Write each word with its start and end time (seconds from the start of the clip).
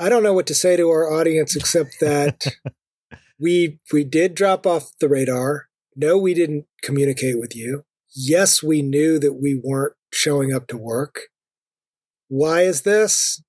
I 0.00 0.08
don't 0.08 0.22
know 0.22 0.32
what 0.32 0.46
to 0.46 0.54
say 0.54 0.76
to 0.76 0.88
our 0.88 1.12
audience 1.12 1.54
except 1.54 2.00
that 2.00 2.46
we 3.38 3.78
we 3.92 4.02
did 4.02 4.34
drop 4.34 4.66
off 4.66 4.90
the 4.98 5.10
radar. 5.10 5.66
No, 5.94 6.16
we 6.16 6.32
didn't 6.32 6.64
communicate 6.82 7.38
with 7.38 7.54
you. 7.54 7.84
Yes, 8.16 8.62
we 8.62 8.80
knew 8.80 9.18
that 9.18 9.34
we 9.34 9.60
weren't 9.62 9.92
showing 10.10 10.54
up 10.54 10.68
to 10.68 10.78
work. 10.78 11.28
Why 12.28 12.62
is 12.62 12.82
this? 12.82 13.42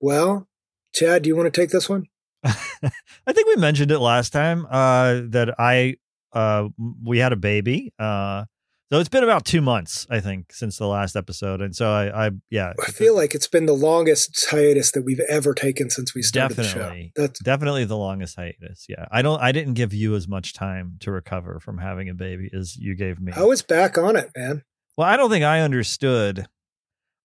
Well, 0.00 0.48
Chad, 0.94 1.22
do 1.22 1.28
you 1.28 1.36
want 1.36 1.52
to 1.52 1.60
take 1.60 1.70
this 1.70 1.88
one? 1.88 2.04
I 2.44 3.32
think 3.32 3.48
we 3.48 3.56
mentioned 3.56 3.90
it 3.90 3.98
last 3.98 4.32
time 4.32 4.66
uh, 4.70 5.22
that 5.30 5.56
I 5.58 5.96
uh, 6.32 6.68
we 7.04 7.18
had 7.18 7.32
a 7.32 7.36
baby. 7.36 7.92
Uh, 7.98 8.44
so 8.92 8.98
it's 8.98 9.08
been 9.08 9.22
about 9.22 9.44
two 9.44 9.60
months, 9.60 10.04
I 10.10 10.18
think, 10.18 10.52
since 10.52 10.76
the 10.76 10.86
last 10.86 11.14
episode, 11.14 11.60
and 11.60 11.76
so 11.76 11.90
I, 11.90 12.26
I 12.26 12.30
yeah, 12.50 12.72
I 12.82 12.90
feel 12.90 13.14
like 13.14 13.36
it's 13.36 13.46
been 13.46 13.66
the 13.66 13.72
longest 13.72 14.46
hiatus 14.50 14.90
that 14.92 15.02
we've 15.02 15.20
ever 15.28 15.54
taken 15.54 15.90
since 15.90 16.12
we 16.12 16.22
started 16.22 16.56
definitely, 16.56 17.12
the 17.14 17.22
show. 17.22 17.26
That's 17.26 17.40
definitely 17.40 17.84
the 17.84 17.96
longest 17.96 18.34
hiatus. 18.34 18.86
Yeah, 18.88 19.06
I 19.12 19.22
don't, 19.22 19.40
I 19.40 19.52
didn't 19.52 19.74
give 19.74 19.94
you 19.94 20.16
as 20.16 20.26
much 20.26 20.54
time 20.54 20.96
to 21.00 21.12
recover 21.12 21.60
from 21.60 21.78
having 21.78 22.08
a 22.08 22.14
baby 22.14 22.50
as 22.52 22.76
you 22.76 22.96
gave 22.96 23.20
me. 23.20 23.32
I 23.32 23.44
was 23.44 23.62
back 23.62 23.96
on 23.96 24.16
it, 24.16 24.30
man. 24.36 24.64
Well, 24.96 25.06
I 25.06 25.16
don't 25.16 25.30
think 25.30 25.44
I 25.44 25.60
understood. 25.60 26.48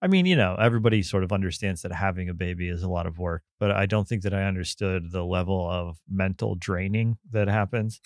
I 0.03 0.07
mean, 0.07 0.27
you 0.27 0.35
know, 0.35 0.55
everybody 0.59 1.01
sort 1.01 1.23
of 1.23 1.31
understands 1.31 1.81
that 1.81 1.91
having 1.91 2.29
a 2.29 2.33
baby 2.35 2.69
is 2.69 2.83
a 2.83 2.89
lot 2.89 3.07
of 3.07 3.17
work, 3.17 3.41
but 3.59 3.71
I 3.71 3.87
don't 3.87 4.07
think 4.07 4.21
that 4.21 4.35
I 4.35 4.43
understood 4.43 5.11
the 5.11 5.25
level 5.25 5.67
of 5.67 5.97
mental 6.07 6.53
draining 6.53 7.17
that 7.31 7.47
happens 7.47 8.01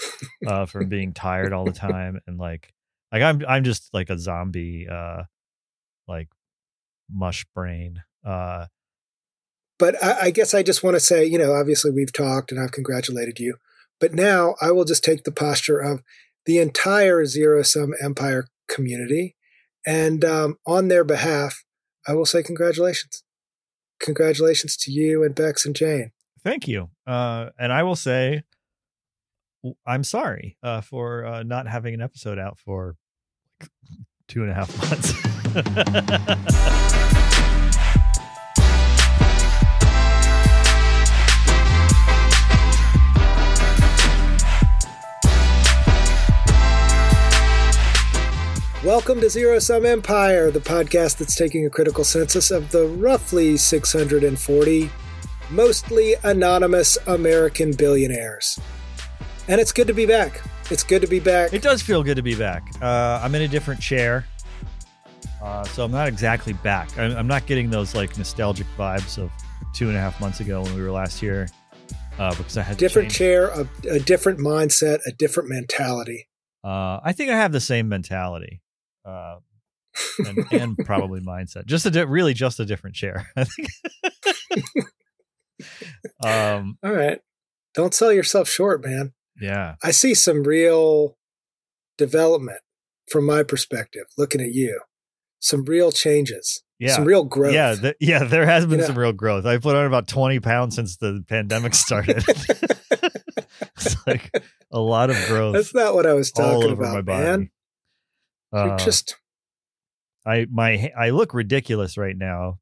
uh, 0.47 0.65
from 0.65 0.87
being 0.87 1.11
tired 1.11 1.51
all 1.51 1.65
the 1.65 1.71
time 1.73 2.21
and 2.25 2.37
like 2.37 2.73
like 3.11 3.21
I'm 3.21 3.43
I'm 3.47 3.63
just 3.63 3.93
like 3.93 4.09
a 4.09 4.17
zombie 4.17 4.87
uh 4.89 5.23
like 6.07 6.29
mush 7.11 7.45
brain. 7.55 8.03
Uh 8.25 8.65
but 9.77 10.01
I, 10.03 10.23
I 10.23 10.31
guess 10.31 10.53
I 10.53 10.61
just 10.61 10.83
want 10.83 10.95
to 10.95 10.99
say, 10.99 11.25
you 11.25 11.37
know, 11.37 11.53
obviously 11.53 11.89
we've 11.89 12.11
talked 12.11 12.51
and 12.51 12.61
I've 12.61 12.73
congratulated 12.73 13.39
you. 13.39 13.55
But 13.99 14.13
now 14.13 14.55
I 14.61 14.71
will 14.71 14.85
just 14.85 15.03
take 15.03 15.23
the 15.23 15.31
posture 15.31 15.79
of 15.79 16.03
the 16.45 16.59
entire 16.59 17.25
zero 17.25 17.63
sum 17.63 17.93
empire 18.01 18.47
community. 18.67 19.35
And 19.85 20.23
um, 20.25 20.57
on 20.67 20.89
their 20.89 21.03
behalf, 21.03 21.63
I 22.07 22.13
will 22.13 22.25
say 22.25 22.43
congratulations. 22.43 23.23
Congratulations 23.99 24.77
to 24.77 24.91
you 24.91 25.23
and 25.23 25.35
Bex 25.35 25.65
and 25.65 25.75
Jane. 25.75 26.11
Thank 26.43 26.67
you. 26.67 26.89
Uh, 27.05 27.49
and 27.57 27.73
I 27.73 27.83
will 27.83 27.95
say 27.95 28.43
I'm 29.85 30.03
sorry 30.03 30.57
uh, 30.63 30.81
for 30.81 31.25
uh, 31.25 31.43
not 31.43 31.67
having 31.67 31.93
an 31.93 32.01
episode 32.01 32.39
out 32.39 32.57
for 32.57 32.95
like 33.59 33.69
two 34.27 34.43
and 34.43 34.51
a 34.51 34.53
half 34.53 34.69
months. 34.89 35.13
Welcome 48.81 49.19
to 49.19 49.29
Zero 49.29 49.59
Sum 49.59 49.85
Empire, 49.85 50.51
the 50.51 50.61
podcast 50.61 51.17
that's 51.17 51.35
taking 51.35 51.65
a 51.65 51.69
critical 51.69 52.05
census 52.05 52.49
of 52.49 52.71
the 52.71 52.85
roughly 52.85 53.57
640 53.57 54.89
mostly 55.51 56.15
anonymous 56.23 56.97
American 57.07 57.73
billionaires. 57.73 58.59
And 59.49 59.59
it's 59.59 59.71
good 59.71 59.87
to 59.87 59.95
be 59.95 60.05
back. 60.05 60.43
It's 60.69 60.83
good 60.83 61.01
to 61.01 61.07
be 61.07 61.19
back. 61.19 61.53
It 61.53 61.63
does 61.63 61.81
feel 61.81 62.03
good 62.03 62.17
to 62.17 62.21
be 62.21 62.35
back. 62.35 62.71
Uh, 62.83 63.19
I'm 63.23 63.33
in 63.33 63.41
a 63.41 63.47
different 63.47 63.81
chair. 63.81 64.27
Uh, 65.41 65.63
so 65.63 65.83
I'm 65.83 65.91
not 65.91 66.07
exactly 66.07 66.53
back. 66.53 66.95
I'm, 66.99 67.17
I'm, 67.17 67.25
not 67.25 67.47
getting 67.47 67.71
those 67.71 67.95
like 67.95 68.15
nostalgic 68.15 68.67
vibes 68.77 69.17
of 69.17 69.31
two 69.73 69.87
and 69.87 69.97
a 69.97 69.99
half 69.99 70.21
months 70.21 70.39
ago 70.39 70.61
when 70.61 70.75
we 70.75 70.83
were 70.83 70.91
last 70.91 71.19
here. 71.19 71.47
Uh, 72.19 72.29
because 72.35 72.57
I 72.57 72.61
had 72.61 72.77
different 72.77 73.09
chair, 73.09 73.47
a, 73.47 73.67
a, 73.89 73.99
different 73.99 74.37
mindset, 74.37 74.99
a 75.07 75.11
different 75.13 75.49
mentality. 75.49 76.27
Uh, 76.63 76.99
I 77.03 77.13
think 77.13 77.31
I 77.31 77.37
have 77.37 77.51
the 77.51 77.61
same 77.61 77.89
mentality, 77.89 78.61
uh, 79.03 79.37
and, 80.19 80.45
and 80.51 80.77
probably 80.85 81.21
mindset. 81.21 81.65
Just 81.65 81.85
a 81.87 81.91
di- 81.91 82.01
really 82.01 82.35
just 82.35 82.59
a 82.59 82.65
different 82.65 82.97
chair. 82.97 83.25
I 83.37 83.45
think. 83.45 83.69
um, 86.23 86.77
All 86.83 86.91
right, 86.91 87.21
don't 87.73 87.93
sell 87.93 88.11
yourself 88.11 88.49
short, 88.49 88.85
man. 88.85 89.13
Yeah. 89.39 89.75
I 89.83 89.91
see 89.91 90.13
some 90.13 90.43
real 90.43 91.17
development 91.97 92.59
from 93.09 93.25
my 93.25 93.43
perspective, 93.43 94.03
looking 94.17 94.41
at 94.41 94.51
you. 94.51 94.79
Some 95.39 95.63
real 95.65 95.91
changes. 95.91 96.63
Yeah. 96.79 96.95
Some 96.95 97.05
real 97.05 97.23
growth. 97.23 97.53
Yeah. 97.53 97.75
Th- 97.75 97.95
yeah. 97.99 98.23
There 98.23 98.45
has 98.45 98.65
been 98.65 98.79
you 98.79 98.85
some 98.85 98.95
know? 98.95 99.01
real 99.01 99.13
growth. 99.13 99.45
I 99.45 99.57
put 99.57 99.75
on 99.75 99.85
about 99.85 100.07
20 100.07 100.39
pounds 100.39 100.75
since 100.75 100.97
the 100.97 101.23
pandemic 101.27 101.73
started. 101.75 102.23
it's 102.27 104.07
like 104.07 104.31
a 104.71 104.79
lot 104.79 105.09
of 105.09 105.17
growth. 105.27 105.55
That's 105.55 105.73
not 105.73 105.93
what 105.93 106.05
I 106.05 106.13
was 106.13 106.31
talking 106.31 106.71
about, 106.71 107.05
man. 107.05 107.49
Uh, 108.51 108.77
just. 108.77 109.15
I 110.25 110.45
my 110.51 110.91
I 110.97 111.11
look 111.11 111.33
ridiculous 111.33 111.97
right 111.97 112.15
now. 112.15 112.59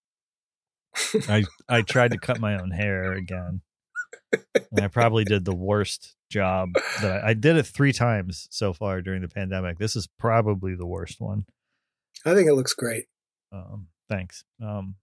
I 1.28 1.44
I 1.68 1.82
tried 1.82 2.12
to 2.12 2.18
cut 2.18 2.40
my 2.40 2.60
own 2.60 2.72
hair 2.72 3.14
again 3.14 3.62
and 4.32 4.82
I 4.82 4.88
probably 4.88 5.24
did 5.24 5.46
the 5.46 5.56
worst 5.56 6.16
job 6.30 6.74
that 7.02 7.24
I, 7.24 7.30
I, 7.30 7.34
did 7.34 7.56
it 7.56 7.64
three 7.64 7.94
times 7.94 8.48
so 8.52 8.74
far 8.74 9.02
during 9.02 9.22
the 9.22 9.30
pandemic. 9.30 9.78
This 9.78 9.96
is 9.96 10.08
probably 10.20 10.76
the 10.76 10.86
worst 10.86 11.22
one. 11.22 11.46
I 12.26 12.34
think 12.34 12.50
it 12.50 12.54
looks 12.54 12.74
great. 12.74 13.06
Um, 13.52 13.88
thanks. 14.10 14.44
Um, 14.62 14.96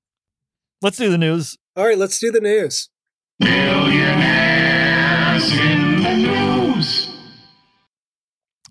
let's 0.82 0.98
do 0.98 1.10
the 1.10 1.18
news. 1.18 1.56
All 1.76 1.86
right, 1.86 1.98
let's 1.98 2.18
do 2.18 2.30
the 2.30 2.40
news. 2.40 2.90
Billionaires 3.40 4.70
in 5.52 6.02
the 6.02 6.16
news. 6.16 7.08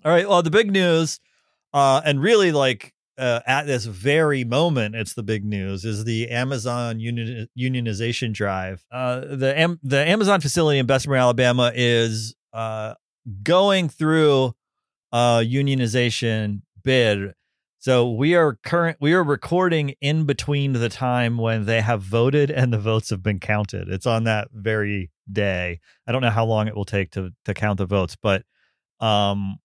All 0.04 0.12
right. 0.12 0.28
Well, 0.28 0.42
the 0.42 0.50
big 0.50 0.70
news, 0.70 1.18
uh, 1.72 2.02
and 2.04 2.20
really 2.20 2.52
like 2.52 2.93
uh, 3.18 3.40
at 3.46 3.66
this 3.66 3.84
very 3.84 4.44
moment, 4.44 4.94
it's 4.94 5.14
the 5.14 5.22
big 5.22 5.44
news 5.44 5.84
is 5.84 6.04
the 6.04 6.30
Amazon 6.30 6.98
union, 7.00 7.48
unionization 7.58 8.32
drive. 8.32 8.84
Uh, 8.90 9.20
the 9.20 9.58
Am- 9.58 9.80
the 9.82 10.06
Amazon 10.08 10.40
facility 10.40 10.78
in 10.78 10.86
Bessemer, 10.86 11.16
Alabama, 11.16 11.70
is 11.74 12.34
uh, 12.52 12.94
going 13.42 13.88
through 13.88 14.54
a 15.12 15.42
unionization 15.44 16.62
bid. 16.82 17.34
So 17.78 18.10
we 18.10 18.34
are 18.34 18.58
current. 18.64 18.96
We 19.00 19.12
are 19.12 19.22
recording 19.22 19.94
in 20.00 20.24
between 20.24 20.72
the 20.72 20.88
time 20.88 21.36
when 21.36 21.66
they 21.66 21.82
have 21.82 22.00
voted 22.02 22.50
and 22.50 22.72
the 22.72 22.78
votes 22.78 23.10
have 23.10 23.22
been 23.22 23.40
counted. 23.40 23.88
It's 23.88 24.06
on 24.06 24.24
that 24.24 24.48
very 24.52 25.10
day. 25.30 25.80
I 26.06 26.12
don't 26.12 26.22
know 26.22 26.30
how 26.30 26.46
long 26.46 26.66
it 26.66 26.74
will 26.74 26.86
take 26.86 27.10
to 27.12 27.30
to 27.44 27.54
count 27.54 27.78
the 27.78 27.86
votes, 27.86 28.16
but 28.20 28.42
um, 29.00 29.58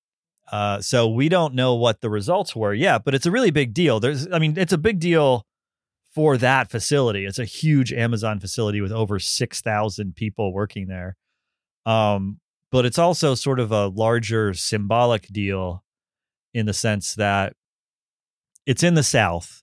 uh, 0.51 0.81
so 0.81 1.07
we 1.07 1.29
don't 1.29 1.53
know 1.53 1.75
what 1.75 2.01
the 2.01 2.09
results 2.09 2.55
were 2.55 2.73
yet, 2.73 3.03
but 3.03 3.13
it's 3.13 3.25
a 3.25 3.31
really 3.31 3.51
big 3.51 3.73
deal. 3.73 3.99
There's, 3.99 4.27
I 4.31 4.39
mean, 4.39 4.55
it's 4.57 4.73
a 4.73 4.77
big 4.77 4.99
deal 4.99 5.45
for 6.13 6.37
that 6.37 6.71
facility. 6.71 7.25
It's 7.25 7.39
a 7.39 7.45
huge 7.45 7.93
Amazon 7.93 8.39
facility 8.39 8.81
with 8.81 8.91
over 8.91 9.19
6,000 9.19 10.15
people 10.15 10.51
working 10.53 10.87
there. 10.87 11.15
Um, 11.85 12.39
but 12.71 12.85
it's 12.85 12.97
also 12.97 13.35
sort 13.35 13.59
of 13.59 13.71
a 13.71 13.87
larger 13.87 14.53
symbolic 14.53 15.27
deal 15.27 15.83
in 16.53 16.65
the 16.65 16.73
sense 16.73 17.15
that 17.15 17.53
it's 18.65 18.83
in 18.83 18.95
the 18.95 19.03
South. 19.03 19.61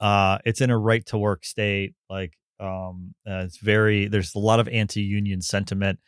Uh, 0.00 0.38
it's 0.44 0.60
in 0.60 0.70
a 0.70 0.78
right 0.78 1.04
to 1.06 1.18
work 1.18 1.44
state. 1.44 1.94
Like, 2.08 2.32
um, 2.60 3.14
uh, 3.26 3.44
it's 3.44 3.58
very, 3.58 4.08
there's 4.08 4.34
a 4.34 4.38
lot 4.38 4.60
of 4.60 4.68
anti 4.68 5.02
union 5.02 5.42
sentiment. 5.42 5.98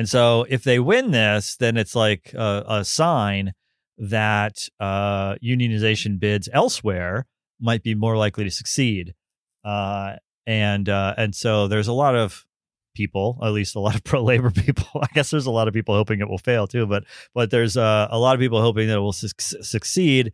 And 0.00 0.08
so 0.08 0.46
if 0.48 0.64
they 0.64 0.78
win 0.78 1.10
this, 1.10 1.56
then 1.56 1.76
it's 1.76 1.94
like 1.94 2.32
a, 2.32 2.64
a 2.66 2.84
sign 2.86 3.52
that 3.98 4.66
uh, 4.80 5.34
unionization 5.44 6.18
bids 6.18 6.48
elsewhere 6.54 7.26
might 7.60 7.82
be 7.82 7.94
more 7.94 8.16
likely 8.16 8.44
to 8.44 8.50
succeed. 8.50 9.14
Uh, 9.62 10.14
and 10.46 10.88
uh, 10.88 11.12
and 11.18 11.34
so 11.34 11.68
there's 11.68 11.86
a 11.86 11.92
lot 11.92 12.16
of 12.16 12.46
people, 12.94 13.38
at 13.42 13.52
least 13.52 13.76
a 13.76 13.78
lot 13.78 13.94
of 13.94 14.02
pro 14.04 14.24
labor 14.24 14.50
people. 14.50 14.86
I 15.02 15.08
guess 15.12 15.30
there's 15.30 15.44
a 15.44 15.50
lot 15.50 15.68
of 15.68 15.74
people 15.74 15.94
hoping 15.94 16.20
it 16.20 16.30
will 16.30 16.38
fail 16.38 16.66
too, 16.66 16.86
but 16.86 17.04
but 17.34 17.50
there's 17.50 17.76
uh, 17.76 18.08
a 18.10 18.18
lot 18.18 18.34
of 18.34 18.40
people 18.40 18.62
hoping 18.62 18.88
that 18.88 18.96
it 18.96 19.00
will 19.00 19.12
su- 19.12 19.28
succeed. 19.36 20.32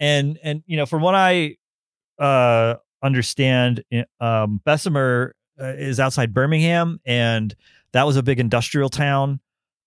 And 0.00 0.38
and 0.42 0.62
you 0.64 0.78
know, 0.78 0.86
from 0.86 1.02
what 1.02 1.14
I 1.14 1.58
uh, 2.18 2.76
understand, 3.02 3.84
um, 4.18 4.62
Bessemer 4.64 5.34
uh, 5.60 5.74
is 5.76 6.00
outside 6.00 6.32
Birmingham, 6.32 7.00
and 7.04 7.54
that 7.94 8.06
was 8.06 8.16
a 8.16 8.22
big 8.22 8.40
industrial 8.40 8.90
town 8.90 9.40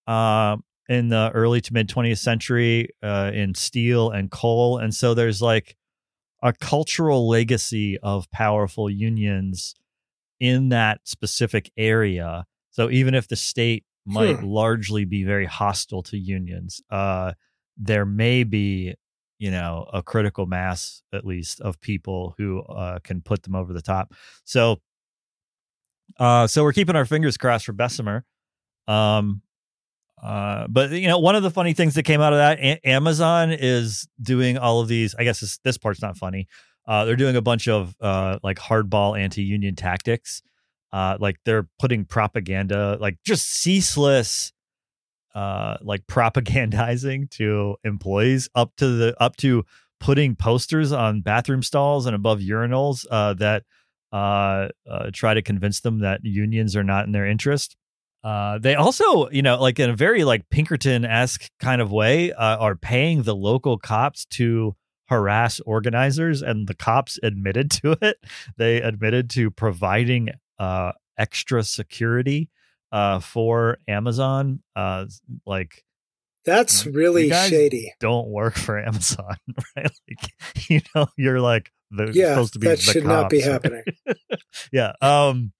uh, 0.07 0.55
in 0.89 1.09
the 1.09 1.29
early 1.33 1.61
to 1.61 1.73
mid 1.73 1.89
20th 1.89 2.17
century 2.17 2.89
uh, 3.03 3.31
in 3.33 3.53
steel 3.53 4.09
and 4.09 4.31
coal. 4.31 4.77
And 4.77 4.95
so 4.95 5.13
there's 5.13 5.41
like 5.41 5.75
a 6.41 6.53
cultural 6.53 7.27
legacy 7.27 7.97
of 8.01 8.31
powerful 8.31 8.89
unions 8.89 9.75
in 10.39 10.69
that 10.69 11.01
specific 11.03 11.69
area. 11.77 12.45
So 12.71 12.89
even 12.89 13.13
if 13.13 13.27
the 13.27 13.35
state 13.35 13.83
might 14.05 14.37
hmm. 14.37 14.45
largely 14.45 15.03
be 15.03 15.25
very 15.25 15.45
hostile 15.45 16.03
to 16.03 16.17
unions, 16.17 16.81
uh, 16.89 17.33
there 17.75 18.05
may 18.05 18.45
be, 18.45 18.95
you 19.37 19.51
know, 19.51 19.89
a 19.91 20.01
critical 20.01 20.45
mass 20.45 21.01
at 21.11 21.25
least 21.25 21.59
of 21.59 21.81
people 21.81 22.35
who 22.37 22.61
uh, 22.61 22.99
can 22.99 23.19
put 23.19 23.43
them 23.43 23.55
over 23.55 23.73
the 23.73 23.81
top. 23.81 24.13
So 24.45 24.79
Uh, 26.19 26.47
so 26.47 26.63
we're 26.63 26.73
keeping 26.73 26.95
our 26.95 27.05
fingers 27.05 27.37
crossed 27.37 27.65
for 27.65 27.73
Bessemer. 27.73 28.25
Um, 28.87 29.41
uh, 30.21 30.67
but 30.67 30.91
you 30.91 31.07
know, 31.07 31.19
one 31.19 31.35
of 31.35 31.43
the 31.43 31.51
funny 31.51 31.73
things 31.73 31.93
that 31.95 32.03
came 32.03 32.21
out 32.21 32.33
of 32.33 32.39
that, 32.39 32.59
a- 32.59 32.87
Amazon 32.87 33.51
is 33.51 34.07
doing 34.21 34.57
all 34.57 34.81
of 34.81 34.87
these. 34.87 35.13
I 35.15 35.23
guess 35.23 35.39
this, 35.41 35.59
this 35.63 35.77
part's 35.77 36.01
not 36.01 36.17
funny. 36.17 36.47
Uh, 36.87 37.05
they're 37.05 37.15
doing 37.15 37.35
a 37.35 37.41
bunch 37.41 37.67
of 37.67 37.95
uh, 38.01 38.39
like 38.43 38.57
hardball 38.57 39.19
anti-union 39.19 39.75
tactics. 39.75 40.41
Uh, 40.91 41.17
like 41.19 41.35
they're 41.43 41.67
putting 41.79 42.05
propaganda, 42.05 42.97
like 42.99 43.17
just 43.25 43.47
ceaseless, 43.49 44.53
uh, 45.35 45.77
like 45.81 46.07
propagandizing 46.07 47.29
to 47.31 47.75
employees 47.83 48.49
up 48.55 48.71
to 48.77 48.87
the 48.87 49.21
up 49.21 49.35
to 49.37 49.65
putting 49.99 50.35
posters 50.35 50.91
on 50.91 51.21
bathroom 51.21 51.61
stalls 51.61 52.05
and 52.05 52.15
above 52.15 52.39
urinals 52.39 53.05
uh, 53.11 53.33
that 53.33 53.63
uh, 54.11 54.69
uh, 54.89 55.09
try 55.13 55.33
to 55.33 55.41
convince 55.41 55.81
them 55.81 55.99
that 55.99 56.21
unions 56.23 56.75
are 56.75 56.83
not 56.83 57.05
in 57.05 57.11
their 57.11 57.25
interest. 57.27 57.75
Uh, 58.23 58.57
they 58.57 58.75
also, 58.75 59.29
you 59.29 59.41
know, 59.41 59.59
like 59.61 59.79
in 59.79 59.89
a 59.89 59.95
very 59.95 60.23
like 60.23 60.49
Pinkerton 60.49 61.05
esque 61.05 61.49
kind 61.59 61.81
of 61.81 61.91
way, 61.91 62.31
uh, 62.33 62.57
are 62.57 62.75
paying 62.75 63.23
the 63.23 63.35
local 63.35 63.77
cops 63.77 64.25
to 64.25 64.75
harass 65.07 65.59
organizers, 65.61 66.41
and 66.41 66.67
the 66.67 66.73
cops 66.73 67.19
admitted 67.23 67.71
to 67.83 67.97
it. 68.01 68.17
They 68.57 68.81
admitted 68.81 69.29
to 69.31 69.51
providing 69.51 70.29
uh, 70.59 70.93
extra 71.17 71.63
security 71.63 72.49
uh, 72.91 73.19
for 73.19 73.77
Amazon. 73.87 74.61
Uh, 74.75 75.05
like 75.45 75.83
That's 76.45 76.85
really 76.85 77.29
shady. 77.29 77.93
don't 77.99 78.27
work 78.29 78.55
for 78.55 78.79
Amazon, 78.79 79.35
right? 79.75 79.91
Like, 80.09 80.69
you 80.69 80.81
know, 80.95 81.07
you're 81.17 81.41
like 81.41 81.71
the 81.91 82.11
Yeah, 82.13 82.29
supposed 82.29 82.53
to 82.53 82.59
be 82.59 82.67
that 82.67 82.79
should 82.79 83.05
not 83.05 83.29
be 83.29 83.39
happening. 83.41 83.83
yeah. 84.71 84.93
Um 85.01 85.51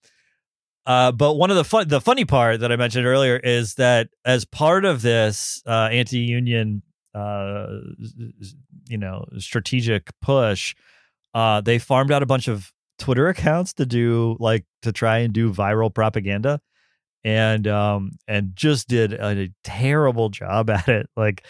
uh 0.86 1.12
but 1.12 1.34
one 1.34 1.50
of 1.52 1.58
the 1.58 1.64
fun 1.64 1.88
the 1.88 2.02
funny 2.02 2.26
part 2.26 2.62
that 2.62 2.72
I 2.72 2.76
mentioned 2.76 3.06
earlier 3.06 3.38
is 3.38 3.76
that 3.76 4.10
as 4.26 4.46
part 4.46 4.86
of 4.86 5.02
this 5.02 5.62
uh 5.66 5.90
anti-union 5.92 6.82
uh 7.14 7.68
you 8.88 8.98
know 8.98 9.26
strategic 9.38 10.10
push 10.22 10.76
uh 11.34 11.62
they 11.62 11.80
farmed 11.80 12.12
out 12.12 12.24
a 12.24 12.28
bunch 12.28 12.48
of 12.48 12.72
Twitter 13.00 13.28
accounts 13.28 13.74
to 13.74 13.86
do 13.86 14.38
like 14.40 14.66
to 14.82 14.92
try 14.92 15.20
and 15.20 15.34
do 15.34 15.52
viral 15.52 15.94
propaganda 15.94 16.60
and 17.24 17.68
um 17.68 18.12
and 18.28 18.56
just 18.56 18.88
did 18.88 19.14
a, 19.14 19.50
terrible 19.64 20.30
job 20.30 20.70
at 20.70 20.88
it 20.88 21.10
like 21.18 21.44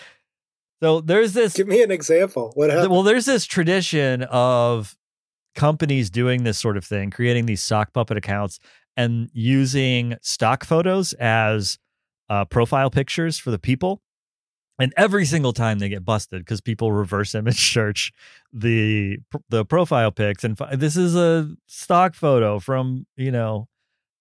so 0.81 1.01
there's 1.01 1.33
this 1.33 1.53
Give 1.53 1.67
me 1.67 1.81
an 1.81 1.91
example. 1.91 2.51
What 2.55 2.69
happened? 2.69 2.91
well, 2.91 3.03
there's 3.03 3.25
this 3.25 3.45
tradition 3.45 4.23
of 4.23 4.95
companies 5.55 6.09
doing 6.09 6.43
this 6.43 6.57
sort 6.59 6.77
of 6.77 6.85
thing, 6.85 7.09
creating 7.11 7.45
these 7.47 7.63
sock 7.63 7.93
puppet 7.93 8.17
accounts 8.17 8.59
and 8.95 9.29
using 9.33 10.15
stock 10.21 10.63
photos 10.63 11.13
as 11.13 11.77
uh, 12.29 12.45
profile 12.45 12.89
pictures 12.89 13.37
for 13.39 13.51
the 13.51 13.59
people. 13.59 14.01
And 14.79 14.93
every 14.95 15.25
single 15.25 15.53
time 15.53 15.79
they 15.79 15.89
get 15.89 16.05
busted 16.05 16.41
because 16.41 16.61
people 16.61 16.91
reverse 16.91 17.33
image 17.33 17.71
search 17.73 18.11
the 18.53 19.17
the 19.49 19.65
profile 19.65 20.11
pics 20.11 20.43
and 20.43 20.55
this 20.73 20.95
is 20.95 21.15
a 21.15 21.49
stock 21.65 22.13
photo 22.13 22.59
from 22.59 23.07
you 23.15 23.31
know 23.31 23.67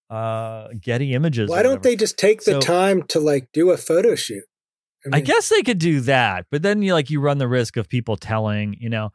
uh 0.09 0.69
Getty 0.81 1.13
Images. 1.13 1.51
Why 1.51 1.63
don't 1.63 1.83
they 1.83 1.95
just 1.97 2.17
take 2.19 2.45
the 2.45 2.53
So- 2.53 2.61
time 2.61 3.03
to 3.09 3.21
like 3.21 3.49
do 3.53 3.71
a 3.71 3.77
photo 3.77 4.15
shoot? 4.15 4.45
I 5.13 5.17
mean, 5.17 5.25
guess 5.25 5.49
they 5.49 5.63
could 5.63 5.79
do 5.79 6.01
that, 6.03 6.47
but 6.51 6.63
then 6.63 6.83
you 6.83 6.93
like 6.95 7.11
you 7.11 7.21
run 7.21 7.39
the 7.39 7.49
risk 7.49 7.77
of 7.77 7.89
people 7.89 8.17
telling, 8.17 8.77
you 8.81 8.89
know. 8.89 9.11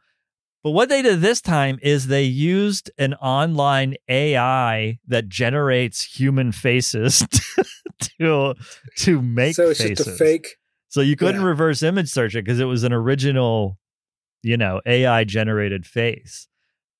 But 0.64 0.70
what 0.70 0.88
they 0.88 1.02
did 1.02 1.20
this 1.20 1.40
time 1.40 1.78
is 1.82 2.06
they 2.06 2.22
used 2.22 2.90
an 2.96 3.14
online 3.14 3.96
AI 4.08 4.98
that 5.08 5.28
generates 5.28 6.02
human 6.04 6.52
faces 6.52 7.26
to 8.20 8.54
to 8.98 9.22
make 9.22 9.56
so 9.56 9.70
it's 9.70 9.80
faces. 9.80 10.06
just 10.06 10.08
a 10.08 10.12
fake. 10.24 10.56
So 10.88 11.00
you 11.00 11.16
couldn't 11.16 11.40
Yeah. 11.40 11.46
reverse 11.48 11.82
image 11.82 12.08
search 12.10 12.36
it 12.36 12.44
because 12.44 12.60
it 12.60 12.66
was 12.66 12.84
an 12.84 12.92
original, 12.92 13.76
you 14.42 14.56
know, 14.56 14.80
AI 14.86 15.24
generated 15.24 15.84
face. 15.86 16.46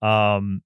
Um, 0.01 0.63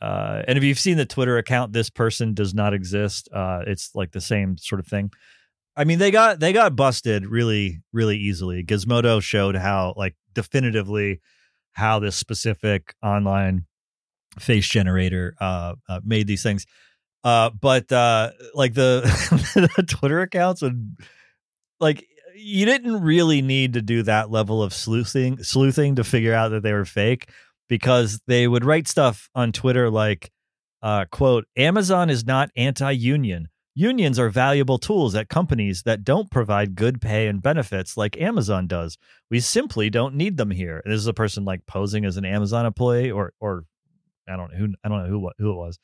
uh, 0.00 0.42
and 0.48 0.56
if 0.58 0.64
you've 0.64 0.78
seen 0.78 0.96
the 0.96 1.04
Twitter 1.06 1.36
account, 1.38 1.72
this 1.72 1.90
person 1.90 2.32
does 2.34 2.54
not 2.54 2.72
exist. 2.74 3.28
Uh, 3.32 3.60
it's 3.66 3.90
like 3.94 4.12
the 4.12 4.20
same 4.20 4.56
sort 4.56 4.80
of 4.80 4.86
thing. 4.86 5.10
I 5.80 5.84
mean, 5.84 5.98
they 5.98 6.10
got 6.10 6.40
they 6.40 6.52
got 6.52 6.76
busted 6.76 7.24
really, 7.24 7.80
really 7.90 8.18
easily. 8.18 8.62
Gizmodo 8.62 9.22
showed 9.22 9.56
how 9.56 9.94
like 9.96 10.14
definitively 10.34 11.22
how 11.72 12.00
this 12.00 12.16
specific 12.16 12.94
online 13.02 13.64
face 14.38 14.68
generator 14.68 15.34
uh, 15.40 15.76
uh 15.88 16.00
made 16.04 16.26
these 16.26 16.42
things. 16.42 16.66
Uh, 17.24 17.48
but 17.48 17.90
uh, 17.90 18.30
like 18.52 18.74
the, 18.74 19.00
the 19.76 19.82
Twitter 19.84 20.20
accounts 20.20 20.60
would 20.60 20.98
like 21.80 22.06
you 22.36 22.66
didn't 22.66 23.00
really 23.00 23.40
need 23.40 23.72
to 23.72 23.80
do 23.80 24.02
that 24.02 24.30
level 24.30 24.62
of 24.62 24.74
sleuthing 24.74 25.42
sleuthing 25.42 25.96
to 25.96 26.04
figure 26.04 26.34
out 26.34 26.50
that 26.50 26.62
they 26.62 26.74
were 26.74 26.84
fake 26.84 27.30
because 27.70 28.20
they 28.26 28.46
would 28.46 28.66
write 28.66 28.86
stuff 28.86 29.30
on 29.34 29.50
Twitter 29.50 29.88
like 29.88 30.30
uh 30.82 31.06
quote 31.10 31.46
Amazon 31.56 32.10
is 32.10 32.26
not 32.26 32.50
anti-union. 32.54 33.48
Unions 33.80 34.18
are 34.18 34.28
valuable 34.28 34.76
tools 34.76 35.14
at 35.14 35.30
companies 35.30 35.84
that 35.84 36.04
don't 36.04 36.30
provide 36.30 36.74
good 36.74 37.00
pay 37.00 37.28
and 37.28 37.40
benefits 37.40 37.96
like 37.96 38.20
Amazon 38.20 38.66
does. 38.66 38.98
We 39.30 39.40
simply 39.40 39.88
don't 39.88 40.16
need 40.16 40.36
them 40.36 40.50
here. 40.50 40.82
And 40.84 40.92
this 40.92 41.00
is 41.00 41.06
a 41.06 41.14
person 41.14 41.46
like 41.46 41.64
posing 41.64 42.04
as 42.04 42.18
an 42.18 42.26
Amazon 42.26 42.66
employee 42.66 43.10
or 43.10 43.32
or 43.40 43.64
I 44.28 44.36
don't 44.36 44.52
know 44.52 44.58
who 44.58 44.74
I 44.84 44.90
don't 44.90 45.04
know 45.04 45.08
who 45.08 45.30
who 45.38 45.52
it 45.52 45.56
was. 45.56 45.78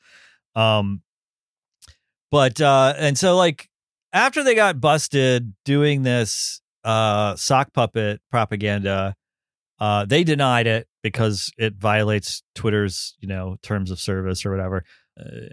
Um 0.55 1.01
but 2.29 2.61
uh 2.61 2.93
and 2.99 3.17
so 3.17 3.35
like 3.35 3.67
after 4.13 4.43
they 4.43 4.53
got 4.53 4.79
busted 4.79 5.55
doing 5.65 6.03
this 6.03 6.61
uh 6.83 7.35
sock 7.35 7.73
puppet 7.73 8.21
propaganda 8.29 9.15
uh 9.79 10.05
they 10.05 10.23
denied 10.23 10.67
it 10.67 10.87
because 11.01 11.51
it 11.57 11.73
violates 11.73 12.43
twitter's 12.53 13.15
you 13.21 13.27
know 13.27 13.57
terms 13.63 13.89
of 13.89 13.99
service 13.99 14.45
or 14.45 14.51
whatever 14.51 14.83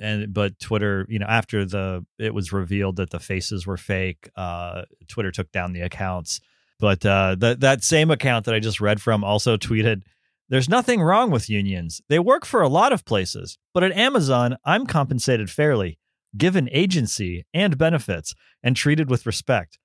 and 0.00 0.32
but 0.32 0.58
twitter 0.58 1.06
you 1.08 1.18
know 1.18 1.26
after 1.26 1.64
the 1.64 2.04
it 2.18 2.34
was 2.34 2.52
revealed 2.52 2.96
that 2.96 3.10
the 3.10 3.20
faces 3.20 3.66
were 3.66 3.76
fake 3.76 4.28
uh 4.36 4.82
twitter 5.08 5.30
took 5.30 5.50
down 5.52 5.72
the 5.72 5.80
accounts 5.80 6.40
but 6.80 7.04
uh 7.06 7.34
that 7.38 7.82
same 7.82 8.10
account 8.10 8.44
that 8.44 8.54
i 8.54 8.60
just 8.60 8.80
read 8.80 9.00
from 9.00 9.24
also 9.24 9.56
tweeted 9.56 10.02
there's 10.50 10.68
nothing 10.68 11.00
wrong 11.00 11.30
with 11.30 11.48
unions 11.48 12.00
they 12.08 12.18
work 12.18 12.44
for 12.44 12.60
a 12.62 12.68
lot 12.68 12.92
of 12.92 13.04
places 13.04 13.58
but 13.72 13.82
at 13.82 13.92
amazon 13.92 14.56
i'm 14.64 14.86
compensated 14.86 15.50
fairly 15.50 15.98
given 16.36 16.68
agency 16.72 17.44
and 17.54 17.78
benefits 17.78 18.34
and 18.62 18.76
treated 18.76 19.10
with 19.10 19.26
respect. 19.26 19.78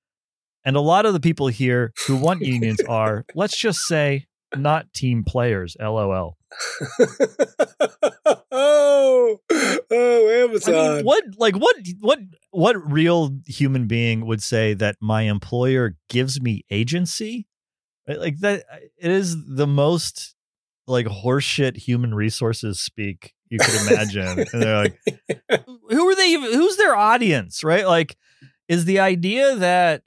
And 0.64 0.76
a 0.76 0.80
lot 0.80 1.06
of 1.06 1.12
the 1.12 1.20
people 1.20 1.48
here 1.48 1.92
who 2.06 2.16
want 2.16 2.42
unions 2.42 2.80
are, 2.88 3.24
let's 3.34 3.56
just 3.56 3.80
say, 3.80 4.26
not 4.54 4.92
team 4.92 5.24
players. 5.24 5.76
LOL. 5.80 6.36
Oh, 8.52 9.38
oh, 9.90 10.28
I 10.30 10.44
Amazon. 10.44 10.96
mean, 10.96 11.04
what 11.04 11.24
like 11.38 11.56
what 11.56 11.76
what 12.00 12.18
what 12.50 12.92
real 12.92 13.30
human 13.46 13.86
being 13.86 14.26
would 14.26 14.42
say 14.42 14.74
that 14.74 14.96
my 15.00 15.22
employer 15.22 15.96
gives 16.08 16.40
me 16.40 16.64
agency? 16.70 17.46
Like 18.06 18.38
that 18.40 18.64
it 18.98 19.10
is 19.10 19.36
the 19.46 19.66
most 19.66 20.34
like 20.86 21.06
horseshit 21.06 21.76
human 21.76 22.14
resources 22.14 22.80
speak 22.80 23.32
you 23.48 23.58
could 23.58 23.92
imagine. 23.92 24.46
and 24.52 24.62
they're 24.62 24.76
like, 24.76 24.98
who 25.90 26.08
are 26.08 26.14
they 26.14 26.28
even 26.30 26.52
who's 26.52 26.76
their 26.76 26.96
audience 26.96 27.62
right 27.62 27.86
like 27.86 28.16
is 28.68 28.84
the 28.84 28.98
idea 29.00 29.56
that 29.56 30.02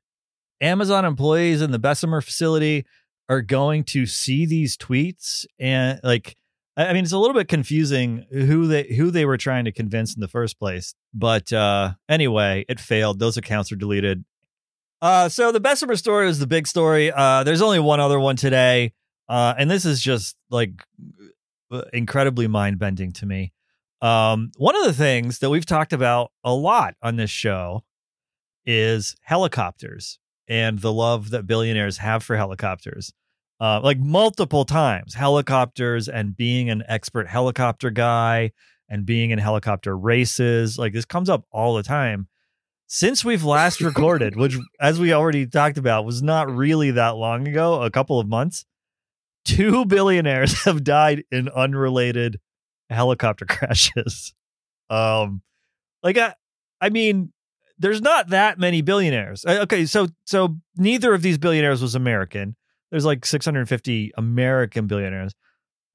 amazon 0.62 1.06
employees 1.06 1.62
in 1.62 1.72
the 1.72 1.80
bessemer 1.80 2.22
facility 2.22 2.86
are 3.30 3.42
going 3.42 3.84
to 3.84 4.06
see 4.06 4.46
these 4.46 4.78
tweets 4.78 5.46
and 5.60 6.00
like 6.04 6.36
i 6.76 6.94
mean 6.94 7.04
it's 7.04 7.14
a 7.14 7.18
little 7.18 7.36
bit 7.36 7.48
confusing 7.48 8.26
who 8.32 8.68
they 8.68 8.84
who 8.96 9.12
they 9.12 9.26
were 9.26 9.38
trying 9.38 9.66
to 9.66 9.72
convince 9.72 10.14
in 10.14 10.22
the 10.22 10.28
first 10.28 10.60
place 10.60 10.94
but 11.14 11.52
uh 11.54 11.94
anyway 12.10 12.66
it 12.68 12.80
failed. 12.80 13.20
Those 13.20 13.38
accounts 13.38 13.72
are 13.72 13.76
deleted. 13.76 14.26
Uh 15.02 15.30
so 15.30 15.52
the 15.52 15.60
bessemer 15.60 15.96
story 15.96 16.26
was 16.26 16.40
the 16.40 16.48
big 16.48 16.68
story. 16.68 17.12
Uh 17.12 17.44
there's 17.44 17.62
only 17.62 17.80
one 17.80 18.00
other 18.00 18.20
one 18.20 18.36
today 18.36 18.94
uh 19.30 19.54
and 19.58 19.70
this 19.70 19.86
is 19.86 20.02
just 20.02 20.36
like 20.50 20.72
incredibly 21.92 22.48
mind-bending 22.48 23.12
to 23.14 23.26
me. 23.26 23.52
Um, 24.02 24.52
one 24.58 24.76
of 24.76 24.84
the 24.84 24.94
things 24.94 25.40
that 25.40 25.50
we've 25.50 25.66
talked 25.66 25.94
about 25.94 26.32
a 26.44 26.54
lot 26.54 26.96
on 27.02 27.16
this 27.16 27.30
show 27.30 27.84
is 28.66 29.16
helicopters 29.22 30.20
and 30.48 30.80
the 30.80 30.94
love 30.94 31.30
that 31.32 31.48
billionaires 31.48 31.98
have 31.98 32.24
for 32.24 32.36
helicopters. 32.36 33.14
Uh, 33.60 33.80
like 33.82 33.98
multiple 34.00 34.66
times, 34.66 35.14
helicopters 35.14 36.10
and 36.10 36.36
being 36.36 36.70
an 36.70 36.84
expert 36.88 37.28
helicopter 37.28 37.90
guy 37.90 38.52
and 38.90 39.06
being 39.06 39.32
in 39.32 39.40
helicopter 39.40 39.98
races. 39.98 40.78
Like 40.78 40.94
this 40.94 41.06
comes 41.06 41.30
up 41.30 41.46
all 41.52 41.76
the 41.76 41.84
time. 41.84 42.28
Since 42.88 43.24
we've 43.26 43.44
last 43.44 43.82
recorded, 43.90 44.36
which, 44.36 44.58
as 44.80 45.00
we 45.00 45.14
already 45.14 45.48
talked 45.48 45.78
about, 45.78 46.06
was 46.06 46.22
not 46.22 46.50
really 46.54 46.92
that 46.92 47.16
long 47.16 47.48
ago, 47.48 47.82
a 47.82 47.90
couple 47.90 48.20
of 48.20 48.28
months, 48.28 48.66
two 49.46 49.86
billionaires 49.88 50.64
have 50.66 50.84
died 50.84 51.24
in 51.32 51.50
unrelated 51.50 52.40
helicopter 52.90 53.46
crashes. 53.50 54.34
Um, 54.90 55.42
Like 56.04 56.18
I, 56.18 56.36
I 56.82 56.90
mean, 56.90 57.33
there's 57.84 58.02
not 58.02 58.30
that 58.30 58.58
many 58.58 58.82
billionaires. 58.82 59.44
Uh, 59.46 59.60
Okay, 59.64 59.86
so 59.86 60.08
so 60.26 60.56
neither 60.78 61.14
of 61.14 61.22
these 61.22 61.38
billionaires 61.38 61.82
was 61.82 61.96
American. 61.96 62.56
There's 62.90 63.04
like 63.06 63.26
650 63.26 64.12
American 64.18 64.88
billionaires. 64.88 65.34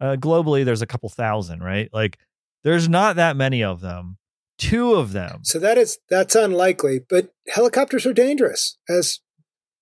Uh, 0.01 0.17
globally, 0.17 0.65
there's 0.65 0.83
a 0.83 0.87
couple 0.87 1.09
thousand, 1.09 1.61
right? 1.61 1.89
Like, 1.93 2.19
there's 2.63 2.89
not 2.89 3.17
that 3.17 3.37
many 3.37 3.65
of 3.65 3.81
them. 3.81 4.19
Two 4.59 4.95
of 4.95 5.13
them. 5.13 5.41
So 5.45 5.59
that 5.61 5.79
is 5.79 5.99
that's 6.11 6.35
unlikely, 6.35 7.01
but 7.09 7.31
helicopters 7.49 8.05
are 8.05 8.13
dangerous, 8.13 8.77
as 8.89 9.21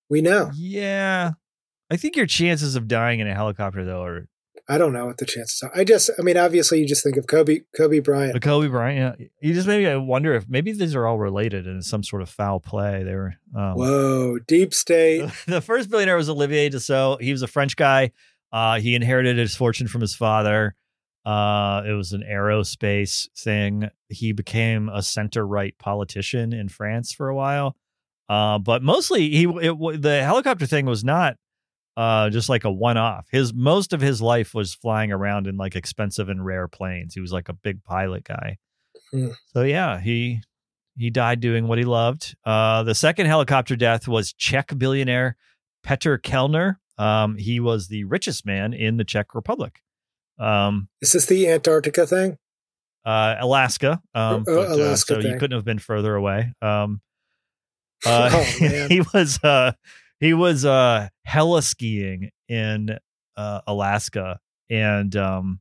we 0.09 0.23
know. 0.23 0.53
Yeah, 0.55 1.33
I 1.91 1.97
think 1.97 2.15
your 2.15 2.27
chances 2.27 2.77
of 2.77 2.87
dying 2.87 3.19
in 3.19 3.27
a 3.27 3.35
helicopter 3.35 3.85
though 3.85 4.05
are 4.05 4.27
I 4.69 4.79
don't 4.79 4.93
know 4.93 5.07
what 5.07 5.19
the 5.19 5.27
chances 5.27 5.63
are. 5.63 5.71
I 5.75 5.85
just, 5.85 6.11
I 6.19 6.23
mean, 6.23 6.37
obviously, 6.37 6.81
you 6.81 6.89
just 6.89 7.05
think 7.05 7.17
of 7.17 7.29
Kobe, 7.29 7.61
Kobe 7.77 8.01
Bryant. 8.01 8.33
the 8.33 8.41
Kobe 8.41 8.67
Bryant. 8.67 9.21
Yeah, 9.21 9.27
you 9.41 9.55
just 9.55 9.69
maybe 9.69 9.87
I 9.87 9.97
wonder 9.97 10.35
if 10.35 10.49
maybe 10.49 10.73
these 10.73 10.95
are 10.97 11.07
all 11.07 11.19
related 11.19 11.67
in 11.67 11.83
some 11.83 12.03
sort 12.03 12.23
of 12.23 12.29
foul 12.29 12.59
play. 12.59 13.05
They 13.05 13.15
were. 13.15 13.35
Um, 13.57 13.75
Whoa, 13.75 14.39
deep 14.47 14.75
state. 14.75 15.31
the 15.47 15.61
first 15.61 15.89
billionaire 15.89 16.17
was 16.17 16.29
Olivier 16.29 16.69
Dassault. 16.69 17.21
He 17.21 17.31
was 17.31 17.43
a 17.43 17.47
French 17.47 17.77
guy. 17.77 18.11
Uh, 18.53 18.81
he 18.81 18.95
inherited 18.95 19.37
his 19.37 19.55
fortune 19.55 19.87
from 19.87 20.01
his 20.01 20.15
father. 20.15 20.75
Uh, 21.25 21.83
it 21.87 21.93
was 21.93 22.13
an 22.13 22.23
aerospace 22.23 23.29
thing. 23.37 23.89
He 24.09 24.33
became 24.33 24.89
a 24.89 25.03
center 25.03 25.47
right 25.47 25.77
politician 25.79 26.53
in 26.53 26.69
France 26.69 27.13
for 27.13 27.29
a 27.29 27.35
while. 27.35 27.77
Uh, 28.29 28.59
but 28.59 28.83
mostly 28.83 29.31
he 29.31 29.45
it, 29.45 30.03
the 30.03 30.23
helicopter 30.25 30.67
thing 30.67 30.87
was 30.87 31.05
not 31.05 31.37
uh, 31.97 32.31
just 32.31 32.49
like 32.49 32.65
a 32.65 32.71
one 32.71 32.97
off. 32.97 33.27
His 33.31 33.55
most 33.55 33.93
of 33.93 34.01
his 34.01 34.21
life 34.21 34.55
was 34.55 34.75
flying 34.75 35.13
around 35.13 35.47
in 35.47 35.57
like 35.57 35.77
expensive 35.77 36.29
and 36.29 36.45
rare 36.45 36.69
planes. 36.69 37.15
He 37.15 37.21
was 37.21 37.33
like 37.33 37.49
a 37.49 37.53
big 37.55 37.83
pilot 37.85 38.25
guy. 38.25 38.59
Hmm. 39.11 39.29
So 39.53 39.63
yeah, 39.63 40.01
he 40.01 40.41
he 40.97 41.11
died 41.11 41.41
doing 41.41 41.69
what 41.69 41.79
he 41.79 41.85
loved. 41.85 42.37
Uh, 42.45 42.83
the 42.83 42.95
second 42.95 43.27
helicopter 43.27 43.77
death 43.77 44.09
was 44.09 44.33
Czech 44.33 44.77
billionaire 44.79 45.37
Petr 45.85 46.23
Kellner. 46.23 46.81
Um, 46.99 47.37
he 47.37 47.61
was 47.61 47.89
the 47.89 48.05
richest 48.05 48.47
man 48.47 48.73
in 48.73 48.97
the 48.97 49.05
Czech 49.05 49.35
Republic. 49.35 49.81
Um, 50.39 50.89
Is 51.01 51.13
this 51.13 51.27
the 51.27 51.49
Antarctica 51.49 52.07
thing? 52.07 52.39
uh, 53.05 53.37
Alaska. 53.39 54.03
Um, 54.15 54.45
Oh, 54.49 54.57
but, 54.57 54.71
uh, 54.71 54.75
Alaska 54.75 55.15
so 55.15 55.21
you 55.21 55.39
couldn't 55.39 55.57
have 55.57 55.65
been 55.65 55.79
further 55.79 56.15
away. 56.15 56.53
Um, 56.61 57.01
uh, 58.07 58.31
Oh, 58.33 58.43
he 58.89 59.03
was 59.15 59.39
uh, 59.45 59.73
he 60.21 60.35
was 60.35 60.65
uh, 60.65 61.09
heli-skiing 61.25 62.31
in 62.49 62.99
uh, 63.37 63.61
Alaska, 63.67 64.41
and 64.71 65.15
um, 65.17 65.61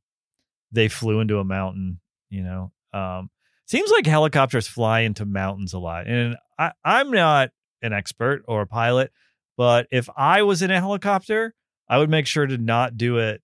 they 0.71 0.87
flew 0.87 1.19
into 1.19 1.39
a 1.39 1.43
mountain. 1.43 1.99
You 2.29 2.43
know, 2.43 2.71
um, 2.93 3.29
seems 3.67 3.91
like 3.91 4.05
helicopters 4.05 4.67
fly 4.67 5.01
into 5.01 5.25
mountains 5.25 5.73
a 5.73 5.79
lot, 5.79 6.07
and 6.07 6.37
I, 6.57 6.71
I'm 6.83 7.11
not 7.11 7.49
an 7.81 7.93
expert 7.93 8.43
or 8.47 8.61
a 8.61 8.67
pilot, 8.67 9.11
but 9.57 9.87
if 9.91 10.09
I 10.15 10.41
was 10.43 10.61
in 10.61 10.71
a 10.71 10.79
helicopter, 10.79 11.53
I 11.87 11.97
would 11.97 12.09
make 12.09 12.27
sure 12.27 12.47
to 12.47 12.57
not 12.57 12.97
do 12.97 13.17
it 13.17 13.41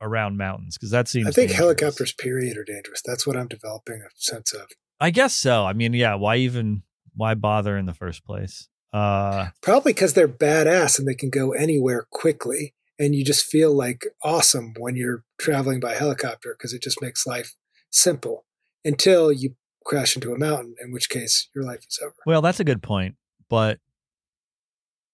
around 0.00 0.36
mountains 0.36 0.76
because 0.76 0.90
that 0.90 1.08
seems. 1.08 1.26
I 1.26 1.30
think 1.30 1.50
dangerous. 1.50 1.58
helicopters, 1.58 2.12
period, 2.12 2.56
are 2.56 2.64
dangerous. 2.64 3.02
That's 3.04 3.26
what 3.26 3.36
I'm 3.36 3.48
developing 3.48 4.02
a 4.02 4.08
sense 4.14 4.52
of. 4.52 4.68
I 5.00 5.10
guess 5.10 5.34
so. 5.34 5.64
I 5.64 5.72
mean, 5.72 5.92
yeah. 5.92 6.14
Why 6.14 6.36
even? 6.36 6.82
Why 7.14 7.34
bother 7.34 7.78
in 7.78 7.86
the 7.86 7.94
first 7.94 8.24
place? 8.24 8.68
Uh, 8.92 9.48
Probably 9.62 9.92
because 9.92 10.14
they're 10.14 10.28
badass 10.28 10.98
and 10.98 11.06
they 11.06 11.14
can 11.14 11.30
go 11.30 11.52
anywhere 11.52 12.06
quickly. 12.10 12.74
And 12.98 13.14
you 13.14 13.24
just 13.24 13.44
feel 13.44 13.74
like 13.74 14.06
awesome 14.22 14.72
when 14.78 14.96
you're 14.96 15.22
traveling 15.38 15.80
by 15.80 15.94
helicopter 15.94 16.54
because 16.56 16.72
it 16.72 16.82
just 16.82 17.02
makes 17.02 17.26
life 17.26 17.54
simple 17.90 18.46
until 18.84 19.30
you 19.30 19.54
crash 19.84 20.16
into 20.16 20.32
a 20.32 20.38
mountain, 20.38 20.74
in 20.82 20.92
which 20.92 21.10
case 21.10 21.48
your 21.54 21.62
life 21.64 21.80
is 21.88 21.98
over. 22.02 22.14
well, 22.24 22.40
that's 22.40 22.58
a 22.60 22.64
good 22.64 22.82
point, 22.82 23.16
but 23.50 23.78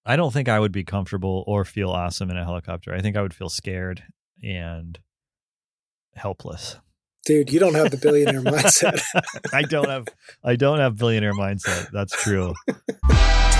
I 0.07 0.14
don't 0.17 0.33
think 0.33 0.49
I 0.49 0.59
would 0.61 0.73
be 0.73 0.85
comfortable 0.85 1.43
or 1.47 1.64
feel 1.64 1.91
awesome 1.91 2.31
in 2.31 2.37
a 2.37 2.45
helicopter. 2.45 2.95
I 2.95 3.00
think 3.00 3.17
I 3.17 3.23
would 3.23 3.35
feel 3.35 3.49
scared 3.49 4.02
and 4.43 4.99
helpless. 6.14 6.76
Dude, 7.25 7.52
you 7.52 7.61
don't 7.61 7.75
have 7.75 7.91
the 7.91 7.97
billionaire 7.97 8.41
mindset. 8.43 9.00
I 9.52 9.62
don't 9.62 9.88
have. 9.88 10.07
I 10.43 10.57
don't 10.57 10.79
have 10.79 10.97
billionaire 10.97 11.35
mindset. 11.35 11.91
That's 11.93 12.21
true. 12.21 12.55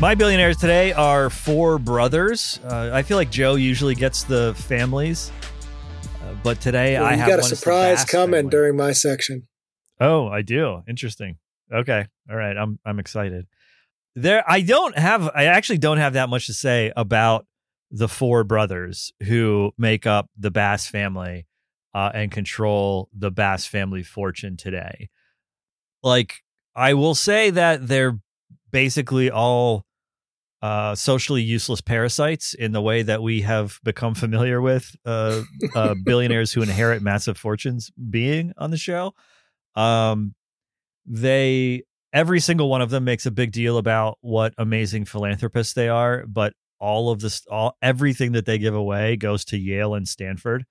My 0.00 0.14
billionaires 0.14 0.56
today 0.56 0.94
are 0.94 1.28
four 1.28 1.78
brothers. 1.78 2.58
Uh, 2.64 2.88
I 2.90 3.02
feel 3.02 3.18
like 3.18 3.30
Joe 3.30 3.56
usually 3.56 3.94
gets 3.94 4.24
the 4.24 4.54
families, 4.56 5.30
uh, 6.22 6.34
but 6.42 6.58
today 6.58 6.94
Well, 6.94 7.04
I 7.04 7.16
have 7.16 7.28
got 7.28 7.38
a 7.40 7.42
surprise 7.42 8.06
coming 8.06 8.38
family. 8.38 8.50
during 8.50 8.76
my 8.78 8.92
section. 8.92 9.46
Oh, 10.00 10.26
I 10.26 10.40
do. 10.40 10.82
Interesting. 10.88 11.36
Okay. 11.70 12.06
All 12.30 12.36
right. 12.36 12.56
I'm 12.56 12.78
I'm 12.82 12.98
excited. 12.98 13.46
There 14.16 14.42
I 14.50 14.62
don't 14.62 14.96
have 14.96 15.30
I 15.34 15.44
actually 15.44 15.76
don't 15.78 15.98
have 15.98 16.14
that 16.14 16.30
much 16.30 16.46
to 16.46 16.54
say 16.54 16.90
about 16.96 17.46
the 17.90 18.08
four 18.08 18.42
brothers 18.42 19.12
who 19.24 19.72
make 19.76 20.06
up 20.06 20.30
the 20.34 20.50
Bass 20.50 20.86
family 20.86 21.46
uh, 21.92 22.10
and 22.14 22.32
control 22.32 23.10
the 23.12 23.30
Bass 23.30 23.66
family 23.66 24.02
fortune 24.02 24.56
today. 24.56 25.10
Like 26.02 26.36
I 26.74 26.94
will 26.94 27.14
say 27.14 27.50
that 27.50 27.86
they're 27.86 28.18
basically 28.70 29.30
all 29.30 29.84
uh, 30.62 30.94
socially 30.94 31.42
useless 31.42 31.80
parasites 31.80 32.54
in 32.54 32.72
the 32.72 32.82
way 32.82 33.02
that 33.02 33.22
we 33.22 33.40
have 33.42 33.78
become 33.82 34.14
familiar 34.14 34.60
with 34.60 34.94
uh, 35.06 35.42
uh, 35.74 35.94
billionaires 36.04 36.52
who 36.52 36.62
inherit 36.62 37.02
massive 37.02 37.38
fortunes 37.38 37.90
being 38.10 38.52
on 38.58 38.70
the 38.70 38.76
show. 38.76 39.14
Um, 39.74 40.34
they 41.06 41.84
every 42.12 42.40
single 42.40 42.68
one 42.68 42.82
of 42.82 42.90
them 42.90 43.04
makes 43.04 43.26
a 43.26 43.30
big 43.30 43.52
deal 43.52 43.78
about 43.78 44.18
what 44.20 44.52
amazing 44.58 45.04
philanthropists 45.04 45.74
they 45.74 45.88
are, 45.88 46.24
but 46.26 46.52
all 46.78 47.10
of 47.10 47.20
this, 47.20 47.46
all 47.50 47.76
everything 47.82 48.32
that 48.32 48.46
they 48.46 48.58
give 48.58 48.74
away 48.74 49.16
goes 49.16 49.44
to 49.46 49.58
Yale 49.58 49.94
and 49.94 50.08
Stanford, 50.08 50.64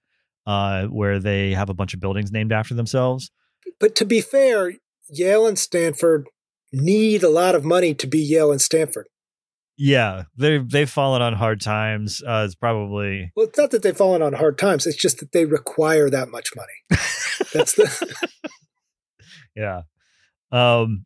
uh, 0.45 0.85
where 0.85 1.19
they 1.19 1.53
have 1.53 1.69
a 1.69 1.73
bunch 1.73 1.93
of 1.93 1.99
buildings 1.99 2.31
named 2.31 2.51
after 2.51 2.73
themselves. 2.73 3.31
But 3.79 3.95
to 3.95 4.05
be 4.05 4.21
fair, 4.21 4.73
Yale 5.09 5.47
and 5.47 5.57
Stanford 5.57 6.27
need 6.71 7.23
a 7.23 7.29
lot 7.29 7.55
of 7.55 7.63
money 7.63 7.93
to 7.95 8.07
be 8.07 8.19
Yale 8.19 8.51
and 8.51 8.61
Stanford. 8.61 9.07
Yeah, 9.81 10.23
they 10.35 10.57
they've 10.57 10.89
fallen 10.89 11.21
on 11.21 11.33
hard 11.33 11.61
times. 11.61 12.21
Uh, 12.21 12.43
it's 12.45 12.53
probably 12.53 13.31
Well, 13.33 13.45
it's 13.45 13.57
not 13.57 13.71
that 13.71 13.81
they've 13.81 13.95
fallen 13.95 14.21
on 14.21 14.33
hard 14.33 14.57
times. 14.57 14.85
It's 14.85 14.97
just 14.97 15.19
that 15.19 15.31
they 15.31 15.45
require 15.45 16.09
that 16.09 16.27
much 16.27 16.49
money. 16.53 16.73
That's 17.53 17.75
the 17.75 18.17
yeah. 19.55 19.83
Um. 20.51 21.05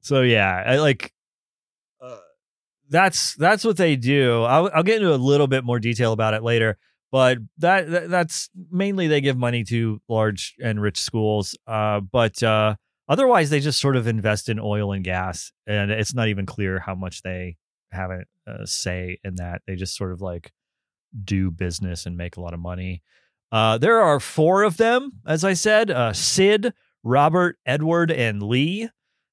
So 0.00 0.22
yeah, 0.22 0.62
I 0.66 0.78
like. 0.78 1.12
Uh, 2.00 2.16
that's 2.88 3.34
that's 3.34 3.66
what 3.66 3.76
they 3.76 3.96
do. 3.96 4.44
I'll 4.44 4.70
I'll 4.74 4.82
get 4.82 4.96
into 4.96 5.12
a 5.12 5.16
little 5.16 5.46
bit 5.46 5.62
more 5.62 5.78
detail 5.78 6.14
about 6.14 6.32
it 6.32 6.42
later, 6.42 6.78
but 7.12 7.36
that, 7.58 7.90
that 7.90 8.08
that's 8.08 8.48
mainly 8.70 9.08
they 9.08 9.20
give 9.20 9.36
money 9.36 9.62
to 9.64 10.00
large 10.08 10.54
and 10.64 10.80
rich 10.80 10.98
schools. 10.98 11.54
Uh, 11.66 12.00
but 12.00 12.42
uh, 12.42 12.76
otherwise 13.08 13.50
they 13.50 13.60
just 13.60 13.80
sort 13.80 13.96
of 13.96 14.06
invest 14.06 14.48
in 14.48 14.58
oil 14.58 14.92
and 14.92 15.04
gas, 15.04 15.52
and 15.66 15.90
it's 15.90 16.14
not 16.14 16.28
even 16.28 16.46
clear 16.46 16.78
how 16.78 16.94
much 16.94 17.22
they 17.22 17.56
have 17.90 18.10
a, 18.10 18.66
say 18.66 19.18
in 19.24 19.36
that. 19.36 19.62
They 19.66 19.76
just 19.76 19.96
sort 19.96 20.12
of 20.12 20.20
like 20.20 20.52
do 21.24 21.50
business 21.50 22.06
and 22.06 22.16
make 22.16 22.36
a 22.36 22.40
lot 22.40 22.54
of 22.54 22.60
money. 22.60 23.02
Uh, 23.50 23.78
there 23.78 24.00
are 24.00 24.20
four 24.20 24.62
of 24.62 24.76
them, 24.76 25.12
as 25.26 25.44
I 25.44 25.54
said. 25.54 25.90
Uh, 25.90 26.12
Sid, 26.12 26.72
Robert, 27.02 27.58
Edward, 27.64 28.10
and 28.10 28.42
Lee. 28.42 28.88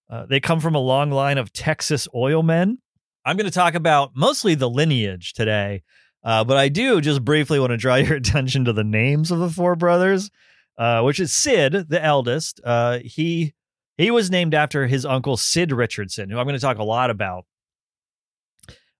Uh, 0.10 0.26
they 0.26 0.40
come 0.40 0.60
from 0.60 0.76
a 0.76 0.80
long 0.80 1.12
line 1.12 1.38
of 1.38 1.52
Texas 1.52 2.08
oil 2.16 2.44
men. 2.44 2.78
I'm 3.26 3.38
going 3.38 3.50
to 3.50 3.52
talk 3.52 3.74
about 3.74 4.12
mostly 4.16 4.56
the 4.56 4.70
lineage 4.70 5.34
today, 5.34 5.84
uh, 6.24 6.44
but 6.44 6.58
I 6.58 6.70
do 6.70 7.02
just 7.02 7.26
briefly 7.26 7.60
want 7.60 7.72
to 7.72 7.78
draw 7.78 7.96
your 7.96 8.16
attention 8.16 8.66
to 8.66 8.74
the 8.74 8.84
names 8.84 9.32
of 9.32 9.40
the 9.40 9.50
four 9.50 9.76
brothers, 9.76 10.30
uh, 10.78 11.02
which 11.02 11.20
is 11.20 11.34
Sid, 11.34 11.90
the 11.90 12.04
eldest. 12.04 12.62
He 13.04 13.54
he 13.98 14.12
was 14.12 14.30
named 14.30 14.54
after 14.54 14.88
his 14.88 15.06
uncle 15.06 15.38
Sid 15.38 15.72
Richardson, 15.72 16.30
who 16.30 16.38
I'm 16.38 16.46
going 16.46 16.56
to 16.56 16.62
talk 16.62 16.78
a 16.78 16.84
lot 16.84 17.10
about. 17.10 17.46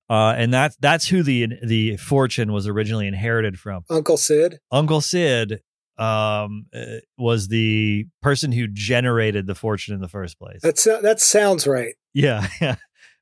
Uh, 0.10 0.36
and 0.38 0.54
that's 0.54 0.76
that's 0.78 1.08
who 1.08 1.24
the 1.24 1.48
the 1.64 1.98
fortune 1.98 2.54
was 2.54 2.68
originally 2.68 3.08
inherited 3.08 3.60
from. 3.60 3.84
Uncle 3.90 4.18
Sid. 4.18 4.60
Uncle 4.72 5.02
Sid 5.02 5.62
um, 5.98 6.68
uh, 6.76 6.98
was 7.18 7.48
the 7.48 8.06
person 8.22 8.52
who 8.52 8.68
generated 8.68 9.48
the 9.48 9.56
fortune 9.56 9.96
in 9.96 10.02
the 10.02 10.08
first 10.08 10.38
place. 10.38 10.60
That's 10.62 10.84
that 10.84 11.20
sounds 11.20 11.68
right. 11.68 11.96
Yeah. 12.14 12.48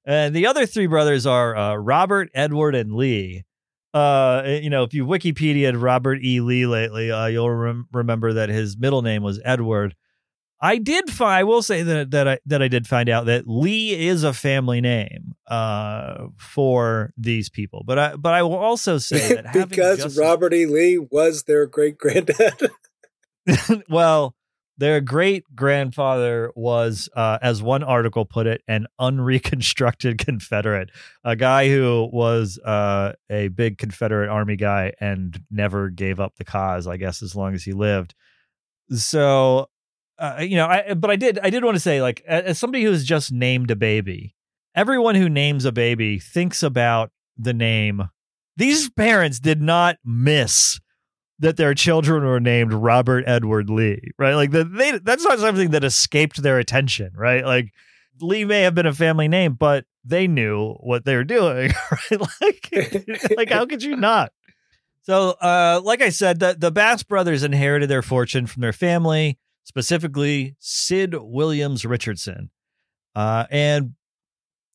And 0.05 0.35
the 0.35 0.45
other 0.45 0.67
three 0.67 0.85
brothers 0.85 1.25
are 1.25 1.55
uh, 1.55 1.75
Robert, 1.75 2.29
Edward, 2.35 2.75
and 2.75 2.93
Lee. 2.93 3.43
Uh, 3.93 4.43
you 4.45 4.69
know, 4.69 4.83
if 4.83 4.93
you 4.93 5.05
Wikipedia'd 5.05 5.77
Robert 5.77 6.19
E. 6.23 6.41
Lee 6.41 6.67
lately, 6.67 7.09
uh, 7.11 7.27
you'll 7.27 7.49
rem- 7.49 7.87
remember 7.91 8.33
that 8.33 8.49
his 8.49 8.77
middle 8.77 9.01
name 9.01 9.23
was 9.23 9.39
Edward. 9.43 9.95
I 10.63 10.77
did 10.77 11.10
find. 11.10 11.39
I 11.39 11.43
will 11.43 11.62
say 11.62 11.84
that 11.84 12.12
that 12.12 12.25
I 12.25 12.39
that 12.46 12.62
I 12.62 12.70
did 12.70 12.88
find 12.88 13.10
out 13.10 13.25
that 13.25 13.46
Lee 13.46 14.08
is 14.08 14.24
a 14.24 14.32
family 14.32 14.79
name 14.79 15.34
uh, 15.46 16.27
for 16.38 17.12
these 17.17 17.50
people. 17.50 17.84
But 17.86 18.00
I 18.00 18.15
but 18.15 18.34
I 18.34 18.43
will 18.43 18.55
also 18.55 18.98
say 18.98 19.36
that 19.53 19.70
because 19.70 20.17
Robert 20.17 20.53
E. 20.53 20.65
Lee 20.65 20.98
was 20.98 21.43
their 21.43 21.67
great 21.67 21.98
granddad. 21.98 22.72
well, 23.89 24.36
their 24.77 25.01
great 25.01 25.43
grandfather 25.53 26.53
was, 26.55 27.10
uh, 27.13 27.39
as 27.41 27.62
one 27.62 27.84
article 27.84 28.24
put 28.24 28.48
it, 28.48 28.62
an 28.70 28.88
unreconstructed 28.98 30.17
Confederate, 30.17 30.91
a 31.25 31.36
guy 31.36 31.67
who 31.67 32.10
was 32.13 32.58
uh, 32.60 33.12
a 33.29 33.50
big 33.50 33.77
Confederate 33.77 34.29
Army 34.29 34.55
guy 34.55 34.93
and 35.01 35.41
never 35.51 35.89
gave 35.89 36.22
up 36.22 36.36
the 36.38 36.46
cause. 36.46 36.88
I 36.88 36.96
guess 36.96 37.22
as 37.22 37.36
long 37.36 37.53
as 37.53 37.63
he 37.63 37.74
lived. 37.74 38.15
So, 38.89 39.67
uh, 40.23 40.41
you 40.41 40.55
know, 40.55 40.67
I 40.67 40.93
but 40.93 41.11
I 41.11 41.17
did 41.17 41.37
I 41.39 41.49
did 41.49 41.65
want 41.65 41.75
to 41.75 41.81
say, 41.81 42.01
like, 42.01 42.23
as 42.25 42.57
somebody 42.57 42.85
who's 42.85 43.03
just 43.03 43.31
named 43.33 43.69
a 43.71 43.75
baby, 43.75 44.35
everyone 44.73 45.15
who 45.15 45.27
names 45.27 45.65
a 45.65 45.71
baby 45.73 46.17
thinks 46.17 46.63
about 46.63 47.11
the 47.37 47.53
name. 47.53 48.09
These 48.55 48.89
parents 48.89 49.39
did 49.39 49.61
not 49.61 49.97
miss 50.05 50.79
that 51.39 51.57
their 51.57 51.73
children 51.73 52.23
were 52.23 52.39
named 52.39 52.71
Robert 52.71 53.25
Edward 53.27 53.69
Lee, 53.69 54.11
right? 54.17 54.35
Like 54.35 54.51
that 54.51 54.73
they 54.73 54.97
that's 54.99 55.25
not 55.25 55.39
something 55.39 55.71
that 55.71 55.83
escaped 55.83 56.41
their 56.41 56.57
attention, 56.57 57.11
right? 57.17 57.45
Like 57.45 57.73
Lee 58.21 58.45
may 58.45 58.61
have 58.61 58.75
been 58.75 58.85
a 58.85 58.93
family 58.93 59.27
name, 59.27 59.55
but 59.55 59.83
they 60.05 60.27
knew 60.27 60.73
what 60.75 61.03
they 61.03 61.17
were 61.17 61.25
doing, 61.25 61.73
right? 61.91 62.21
Like 62.41 63.29
like 63.37 63.49
how 63.49 63.65
could 63.65 63.83
you 63.83 63.97
not? 63.97 64.31
So, 65.01 65.31
uh, 65.31 65.81
like 65.83 66.01
I 66.01 66.09
said, 66.09 66.39
the, 66.39 66.55
the 66.57 66.71
Bass 66.71 67.03
brothers 67.03 67.43
inherited 67.43 67.89
their 67.89 68.01
fortune 68.01 68.47
from 68.47 68.61
their 68.61 68.71
family, 68.71 69.37
specifically 69.63 70.55
Sid 70.60 71.15
Williams 71.20 71.86
Richardson. 71.86 72.50
Uh, 73.15 73.46
and 73.51 73.93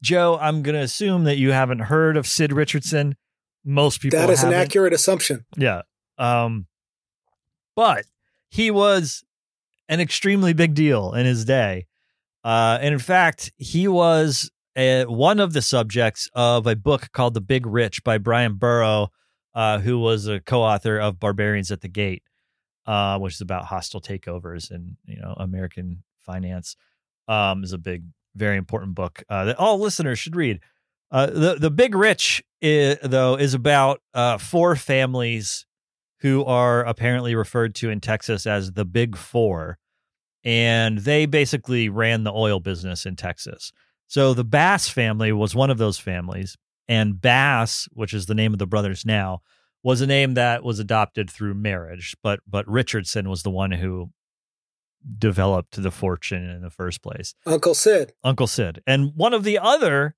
Joe, 0.02 0.38
I'm 0.40 0.62
going 0.62 0.74
to 0.76 0.82
assume 0.82 1.24
that 1.24 1.38
you 1.38 1.52
haven't 1.52 1.80
heard 1.80 2.16
of 2.16 2.26
Sid 2.26 2.52
Richardson. 2.52 3.16
Most 3.64 4.00
people 4.00 4.18
That 4.18 4.30
is 4.30 4.40
haven't. 4.40 4.54
an 4.54 4.60
accurate 4.60 4.92
assumption. 4.92 5.44
Yeah. 5.56 5.82
Um, 6.18 6.66
but 7.74 8.04
he 8.50 8.70
was 8.70 9.24
an 9.88 10.00
extremely 10.00 10.52
big 10.52 10.74
deal 10.74 11.12
in 11.14 11.26
his 11.26 11.44
day. 11.44 11.86
Uh, 12.44 12.78
and 12.80 12.92
in 12.92 13.00
fact, 13.00 13.52
he 13.56 13.88
was 13.88 14.50
a, 14.76 15.04
one 15.04 15.40
of 15.40 15.52
the 15.52 15.62
subjects 15.62 16.30
of 16.34 16.66
a 16.66 16.76
book 16.76 17.10
called 17.12 17.34
The 17.34 17.40
Big 17.40 17.66
Rich 17.66 18.04
by 18.04 18.18
Bryan 18.18 18.54
Burrough, 18.54 19.08
uh, 19.54 19.80
who 19.80 19.98
was 19.98 20.26
a 20.28 20.40
co-author 20.40 20.98
of 20.98 21.18
Barbarians 21.18 21.72
at 21.72 21.80
the 21.80 21.88
Gate, 21.88 22.22
uh, 22.88 23.18
which 23.18 23.34
is 23.34 23.40
about 23.42 23.66
hostile 23.66 24.00
takeovers 24.00 24.70
and 24.70 24.96
you 25.04 25.20
know 25.20 25.34
American 25.36 26.02
finance. 26.18 26.74
Um, 27.28 27.62
is 27.62 27.74
a 27.74 27.78
big, 27.78 28.04
very 28.34 28.56
important 28.56 28.94
book 28.94 29.22
uh, 29.28 29.44
that 29.44 29.58
all 29.58 29.78
listeners 29.78 30.18
should 30.18 30.34
read. 30.34 30.60
Uh, 31.10 31.26
the 31.26 31.56
the 31.56 31.70
Big 31.70 31.94
Rich, 31.94 32.42
is, 32.62 32.96
though, 33.02 33.36
is 33.36 33.52
about 33.52 34.00
uh, 34.14 34.38
four 34.38 34.74
families 34.74 35.66
who 36.20 36.42
are 36.44 36.82
apparently 36.84 37.34
referred 37.34 37.74
to 37.76 37.90
in 37.90 38.00
Texas 38.00 38.46
as 38.46 38.72
the 38.72 38.86
Big 38.86 39.16
Four. 39.16 39.78
And 40.42 40.98
they 40.98 41.26
basically 41.26 41.90
ran 41.90 42.24
the 42.24 42.32
oil 42.32 42.58
business 42.58 43.04
in 43.04 43.16
Texas. 43.16 43.72
So 44.06 44.32
the 44.32 44.44
Bass 44.44 44.88
family 44.88 45.30
was 45.32 45.54
one 45.54 45.68
of 45.70 45.76
those 45.76 45.98
families. 45.98 46.56
And 46.88 47.20
Bass, 47.20 47.86
which 47.92 48.14
is 48.14 48.24
the 48.24 48.34
name 48.34 48.54
of 48.54 48.58
the 48.58 48.66
brothers 48.66 49.04
now, 49.04 49.42
was 49.82 50.00
a 50.00 50.06
name 50.06 50.34
that 50.34 50.64
was 50.64 50.78
adopted 50.78 51.30
through 51.30 51.54
marriage. 51.54 52.16
But 52.22 52.40
but 52.46 52.66
Richardson 52.68 53.28
was 53.28 53.42
the 53.42 53.50
one 53.50 53.72
who 53.72 54.10
developed 55.18 55.80
the 55.80 55.90
fortune 55.90 56.48
in 56.48 56.62
the 56.62 56.70
first 56.70 57.02
place. 57.02 57.34
Uncle 57.46 57.74
Sid. 57.74 58.12
Uncle 58.24 58.46
Sid. 58.46 58.82
And 58.86 59.12
one 59.14 59.32
of 59.32 59.44
the 59.44 59.58
other 59.58 60.14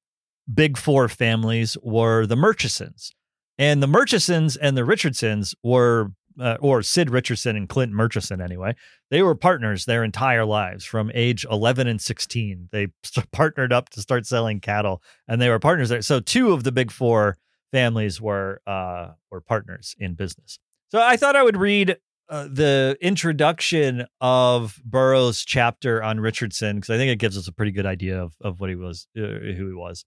big 0.53 0.77
four 0.77 1.09
families 1.09 1.77
were 1.83 2.27
the 2.27 2.37
Murchisons. 2.37 3.11
And 3.59 3.83
the 3.83 3.87
Murchisons 3.87 4.57
and 4.61 4.77
the 4.77 4.85
Richardsons 4.85 5.55
were, 5.63 6.13
uh, 6.41 6.57
or 6.61 6.83
Sid 6.83 7.11
Richardson 7.11 7.57
and 7.57 7.69
Clint 7.69 7.93
Murchison 7.93 8.41
anyway, 8.41 8.75
they 9.11 9.23
were 9.23 9.35
partners 9.35 9.85
their 9.85 10.03
entire 10.03 10.47
lives 10.47 10.85
from 10.85 11.11
age 11.15 11.45
11 11.51 11.87
and 11.87 12.01
16. 12.01 12.71
They 12.73 12.89
partnered 13.33 13.73
up 13.73 13.91
to 13.91 14.01
start 14.01 14.27
selling 14.27 14.61
cattle 14.61 15.03
and 15.29 15.41
they 15.41 15.51
were 15.51 15.59
partners 15.59 15.91
there. 15.91 16.03
So 16.03 16.21
two 16.21 16.53
of 16.53 16.65
the 16.65 16.73
big 16.73 16.91
four 16.91 17.37
families 17.73 18.21
were, 18.21 18.61
uh, 18.67 19.13
were 19.31 19.41
partners 19.41 19.95
in 19.99 20.15
business. 20.15 20.59
So 20.91 21.01
I 21.01 21.17
thought 21.17 21.37
I 21.37 21.43
would 21.43 21.57
read 21.57 21.97
uh, 22.29 22.49
the 22.51 22.97
introduction 23.01 24.07
of 24.21 24.81
Burrough's 24.85 25.45
chapter 25.45 26.03
on 26.03 26.21
Richardson 26.21 26.77
because 26.77 26.91
I 26.91 26.97
think 26.97 27.11
it 27.11 27.19
gives 27.19 27.37
us 27.37 27.49
a 27.49 27.53
pretty 27.53 27.73
good 27.73 27.87
idea 27.87 28.23
of, 28.23 28.35
of 28.41 28.61
what 28.61 28.71
he 28.71 28.77
was, 28.77 29.09
uh, 29.17 29.21
who 29.21 29.69
he 29.69 29.75
was. 29.75 30.05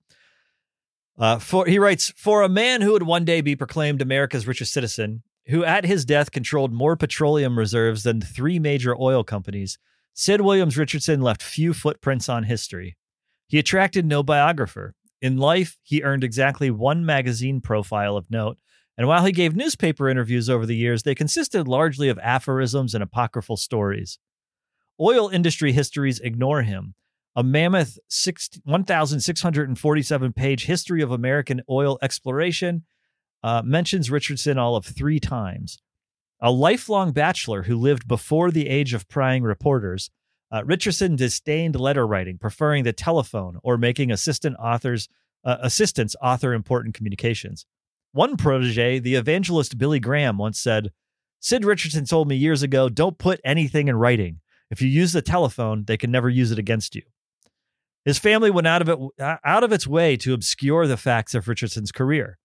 Uh, 1.17 1.37
for 1.37 1.65
he 1.65 1.77
writes, 1.77 2.11
for 2.15 2.41
a 2.41 2.49
man 2.49 2.81
who 2.81 2.93
would 2.93 3.03
one 3.03 3.25
day 3.25 3.41
be 3.41 3.55
proclaimed 3.55 4.01
America's 4.01 4.47
richest 4.47 4.73
citizen, 4.73 5.21
who 5.47 5.63
at 5.63 5.85
his 5.85 6.05
death 6.05 6.31
controlled 6.31 6.73
more 6.73 6.95
petroleum 6.95 7.59
reserves 7.59 8.03
than 8.03 8.21
three 8.21 8.57
major 8.57 8.95
oil 8.99 9.23
companies, 9.23 9.77
Sid 10.13 10.41
Williams 10.41 10.77
Richardson 10.77 11.21
left 11.21 11.43
few 11.43 11.73
footprints 11.73 12.29
on 12.29 12.43
history. 12.43 12.97
He 13.47 13.59
attracted 13.59 14.05
no 14.05 14.23
biographer. 14.23 14.95
In 15.23 15.37
life, 15.37 15.77
he 15.81 16.03
earned 16.03 16.21
exactly 16.21 16.69
one 16.69 17.05
magazine 17.05 17.61
profile 17.61 18.17
of 18.17 18.29
note, 18.29 18.57
and 18.97 19.07
while 19.07 19.23
he 19.23 19.31
gave 19.31 19.55
newspaper 19.55 20.09
interviews 20.09 20.49
over 20.49 20.65
the 20.65 20.75
years, 20.75 21.03
they 21.03 21.15
consisted 21.15 21.65
largely 21.65 22.09
of 22.09 22.19
aphorisms 22.19 22.93
and 22.93 23.01
apocryphal 23.01 23.55
stories. 23.55 24.19
Oil 24.99 25.29
industry 25.29 25.71
histories 25.71 26.19
ignore 26.19 26.63
him, 26.63 26.95
a 27.37 27.41
mammoth 27.41 27.97
1,647 28.65 30.33
page 30.33 30.65
history 30.65 31.01
of 31.01 31.11
American 31.11 31.61
oil 31.69 31.97
exploration 32.01 32.83
uh, 33.43 33.61
mentions 33.63 34.11
Richardson 34.11 34.57
all 34.57 34.75
of 34.75 34.85
three 34.85 35.21
times. 35.21 35.77
A 36.41 36.51
lifelong 36.51 37.13
bachelor 37.13 37.63
who 37.63 37.77
lived 37.77 38.09
before 38.09 38.51
the 38.51 38.67
age 38.67 38.93
of 38.93 39.07
prying 39.07 39.43
reporters, 39.43 40.11
uh, 40.53 40.63
Richardson 40.63 41.15
disdained 41.15 41.79
letter 41.79 42.05
writing, 42.05 42.37
preferring 42.37 42.83
the 42.83 42.93
telephone 42.93 43.57
or 43.63 43.75
making 43.77 44.11
assistant 44.11 44.55
authors 44.59 45.09
uh, 45.43 45.57
assistants 45.61 46.15
author 46.21 46.53
important 46.53 46.95
communications. 46.95 47.65
One 48.13 48.37
protege, 48.37 48.99
the 48.99 49.15
evangelist 49.15 49.77
Billy 49.77 49.99
Graham, 49.99 50.37
once 50.37 50.59
said, 50.59 50.91
"Sid 51.39 51.65
Richardson 51.65 52.05
told 52.05 52.27
me 52.27 52.35
years 52.35 52.61
ago, 52.61 52.87
don't 52.87 53.17
put 53.17 53.41
anything 53.43 53.87
in 53.87 53.95
writing. 53.95 54.41
If 54.69 54.81
you 54.81 54.87
use 54.87 55.11
the 55.11 55.23
telephone, 55.23 55.85
they 55.85 55.97
can 55.97 56.11
never 56.11 56.29
use 56.29 56.51
it 56.51 56.59
against 56.59 56.95
you." 56.95 57.01
His 58.05 58.19
family 58.19 58.51
went 58.51 58.67
out 58.67 58.87
of 58.87 58.89
it 58.89 58.99
out 59.43 59.63
of 59.63 59.71
its 59.71 59.87
way 59.87 60.15
to 60.17 60.35
obscure 60.35 60.85
the 60.85 60.97
facts 60.97 61.33
of 61.33 61.47
Richardson's 61.47 61.91
career. 61.91 62.37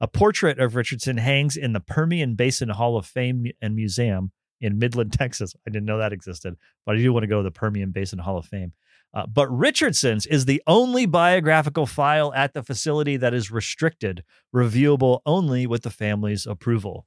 A 0.00 0.08
portrait 0.08 0.58
of 0.58 0.76
Richardson 0.76 1.18
hangs 1.18 1.58
in 1.58 1.74
the 1.74 1.80
Permian 1.80 2.36
Basin 2.36 2.70
Hall 2.70 2.96
of 2.96 3.04
Fame 3.04 3.44
and 3.60 3.76
Museum 3.76 4.32
in 4.60 4.78
Midland, 4.78 5.12
Texas. 5.12 5.54
I 5.66 5.70
didn't 5.70 5.86
know 5.86 5.98
that 5.98 6.12
existed, 6.12 6.56
but 6.84 6.96
I 6.96 6.98
do 6.98 7.12
want 7.12 7.24
to 7.24 7.28
go 7.28 7.38
to 7.38 7.42
the 7.42 7.50
Permian 7.50 7.90
Basin 7.90 8.18
Hall 8.18 8.38
of 8.38 8.46
Fame. 8.46 8.72
Uh, 9.12 9.26
but 9.26 9.48
Richardson's 9.48 10.24
is 10.26 10.44
the 10.44 10.62
only 10.66 11.04
biographical 11.04 11.86
file 11.86 12.32
at 12.34 12.54
the 12.54 12.62
facility 12.62 13.16
that 13.16 13.34
is 13.34 13.50
restricted, 13.50 14.22
reviewable 14.54 15.20
only 15.26 15.66
with 15.66 15.82
the 15.82 15.90
family's 15.90 16.46
approval. 16.46 17.06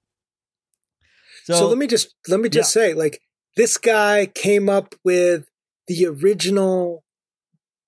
So, 1.45 1.53
so 1.53 1.67
let 1.67 1.77
me 1.77 1.87
just 1.87 2.13
let 2.27 2.39
me 2.39 2.49
just 2.49 2.75
yeah. 2.75 2.81
say, 2.81 2.93
like 2.93 3.21
this 3.55 3.77
guy 3.77 4.25
came 4.25 4.69
up 4.69 4.95
with 5.03 5.45
the 5.87 6.05
original 6.07 7.03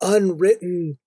unwritten 0.01 0.97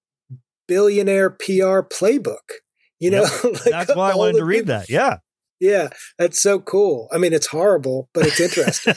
billionaire 0.67 1.31
PR 1.31 1.81
playbook. 1.81 2.61
You 2.99 3.11
know, 3.13 3.23
yep. 3.23 3.45
like 3.45 3.65
that's 3.65 3.97
why 3.97 4.13
I 4.13 4.17
wanted 4.17 4.39
to 4.39 4.45
read 4.45 4.67
that. 4.67 4.91
Yeah. 4.91 5.19
Yeah, 5.61 5.89
that's 6.19 6.41
so 6.41 6.61
cool. 6.61 7.09
I 7.13 7.19
mean, 7.19 7.33
it's 7.33 7.49
horrible, 7.49 8.09
but 8.15 8.27
it's 8.27 8.41
interesting. 8.41 8.95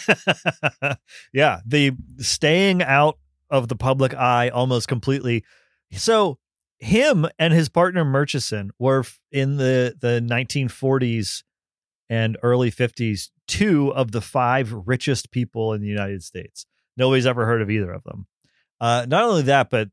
yeah, 1.34 1.60
the 1.66 1.94
staying 2.20 2.84
out 2.84 3.18
of 3.50 3.68
the 3.68 3.76
public 3.76 4.14
eye 4.14 4.50
almost 4.50 4.88
completely. 4.88 5.44
So 5.92 6.38
him 6.80 7.28
and 7.40 7.54
his 7.54 7.70
partner 7.70 8.06
Murchison 8.06 8.72
were 8.80 9.04
in 9.32 9.58
the 9.58 9.96
the 10.00 10.20
1940s 10.22 11.44
and 12.10 12.38
early 12.44 12.72
50s 12.72 13.30
two 13.48 13.94
of 13.94 14.12
the 14.12 14.22
five 14.22 14.74
richest 14.86 15.32
people 15.32 15.74
in 15.74 15.82
the 15.82 15.88
United 15.88 16.24
States. 16.24 16.66
Nobody's 16.98 17.26
ever 17.26 17.46
heard 17.46 17.62
of 17.62 17.70
either 17.70 17.92
of 17.92 18.04
them. 18.04 18.28
Uh, 18.80 19.06
not 19.08 19.24
only 19.24 19.44
that, 19.44 19.70
but 19.70 19.90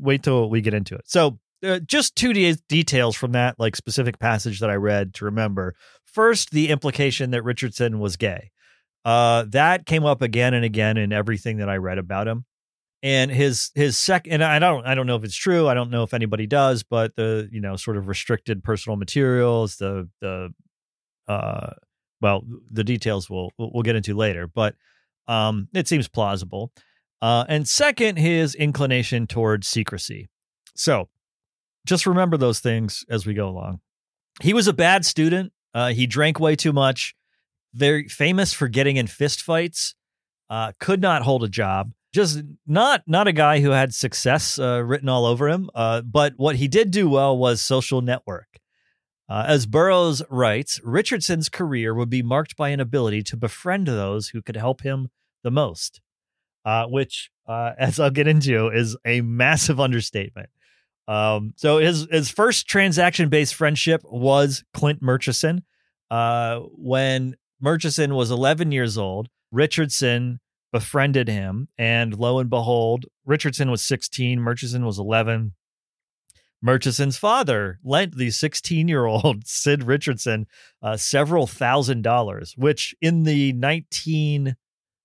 wait 0.00 0.22
till 0.22 0.48
we 0.48 0.60
get 0.60 0.74
into 0.74 0.94
it. 0.94 1.02
So 1.06 1.38
uh, 1.62 1.78
just 1.80 2.16
two 2.16 2.32
de- 2.32 2.56
details 2.68 3.16
from 3.16 3.32
that 3.32 3.58
like 3.58 3.76
specific 3.76 4.18
passage 4.18 4.60
that 4.60 4.70
I 4.70 4.74
read 4.74 5.14
to 5.14 5.24
remember. 5.24 5.74
First, 6.04 6.50
the 6.50 6.68
implication 6.68 7.30
that 7.30 7.42
Richardson 7.42 7.98
was 7.98 8.16
gay. 8.16 8.50
Uh, 9.04 9.44
that 9.48 9.86
came 9.86 10.04
up 10.04 10.22
again 10.22 10.54
and 10.54 10.64
again 10.64 10.96
in 10.96 11.12
everything 11.12 11.58
that 11.58 11.68
I 11.68 11.76
read 11.76 11.98
about 11.98 12.28
him. 12.28 12.44
And 13.04 13.32
his 13.32 13.70
his 13.74 13.98
second, 13.98 14.34
and 14.34 14.44
I 14.44 14.60
don't 14.60 14.86
I 14.86 14.94
don't 14.94 15.08
know 15.08 15.16
if 15.16 15.24
it's 15.24 15.34
true. 15.34 15.66
I 15.66 15.74
don't 15.74 15.90
know 15.90 16.04
if 16.04 16.14
anybody 16.14 16.46
does, 16.46 16.84
but 16.84 17.16
the 17.16 17.48
you 17.50 17.60
know 17.60 17.74
sort 17.74 17.96
of 17.96 18.06
restricted 18.06 18.62
personal 18.62 18.96
materials, 18.96 19.76
the 19.76 20.08
the 20.20 20.50
uh, 21.26 21.72
well, 22.20 22.44
the 22.70 22.84
details 22.84 23.28
we'll 23.28 23.50
we'll 23.58 23.82
get 23.82 23.96
into 23.96 24.14
later, 24.14 24.46
but 24.46 24.76
um, 25.26 25.68
it 25.74 25.88
seems 25.88 26.06
plausible. 26.06 26.70
Uh, 27.20 27.44
and 27.48 27.68
second, 27.68 28.18
his 28.18 28.54
inclination 28.54 29.26
towards 29.26 29.66
secrecy. 29.66 30.28
So 30.76 31.08
just 31.86 32.06
remember 32.06 32.36
those 32.36 32.60
things 32.60 33.04
as 33.08 33.26
we 33.26 33.34
go 33.34 33.48
along. 33.48 33.80
He 34.40 34.54
was 34.54 34.66
a 34.68 34.72
bad 34.72 35.04
student. 35.04 35.52
Uh, 35.74 35.88
he 35.92 36.06
drank 36.06 36.38
way 36.38 36.56
too 36.56 36.72
much. 36.72 37.14
Very 37.74 38.08
famous 38.08 38.52
for 38.52 38.68
getting 38.68 38.96
in 38.96 39.06
fistfights. 39.06 39.94
Uh, 40.50 40.72
could 40.78 41.00
not 41.00 41.22
hold 41.22 41.42
a 41.42 41.48
job. 41.48 41.92
Just 42.12 42.42
not 42.66 43.02
not 43.06 43.26
a 43.26 43.32
guy 43.32 43.60
who 43.60 43.70
had 43.70 43.94
success 43.94 44.58
uh, 44.58 44.82
written 44.84 45.08
all 45.08 45.24
over 45.24 45.48
him. 45.48 45.70
Uh, 45.74 46.02
but 46.02 46.34
what 46.36 46.56
he 46.56 46.68
did 46.68 46.90
do 46.90 47.08
well 47.08 47.36
was 47.36 47.62
social 47.62 48.02
network. 48.02 48.48
Uh, 49.30 49.44
as 49.48 49.64
Burroughs 49.64 50.22
writes, 50.28 50.78
Richardson's 50.84 51.48
career 51.48 51.94
would 51.94 52.10
be 52.10 52.22
marked 52.22 52.54
by 52.54 52.68
an 52.68 52.80
ability 52.80 53.22
to 53.22 53.36
befriend 53.36 53.86
those 53.86 54.28
who 54.28 54.42
could 54.42 54.56
help 54.56 54.82
him 54.82 55.08
the 55.42 55.50
most, 55.50 56.02
uh, 56.66 56.84
which, 56.84 57.30
as 57.48 57.98
I'll 57.98 58.10
get 58.10 58.28
into, 58.28 58.68
is 58.68 58.94
a 59.06 59.22
massive 59.22 59.80
understatement. 59.80 60.50
Um, 61.12 61.52
so 61.56 61.76
his 61.76 62.06
his 62.10 62.30
first 62.30 62.66
transaction 62.66 63.28
based 63.28 63.54
friendship 63.54 64.00
was 64.04 64.64
Clint 64.72 65.02
Murchison. 65.02 65.62
Uh, 66.10 66.60
when 66.72 67.36
Murchison 67.60 68.14
was 68.14 68.30
11 68.30 68.72
years 68.72 68.96
old, 68.96 69.28
Richardson 69.50 70.40
befriended 70.72 71.28
him, 71.28 71.68
and 71.76 72.18
lo 72.18 72.38
and 72.38 72.48
behold, 72.48 73.04
Richardson 73.26 73.70
was 73.70 73.82
16, 73.82 74.40
Murchison 74.40 74.86
was 74.86 74.98
11. 74.98 75.52
Murchison's 76.62 77.18
father 77.18 77.78
lent 77.84 78.16
the 78.16 78.30
16 78.30 78.88
year 78.88 79.04
old 79.04 79.46
Sid 79.46 79.82
Richardson 79.82 80.46
uh, 80.80 80.96
several 80.96 81.46
thousand 81.46 82.00
dollars, 82.00 82.54
which 82.56 82.94
in 83.02 83.24
the 83.24 83.52
19 83.52 84.56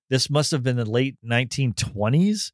this 0.09 0.29
must 0.29 0.51
have 0.51 0.63
been 0.63 0.77
the 0.77 0.85
late 0.85 1.17
1920s 1.25 2.53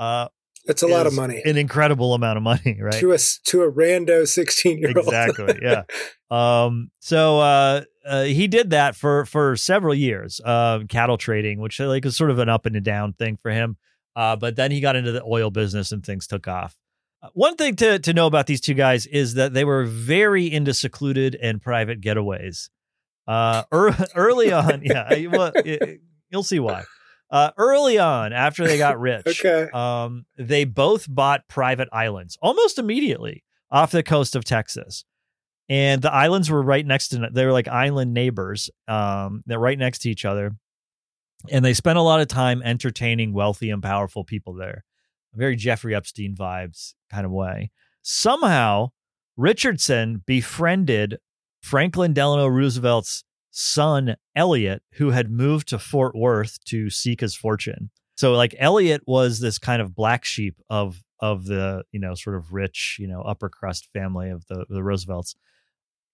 uh, 0.00 0.26
that's 0.68 0.82
a 0.82 0.86
lot 0.86 1.06
of 1.06 1.14
money. 1.14 1.42
An 1.46 1.56
incredible 1.56 2.12
amount 2.12 2.36
of 2.36 2.42
money, 2.42 2.78
right? 2.80 3.00
To 3.00 3.12
a 3.12 3.18
to 3.46 3.62
a 3.62 3.72
rando 3.72 4.28
sixteen 4.28 4.78
year 4.78 4.92
old. 4.94 5.06
Exactly. 5.06 5.58
Yeah. 5.62 5.82
um. 6.30 6.90
So 7.00 7.40
uh, 7.40 7.82
uh, 8.06 8.24
he 8.24 8.46
did 8.46 8.70
that 8.70 8.94
for 8.94 9.24
for 9.24 9.56
several 9.56 9.94
years. 9.94 10.40
Uh, 10.44 10.80
cattle 10.88 11.16
trading, 11.16 11.58
which 11.58 11.80
like 11.80 12.04
was 12.04 12.16
sort 12.16 12.30
of 12.30 12.38
an 12.38 12.50
up 12.50 12.66
and 12.66 12.76
a 12.76 12.80
down 12.80 13.14
thing 13.14 13.38
for 13.42 13.50
him. 13.50 13.78
Uh, 14.14 14.36
but 14.36 14.56
then 14.56 14.70
he 14.70 14.80
got 14.80 14.94
into 14.94 15.10
the 15.10 15.22
oil 15.24 15.50
business 15.50 15.90
and 15.90 16.04
things 16.04 16.26
took 16.26 16.46
off. 16.46 16.76
Uh, 17.22 17.28
one 17.32 17.56
thing 17.56 17.74
to 17.76 17.98
to 18.00 18.12
know 18.12 18.26
about 18.26 18.46
these 18.46 18.60
two 18.60 18.74
guys 18.74 19.06
is 19.06 19.34
that 19.34 19.54
they 19.54 19.64
were 19.64 19.84
very 19.84 20.52
into 20.52 20.74
secluded 20.74 21.34
and 21.34 21.62
private 21.62 22.00
getaways. 22.00 22.68
Uh, 23.26 23.62
early 24.14 24.52
on, 24.52 24.82
yeah, 24.82 25.26
well, 25.28 25.52
it, 25.54 26.00
you'll 26.30 26.42
see 26.42 26.60
why. 26.60 26.84
Uh, 27.30 27.50
early 27.58 27.98
on, 27.98 28.32
after 28.32 28.66
they 28.66 28.78
got 28.78 28.98
rich, 29.00 29.44
okay. 29.44 29.70
um, 29.72 30.24
they 30.36 30.64
both 30.64 31.06
bought 31.08 31.46
private 31.48 31.88
islands 31.92 32.38
almost 32.40 32.78
immediately 32.78 33.44
off 33.70 33.90
the 33.90 34.02
coast 34.02 34.34
of 34.34 34.44
Texas. 34.44 35.04
And 35.68 36.00
the 36.00 36.12
islands 36.12 36.50
were 36.50 36.62
right 36.62 36.86
next 36.86 37.08
to 37.08 37.28
they 37.30 37.44
were 37.44 37.52
like 37.52 37.68
island 37.68 38.14
neighbors. 38.14 38.70
Um, 38.86 39.42
they're 39.44 39.58
right 39.58 39.78
next 39.78 39.98
to 40.00 40.10
each 40.10 40.24
other. 40.24 40.56
And 41.50 41.64
they 41.64 41.74
spent 41.74 41.98
a 41.98 42.02
lot 42.02 42.20
of 42.20 42.28
time 42.28 42.62
entertaining 42.62 43.32
wealthy 43.32 43.70
and 43.70 43.82
powerful 43.82 44.24
people 44.24 44.54
there. 44.54 44.84
Very 45.34 45.56
Jeffrey 45.56 45.94
Epstein 45.94 46.34
vibes 46.34 46.94
kind 47.10 47.26
of 47.26 47.30
way. 47.30 47.70
Somehow, 48.02 48.90
Richardson 49.36 50.22
befriended 50.26 51.18
Franklin 51.62 52.12
Delano 52.12 52.46
Roosevelt's 52.46 53.24
son 53.58 54.14
Elliott, 54.36 54.82
who 54.94 55.10
had 55.10 55.32
moved 55.32 55.68
to 55.68 55.80
Fort 55.80 56.14
Worth 56.14 56.62
to 56.66 56.90
seek 56.90 57.20
his 57.20 57.34
fortune. 57.34 57.90
So 58.16 58.32
like 58.32 58.54
Elliott 58.58 59.02
was 59.06 59.40
this 59.40 59.58
kind 59.58 59.82
of 59.82 59.94
black 59.94 60.24
sheep 60.24 60.56
of 60.70 61.02
of 61.20 61.44
the 61.44 61.82
you 61.90 61.98
know 61.98 62.14
sort 62.14 62.36
of 62.36 62.52
rich 62.52 62.96
you 63.00 63.08
know 63.08 63.20
upper 63.22 63.48
crust 63.48 63.88
family 63.92 64.30
of 64.30 64.46
the 64.46 64.64
the 64.68 64.82
Roosevelts, 64.82 65.34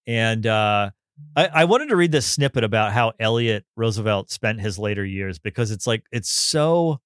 and 0.07 0.47
uh, 0.47 0.91
I, 1.37 1.47
I 1.47 1.65
wanted 1.67 1.91
to 1.91 1.97
read 1.97 2.13
this 2.13 2.27
snippet 2.27 2.65
about 2.65 2.93
how 2.93 3.13
Elliott 3.21 3.67
Roosevelt 3.77 4.31
spent 4.31 4.61
his 4.61 4.79
later 4.79 5.05
years 5.05 5.39
because 5.39 5.71
it's 5.71 5.87
like 5.87 6.05
it's 6.11 6.31
so 6.31 7.01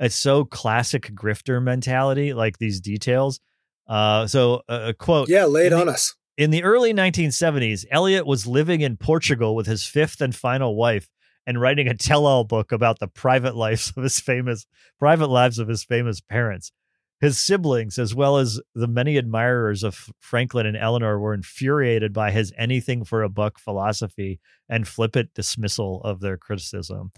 it's 0.00 0.16
so 0.16 0.44
classic 0.44 1.14
grifter 1.14 1.62
mentality 1.62 2.34
like 2.34 2.58
these 2.58 2.80
details. 2.80 3.38
Uh, 3.86 4.26
so 4.26 4.62
a, 4.68 4.88
a 4.88 4.94
quote. 4.94 5.28
Yeah, 5.28 5.44
lay 5.44 5.66
it 5.66 5.72
on 5.72 5.88
us. 5.88 6.14
In 6.36 6.50
the 6.50 6.62
early 6.62 6.94
1970s, 6.94 7.84
Elliott 7.90 8.26
was 8.26 8.46
living 8.46 8.80
in 8.80 8.96
Portugal 8.96 9.54
with 9.54 9.66
his 9.66 9.84
fifth 9.84 10.20
and 10.20 10.34
final 10.34 10.74
wife 10.74 11.08
and 11.46 11.60
writing 11.60 11.88
a 11.88 11.94
tell-all 11.94 12.44
book 12.44 12.72
about 12.72 12.98
the 12.98 13.08
private 13.08 13.56
lives 13.56 13.92
of 13.96 14.02
his 14.02 14.20
famous 14.20 14.66
private 14.98 15.26
lives 15.26 15.58
of 15.58 15.68
his 15.68 15.84
famous 15.84 16.20
parents. 16.20 16.72
His 17.20 17.38
siblings, 17.38 17.98
as 17.98 18.14
well 18.14 18.38
as 18.38 18.60
the 18.74 18.88
many 18.88 19.18
admirers 19.18 19.82
of 19.82 20.08
Franklin 20.20 20.64
and 20.64 20.76
Eleanor, 20.76 21.18
were 21.18 21.34
infuriated 21.34 22.14
by 22.14 22.30
his 22.30 22.52
anything 22.56 23.04
for 23.04 23.22
a 23.22 23.28
buck 23.28 23.58
philosophy 23.58 24.40
and 24.70 24.88
flippant 24.88 25.34
dismissal 25.34 26.00
of 26.02 26.20
their 26.20 26.38
criticism. 26.38 27.12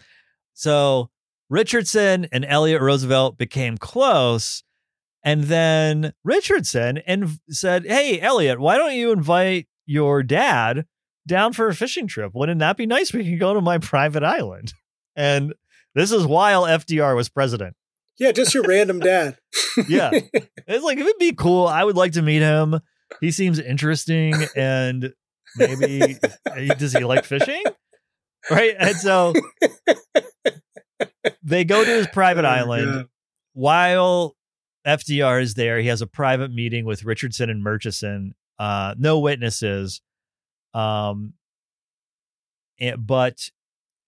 So 0.55 1.11
Richardson 1.49 2.27
and 2.33 2.45
Elliott 2.45 2.83
Roosevelt 2.83 3.39
became 3.39 3.79
close 3.79 4.65
and 5.25 5.45
then 5.45 6.13
Richardson 6.25 6.99
and 6.99 7.39
said, 7.49 7.87
"Hey, 7.87 8.21
Elliott, 8.21 8.61
why 8.61 8.77
don't 8.77 8.95
you 8.95 9.13
invite 9.13 9.69
your 9.87 10.23
dad 10.23 10.87
down 11.27 11.53
for 11.53 11.69
a 11.69 11.75
fishing 11.75 12.07
trip? 12.07 12.33
Wouldn't 12.35 12.61
that 12.61 12.77
be 12.77 12.87
nice? 12.87 13.13
We 13.13 13.25
can 13.25 13.39
go 13.39 13.55
to 13.55 13.61
my 13.61 13.79
private 13.79 14.23
island." 14.23 14.75
And 15.15 15.55
this 15.95 16.11
is 16.11 16.27
while 16.27 16.65
FDR 16.65 17.15
was 17.15 17.29
president. 17.29 17.77
Yeah, 18.19 18.33
just 18.33 18.55
your 18.55 18.65
random 18.65 19.01
dad. 19.01 19.39
yeah, 19.89 20.11
it's 20.33 20.85
like 20.85 20.99
it 20.99 21.05
would 21.05 21.19
be 21.19 21.33
cool. 21.33 21.67
I 21.67 21.85
would 21.85 21.97
like 21.97 22.13
to 22.13 22.23
meet 22.23 22.43
him. 22.43 22.81
He 23.21 23.31
seems 23.31 23.59
interesting, 23.59 24.35
and 24.57 25.13
maybe 25.57 26.19
eh, 26.51 26.75
does 26.75 26.93
he 26.93 27.05
like 27.05 27.25
fishing? 27.25 27.63
Right, 28.51 28.75
and 28.79 28.97
so 28.97 29.35
they 31.43 31.65
go 31.65 31.85
to 31.85 31.91
his 31.91 32.07
private 32.09 32.45
oh, 32.45 32.49
island. 32.49 32.93
God. 32.93 33.07
While 33.55 34.37
FDR 34.87 35.43
is 35.43 35.55
there. 35.55 35.79
He 35.79 35.89
has 35.89 36.03
a 36.03 36.07
private 36.07 36.53
meeting 36.53 36.85
with 36.85 37.05
Richardson 37.05 37.51
and 37.51 37.63
Murchison. 37.63 38.35
Uh, 38.59 38.95
no 38.99 39.19
witnesses. 39.19 40.01
Um, 40.75 41.35
and, 42.81 43.07
but 43.07 43.51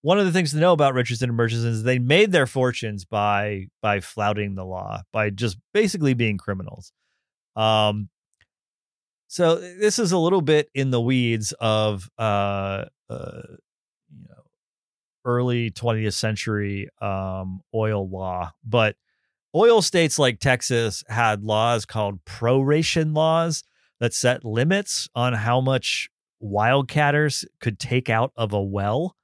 one 0.02 0.18
of 0.18 0.26
the 0.26 0.32
things 0.32 0.50
to 0.50 0.58
know 0.58 0.72
about 0.72 0.94
Richardson 0.94 1.30
and 1.30 1.36
Murchison 1.36 1.70
is 1.70 1.82
they 1.82 1.98
made 1.98 2.32
their 2.32 2.46
fortunes 2.46 3.04
by 3.04 3.68
by 3.80 4.00
flouting 4.00 4.54
the 4.54 4.64
law, 4.64 5.02
by 5.12 5.30
just 5.30 5.58
basically 5.72 6.14
being 6.14 6.36
criminals. 6.36 6.92
Um, 7.56 8.08
so 9.28 9.56
this 9.56 9.98
is 9.98 10.12
a 10.12 10.18
little 10.18 10.42
bit 10.42 10.68
in 10.74 10.90
the 10.90 11.00
weeds 11.00 11.52
of 11.58 12.08
uh, 12.18 12.84
uh 13.08 13.42
you 14.10 14.28
know 14.28 14.42
early 15.24 15.70
20th 15.70 16.14
century 16.14 16.88
um 17.00 17.62
oil 17.74 18.08
law, 18.08 18.52
but 18.64 18.96
oil 19.54 19.82
states 19.82 20.18
like 20.18 20.40
Texas 20.40 21.04
had 21.08 21.44
laws 21.44 21.84
called 21.84 22.24
proration 22.24 23.14
laws 23.14 23.64
that 24.00 24.12
set 24.12 24.44
limits 24.44 25.08
on 25.14 25.32
how 25.32 25.60
much 25.60 26.10
wildcatters 26.42 27.44
could 27.60 27.78
take 27.78 28.10
out 28.10 28.32
of 28.36 28.52
a 28.52 28.62
well. 28.62 29.16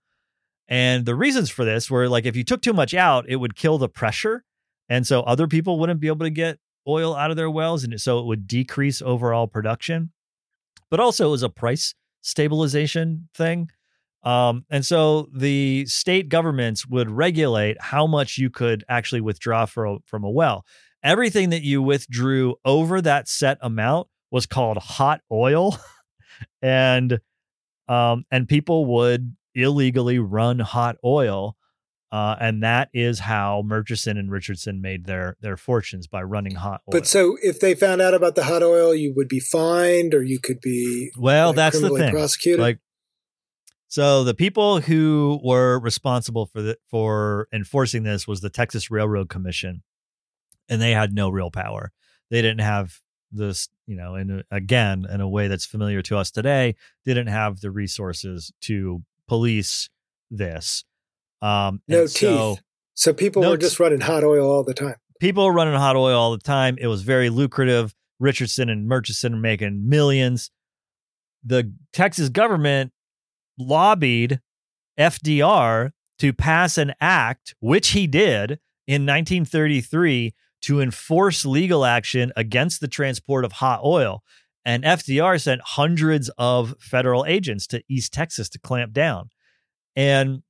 And 0.68 1.04
the 1.04 1.16
reasons 1.16 1.50
for 1.50 1.64
this 1.64 1.90
were 1.90 2.08
like 2.08 2.26
if 2.26 2.36
you 2.36 2.44
took 2.44 2.62
too 2.62 2.72
much 2.72 2.94
out, 2.94 3.28
it 3.28 3.36
would 3.36 3.56
kill 3.56 3.78
the 3.78 3.88
pressure. 3.88 4.44
And 4.88 5.06
so 5.06 5.22
other 5.22 5.46
people 5.46 5.78
wouldn't 5.78 6.00
be 6.00 6.08
able 6.08 6.26
to 6.26 6.30
get 6.30 6.58
oil 6.86 7.14
out 7.14 7.30
of 7.30 7.36
their 7.36 7.50
wells. 7.50 7.84
And 7.84 8.00
so 8.00 8.20
it 8.20 8.26
would 8.26 8.46
decrease 8.46 9.02
overall 9.02 9.46
production. 9.46 10.12
But 10.90 11.00
also 11.00 11.28
it 11.28 11.32
was 11.32 11.42
a 11.42 11.48
price 11.48 11.94
stabilization 12.22 13.28
thing. 13.34 13.70
Um, 14.22 14.64
and 14.70 14.84
so 14.84 15.28
the 15.34 15.86
state 15.86 16.28
governments 16.28 16.86
would 16.86 17.10
regulate 17.10 17.80
how 17.80 18.06
much 18.06 18.36
you 18.36 18.50
could 18.50 18.84
actually 18.88 19.22
withdraw 19.22 19.66
for, 19.66 19.98
from 20.04 20.24
a 20.24 20.30
well. 20.30 20.66
Everything 21.02 21.50
that 21.50 21.62
you 21.62 21.80
withdrew 21.80 22.56
over 22.64 23.00
that 23.00 23.28
set 23.28 23.56
amount 23.62 24.08
was 24.30 24.44
called 24.44 24.76
hot 24.76 25.22
oil, 25.32 25.78
and 26.62 27.20
um, 27.88 28.24
and 28.30 28.46
people 28.46 28.84
would 28.86 29.34
illegally 29.54 30.18
run 30.18 30.58
hot 30.58 30.96
oil, 31.02 31.56
uh, 32.12 32.36
and 32.38 32.62
that 32.62 32.90
is 32.92 33.20
how 33.20 33.62
Murchison 33.64 34.18
and 34.18 34.30
Richardson 34.30 34.82
made 34.82 35.06
their 35.06 35.38
their 35.40 35.56
fortunes 35.56 36.06
by 36.06 36.22
running 36.22 36.56
hot 36.56 36.82
oil. 36.86 36.92
But 36.92 37.06
so, 37.06 37.38
if 37.42 37.60
they 37.60 37.74
found 37.74 38.02
out 38.02 38.12
about 38.12 38.34
the 38.34 38.44
hot 38.44 38.62
oil, 38.62 38.94
you 38.94 39.14
would 39.16 39.28
be 39.28 39.40
fined, 39.40 40.12
or 40.12 40.22
you 40.22 40.38
could 40.38 40.60
be 40.60 41.10
well. 41.18 41.48
Like, 41.48 41.56
that's 41.56 41.80
the 41.80 41.88
thing. 41.88 42.12
Prosecuted. 42.12 42.60
Like 42.60 42.78
so 43.90 44.24
the 44.24 44.34
people 44.34 44.80
who 44.80 45.38
were 45.44 45.78
responsible 45.80 46.46
for 46.46 46.62
the, 46.62 46.78
for 46.88 47.48
enforcing 47.52 48.04
this 48.04 48.26
was 48.26 48.40
the 48.40 48.48
Texas 48.48 48.90
Railroad 48.90 49.28
Commission, 49.28 49.82
and 50.68 50.80
they 50.80 50.92
had 50.92 51.12
no 51.12 51.28
real 51.28 51.50
power. 51.50 51.92
They 52.30 52.40
didn't 52.40 52.60
have 52.60 53.00
this, 53.32 53.68
you 53.86 53.96
know, 53.96 54.14
and 54.14 54.44
again, 54.50 55.04
in 55.12 55.20
a 55.20 55.28
way 55.28 55.48
that's 55.48 55.66
familiar 55.66 56.02
to 56.02 56.16
us 56.16 56.30
today, 56.30 56.76
didn't 57.04 57.26
have 57.26 57.60
the 57.60 57.70
resources 57.70 58.52
to 58.62 59.02
police 59.28 59.88
this. 60.30 60.84
Um, 61.42 61.82
no 61.88 62.02
teeth. 62.02 62.12
So, 62.18 62.58
So 62.94 63.12
people 63.12 63.42
were 63.42 63.48
Notes- 63.50 63.64
just 63.66 63.80
running 63.80 64.00
hot 64.00 64.22
oil 64.24 64.48
all 64.50 64.62
the 64.64 64.74
time. 64.74 64.94
people 65.20 65.44
were 65.44 65.52
running 65.52 65.74
hot 65.74 65.96
oil 65.96 66.16
all 66.16 66.30
the 66.32 66.38
time. 66.38 66.76
It 66.80 66.86
was 66.86 67.02
very 67.02 67.28
lucrative. 67.28 67.94
Richardson 68.20 68.68
and 68.68 68.86
Murchison 68.86 69.34
are 69.34 69.38
making 69.38 69.88
millions. 69.88 70.50
The 71.44 71.72
Texas 71.92 72.28
government 72.28 72.92
lobbied 73.60 74.40
FDR 74.98 75.90
to 76.18 76.32
pass 76.32 76.76
an 76.78 76.92
act, 77.00 77.54
which 77.60 77.88
he 77.88 78.06
did 78.06 78.58
in 78.86 79.06
1933 79.06 80.34
to 80.62 80.80
enforce 80.80 81.46
legal 81.46 81.84
action 81.84 82.32
against 82.36 82.80
the 82.80 82.88
transport 82.88 83.44
of 83.44 83.52
hot 83.52 83.80
oil. 83.84 84.22
And 84.64 84.84
FDR 84.84 85.40
sent 85.40 85.62
hundreds 85.62 86.30
of 86.36 86.74
federal 86.80 87.24
agents 87.24 87.66
to 87.68 87.82
East 87.88 88.12
Texas 88.12 88.48
to 88.50 88.58
clamp 88.58 88.92
down. 88.92 89.30
And 89.96 90.42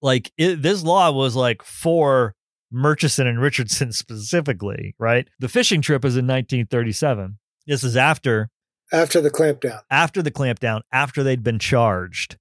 like 0.00 0.30
it, 0.38 0.62
this 0.62 0.84
law 0.84 1.10
was 1.10 1.34
like 1.34 1.62
for 1.62 2.34
Murchison 2.70 3.26
and 3.26 3.40
Richardson 3.40 3.92
specifically, 3.92 4.94
right? 4.98 5.26
The 5.40 5.48
fishing 5.48 5.82
trip 5.82 6.04
is 6.04 6.14
in 6.16 6.26
1937. 6.26 7.38
This 7.66 7.82
is 7.82 7.96
after 7.96 8.50
After 8.92 9.20
the 9.20 9.30
clampdown. 9.30 9.80
after 9.90 10.22
the 10.22 10.30
clampdown, 10.30 10.82
after 10.92 11.24
they'd 11.24 11.42
been 11.42 11.58
charged. 11.58 12.38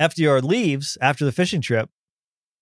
FDR 0.00 0.42
leaves 0.42 0.98
after 1.00 1.24
the 1.24 1.32
fishing 1.32 1.60
trip. 1.60 1.90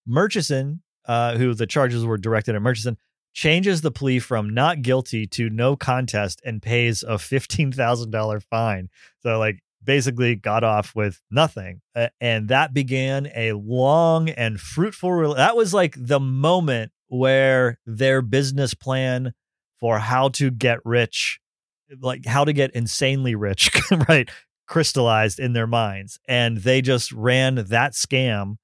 Murchison, 0.06 0.82
uh, 1.06 1.36
who 1.36 1.54
the 1.54 1.66
charges 1.66 2.04
were 2.04 2.18
directed 2.18 2.54
at 2.54 2.62
Murchison, 2.62 2.96
changes 3.34 3.80
the 3.80 3.90
plea 3.90 4.18
from 4.18 4.52
not 4.52 4.82
guilty 4.82 5.26
to 5.26 5.48
no 5.48 5.74
contest 5.76 6.40
and 6.44 6.60
pays 6.60 7.02
a 7.02 7.14
$15,000 7.14 8.42
fine. 8.50 8.88
So, 9.22 9.38
like, 9.38 9.62
basically 9.84 10.36
got 10.36 10.64
off 10.64 10.94
with 10.94 11.20
nothing. 11.30 11.80
Uh, 11.94 12.08
and 12.20 12.48
that 12.48 12.74
began 12.74 13.30
a 13.34 13.52
long 13.52 14.28
and 14.28 14.60
fruitful, 14.60 15.12
rel- 15.12 15.34
that 15.34 15.56
was 15.56 15.74
like 15.74 15.94
the 15.98 16.20
moment 16.20 16.92
where 17.08 17.78
their 17.84 18.22
business 18.22 18.74
plan 18.74 19.32
for 19.80 19.98
how 19.98 20.28
to 20.28 20.50
get 20.50 20.78
rich, 20.84 21.40
like 22.00 22.24
how 22.24 22.44
to 22.44 22.52
get 22.52 22.70
insanely 22.72 23.34
rich, 23.34 23.70
right, 24.08 24.30
crystallized 24.66 25.38
in 25.38 25.52
their 25.52 25.66
minds. 25.66 26.18
And 26.28 26.58
they 26.58 26.80
just 26.80 27.12
ran 27.12 27.56
that 27.56 27.92
scam 27.92 28.56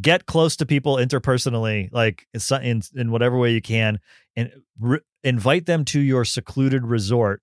get 0.00 0.26
close 0.26 0.56
to 0.56 0.66
people 0.66 0.96
interpersonally, 0.96 1.88
like 1.92 2.26
in 2.62 2.82
in, 2.94 3.10
whatever 3.10 3.38
way 3.38 3.52
you 3.52 3.62
can, 3.62 3.98
and 4.36 4.50
re- 4.78 5.00
invite 5.24 5.66
them 5.66 5.84
to 5.86 6.00
your 6.00 6.24
secluded 6.24 6.84
resort 6.84 7.40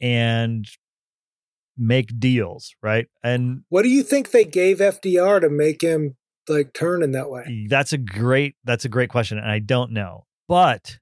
and 0.00 0.66
make 1.76 2.18
deals, 2.18 2.74
right? 2.82 3.06
And 3.22 3.62
What 3.68 3.82
do 3.82 3.88
you 3.88 4.02
think 4.02 4.30
they 4.30 4.44
gave 4.44 4.78
FDR 4.78 5.40
to 5.40 5.48
make 5.48 5.82
him 5.82 6.16
like 6.48 6.72
turn 6.72 7.02
in 7.02 7.12
that 7.12 7.30
way? 7.30 7.66
that's 7.68 7.92
a 7.92 7.98
great 7.98 8.56
that's 8.64 8.84
a 8.84 8.88
great 8.88 9.10
question, 9.10 9.38
and 9.38 9.50
I 9.50 9.60
don't 9.60 9.92
know, 9.92 10.26
but 10.48 10.98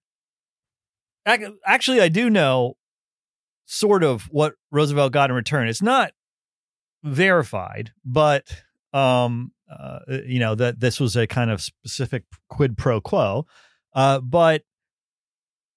actually, 1.27 2.01
I 2.01 2.09
do 2.09 2.29
know 2.29 2.77
sort 3.65 4.03
of 4.03 4.25
what 4.25 4.55
Roosevelt 4.71 5.13
got 5.13 5.31
in 5.31 5.37
return. 5.37 5.69
It's 5.69 5.83
not 5.83 6.13
verified, 7.03 7.93
but 8.05 8.62
um, 8.93 9.53
uh, 9.71 10.01
you 10.27 10.38
know 10.38 10.55
that 10.55 10.81
this 10.81 11.01
was 11.01 11.17
a 11.17 11.27
kind 11.27 11.51
of 11.51 11.61
specific 11.61 12.25
quid 12.49 12.77
pro 12.77 13.01
quo. 13.01 13.47
Uh, 13.95 14.21
but 14.21 14.62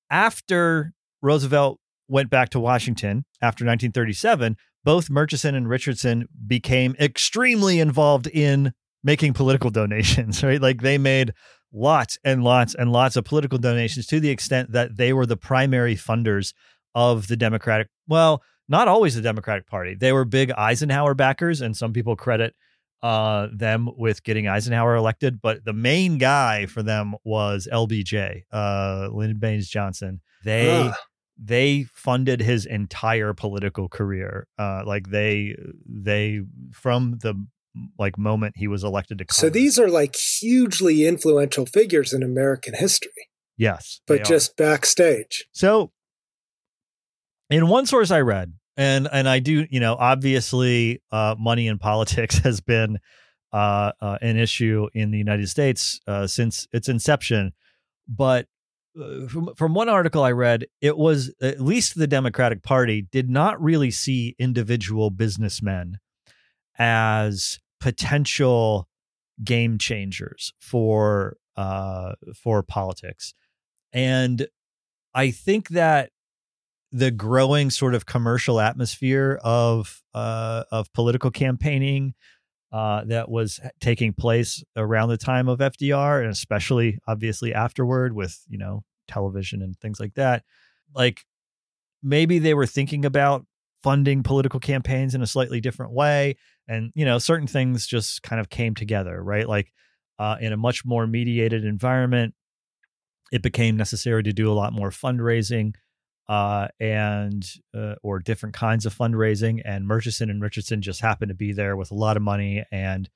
after 0.10 0.94
Roosevelt 1.22 1.80
went 2.08 2.30
back 2.30 2.50
to 2.50 2.60
Washington 2.60 3.26
after 3.42 3.66
1937, 3.66 4.58
both 4.84 5.10
Murchison 5.10 5.56
and 5.56 5.68
Richardson 5.68 6.28
became 6.46 6.96
extremely 7.00 7.80
involved 7.80 8.28
in 8.28 8.74
making 9.04 9.34
political 9.34 9.70
donations. 9.70 10.44
Right, 10.44 10.62
like 10.62 10.82
they 10.82 10.98
made 10.98 11.34
lots 11.74 12.18
and 12.24 12.44
lots 12.44 12.76
and 12.76 12.92
lots 12.92 13.16
of 13.16 13.26
political 13.26 13.58
donations 13.58 14.08
to 14.08 14.20
the 14.20 14.30
extent 14.30 14.72
that 14.72 14.96
they 14.96 15.12
were 15.12 15.26
the 15.26 15.38
primary 15.38 15.96
funders 15.96 16.54
of 16.94 17.28
the 17.28 17.36
Democratic. 17.36 17.90
Well, 18.08 18.42
not 18.68 18.88
always 18.88 19.16
the 19.16 19.22
Democratic 19.22 19.68
Party. 19.68 19.96
They 19.96 20.12
were 20.12 20.26
big 20.26 20.52
Eisenhower 20.52 21.14
backers, 21.14 21.62
and 21.62 21.76
some 21.78 21.94
people 21.94 22.16
credit 22.16 22.56
uh, 23.04 23.48
them 23.54 23.90
with 23.98 24.24
getting 24.24 24.48
Eisenhower 24.48 24.96
elected. 24.96 25.42
But 25.42 25.64
the 25.66 25.74
main 25.74 26.18
guy 26.18 26.66
for 26.66 26.82
them 26.82 27.16
was 27.24 27.68
LBJ, 27.72 28.44
uh, 28.52 29.10
Lyndon 29.12 29.38
Baines 29.40 29.68
Johnson. 29.70 30.22
They 30.44 30.90
Ah. 30.90 30.96
they 31.38 31.86
funded 31.94 32.40
his 32.42 32.66
entire 32.66 33.34
political 33.34 33.90
career. 33.90 34.48
Uh, 34.58 34.84
like 34.86 35.10
they 35.10 35.56
they 35.88 36.42
from 36.72 37.20
the 37.22 37.36
like 38.00 38.18
moment 38.18 38.56
he 38.58 38.68
was 38.68 38.84
elected 38.84 39.18
to 39.18 39.26
Congress. 39.26 39.42
So 39.42 39.50
these 39.50 39.78
are 39.78 39.90
like 39.90 40.16
hugely 40.16 41.06
influential 41.06 41.66
figures 41.66 42.14
in 42.14 42.24
American 42.24 42.74
history, 42.74 43.12
yes, 43.58 44.00
but 44.08 44.14
they 44.16 44.22
are. 44.22 44.24
just 44.24 44.56
backstage. 44.56 45.46
So, 45.52 45.92
in 47.50 47.68
one 47.68 47.86
source 47.86 48.12
I 48.12 48.22
read, 48.22 48.54
and 48.78 49.08
and 49.12 49.30
I 49.30 49.40
do, 49.40 49.66
you 49.70 49.80
know, 49.80 49.96
obviously, 49.96 51.02
uh, 51.12 51.36
money 51.38 51.68
in 51.68 51.78
politics 51.78 52.38
has 52.44 52.62
been 52.62 53.00
uh, 53.54 53.92
uh, 54.02 54.18
an 54.22 54.38
issue 54.38 54.88
in 54.94 55.12
the 55.12 55.18
United 55.18 55.48
States 55.48 56.00
uh, 56.08 56.28
since 56.28 56.68
its 56.74 56.90
inception. 56.90 57.54
But 58.08 58.48
uh, 59.00 59.28
from 59.28 59.54
from 59.56 59.74
one 59.74 59.90
article 59.90 60.24
I 60.24 60.32
read, 60.32 60.66
it 60.82 60.98
was 60.98 61.34
at 61.42 61.62
least 61.62 61.98
the 61.98 62.08
Democratic 62.08 62.64
Party 62.64 63.08
did 63.12 63.30
not 63.30 63.62
really 63.62 63.92
see 63.92 64.36
individual 64.40 65.10
businessmen 65.10 66.00
as 66.78 67.60
potential 67.80 68.90
game 69.44 69.78
changers 69.78 70.54
for 70.60 71.38
uh, 71.56 72.14
for 72.36 72.62
politics, 72.62 73.34
and 73.94 74.48
I 75.14 75.32
think 75.32 75.70
that 75.70 76.10
the 76.96 77.12
growing 77.12 77.70
sort 77.70 77.94
of 77.94 78.06
commercial 78.06 78.62
atmosphere 78.62 79.38
of 79.44 80.02
uh, 80.14 80.64
of 80.72 80.92
political 80.94 81.30
campaigning 81.30 82.14
uh, 82.72 83.04
that 83.04 83.30
was 83.30 83.60
taking 83.82 84.14
place 84.14 84.64
around 84.78 85.10
the 85.10 85.18
time 85.18 85.50
of 85.50 85.60
FDR, 85.60 86.22
and 86.22 86.32
especially 86.32 86.98
obviously 87.06 87.54
afterward 87.54 88.14
with 88.14 88.42
you 88.48 88.58
know 88.58 88.86
television 89.10 89.62
and 89.62 89.78
things 89.82 90.00
like 90.00 90.14
that. 90.14 90.44
Like 90.96 91.26
maybe 92.02 92.40
they 92.40 92.54
were 92.54 92.66
thinking 92.66 93.04
about 93.04 93.46
funding 93.84 94.24
political 94.24 94.62
campaigns 94.62 95.14
in 95.14 95.22
a 95.22 95.28
slightly 95.28 95.60
different 95.60 95.92
way, 95.92 96.38
and 96.66 96.94
you 96.96 97.04
know 97.04 97.20
certain 97.20 97.48
things 97.48 97.86
just 97.86 98.24
kind 98.24 98.40
of 98.40 98.50
came 98.50 98.74
together, 98.74 99.22
right? 99.22 99.50
Like 99.50 99.74
uh, 100.18 100.38
in 100.40 100.54
a 100.54 100.58
much 100.58 100.86
more 100.86 101.06
mediated 101.08 101.66
environment, 101.66 102.36
it 103.34 103.42
became 103.42 103.76
necessary 103.76 104.24
to 104.24 104.32
do 104.32 104.50
a 104.50 104.56
lot 104.56 104.72
more 104.72 104.92
fundraising 104.92 105.74
uh, 106.28 106.68
and 106.80 107.48
uh, 107.76 107.96
or 108.04 108.20
different 108.20 108.56
kinds 108.56 108.86
of 108.86 108.96
fundraising. 108.96 109.62
And 109.64 109.88
Murchison 109.88 110.30
and 110.30 110.42
Richardson 110.42 110.82
just 110.82 111.02
happened 111.02 111.30
to 111.30 111.36
be 111.36 111.54
there 111.54 111.76
with 111.76 111.92
a 111.92 111.96
lot 111.96 112.18
of 112.18 112.24
money, 112.24 112.64
and 112.72 113.10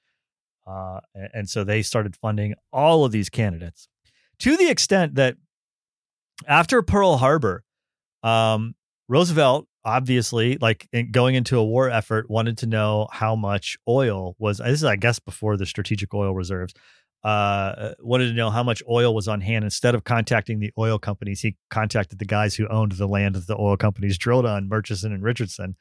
uh, 0.67 0.99
and 1.33 1.49
so 1.49 1.63
they 1.63 1.81
started 1.81 2.15
funding 2.15 2.53
all 2.71 3.05
of 3.05 3.11
these 3.11 3.29
candidates 3.29 3.87
to 4.39 4.57
the 4.57 4.69
extent 4.69 5.15
that 5.15 5.35
after 6.47 6.81
Pearl 6.81 7.17
Harbor, 7.17 7.63
um, 8.23 8.75
Roosevelt 9.07 9.67
obviously 9.85 10.57
like 10.59 10.87
in 10.91 11.09
going 11.11 11.35
into 11.35 11.57
a 11.57 11.63
war 11.63 11.89
effort 11.89 12.29
wanted 12.29 12.57
to 12.57 12.65
know 12.65 13.07
how 13.11 13.33
much 13.33 13.77
oil 13.87 14.35
was 14.37 14.57
this 14.57 14.67
is 14.79 14.83
i 14.83 14.97
guess 14.97 15.19
before 15.19 15.55
the 15.55 15.65
strategic 15.65 16.13
oil 16.13 16.33
reserves 16.33 16.73
uh 17.23 17.93
wanted 17.99 18.27
to 18.27 18.33
know 18.33 18.49
how 18.49 18.63
much 18.63 18.81
oil 18.89 19.13
was 19.13 19.27
on 19.27 19.41
hand 19.41 19.63
instead 19.65 19.93
of 19.93 20.03
contacting 20.05 20.59
the 20.59 20.71
oil 20.77 20.97
companies 20.97 21.41
he 21.41 21.57
contacted 21.69 22.17
the 22.17 22.25
guys 22.25 22.55
who 22.55 22.65
owned 22.69 22.93
the 22.93 23.07
land 23.07 23.35
that 23.35 23.45
the 23.47 23.57
oil 23.59 23.75
companies 23.75 24.17
drilled 24.17 24.45
on 24.45 24.69
murchison 24.69 25.11
and 25.11 25.21
richardson 25.23 25.75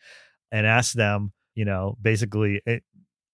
and 0.51 0.67
asked 0.67 0.97
them 0.97 1.33
you 1.55 1.65
know 1.65 1.97
basically 2.03 2.61
it, 2.67 2.83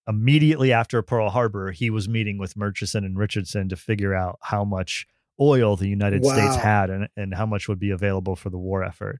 immediately 0.07 0.71
after 0.71 1.01
pearl 1.01 1.29
harbor 1.29 1.71
he 1.71 1.89
was 1.89 2.07
meeting 2.07 2.37
with 2.37 2.55
murchison 2.55 3.03
and 3.03 3.17
richardson 3.17 3.67
to 3.69 3.75
figure 3.75 4.13
out 4.13 4.37
how 4.41 4.63
much 4.63 5.07
oil 5.41 5.75
the 5.75 5.87
united 5.89 6.21
Wow. 6.23 6.33
states 6.33 6.55
had 6.57 6.89
and, 6.91 7.07
and 7.17 7.33
how 7.33 7.47
much 7.47 7.67
would 7.67 7.79
be 7.79 7.89
available 7.89 8.35
for 8.35 8.51
the 8.51 8.57
war 8.59 8.83
effort 8.83 9.19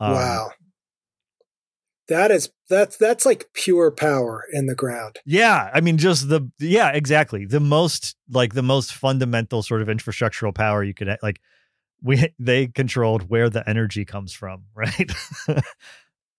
Um, 0.00 0.14
wow. 0.14 0.50
That 2.10 2.32
is 2.32 2.50
that's 2.68 2.96
that's 2.96 3.24
like 3.24 3.46
pure 3.54 3.92
power 3.92 4.44
in 4.52 4.66
the 4.66 4.74
ground. 4.74 5.20
Yeah, 5.24 5.70
I 5.72 5.80
mean, 5.80 5.96
just 5.96 6.28
the 6.28 6.50
yeah, 6.58 6.90
exactly. 6.90 7.46
The 7.46 7.60
most 7.60 8.16
like 8.28 8.52
the 8.52 8.64
most 8.64 8.92
fundamental 8.92 9.62
sort 9.62 9.80
of 9.80 9.86
infrastructural 9.86 10.52
power 10.52 10.82
you 10.82 10.92
could 10.92 11.16
like. 11.22 11.40
We 12.02 12.34
they 12.38 12.66
controlled 12.66 13.30
where 13.30 13.48
the 13.48 13.66
energy 13.68 14.04
comes 14.04 14.32
from, 14.32 14.64
right? 14.74 15.10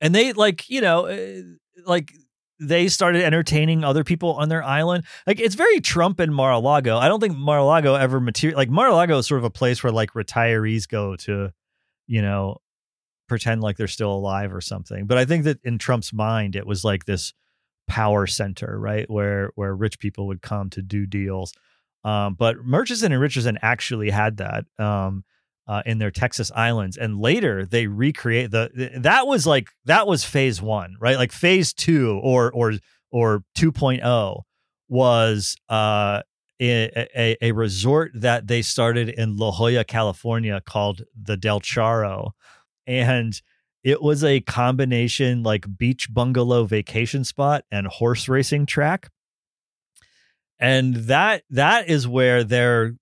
and 0.02 0.14
they 0.14 0.34
like 0.34 0.70
you 0.70 0.82
know 0.82 1.06
uh, 1.08 1.42
like 1.86 2.12
they 2.60 2.90
started 2.90 3.24
entertaining 3.24 3.86
other 3.86 4.04
people 4.04 4.34
on 4.34 4.50
their 4.50 4.64
island. 4.64 5.06
Like 5.26 5.40
it's 5.40 5.56
very 5.56 5.80
Trump 5.80 6.20
and 6.20 6.36
Mar-a-Lago. 6.36 6.98
I 6.98 7.08
don't 7.08 7.22
think 7.22 7.38
Mar-a-Lago 7.38 7.96
ever 7.96 8.20
material 8.20 8.58
like 8.58 8.70
Mar-a-Lago 8.70 9.20
is 9.20 9.26
sort 9.28 9.40
of 9.40 9.46
a 9.46 9.50
place 9.50 9.82
where 9.82 9.94
like 9.94 10.12
retirees 10.12 10.86
go 10.86 11.16
to, 11.16 11.54
you 12.08 12.22
know, 12.22 12.58
pretend 13.32 13.62
like 13.62 13.78
they're 13.78 13.88
still 13.88 14.12
alive 14.12 14.54
or 14.54 14.60
something. 14.60 15.06
But 15.06 15.18
I 15.18 15.24
think 15.24 15.46
that 15.46 15.62
in 15.64 15.78
Trump's 15.78 16.12
mind, 16.12 16.58
it 16.58 16.68
was 16.68 16.84
like 16.84 17.06
this 17.06 17.34
power 17.88 18.28
center, 18.28 18.78
right? 18.78 19.10
Where 19.10 19.52
where 19.56 19.74
rich 19.74 20.00
people 20.00 20.28
would 20.28 20.42
come 20.42 20.70
to 20.72 20.82
do 20.82 21.06
deals. 21.06 21.54
Um, 22.04 22.34
but 22.34 22.58
Murchison 22.66 23.14
and 23.14 23.22
Richardson 23.22 23.58
actually 23.62 24.10
had 24.10 24.36
that 24.38 24.66
um, 24.78 25.24
uh, 25.66 25.82
in 25.86 25.98
their 25.98 26.12
Texas 26.12 26.52
islands, 26.54 26.98
and 26.98 27.22
later 27.22 27.66
they 27.66 27.88
recreate 27.88 28.52
the. 28.52 28.92
That 28.98 29.28
was 29.28 29.48
like 29.48 29.70
that 29.86 30.08
was 30.08 30.26
phase 30.26 30.62
one, 30.62 30.98
right? 31.00 31.16
Like 31.16 31.32
phase 31.32 31.72
two 31.72 32.20
or 32.22 32.52
or 32.52 32.74
or 33.14 33.46
2.0 33.58 34.42
was 34.90 35.56
uh, 35.70 36.22
a, 36.62 37.08
a, 37.18 37.38
a 37.42 37.52
resort 37.54 38.12
that 38.14 38.48
they 38.48 38.62
started 38.62 39.08
in 39.08 39.38
La 39.38 39.52
Jolla, 39.52 39.86
California, 39.86 40.62
called 40.66 41.04
the 41.16 41.38
Del 41.38 41.62
Charro, 41.62 42.32
and 43.00 43.42
it 43.84 44.02
was 44.02 44.24
a 44.24 44.42
combination 44.42 45.44
like 45.44 45.66
beach 45.78 46.14
bungalow 46.14 46.66
vacation 46.66 47.24
spot 47.24 47.64
and 47.72 47.88
horse 47.88 48.28
racing 48.28 48.66
track. 48.66 49.10
And 50.60 50.96
that 50.96 51.44
that 51.50 51.90
is 51.90 52.08
where 52.08 52.44
their 52.44 52.94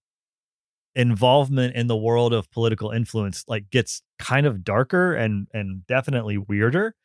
involvement 0.95 1.75
in 1.75 1.87
the 1.87 1.97
world 1.97 2.33
of 2.33 2.49
political 2.51 2.91
influence 2.91 3.43
like 3.47 3.69
gets 3.69 4.01
kind 4.17 4.45
of 4.45 4.63
darker 4.63 5.13
and 5.13 5.47
and 5.53 5.85
definitely 5.87 6.37
weirder. 6.37 6.95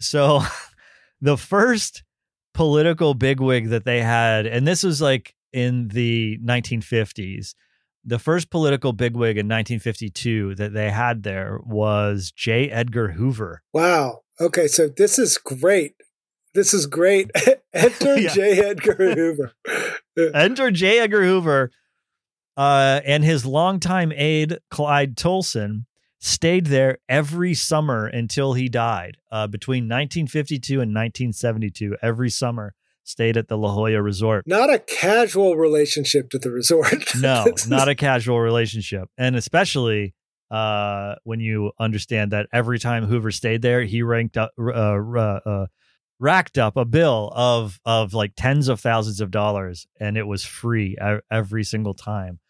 So 0.00 0.42
the 1.20 1.36
first 1.36 2.04
political 2.52 3.14
bigwig 3.14 3.70
that 3.70 3.84
they 3.84 4.00
had 4.00 4.46
and 4.46 4.66
this 4.66 4.84
was 4.84 5.02
like 5.02 5.34
in 5.52 5.88
the 5.88 6.38
1950s 6.44 7.54
the 8.04 8.18
first 8.18 8.50
political 8.50 8.92
bigwig 8.92 9.36
in 9.36 9.46
1952 9.46 10.54
that 10.56 10.72
they 10.72 10.90
had 10.90 11.22
there 11.22 11.58
was 11.64 12.30
J. 12.30 12.70
Edgar 12.70 13.12
Hoover. 13.12 13.62
Wow. 13.72 14.20
Okay, 14.40 14.66
so 14.68 14.88
this 14.88 15.18
is 15.18 15.38
great. 15.38 15.94
This 16.54 16.74
is 16.74 16.86
great. 16.86 17.30
Enter 17.72 18.18
yeah. 18.18 18.34
J. 18.34 18.60
Edgar 18.60 19.14
Hoover. 19.14 19.52
Enter 20.34 20.70
J. 20.70 21.00
Edgar 21.00 21.24
Hoover 21.24 21.70
uh, 22.56 23.00
and 23.04 23.24
his 23.24 23.44
longtime 23.44 24.12
aide, 24.14 24.58
Clyde 24.70 25.16
Tolson, 25.16 25.86
stayed 26.20 26.66
there 26.66 26.98
every 27.08 27.54
summer 27.54 28.06
until 28.06 28.54
he 28.54 28.68
died 28.68 29.16
uh, 29.30 29.46
between 29.46 29.84
1952 29.84 30.74
and 30.74 30.94
1972, 30.94 31.96
every 32.00 32.30
summer 32.30 32.74
stayed 33.04 33.36
at 33.36 33.48
the 33.48 33.56
La 33.56 33.72
Jolla 33.72 34.02
Resort. 34.02 34.44
Not 34.46 34.72
a 34.72 34.78
casual 34.78 35.56
relationship 35.56 36.30
to 36.30 36.38
the 36.38 36.50
resort. 36.50 37.04
no, 37.20 37.44
not 37.68 37.88
a 37.88 37.94
casual 37.94 38.40
relationship. 38.40 39.08
And 39.16 39.36
especially 39.36 40.14
uh, 40.50 41.14
when 41.24 41.40
you 41.40 41.72
understand 41.78 42.32
that 42.32 42.48
every 42.52 42.78
time 42.78 43.04
Hoover 43.06 43.30
stayed 43.30 43.62
there, 43.62 43.82
he 43.84 44.02
ranked 44.02 44.36
up, 44.36 44.52
uh, 44.58 44.70
uh, 44.70 45.66
racked 46.18 46.58
up 46.58 46.76
a 46.76 46.84
bill 46.84 47.32
of 47.34 47.78
of 47.84 48.14
like 48.14 48.32
tens 48.36 48.68
of 48.68 48.80
thousands 48.80 49.20
of 49.20 49.30
dollars, 49.30 49.86
and 50.00 50.16
it 50.16 50.26
was 50.26 50.44
free 50.44 50.96
every 51.30 51.64
single 51.64 51.94
time. 51.94 52.40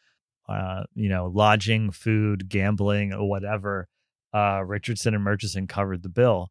Uh, 0.49 0.85
you 0.95 1.09
know, 1.09 1.27
lodging, 1.27 1.91
food, 1.91 2.49
gambling, 2.49 3.13
or 3.13 3.29
whatever. 3.29 3.89
Uh, 4.35 4.63
Richardson 4.65 5.15
and 5.15 5.25
Murchison 5.25 5.67
covered 5.67 6.03
the 6.03 6.09
bill. 6.09 6.51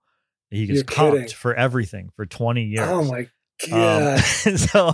He 0.50 0.66
gets 0.66 0.84
comped 0.84 1.34
for 1.34 1.54
everything 1.54 2.10
for 2.16 2.26
20 2.26 2.64
years. 2.64 2.88
Oh 2.88 3.04
my 3.04 3.28
um, 3.72 4.18
so 4.58 4.94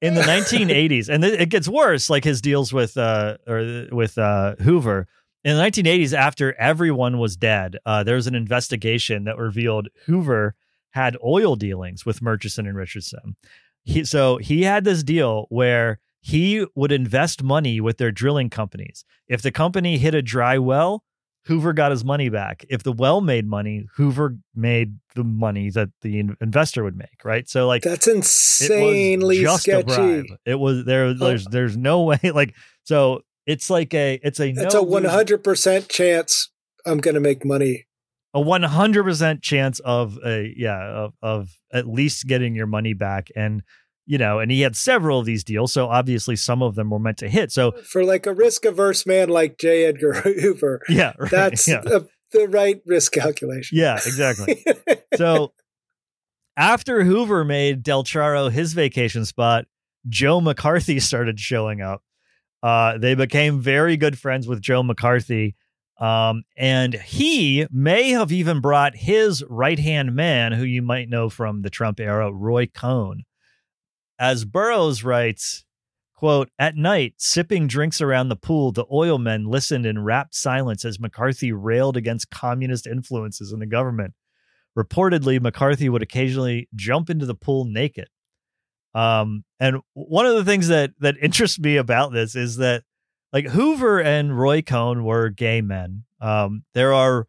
in 0.00 0.14
the 0.14 0.22
1980s, 0.22 1.08
and 1.08 1.24
it 1.24 1.48
gets 1.48 1.68
worse, 1.68 2.10
like 2.10 2.24
his 2.24 2.40
deals 2.40 2.72
with 2.72 2.96
uh 2.96 3.38
or 3.46 3.86
with 3.92 4.18
uh 4.18 4.56
Hoover. 4.56 5.06
In 5.44 5.56
the 5.56 5.62
1980s, 5.62 6.12
after 6.12 6.54
everyone 6.54 7.18
was 7.18 7.36
dead, 7.36 7.76
uh, 7.86 8.02
there 8.02 8.16
was 8.16 8.26
an 8.26 8.34
investigation 8.34 9.24
that 9.24 9.38
revealed 9.38 9.88
Hoover 10.06 10.56
had 10.90 11.16
oil 11.24 11.54
dealings 11.54 12.04
with 12.04 12.20
Murchison 12.20 12.66
and 12.66 12.76
Richardson. 12.76 13.36
He, 13.84 14.04
so 14.04 14.38
he 14.38 14.64
had 14.64 14.82
this 14.82 15.04
deal 15.04 15.46
where 15.48 16.00
he 16.20 16.66
would 16.74 16.90
invest 16.90 17.44
money 17.44 17.80
with 17.80 17.98
their 17.98 18.10
drilling 18.10 18.50
companies. 18.50 19.04
If 19.28 19.42
the 19.42 19.52
company 19.52 19.98
hit 19.98 20.14
a 20.14 20.22
dry 20.22 20.58
well, 20.58 21.04
Hoover 21.46 21.72
got 21.72 21.92
his 21.92 22.04
money 22.04 22.28
back. 22.28 22.64
If 22.68 22.82
the 22.82 22.92
well 22.92 23.20
made 23.20 23.46
money, 23.46 23.86
Hoover 23.94 24.36
made 24.54 24.98
the 25.14 25.22
money 25.22 25.70
that 25.70 25.90
the 26.02 26.18
investor 26.40 26.82
would 26.82 26.96
make. 26.96 27.24
Right. 27.24 27.48
So 27.48 27.66
like 27.66 27.82
that's 27.82 28.08
insanely 28.08 29.40
just 29.42 29.62
sketchy. 29.62 30.24
It 30.44 30.58
was 30.58 30.84
there. 30.84 31.04
Oh. 31.06 31.14
There's 31.14 31.44
there's 31.46 31.76
no 31.76 32.02
way. 32.02 32.18
Like 32.36 32.54
so, 32.82 33.22
it's 33.46 33.70
like 33.70 33.94
a 33.94 34.20
it's 34.22 34.40
a 34.40 34.48
it's 34.48 34.74
no 34.74 34.80
a 34.80 34.82
one 34.82 35.04
hundred 35.04 35.42
percent 35.42 35.88
chance 35.88 36.50
I'm 36.84 36.98
going 36.98 37.14
to 37.14 37.20
make 37.20 37.44
money. 37.44 37.86
A 38.34 38.40
one 38.40 38.64
hundred 38.64 39.04
percent 39.04 39.42
chance 39.42 39.78
of 39.80 40.18
a 40.24 40.52
yeah 40.56 40.84
of 40.84 41.14
of 41.22 41.50
at 41.72 41.86
least 41.86 42.26
getting 42.26 42.54
your 42.54 42.66
money 42.66 42.92
back 42.92 43.28
and 43.36 43.62
you 44.06 44.18
know, 44.18 44.38
and 44.38 44.50
he 44.50 44.60
had 44.60 44.76
several 44.76 45.18
of 45.20 45.26
these 45.26 45.44
deals. 45.44 45.72
So 45.72 45.88
obviously 45.88 46.36
some 46.36 46.62
of 46.62 46.76
them 46.76 46.90
were 46.90 46.98
meant 46.98 47.18
to 47.18 47.28
hit. 47.28 47.52
So 47.52 47.72
for 47.72 48.04
like 48.04 48.26
a 48.26 48.32
risk 48.32 48.64
averse 48.64 49.04
man 49.04 49.28
like 49.28 49.58
J. 49.58 49.84
Edgar 49.84 50.12
Hoover, 50.40 50.80
yeah, 50.88 51.12
right, 51.18 51.30
that's 51.30 51.68
yeah. 51.68 51.82
A, 51.84 52.02
the 52.32 52.48
right 52.48 52.80
risk 52.86 53.12
calculation. 53.12 53.76
Yeah, 53.78 53.94
exactly. 53.94 54.64
so 55.16 55.52
after 56.56 57.04
Hoover 57.04 57.44
made 57.44 57.82
Del 57.82 58.04
Charro 58.04 58.50
his 58.50 58.72
vacation 58.72 59.24
spot, 59.24 59.66
Joe 60.08 60.40
McCarthy 60.40 61.00
started 61.00 61.38
showing 61.38 61.82
up. 61.82 62.02
Uh, 62.62 62.98
they 62.98 63.14
became 63.14 63.60
very 63.60 63.96
good 63.96 64.18
friends 64.18 64.48
with 64.48 64.60
Joe 64.60 64.82
McCarthy. 64.82 65.54
Um, 65.98 66.42
and 66.58 66.94
he 66.94 67.66
may 67.70 68.10
have 68.10 68.30
even 68.30 68.60
brought 68.60 68.94
his 68.94 69.42
right 69.48 69.78
hand 69.78 70.14
man, 70.14 70.52
who 70.52 70.64
you 70.64 70.82
might 70.82 71.08
know 71.08 71.30
from 71.30 71.62
the 71.62 71.70
Trump 71.70 72.00
era, 72.00 72.30
Roy 72.30 72.66
Cohn. 72.66 73.24
As 74.18 74.44
Burroughs 74.44 75.04
writes, 75.04 75.64
quote, 76.14 76.50
at 76.58 76.76
night, 76.76 77.14
sipping 77.18 77.66
drinks 77.66 78.00
around 78.00 78.28
the 78.28 78.36
pool, 78.36 78.72
the 78.72 78.86
oil 78.90 79.18
men 79.18 79.44
listened 79.44 79.84
in 79.86 80.02
rapt 80.02 80.34
silence 80.34 80.84
as 80.84 80.98
McCarthy 80.98 81.52
railed 81.52 81.96
against 81.96 82.30
communist 82.30 82.86
influences 82.86 83.52
in 83.52 83.58
the 83.58 83.66
government. 83.66 84.14
Reportedly, 84.76 85.40
McCarthy 85.40 85.88
would 85.88 86.02
occasionally 86.02 86.68
jump 86.74 87.10
into 87.10 87.26
the 87.26 87.34
pool 87.34 87.64
naked. 87.64 88.08
Um, 88.94 89.44
and 89.60 89.80
one 89.92 90.24
of 90.24 90.34
the 90.36 90.44
things 90.44 90.68
that 90.68 90.92
that 91.00 91.16
interests 91.20 91.58
me 91.58 91.76
about 91.76 92.12
this 92.12 92.34
is 92.34 92.56
that 92.56 92.82
like 93.32 93.46
Hoover 93.46 94.00
and 94.00 94.38
Roy 94.38 94.62
Cohn 94.62 95.04
were 95.04 95.28
gay 95.28 95.60
men. 95.60 96.04
Um, 96.20 96.62
there 96.72 96.94
are 96.94 97.26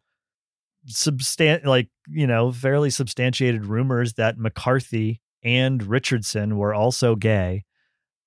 substan 0.88 1.66
like 1.66 1.88
you 2.08 2.26
know 2.26 2.50
fairly 2.50 2.88
substantiated 2.88 3.66
rumors 3.66 4.14
that 4.14 4.38
McCarthy 4.38 5.20
and 5.48 5.82
Richardson 5.82 6.58
were 6.58 6.74
also 6.74 7.16
gay. 7.16 7.64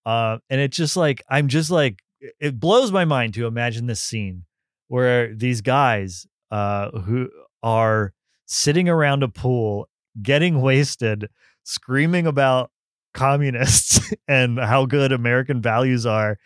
Uh, 0.08 0.40
and 0.50 0.60
it 0.60 0.72
just 0.72 0.98
like 0.98 1.24
I'm 1.30 1.48
just 1.48 1.70
like 1.70 2.00
it 2.40 2.60
blows 2.60 2.92
my 2.92 3.06
mind 3.06 3.36
to 3.36 3.46
imagine 3.46 3.86
this 3.86 4.02
scene 4.02 4.46
where 4.88 5.34
these 5.34 5.62
guys 5.62 6.26
uh, 6.50 6.90
who 7.02 7.30
are 7.62 8.12
sitting 8.48 8.90
around 8.90 9.22
a 9.22 9.28
pool, 9.28 9.88
getting 10.22 10.62
wasted, 10.62 11.30
screaming 11.64 12.26
about 12.26 12.72
communists 13.14 14.12
and 14.28 14.60
how 14.60 14.88
good 14.88 15.12
American 15.12 15.62
values 15.62 16.08
are, 16.08 16.40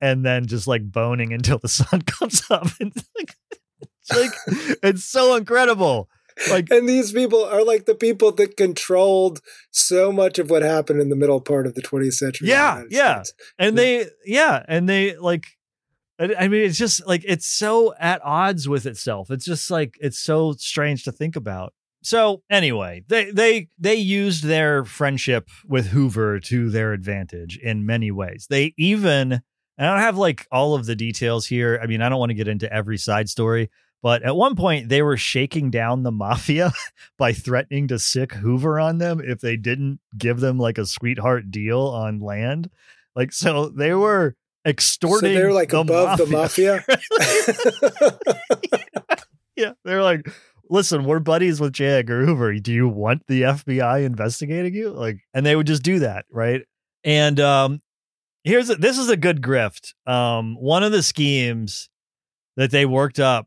and 0.00 0.24
then 0.24 0.46
just 0.46 0.66
like 0.66 0.90
boning 0.90 1.32
until 1.34 1.58
the 1.58 1.68
sun 1.68 2.00
comes 2.02 2.42
up. 2.50 2.66
It's 4.04 4.18
like 4.18 4.78
it's 4.82 5.04
so 5.04 5.36
incredible 5.36 6.08
like 6.50 6.70
and 6.70 6.88
these 6.88 7.12
people 7.12 7.44
are 7.44 7.64
like 7.64 7.86
the 7.86 7.94
people 7.94 8.32
that 8.32 8.56
controlled 8.56 9.40
so 9.70 10.12
much 10.12 10.38
of 10.38 10.50
what 10.50 10.62
happened 10.62 11.00
in 11.00 11.08
the 11.08 11.16
middle 11.16 11.40
part 11.40 11.66
of 11.66 11.74
the 11.74 11.82
20th 11.82 12.14
century 12.14 12.48
yeah 12.48 12.82
yeah 12.90 13.22
States. 13.22 13.34
and 13.58 13.76
they 13.76 14.06
yeah 14.24 14.64
and 14.68 14.88
they 14.88 15.16
like 15.16 15.46
i 16.18 16.46
mean 16.48 16.62
it's 16.62 16.78
just 16.78 17.06
like 17.06 17.22
it's 17.24 17.46
so 17.46 17.94
at 17.98 18.20
odds 18.24 18.68
with 18.68 18.86
itself 18.86 19.30
it's 19.30 19.44
just 19.44 19.70
like 19.70 19.96
it's 20.00 20.18
so 20.18 20.52
strange 20.52 21.04
to 21.04 21.12
think 21.12 21.36
about 21.36 21.74
so 22.02 22.42
anyway 22.50 23.02
they 23.08 23.30
they 23.30 23.68
they 23.78 23.94
used 23.94 24.44
their 24.44 24.84
friendship 24.84 25.48
with 25.66 25.88
hoover 25.88 26.38
to 26.38 26.70
their 26.70 26.92
advantage 26.92 27.56
in 27.58 27.86
many 27.86 28.10
ways 28.10 28.46
they 28.50 28.74
even 28.76 29.42
and 29.78 29.86
I 29.86 29.94
don't 29.94 30.02
have 30.02 30.18
like 30.18 30.46
all 30.52 30.74
of 30.74 30.86
the 30.86 30.94
details 30.94 31.46
here. 31.46 31.80
I 31.82 31.86
mean, 31.86 32.02
I 32.02 32.08
don't 32.08 32.18
want 32.18 32.30
to 32.30 32.34
get 32.34 32.48
into 32.48 32.72
every 32.72 32.98
side 32.98 33.28
story, 33.28 33.70
but 34.02 34.22
at 34.24 34.34
one 34.34 34.56
point, 34.56 34.88
they 34.88 35.00
were 35.00 35.16
shaking 35.16 35.70
down 35.70 36.02
the 36.02 36.10
mafia 36.10 36.72
by 37.18 37.32
threatening 37.32 37.86
to 37.88 37.98
sic 37.98 38.32
Hoover 38.32 38.80
on 38.80 38.98
them 38.98 39.20
if 39.24 39.40
they 39.40 39.56
didn't 39.56 40.00
give 40.18 40.40
them 40.40 40.58
like 40.58 40.76
a 40.76 40.86
sweetheart 40.86 41.50
deal 41.50 41.80
on 41.80 42.18
land. 42.18 42.68
Like, 43.14 43.32
so 43.32 43.68
they 43.68 43.94
were 43.94 44.34
extorting. 44.66 45.34
So 45.34 45.34
they're 45.34 45.52
like 45.52 45.70
the 45.70 45.80
above 45.80 46.28
mafia. 46.30 46.84
the 46.86 46.98
mafia. 48.00 48.58
yeah, 49.56 49.72
they're 49.84 50.02
like, 50.02 50.28
listen, 50.68 51.04
we're 51.04 51.20
buddies 51.20 51.60
with 51.60 51.72
J. 51.72 51.86
Edgar 51.86 52.26
Hoover. 52.26 52.54
Do 52.54 52.72
you 52.72 52.88
want 52.88 53.22
the 53.28 53.42
FBI 53.42 54.04
investigating 54.04 54.74
you? 54.74 54.90
Like, 54.90 55.18
and 55.32 55.46
they 55.46 55.54
would 55.54 55.66
just 55.68 55.84
do 55.84 56.00
that, 56.00 56.24
right? 56.28 56.62
And 57.04 57.38
um, 57.38 57.82
here's 58.42 58.68
a, 58.68 58.74
this 58.74 58.98
is 58.98 59.10
a 59.10 59.16
good 59.16 59.42
grift. 59.42 59.94
Um, 60.06 60.56
one 60.56 60.82
of 60.82 60.90
the 60.90 61.02
schemes 61.02 61.88
that 62.56 62.72
they 62.72 62.84
worked 62.84 63.20
up 63.20 63.46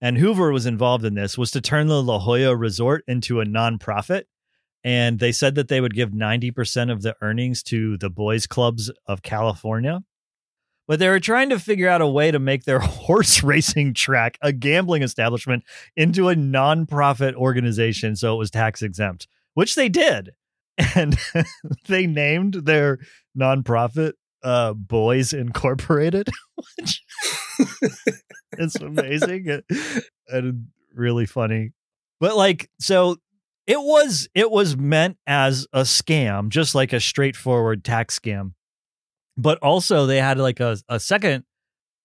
and 0.00 0.16
Hoover 0.18 0.50
was 0.52 0.66
involved 0.66 1.04
in 1.04 1.14
this, 1.14 1.36
was 1.36 1.50
to 1.52 1.60
turn 1.60 1.86
the 1.88 2.02
La 2.02 2.18
Jolla 2.18 2.56
Resort 2.56 3.04
into 3.06 3.40
a 3.40 3.44
nonprofit. 3.44 4.24
And 4.82 5.18
they 5.18 5.30
said 5.32 5.56
that 5.56 5.68
they 5.68 5.80
would 5.80 5.94
give 5.94 6.10
90% 6.10 6.90
of 6.90 7.02
the 7.02 7.14
earnings 7.20 7.62
to 7.64 7.98
the 7.98 8.08
boys' 8.08 8.46
clubs 8.46 8.90
of 9.06 9.22
California. 9.22 10.00
but 10.88 10.98
they 10.98 11.08
were 11.08 11.20
trying 11.20 11.50
to 11.50 11.58
figure 11.58 11.88
out 11.88 12.00
a 12.00 12.06
way 12.06 12.30
to 12.30 12.38
make 12.38 12.64
their 12.64 12.78
horse 12.80 13.42
racing 13.42 13.94
track, 13.94 14.38
a 14.42 14.52
gambling 14.52 15.02
establishment, 15.02 15.62
into 15.96 16.28
a 16.30 16.34
nonprofit 16.34 17.34
organization 17.34 18.16
so 18.16 18.34
it 18.34 18.38
was 18.38 18.50
tax 18.50 18.82
exempt, 18.82 19.28
which 19.54 19.74
they 19.74 19.88
did. 19.88 20.30
And 20.96 21.18
they 21.88 22.06
named 22.06 22.54
their 22.54 23.00
nonprofit 23.38 24.14
uh, 24.42 24.72
Boys 24.72 25.34
Incorporated, 25.34 26.30
which 26.78 27.02
is 28.58 28.76
amazing 28.76 29.62
and 30.28 30.66
really 30.94 31.26
funny. 31.26 31.72
But 32.20 32.36
like, 32.36 32.70
so 32.78 33.16
it 33.66 33.80
was 33.80 34.28
it 34.34 34.50
was 34.50 34.76
meant 34.76 35.16
as 35.26 35.66
a 35.72 35.82
scam, 35.82 36.48
just 36.48 36.74
like 36.74 36.92
a 36.92 37.00
straightforward 37.00 37.84
tax 37.84 38.18
scam. 38.18 38.52
But 39.36 39.58
also 39.58 40.06
they 40.06 40.18
had 40.18 40.38
like 40.38 40.60
a, 40.60 40.76
a 40.88 41.00
second 41.00 41.44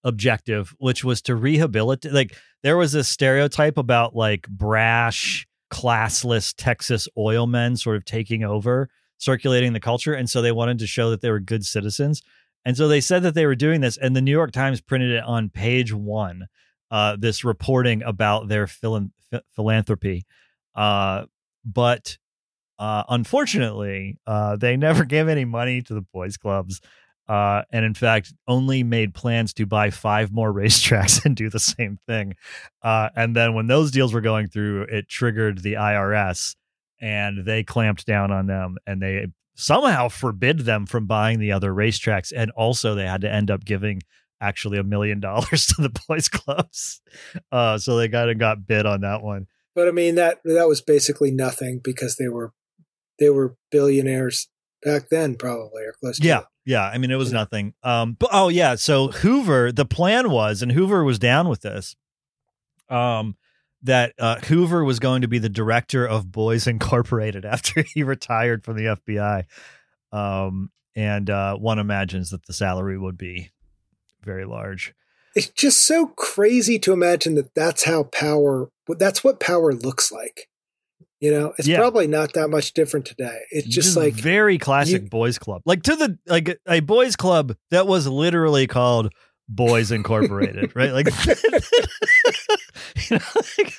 objective, 0.04 0.76
which 0.78 1.04
was 1.04 1.22
to 1.24 1.36
rehabilitate 1.36 2.14
like 2.14 2.36
there 2.64 2.78
was 2.78 2.96
a 2.96 3.04
stereotype 3.04 3.78
about 3.78 4.16
like 4.16 4.48
brash, 4.48 5.48
classless 5.72 6.54
Texas 6.56 7.08
oil 7.18 7.48
men 7.48 7.76
sort 7.76 7.98
of 7.98 8.06
taking 8.06 8.44
over, 8.44 8.90
circulating 9.18 9.74
the 9.74 9.80
culture. 9.80 10.14
And 10.14 10.30
so 10.30 10.42
they 10.42 10.52
wanted 10.52 10.80
to 10.80 10.88
show 10.88 11.10
that 11.10 11.22
they 11.22 11.32
were 11.32 11.40
good 11.40 11.66
citizens. 11.66 12.22
And 12.66 12.76
so 12.76 12.88
they 12.88 13.02
said 13.02 13.24
that 13.24 13.36
they 13.36 13.46
were 13.46 13.56
doing 13.56 13.82
this, 13.82 13.98
and 13.98 14.16
the 14.16 14.22
New 14.22 14.32
York 14.32 14.52
Times 14.52 14.82
printed 14.82 15.12
it 15.12 15.24
on 15.24 15.50
page 15.50 15.94
one. 15.94 16.48
Uh, 16.92 17.16
this 17.18 17.44
reporting 17.44 18.04
about 18.04 18.48
their 18.48 18.68
phil- 18.68 19.10
philanthropy, 19.56 20.26
uh, 20.76 21.26
but 21.66 22.18
uh, 22.78 23.04
unfortunately, 23.10 24.18
uh, 24.28 24.56
they 24.56 24.78
never 24.78 25.04
gave 25.04 25.28
any 25.28 25.46
money 25.46 25.82
to 25.82 25.94
the 25.94 26.06
boys' 26.14 26.38
clubs, 26.38 26.82
uh, 27.28 27.64
and 27.72 27.86
in 27.86 27.94
fact, 27.94 28.34
only 28.48 28.84
made 28.84 29.14
plans 29.14 29.54
to 29.54 29.66
buy 29.66 29.90
five 29.90 30.32
more 30.32 30.54
racetracks 30.54 31.26
and 31.26 31.36
do 31.36 31.50
the 31.50 31.60
same 31.60 31.98
thing. 32.08 32.36
Uh, 32.82 33.10
and 33.16 33.36
then 33.36 33.56
when 33.56 33.68
those 33.68 33.92
deals 33.92 34.14
were 34.14 34.22
going 34.22 34.48
through, 34.48 34.84
it 34.84 35.10
triggered 35.10 35.64
the 35.64 35.74
IRS, 35.74 36.56
and 37.02 37.46
they 37.46 37.64
clamped 37.64 38.06
down 38.06 38.32
on 38.32 38.46
them, 38.46 38.78
and 38.86 39.02
they 39.02 39.28
somehow 39.56 40.10
forbid 40.10 40.60
them 40.60 40.86
from 40.86 41.08
buying 41.08 41.40
the 41.40 41.52
other 41.52 41.72
racetracks. 41.72 42.32
And 42.36 42.52
also, 42.52 42.94
they 42.94 43.08
had 43.08 43.22
to 43.22 43.32
end 43.32 43.50
up 43.50 43.66
giving 43.66 44.02
actually 44.40 44.78
a 44.78 44.84
million 44.84 45.20
dollars 45.22 45.68
to 45.68 45.82
the 45.82 46.02
boys' 46.08 46.30
clubs. 46.30 47.02
Uh, 47.52 47.78
so 47.78 47.98
they 47.98 48.10
kind 48.10 48.30
of 48.30 48.38
got 48.38 48.68
bid 48.68 48.86
on 48.86 49.02
that 49.02 49.22
one. 49.24 49.48
But 49.74 49.90
I 49.90 49.92
mean 49.92 50.16
that 50.16 50.40
that 50.46 50.70
was 50.70 50.82
basically 50.82 51.32
nothing 51.32 51.82
because 51.84 52.16
they 52.16 52.30
were 52.30 52.54
they 53.20 53.30
were 53.30 53.58
billionaires 53.72 54.48
back 54.82 55.10
then, 55.10 55.36
probably 55.36 55.84
or 55.84 55.94
close. 56.00 56.20
Yeah, 56.20 56.40
to 56.40 56.48
yeah. 56.66 56.84
I 56.84 56.98
mean, 56.98 57.12
it 57.12 57.18
was 57.18 57.34
nothing. 57.34 57.74
Um, 57.84 58.16
but 58.18 58.30
oh 58.32 58.48
yeah, 58.48 58.76
so 58.76 59.10
Hoover, 59.10 59.74
the 59.74 59.86
plan 59.86 60.30
was, 60.30 60.62
and 60.62 60.72
Hoover 60.72 61.04
was 61.04 61.20
down 61.20 61.50
with 61.50 61.62
this. 61.62 61.98
Um, 62.90 63.36
that 63.86 64.14
uh, 64.20 64.40
Hoover 64.42 64.84
was 64.84 65.00
going 65.00 65.22
to 65.22 65.28
be 65.28 65.40
the 65.40 65.50
director 65.50 66.06
of 66.08 66.32
Boys 66.32 66.68
Incorporated 66.68 67.46
after 67.46 67.84
he 67.84 68.04
retired 68.04 68.64
from 68.64 68.78
the 68.78 68.98
FBI. 69.08 69.46
Um, 70.12 70.72
and 70.96 71.30
uh, 71.30 71.56
one 71.58 71.80
imagines 71.80 72.30
that 72.32 72.46
the 72.46 72.54
salary 72.54 72.98
would 72.98 73.18
be 73.18 73.52
very 74.24 74.46
large. 74.46 74.94
It's 75.36 75.50
just 75.50 75.86
so 75.86 76.08
crazy 76.08 76.80
to 76.80 76.94
imagine 76.94 77.36
that 77.36 77.54
that's 77.56 77.84
how 77.84 78.04
power, 78.04 78.70
that's 78.88 79.24
what 79.24 79.40
power 79.40 79.74
looks 79.74 80.12
like. 80.12 80.48
You 81.20 81.32
know, 81.32 81.54
it's 81.58 81.68
Yeah. 81.68 81.78
probably 81.78 82.08
not 82.08 82.34
that 82.34 82.50
much 82.50 82.74
different 82.74 83.06
today. 83.06 83.40
It's 83.50 83.68
just 83.68 83.98
like, 83.98 84.14
very 84.14 84.58
classic 84.58 85.04
you- 85.04 85.10
boys 85.10 85.38
club, 85.40 85.62
like 85.66 85.84
to 85.84 85.96
the 85.96 86.18
like 86.28 86.58
a 86.68 86.82
boys 86.82 87.16
club 87.16 87.56
that 87.72 87.88
was 87.88 88.08
literally 88.08 88.68
called 88.68 89.12
Boys 89.48 89.92
Incorporated, 89.92 90.76
right? 90.76 90.92
Like, 90.92 91.08
you 93.10 93.18
know, 93.18 93.20
like- 93.58 93.76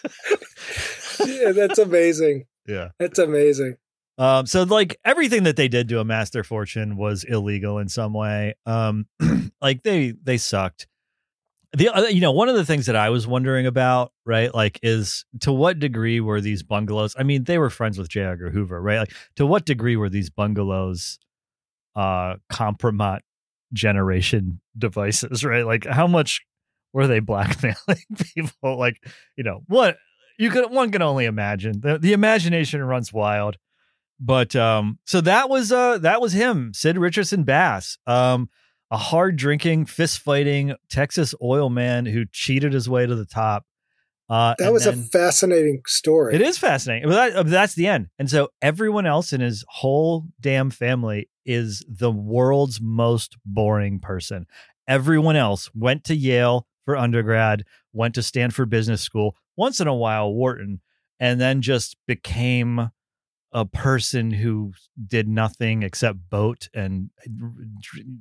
yeah, 1.26 1.52
that's 1.52 1.78
amazing. 1.78 2.44
yeah. 2.66 2.90
That's 2.98 3.18
amazing. 3.18 3.76
Um, 4.18 4.46
so 4.46 4.62
like 4.62 4.96
everything 5.04 5.42
that 5.42 5.56
they 5.56 5.68
did 5.68 5.88
to 5.90 6.00
amass 6.00 6.30
their 6.30 6.44
fortune 6.44 6.96
was 6.96 7.24
illegal 7.24 7.78
in 7.78 7.88
some 7.88 8.14
way. 8.14 8.54
Um, 8.64 9.06
like 9.60 9.82
they 9.82 10.14
they 10.22 10.38
sucked. 10.38 10.86
The 11.76 11.90
other, 11.90 12.08
you 12.08 12.22
know, 12.22 12.32
one 12.32 12.48
of 12.48 12.54
the 12.54 12.64
things 12.64 12.86
that 12.86 12.96
I 12.96 13.10
was 13.10 13.26
wondering 13.26 13.66
about, 13.66 14.12
right, 14.24 14.54
like, 14.54 14.78
is 14.82 15.26
to 15.40 15.52
what 15.52 15.78
degree 15.78 16.20
were 16.20 16.40
these 16.40 16.62
bungalows? 16.62 17.14
I 17.18 17.22
mean, 17.22 17.44
they 17.44 17.58
were 17.58 17.68
friends 17.68 17.98
with 17.98 18.08
J. 18.08 18.22
Edgar 18.22 18.48
Hoover, 18.50 18.80
right? 18.80 19.00
Like, 19.00 19.12
to 19.34 19.44
what 19.44 19.66
degree 19.66 19.96
were 19.96 20.08
these 20.08 20.30
bungalows, 20.30 21.18
uh, 21.94 22.36
compromat 22.50 23.20
generation 23.72 24.60
devices, 24.76 25.44
right? 25.44 25.66
Like, 25.66 25.84
how 25.86 26.06
much 26.06 26.42
were 26.92 27.06
they 27.06 27.20
blackmailing 27.20 27.76
people? 28.34 28.78
Like, 28.78 28.96
you 29.36 29.44
know, 29.44 29.60
what 29.66 29.96
you 30.38 30.50
could 30.50 30.70
one 30.70 30.90
can 30.92 31.02
only 31.02 31.24
imagine. 31.24 31.80
The 31.80 31.98
the 31.98 32.12
imagination 32.12 32.82
runs 32.82 33.12
wild. 33.12 33.56
But 34.18 34.56
um, 34.56 34.98
so 35.04 35.20
that 35.20 35.48
was 35.50 35.72
uh 35.72 35.98
that 35.98 36.20
was 36.20 36.32
him, 36.32 36.72
Sid 36.74 36.96
Richardson 36.98 37.44
Bass. 37.44 37.98
Um, 38.06 38.48
a 38.90 38.96
hard 38.96 39.36
drinking, 39.36 39.86
fist 39.86 40.20
fighting 40.20 40.74
Texas 40.88 41.34
oil 41.42 41.68
man 41.68 42.06
who 42.06 42.24
cheated 42.30 42.72
his 42.72 42.88
way 42.88 43.04
to 43.04 43.14
the 43.14 43.26
top. 43.26 43.64
Uh, 44.30 44.54
That 44.58 44.72
was 44.72 44.86
a 44.86 44.92
fascinating 44.92 45.82
story. 45.86 46.34
it 46.34 46.40
is 46.40 46.56
fascinating. 46.58 47.08
But 47.08 47.34
that, 47.34 47.46
that's 47.46 47.74
the 47.74 47.86
end. 47.88 48.08
And 48.18 48.28
so 48.30 48.48
everyone 48.62 49.04
else 49.06 49.32
in 49.32 49.40
his 49.40 49.64
whole 49.68 50.24
damn 50.40 50.70
family 50.70 51.28
is 51.46 51.84
the 51.88 52.10
world's 52.10 52.80
most 52.80 53.36
boring 53.44 54.00
person. 54.00 54.46
Everyone 54.88 55.36
else 55.36 55.70
went 55.74 56.04
to 56.04 56.14
Yale 56.14 56.66
for 56.84 56.96
undergrad, 56.96 57.64
went 57.92 58.14
to 58.16 58.22
Stanford 58.22 58.68
Business 58.68 59.02
School, 59.02 59.36
once 59.56 59.80
in 59.80 59.88
a 59.88 59.94
while 59.94 60.32
Wharton, 60.32 60.80
and 61.18 61.40
then 61.40 61.62
just 61.62 61.96
became 62.06 62.90
a 63.52 63.64
person 63.64 64.30
who 64.30 64.72
did 65.06 65.28
nothing 65.28 65.82
except 65.82 66.18
boat 66.28 66.68
and 66.74 67.10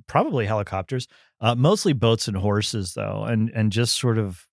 probably 0.07 0.45
helicopters, 0.45 1.07
uh, 1.41 1.55
mostly 1.55 1.93
boats 1.93 2.27
and 2.27 2.37
horses 2.37 2.93
though, 2.93 3.25
and 3.25 3.51
and 3.53 3.71
just 3.71 3.99
sort 3.99 4.17
of 4.17 4.47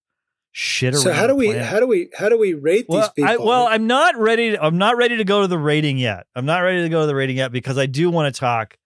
shit 0.53 0.95
around. 0.95 1.03
So 1.03 1.13
how 1.13 1.27
do 1.27 1.35
we 1.35 1.49
how 1.53 1.81
do 1.81 1.87
we 1.87 2.11
how 2.15 2.29
do 2.29 2.39
we 2.39 2.55
rate 2.55 2.87
these 2.89 3.09
people? 3.11 3.31
I, 3.31 3.37
well, 3.37 3.67
I'm 3.67 3.87
not 3.87 4.17
ready. 4.17 4.53
To, 4.53 4.63
I'm 4.63 4.79
not 4.79 4.97
ready 4.97 5.17
to 5.17 5.25
go 5.25 5.43
to 5.43 5.49
the 5.49 5.59
rating 5.59 5.99
yet. 5.99 6.27
I'm 6.37 6.47
not 6.47 6.61
ready 6.61 6.83
to 6.83 6.89
go 6.89 7.01
to 7.01 7.07
the 7.07 7.15
rating 7.15 7.39
yet 7.39 7.51
because 7.53 7.79
I 7.79 7.87
do 7.87 8.11
want 8.11 8.33
to 8.33 8.39
talk 8.39 8.77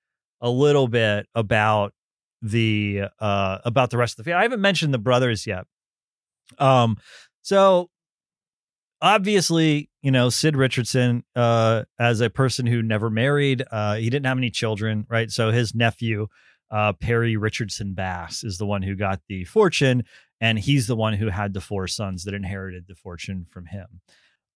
a 0.41 0.49
little 0.49 0.89
bit 0.89 1.27
about 1.35 1.93
the 2.43 3.03
uh 3.19 3.59
about 3.65 3.91
the 3.91 3.99
rest 3.99 4.15
of 4.15 4.25
the 4.25 4.31
family. 4.31 4.41
I 4.41 4.43
haven't 4.43 4.61
mentioned 4.61 4.95
the 4.95 4.99
brothers 4.99 5.47
yet. 5.47 5.65
Um, 6.59 6.97
so 7.43 7.91
obviously, 9.03 9.91
you 10.03 10.11
know, 10.11 10.29
Sid 10.29 10.57
Richardson, 10.57 11.25
uh, 11.35 11.85
as 11.99 12.21
a 12.21 12.31
person 12.31 12.67
who 12.67 12.83
never 12.83 13.11
married, 13.11 13.65
uh, 13.71 13.97
he 13.97 14.11
didn't 14.11 14.27
have 14.27 14.39
any 14.39 14.51
children, 14.51 15.07
right? 15.09 15.31
So 15.31 15.51
his 15.51 15.75
nephew, 15.75 16.29
uh, 16.71 16.93
Perry 16.95 17.37
Richardson 17.37 17.95
Bass, 17.95 18.45
is 18.45 18.59
the 18.59 18.67
one 18.67 18.83
who 18.83 18.95
got 18.95 19.21
the 19.29 19.45
fortune, 19.45 20.05
and 20.41 20.59
he's 20.59 20.87
the 20.87 20.97
one 20.97 21.15
who 21.15 21.29
had 21.29 21.55
the 21.55 21.61
four 21.61 21.87
sons 21.87 22.25
that 22.25 22.35
inherited 22.35 22.87
the 22.87 22.95
fortune 22.95 23.47
from 23.51 23.67
him. 23.67 24.01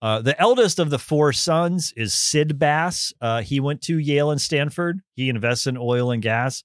Uh, 0.03 0.23
the 0.23 0.41
eldest 0.41 0.79
of 0.79 0.91
the 0.91 0.99
four 0.99 1.33
sons 1.33 1.93
is 1.97 2.15
Sid 2.15 2.59
Bass. 2.59 3.13
Uh, 3.21 3.43
he 3.43 3.61
went 3.61 3.83
to 3.83 3.99
Yale 3.99 4.31
and 4.31 4.41
Stanford. 4.41 5.01
He 5.15 5.29
invests 5.29 5.67
in 5.67 5.77
oil 5.77 6.11
and 6.11 6.23
gas. 6.23 6.65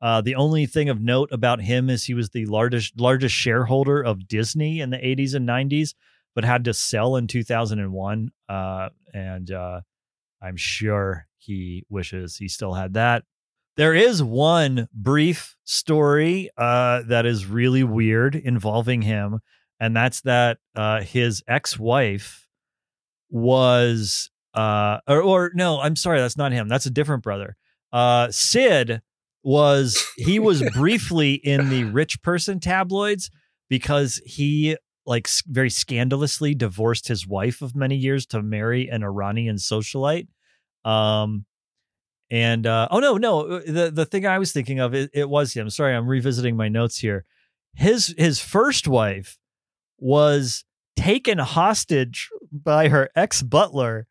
Uh, 0.00 0.22
the 0.22 0.34
only 0.34 0.64
thing 0.64 0.88
of 0.88 1.00
note 1.00 1.28
about 1.30 1.60
him 1.60 1.90
is 1.90 2.04
he 2.04 2.14
was 2.14 2.30
the 2.30 2.46
largest 2.46 2.98
largest 2.98 3.34
shareholder 3.34 4.00
of 4.00 4.26
Disney 4.26 4.80
in 4.80 4.88
the 4.88 4.96
80s 4.96 5.34
and 5.34 5.46
90s, 5.46 5.92
but 6.34 6.44
had 6.44 6.64
to 6.64 6.72
sell 6.72 7.16
in 7.16 7.26
2001. 7.26 8.32
Uh, 8.48 8.88
and 9.12 9.50
uh, 9.50 9.82
I'm 10.40 10.56
sure 10.56 11.26
he 11.36 11.84
wishes 11.90 12.36
he 12.36 12.48
still 12.48 12.72
had 12.72 12.94
that. 12.94 13.24
There 13.76 13.94
is 13.94 14.22
one 14.22 14.88
brief 14.92 15.56
story 15.64 16.50
uh, 16.56 17.02
that 17.08 17.24
is 17.24 17.46
really 17.46 17.84
weird 17.84 18.34
involving 18.34 19.02
him, 19.02 19.40
and 19.78 19.96
that's 19.96 20.20
that 20.22 20.58
uh, 20.76 21.00
his 21.02 21.42
ex-wife 21.48 22.46
was, 23.30 24.30
uh, 24.54 24.98
or, 25.06 25.22
or 25.22 25.50
no, 25.54 25.80
I'm 25.80 25.96
sorry, 25.96 26.20
that's 26.20 26.36
not 26.36 26.52
him. 26.52 26.68
That's 26.68 26.86
a 26.86 26.90
different 26.90 27.22
brother. 27.22 27.56
Uh, 27.92 28.30
Sid 28.30 29.00
was 29.42 30.04
he 30.16 30.38
was 30.38 30.62
briefly 30.74 31.34
in 31.34 31.70
the 31.70 31.84
rich 31.84 32.20
person 32.22 32.60
tabloids 32.60 33.30
because 33.68 34.20
he 34.26 34.76
like 35.06 35.28
very 35.46 35.70
scandalously 35.70 36.54
divorced 36.54 37.08
his 37.08 37.26
wife 37.26 37.62
of 37.62 37.74
many 37.74 37.96
years 37.96 38.26
to 38.26 38.42
marry 38.42 38.88
an 38.88 39.02
Iranian 39.02 39.56
socialite. 39.56 40.28
Um, 40.84 41.46
and 42.30 42.66
uh, 42.66 42.88
oh 42.90 43.00
no, 43.00 43.16
no, 43.16 43.40
uh, 43.40 43.60
the 43.66 43.90
the 43.92 44.06
thing 44.06 44.26
I 44.26 44.38
was 44.38 44.52
thinking 44.52 44.78
of 44.78 44.94
it, 44.94 45.10
it 45.12 45.28
was 45.28 45.52
him. 45.52 45.68
Sorry, 45.70 45.94
I'm 45.94 46.06
revisiting 46.06 46.56
my 46.56 46.68
notes 46.68 46.98
here. 46.98 47.24
His 47.74 48.14
his 48.16 48.40
first 48.40 48.86
wife 48.86 49.36
was 49.98 50.64
taken 50.96 51.38
hostage 51.38 52.28
by 52.52 52.88
her 52.88 53.10
ex 53.16 53.42
butler 53.42 54.06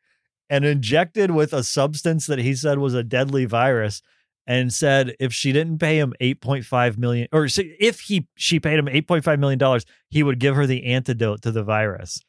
and 0.50 0.66
injected 0.66 1.32
with 1.32 1.54
a 1.54 1.64
substance 1.64 2.26
that 2.26 2.40
he 2.40 2.56
said 2.56 2.80
was 2.80 2.94
a 2.94 3.04
deadly 3.04 3.46
virus 3.46 4.02
and 4.48 4.74
said 4.74 5.16
if 5.20 5.32
she 5.32 5.52
didn't 5.52 5.78
pay 5.78 6.00
him 6.00 6.14
8.5 6.20 6.98
million 6.98 7.28
or 7.32 7.48
if 7.56 8.00
he 8.02 8.28
she 8.36 8.60
paid 8.60 8.80
him 8.80 8.88
8.5 8.88 9.40
million 9.40 9.60
dollars 9.60 9.86
he 10.10 10.24
would 10.24 10.40
give 10.40 10.56
her 10.56 10.66
the 10.66 10.86
antidote 10.86 11.44
to 11.44 11.52
the 11.52 11.64
virus 11.64 12.20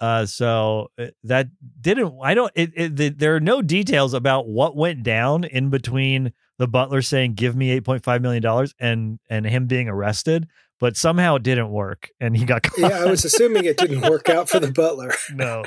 uh 0.00 0.24
so 0.24 0.90
uh, 0.98 1.06
that 1.24 1.48
didn't 1.80 2.14
i 2.22 2.34
don't 2.34 2.52
it, 2.54 2.72
it 2.74 2.96
the, 2.96 3.08
there 3.08 3.34
are 3.34 3.40
no 3.40 3.62
details 3.62 4.14
about 4.14 4.48
what 4.48 4.76
went 4.76 5.02
down 5.02 5.44
in 5.44 5.70
between 5.70 6.32
the 6.58 6.68
butler 6.68 7.02
saying 7.02 7.34
give 7.34 7.56
me 7.56 7.78
8.5 7.80 8.20
million 8.20 8.42
dollars 8.42 8.74
and 8.78 9.18
and 9.28 9.46
him 9.46 9.66
being 9.66 9.88
arrested 9.88 10.46
but 10.80 10.96
somehow 10.96 11.36
it 11.36 11.42
didn't 11.42 11.70
work 11.70 12.10
and 12.20 12.36
he 12.36 12.44
got 12.44 12.62
caught. 12.64 12.78
yeah 12.78 13.04
i 13.04 13.06
was 13.06 13.24
assuming 13.24 13.64
it 13.64 13.76
didn't 13.76 14.08
work 14.08 14.28
out 14.28 14.48
for 14.48 14.60
the 14.60 14.72
butler 14.72 15.12
no 15.34 15.62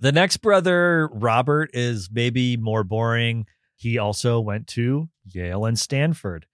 the 0.00 0.12
next 0.12 0.38
brother 0.38 1.08
robert 1.12 1.70
is 1.72 2.08
maybe 2.12 2.56
more 2.56 2.84
boring 2.84 3.46
he 3.80 3.96
also 3.96 4.40
went 4.40 4.66
to 4.66 5.08
Yale 5.24 5.64
and 5.64 5.78
Stanford. 5.78 6.44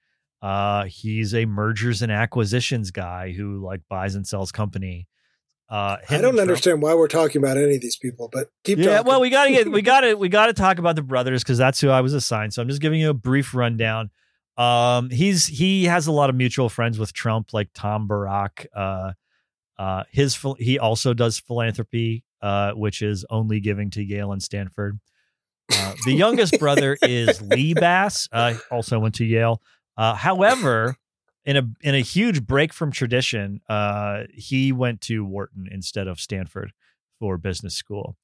Uh, 0.41 0.85
he's 0.85 1.35
a 1.35 1.45
mergers 1.45 2.01
and 2.01 2.13
acquisitions 2.13 2.93
guy 2.93 3.33
who 3.33 3.61
like 3.65 3.81
buys 3.89 4.15
and 4.15 4.25
sells 4.25 4.53
company. 4.53 5.09
Uh, 5.69 5.97
I 6.09 6.19
don't 6.19 6.39
understand 6.39 6.81
why 6.81 6.95
we're 6.95 7.09
talking 7.09 7.43
about 7.43 7.57
any 7.57 7.75
of 7.75 7.81
these 7.81 7.97
people, 7.97 8.29
but 8.33 8.51
keep 8.63 8.79
yeah. 8.79 8.99
Talking. 8.99 9.07
Well, 9.09 9.21
we 9.21 9.31
gotta 9.31 9.51
get 9.51 9.71
we 9.71 9.83
gotta 9.83 10.17
we 10.17 10.29
gotta 10.29 10.53
talk 10.53 10.79
about 10.79 10.95
the 10.95 11.03
brothers 11.03 11.43
because 11.43 11.59
that's 11.59 11.81
who 11.81 11.89
I 11.91 12.03
was 12.03 12.15
assigned. 12.15 12.55
So 12.55 12.63
I'm 12.63 12.69
just 12.69 12.81
giving 12.81 13.01
you 13.01 13.11
a 13.11 13.15
brief 13.15 13.55
rundown. 13.55 14.11
Um, 14.57 15.11
he's 15.11 15.47
he 15.47 15.85
has 15.85 16.07
a 16.07 16.13
lot 16.13 16.31
of 16.31 16.37
mutual 16.37 16.69
friends 16.69 16.99
with 16.99 17.13
Trump, 17.13 17.53
like 17.53 17.71
Tom 17.75 18.07
Barrack. 18.07 18.67
Uh, 18.75 19.13
uh, 19.79 20.05
his 20.11 20.39
he 20.59 20.79
also 20.79 21.15
does 21.15 21.39
philanthropy, 21.39 22.25
uh, 22.41 22.73
which 22.73 23.03
is 23.03 23.27
only 23.29 23.59
giving 23.61 23.91
to 23.91 24.03
Yale 24.03 24.33
and 24.33 24.43
Stanford. 24.43 25.01
Uh, 25.73 25.95
the 26.05 26.13
youngest 26.15 26.59
brother 26.61 26.97
is 27.03 27.43
Lee 27.43 27.75
Bass, 27.75 28.29
uh, 28.33 28.55
also 28.71 28.99
went 28.99 29.17
to 29.17 29.25
Yale. 29.25 29.61
Uh, 29.97 30.15
however, 30.15 30.97
in 31.47 31.57
a 31.57 31.63
in 31.81 31.95
a 31.95 32.01
huge 32.01 32.45
break 32.45 32.73
from 32.73 32.91
tradition, 32.91 33.61
uh, 33.69 34.25
he 34.35 34.73
went 34.73 35.01
to 35.03 35.25
Wharton 35.25 35.69
instead 35.71 36.09
of 36.09 36.21
Stanford 36.21 36.73
for 37.19 37.39
business 37.39 37.75
school. 37.75 38.17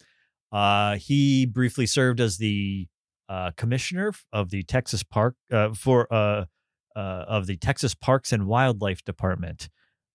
Uh, 0.51 0.97
he 0.97 1.47
briefly 1.47 1.87
served 1.87 2.21
as 2.21 2.37
the 2.37 2.89
uh, 3.29 3.53
commissioner 3.57 4.13
of 4.33 4.51
the 4.51 4.63
Texas 4.65 5.03
Park 5.03 5.37
for 5.75 6.13
of 6.95 7.47
the 7.47 7.57
Texas 7.57 7.95
Parks 7.95 8.33
and 8.33 8.47
Wildlife 8.47 9.03
Department. 9.05 9.71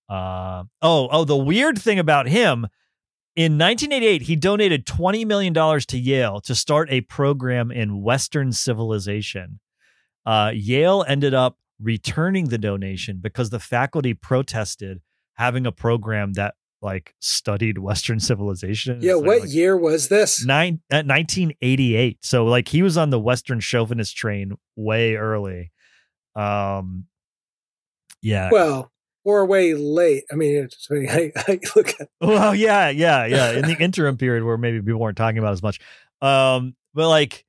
oh, 0.09 0.67
oh, 0.81 1.23
the 1.23 1.35
weird 1.35 1.79
thing 1.79 1.97
about 1.97 2.27
him 2.27 2.67
in 3.37 3.51
1988, 3.59 4.23
he 4.23 4.35
donated 4.35 4.87
$20 4.87 5.23
million 5.27 5.53
to 5.53 5.97
Yale 5.99 6.41
to 6.41 6.55
start 6.55 6.89
a 6.89 7.01
program 7.01 7.69
in 7.69 8.01
Western 8.01 8.51
civilization. 8.51 9.59
Uh, 10.25 10.51
Yale 10.55 11.05
ended 11.07 11.35
up 11.35 11.59
returning 11.81 12.45
the 12.45 12.57
donation 12.57 13.19
because 13.21 13.49
the 13.49 13.59
faculty 13.59 14.13
protested 14.13 15.01
having 15.33 15.65
a 15.65 15.71
program 15.71 16.33
that 16.33 16.55
like 16.81 17.13
studied 17.19 17.77
Western 17.77 18.19
civilization. 18.29 18.99
Yeah, 19.01 19.15
what 19.15 19.41
like, 19.41 19.53
year 19.53 19.77
was 19.77 20.09
this? 20.09 20.45
Nine, 20.45 20.81
uh, 20.91 21.03
1988. 21.03 22.23
So 22.23 22.45
like 22.45 22.67
he 22.67 22.81
was 22.81 22.97
on 22.97 23.09
the 23.09 23.19
Western 23.19 23.59
chauvinist 23.59 24.15
train 24.15 24.53
way 24.75 25.15
early. 25.15 25.71
Um, 26.35 27.05
yeah. 28.21 28.49
Well, 28.51 28.91
or 29.27 29.45
way 29.45 29.73
late. 29.73 30.23
I 30.31 30.35
mean, 30.35 30.55
it's, 30.63 30.87
I, 30.91 31.31
I 31.35 31.59
look 31.75 31.93
at. 31.99 32.09
Well, 32.21 32.55
yeah, 32.55 32.89
yeah, 32.89 33.25
yeah. 33.25 33.51
In 33.51 33.65
the 33.65 33.75
interim 33.77 34.17
period 34.17 34.43
where 34.43 34.57
maybe 34.57 34.81
people 34.81 35.01
weren't 35.01 35.17
talking 35.17 35.37
about 35.37 35.51
as 35.51 35.61
much. 35.61 35.79
Um, 36.21 36.75
but 36.93 37.09
like, 37.09 37.45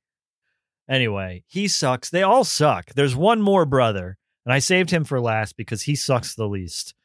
anyway, 0.89 1.43
he 1.47 1.67
sucks. 1.67 2.09
They 2.09 2.21
all 2.21 2.43
suck. 2.43 2.93
There's 2.95 3.15
one 3.15 3.41
more 3.41 3.65
brother, 3.65 4.17
and 4.49 4.55
I 4.55 4.57
saved 4.57 4.89
him 4.89 5.03
for 5.03 5.21
last 5.21 5.57
because 5.57 5.83
he 5.83 5.93
sucks 5.93 6.33
the 6.33 6.47
least. 6.47 6.95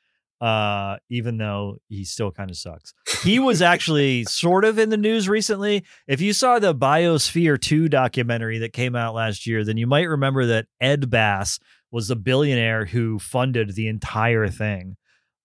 Uh, 0.41 0.97
even 1.11 1.37
though 1.37 1.77
he 1.89 2.05
still 2.05 2.31
kind 2.31 2.51
of 2.51 2.57
sucks. 2.57 2.95
He 3.23 3.39
was 3.39 3.61
actually 3.61 4.25
sort 4.29 4.65
of 4.65 4.79
in 4.79 4.89
the 4.89 4.97
news 4.97 5.29
recently. 5.29 5.85
If 6.09 6.23
you 6.23 6.33
saw 6.33 6.59
the 6.59 6.75
Biosphere 6.75 7.61
2 7.61 7.91
documentary 7.91 8.59
that 8.59 8.73
came 8.73 8.97
out 8.97 9.15
last 9.15 9.47
year, 9.47 9.63
then 9.63 9.77
you 9.77 9.87
might 9.87 10.09
remember 10.09 10.47
that 10.47 10.67
Ed 10.81 11.11
Bass 11.11 11.59
was 11.91 12.09
the 12.09 12.17
billionaire 12.17 12.87
who 12.87 13.19
funded 13.19 13.75
the 13.75 13.89
entire 13.89 14.49
thing. 14.49 14.97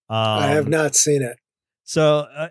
Um, 0.10 0.18
I 0.18 0.48
have 0.48 0.66
um, 0.66 0.72
not 0.72 0.96
seen 0.96 1.22
it. 1.22 1.38
So 1.84 2.28
uh, 2.36 2.48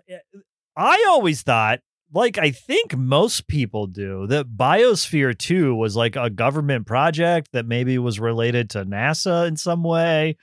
I 0.77 1.05
always 1.09 1.41
thought, 1.41 1.79
like 2.13 2.37
I 2.37 2.51
think 2.51 2.97
most 2.97 3.47
people 3.47 3.87
do, 3.87 4.27
that 4.27 4.57
Biosphere 4.57 5.37
2 5.37 5.75
was 5.75 5.95
like 5.95 6.15
a 6.15 6.29
government 6.29 6.87
project 6.87 7.49
that 7.53 7.65
maybe 7.65 7.97
was 7.97 8.19
related 8.19 8.69
to 8.71 8.85
NASA 8.85 9.47
in 9.47 9.57
some 9.57 9.83
way. 9.83 10.37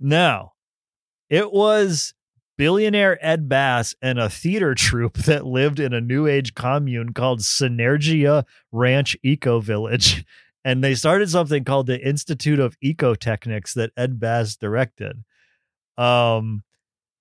No, 0.00 0.52
it 1.28 1.52
was 1.52 2.14
billionaire 2.56 3.18
Ed 3.24 3.48
Bass 3.48 3.94
and 4.00 4.18
a 4.18 4.30
theater 4.30 4.74
troupe 4.76 5.18
that 5.18 5.46
lived 5.46 5.80
in 5.80 5.92
a 5.92 6.00
new 6.00 6.26
age 6.26 6.54
commune 6.54 7.12
called 7.12 7.40
Synergia 7.40 8.44
Ranch 8.72 9.16
Eco 9.22 9.60
Village 9.60 10.24
and 10.64 10.82
they 10.82 10.94
started 10.94 11.28
something 11.28 11.64
called 11.64 11.86
the 11.86 12.00
Institute 12.00 12.58
of 12.58 12.78
Ecotechnics 12.80 13.74
that 13.74 13.92
Ed 13.96 14.18
Bass 14.18 14.56
directed. 14.56 15.22
Um, 15.98 16.64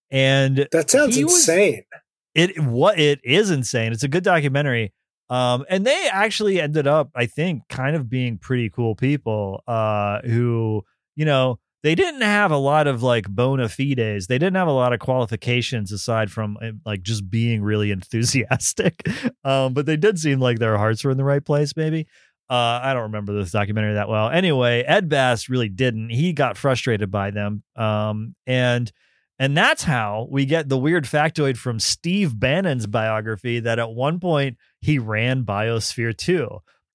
and 0.09 0.67
that 0.71 0.89
sounds 0.89 1.17
insane. 1.17 1.83
Was, 1.91 2.01
it 2.35 2.59
what 2.59 2.99
it 2.99 3.19
is 3.23 3.49
insane. 3.49 3.91
It's 3.91 4.03
a 4.03 4.07
good 4.07 4.23
documentary. 4.23 4.93
Um, 5.29 5.65
and 5.69 5.85
they 5.85 6.09
actually 6.11 6.59
ended 6.59 6.85
up, 6.85 7.09
I 7.15 7.25
think, 7.25 7.63
kind 7.69 7.95
of 7.95 8.09
being 8.09 8.37
pretty 8.37 8.69
cool 8.69 8.95
people. 8.95 9.63
Uh, 9.67 10.21
who 10.21 10.83
you 11.15 11.25
know 11.25 11.59
they 11.83 11.95
didn't 11.95 12.21
have 12.21 12.51
a 12.51 12.57
lot 12.57 12.87
of 12.87 13.03
like 13.03 13.27
bona 13.27 13.67
fides. 13.67 14.27
They 14.27 14.37
didn't 14.37 14.55
have 14.55 14.69
a 14.69 14.73
lot 14.73 14.93
of 14.93 14.99
qualifications 14.99 15.91
aside 15.91 16.31
from 16.31 16.57
eh, 16.61 16.71
like 16.85 17.03
just 17.03 17.29
being 17.29 17.61
really 17.61 17.91
enthusiastic. 17.91 19.07
Um, 19.45 19.73
but 19.73 19.85
they 19.85 19.97
did 19.97 20.17
seem 20.17 20.39
like 20.39 20.59
their 20.59 20.77
hearts 20.77 21.03
were 21.03 21.11
in 21.11 21.17
the 21.17 21.25
right 21.25 21.43
place, 21.43 21.75
maybe. 21.75 22.07
Uh, 22.49 22.79
I 22.81 22.93
don't 22.93 23.03
remember 23.03 23.33
this 23.33 23.51
documentary 23.51 23.95
that 23.95 24.07
well. 24.07 24.29
Anyway, 24.29 24.83
Ed 24.83 25.09
Bass 25.09 25.49
really 25.49 25.67
didn't. 25.67 26.11
He 26.11 26.31
got 26.31 26.55
frustrated 26.55 27.11
by 27.11 27.31
them, 27.31 27.63
um, 27.75 28.35
and 28.47 28.89
and 29.39 29.57
that's 29.57 29.83
how 29.83 30.27
we 30.29 30.45
get 30.45 30.69
the 30.69 30.77
weird 30.77 31.05
factoid 31.05 31.57
from 31.57 31.79
Steve 31.79 32.39
Bannon's 32.39 32.87
biography 32.87 33.59
that 33.59 33.79
at 33.79 33.91
one 33.91 34.19
point 34.19 34.57
he 34.79 34.99
ran 34.99 35.43
Biosphere 35.43 36.15
2. 36.15 36.49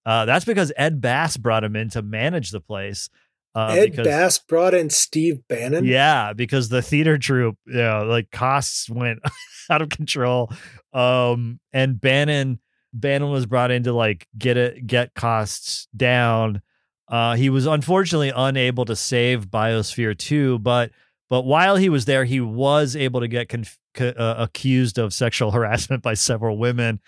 Uh, 0.07 0.24
that's 0.24 0.45
because 0.45 0.72
Ed 0.76 1.01
Bass 1.01 1.36
brought 1.36 1.64
him 1.64 1.76
in 1.76 1.91
to 1.91 2.03
manage 2.03 2.51
the 2.51 2.61
place. 2.61 3.11
Uh, 3.55 3.74
Ed 3.76 3.91
because, 3.91 4.07
Bass 4.07 4.39
brought 4.39 4.72
in 4.72 4.89
Steve 4.89 5.47
Bannon. 5.49 5.84
Yeah, 5.84 6.32
because 6.32 6.68
the 6.68 6.80
theater 6.80 7.18
troupe, 7.18 7.59
you 7.66 7.74
know, 7.74 8.05
like 8.05 8.30
costs 8.30 8.89
went 8.89 9.18
out 9.70 9.82
of 9.82 9.89
control. 9.89 10.53
Um, 10.93 11.61
and 11.72 12.01
Bannon 12.01 12.61
Bannon 12.93 13.30
was 13.30 13.47
brought 13.47 13.70
in 13.70 13.82
to 13.84 13.93
like 13.93 14.26
get 14.36 14.57
it 14.57 14.86
get 14.86 15.14
costs 15.14 15.89
down. 15.97 16.62
Uh, 17.09 17.36
he 17.36 17.51
was 17.51 17.66
unfortunately 17.66 18.32
unable 18.34 18.84
to 18.84 18.95
save 18.95 19.47
Biosphere 19.47 20.16
2, 20.16 20.59
but 20.59 20.91
but 21.29 21.43
while 21.43 21.76
he 21.76 21.89
was 21.89 22.05
there, 22.05 22.24
he 22.24 22.41
was 22.41 22.97
able 22.97 23.20
to 23.20 23.29
get 23.29 23.49
conf- 23.49 23.79
uh, 24.01 24.35
accused 24.39 24.99
of 24.99 25.12
sexual 25.12 25.51
harassment 25.53 26.03
by 26.03 26.14
several 26.14 26.59
women. 26.59 27.01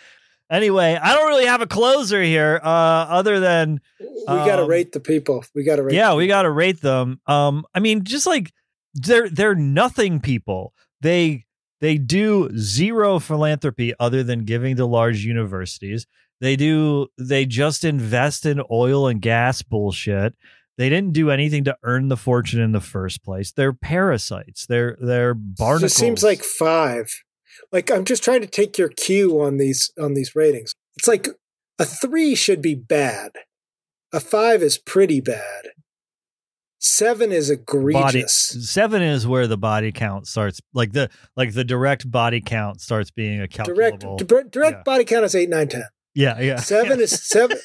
Anyway, 0.51 0.99
I 1.01 1.14
don't 1.14 1.29
really 1.29 1.47
have 1.47 1.62
a 1.62 1.66
closer 1.66 2.21
here, 2.21 2.61
uh, 2.62 2.66
other 2.66 3.39
than 3.39 3.81
we 4.01 4.25
got 4.27 4.57
to 4.57 4.64
um, 4.64 4.68
rate 4.68 4.91
the 4.91 4.99
people. 4.99 5.45
We 5.55 5.62
got 5.62 5.77
to 5.77 5.85
rate. 5.85 5.95
Yeah, 5.95 6.14
we 6.14 6.27
got 6.27 6.43
to 6.43 6.51
rate 6.51 6.81
them. 6.81 7.21
Um, 7.27 7.64
I 7.73 7.79
mean, 7.79 8.03
just 8.03 8.27
like 8.27 8.53
they're 8.95 9.29
they're 9.29 9.55
nothing 9.55 10.18
people. 10.18 10.75
They 11.01 11.47
they 11.81 11.99
do 11.99 12.51
zero 12.59 13.21
philanthropy 13.21 13.95
other 14.01 14.25
than 14.25 14.45
giving 14.45 14.75
to 14.77 14.87
large 14.87 15.25
universities. 15.25 16.07
They 16.41 16.57
do 16.57 17.09
they 17.16 17.47
just 17.47 17.85
invest 17.85 18.45
in 18.45 18.61
oil 18.73 19.07
and 19.07 19.23
gas 19.23 19.62
bullshit. 19.62 20.35
They 20.81 20.89
didn't 20.89 21.12
do 21.12 21.31
anything 21.31 21.64
to 21.64 21.76
earn 21.83 22.09
the 22.09 22.16
fortune 22.16 22.59
in 22.59 22.72
the 22.72 22.81
first 22.81 23.22
place. 23.22 23.53
They're 23.53 23.74
parasites. 23.74 24.64
They're 24.64 24.97
they're 24.99 25.35
barnacles. 25.35 25.93
It 25.93 25.95
seems 25.95 26.24
like 26.24 26.43
five. 26.43 27.12
Like 27.70 27.91
I'm 27.91 28.07
just 28.07 28.24
trying 28.24 28.41
to 28.41 28.47
take 28.47 28.78
your 28.78 28.89
cue 28.89 29.43
on 29.43 29.59
these 29.59 29.93
on 30.01 30.14
these 30.14 30.35
ratings. 30.35 30.74
It's 30.97 31.07
like 31.07 31.28
a 31.78 31.85
three 31.85 32.35
should 32.35 32.62
be 32.62 32.74
bad. 32.74 33.33
A 34.11 34.20
five 34.20 34.62
is 34.62 34.78
pretty 34.78 35.20
bad. 35.20 35.66
Seven 36.78 37.31
is 37.31 37.51
egregious. 37.51 38.53
Body, 38.55 38.62
seven 38.64 39.03
is 39.03 39.26
where 39.26 39.47
the 39.47 39.59
body 39.59 39.93
count 39.93 40.28
starts, 40.28 40.62
like 40.72 40.93
the 40.93 41.11
like 41.37 41.53
the 41.53 41.62
direct 41.62 42.11
body 42.11 42.41
count 42.41 42.81
starts 42.81 43.11
being 43.11 43.43
a 43.43 43.49
calculable. 43.49 44.16
Direct 44.16 44.51
direct 44.51 44.76
yeah. 44.78 44.83
body 44.87 45.05
count 45.05 45.26
is 45.26 45.35
eight, 45.35 45.51
nine, 45.51 45.68
ten. 45.68 45.85
Yeah, 46.15 46.41
yeah. 46.41 46.57
Seven 46.57 46.99
yeah. 46.99 47.05
is 47.05 47.29
seven. 47.29 47.59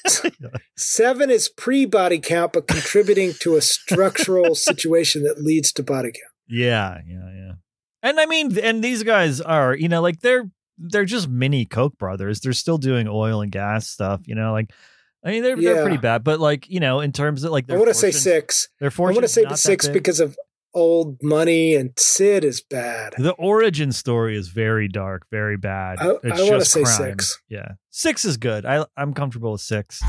seven 0.77 1.29
is 1.29 1.49
pre 1.49 1.85
body 1.85 2.19
count, 2.19 2.53
but 2.53 2.67
contributing 2.67 3.33
to 3.41 3.55
a 3.55 3.61
structural 3.61 4.55
situation 4.55 5.23
that 5.23 5.41
leads 5.41 5.71
to 5.73 5.83
body 5.83 6.09
count. 6.09 6.33
Yeah, 6.47 6.99
yeah, 7.07 7.29
yeah. 7.33 7.51
And 8.03 8.19
I 8.19 8.27
mean, 8.27 8.57
and 8.59 8.83
these 8.83 9.03
guys 9.03 9.41
are, 9.41 9.75
you 9.75 9.89
know, 9.89 10.01
like 10.01 10.19
they're 10.19 10.49
they're 10.77 11.05
just 11.05 11.27
mini 11.27 11.65
Koch 11.65 11.97
brothers. 11.97 12.39
They're 12.39 12.53
still 12.53 12.77
doing 12.77 13.07
oil 13.07 13.41
and 13.41 13.51
gas 13.51 13.87
stuff, 13.87 14.21
you 14.25 14.35
know, 14.35 14.51
like 14.51 14.71
I 15.25 15.31
mean, 15.31 15.41
they're 15.41 15.55
they're 15.55 15.81
pretty 15.81 15.97
bad, 15.97 16.23
but 16.23 16.39
like 16.39 16.69
you 16.69 16.79
know, 16.79 16.99
in 16.99 17.11
terms 17.11 17.43
of 17.43 17.51
like, 17.51 17.69
I 17.71 17.77
want 17.77 17.87
to 17.87 17.95
say 17.95 18.11
six. 18.11 18.69
They're 18.79 18.91
I 18.95 19.01
want 19.01 19.21
to 19.21 19.27
say 19.27 19.43
six 19.55 19.87
because 19.87 20.19
of 20.19 20.37
old 20.75 21.17
money 21.23 21.73
and 21.73 21.91
Sid 21.97 22.43
is 22.43 22.61
bad. 22.61 23.15
The 23.17 23.31
origin 23.33 23.91
story 23.93 24.37
is 24.37 24.49
very 24.49 24.87
dark, 24.87 25.25
very 25.31 25.57
bad. 25.57 25.97
I, 25.99 26.05
I 26.05 26.09
want 26.43 26.61
to 26.61 26.65
say 26.65 26.83
crime. 26.83 26.97
six. 26.97 27.41
Yeah, 27.49 27.73
six 27.89 28.25
is 28.25 28.37
good. 28.37 28.65
I 28.65 28.85
I'm 28.97 29.13
comfortable 29.13 29.53
with 29.53 29.61
six. 29.61 30.01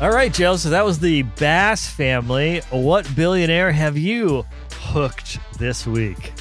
All 0.00 0.10
right, 0.10 0.32
Joe. 0.32 0.56
So 0.56 0.70
that 0.70 0.84
was 0.84 0.98
the 0.98 1.22
Bass 1.22 1.88
family. 1.88 2.60
What 2.70 3.08
billionaire 3.16 3.72
have 3.72 3.96
you 3.96 4.44
hooked 4.72 5.38
this 5.58 5.86
week? 5.86 6.32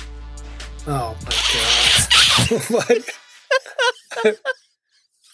Oh 0.85 1.15
my 1.23 1.31
god! 1.31 1.82
What? 2.59 3.09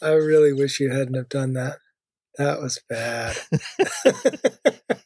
I 0.02 0.12
really 0.12 0.54
wish 0.54 0.80
you 0.80 0.92
hadn't 0.92 1.16
have 1.16 1.30
done 1.30 1.54
that. 1.54 1.78
That 2.38 2.62
was 2.62 2.80
bad. 2.88 3.38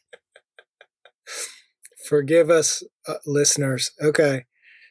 Forgive 2.08 2.50
us, 2.50 2.82
uh, 3.08 3.14
listeners. 3.26 3.90
Okay, 4.00 4.44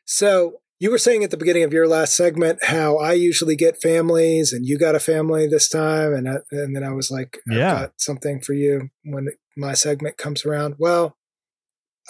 so 0.05 0.61
you 0.83 0.91
were 0.91 0.97
saying 0.97 1.23
at 1.23 1.31
the 1.31 1.37
beginning 1.37 1.63
of 1.63 1.71
your 1.71 1.87
last 1.87 2.13
segment 2.13 2.65
how 2.65 2.97
I 2.97 3.13
usually 3.13 3.55
get 3.55 3.81
families 3.81 4.51
and 4.51 4.65
you 4.65 4.77
got 4.77 4.95
a 4.95 4.99
family 4.99 5.47
this 5.47 5.69
time. 5.69 6.13
And, 6.13 6.27
I, 6.27 6.35
and 6.51 6.75
then 6.75 6.83
I 6.83 6.91
was 6.91 7.09
like, 7.09 7.37
I've 7.49 7.57
yeah. 7.57 7.79
got 7.79 7.93
something 8.01 8.41
for 8.41 8.51
you 8.51 8.89
when 9.05 9.29
my 9.55 9.75
segment 9.75 10.17
comes 10.17 10.43
around. 10.43 10.75
Well, 10.77 11.15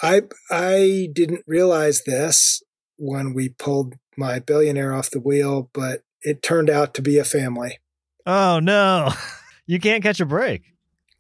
I, 0.02 0.24
I 0.50 1.10
didn't 1.14 1.44
realize 1.46 2.04
this 2.06 2.64
when 2.98 3.36
we 3.36 3.50
pulled 3.50 3.94
my 4.18 4.40
billionaire 4.40 4.94
off 4.94 5.12
the 5.12 5.20
wheel, 5.20 5.70
but 5.74 6.04
it 6.22 6.42
turned 6.42 6.70
out 6.70 6.94
to 6.96 7.02
be 7.02 7.18
a 7.18 7.24
family. 7.24 7.80
Oh 8.26 8.60
no, 8.60 9.12
you 9.68 9.80
can't 9.80 10.04
catch 10.04 10.20
a 10.20 10.26
break. 10.26 10.64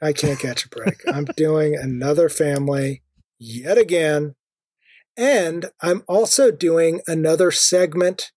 I 0.02 0.14
can't 0.14 0.40
catch 0.40 0.66
a 0.66 0.70
break. 0.70 1.02
I'm 1.08 1.26
doing 1.38 1.76
another 1.76 2.30
family 2.30 3.04
yet 3.40 3.78
again 3.78 4.36
and 5.18 5.68
I'm 5.82 6.04
also 6.08 6.52
doing 6.52 7.02
another 7.08 7.52
segment 7.52 8.32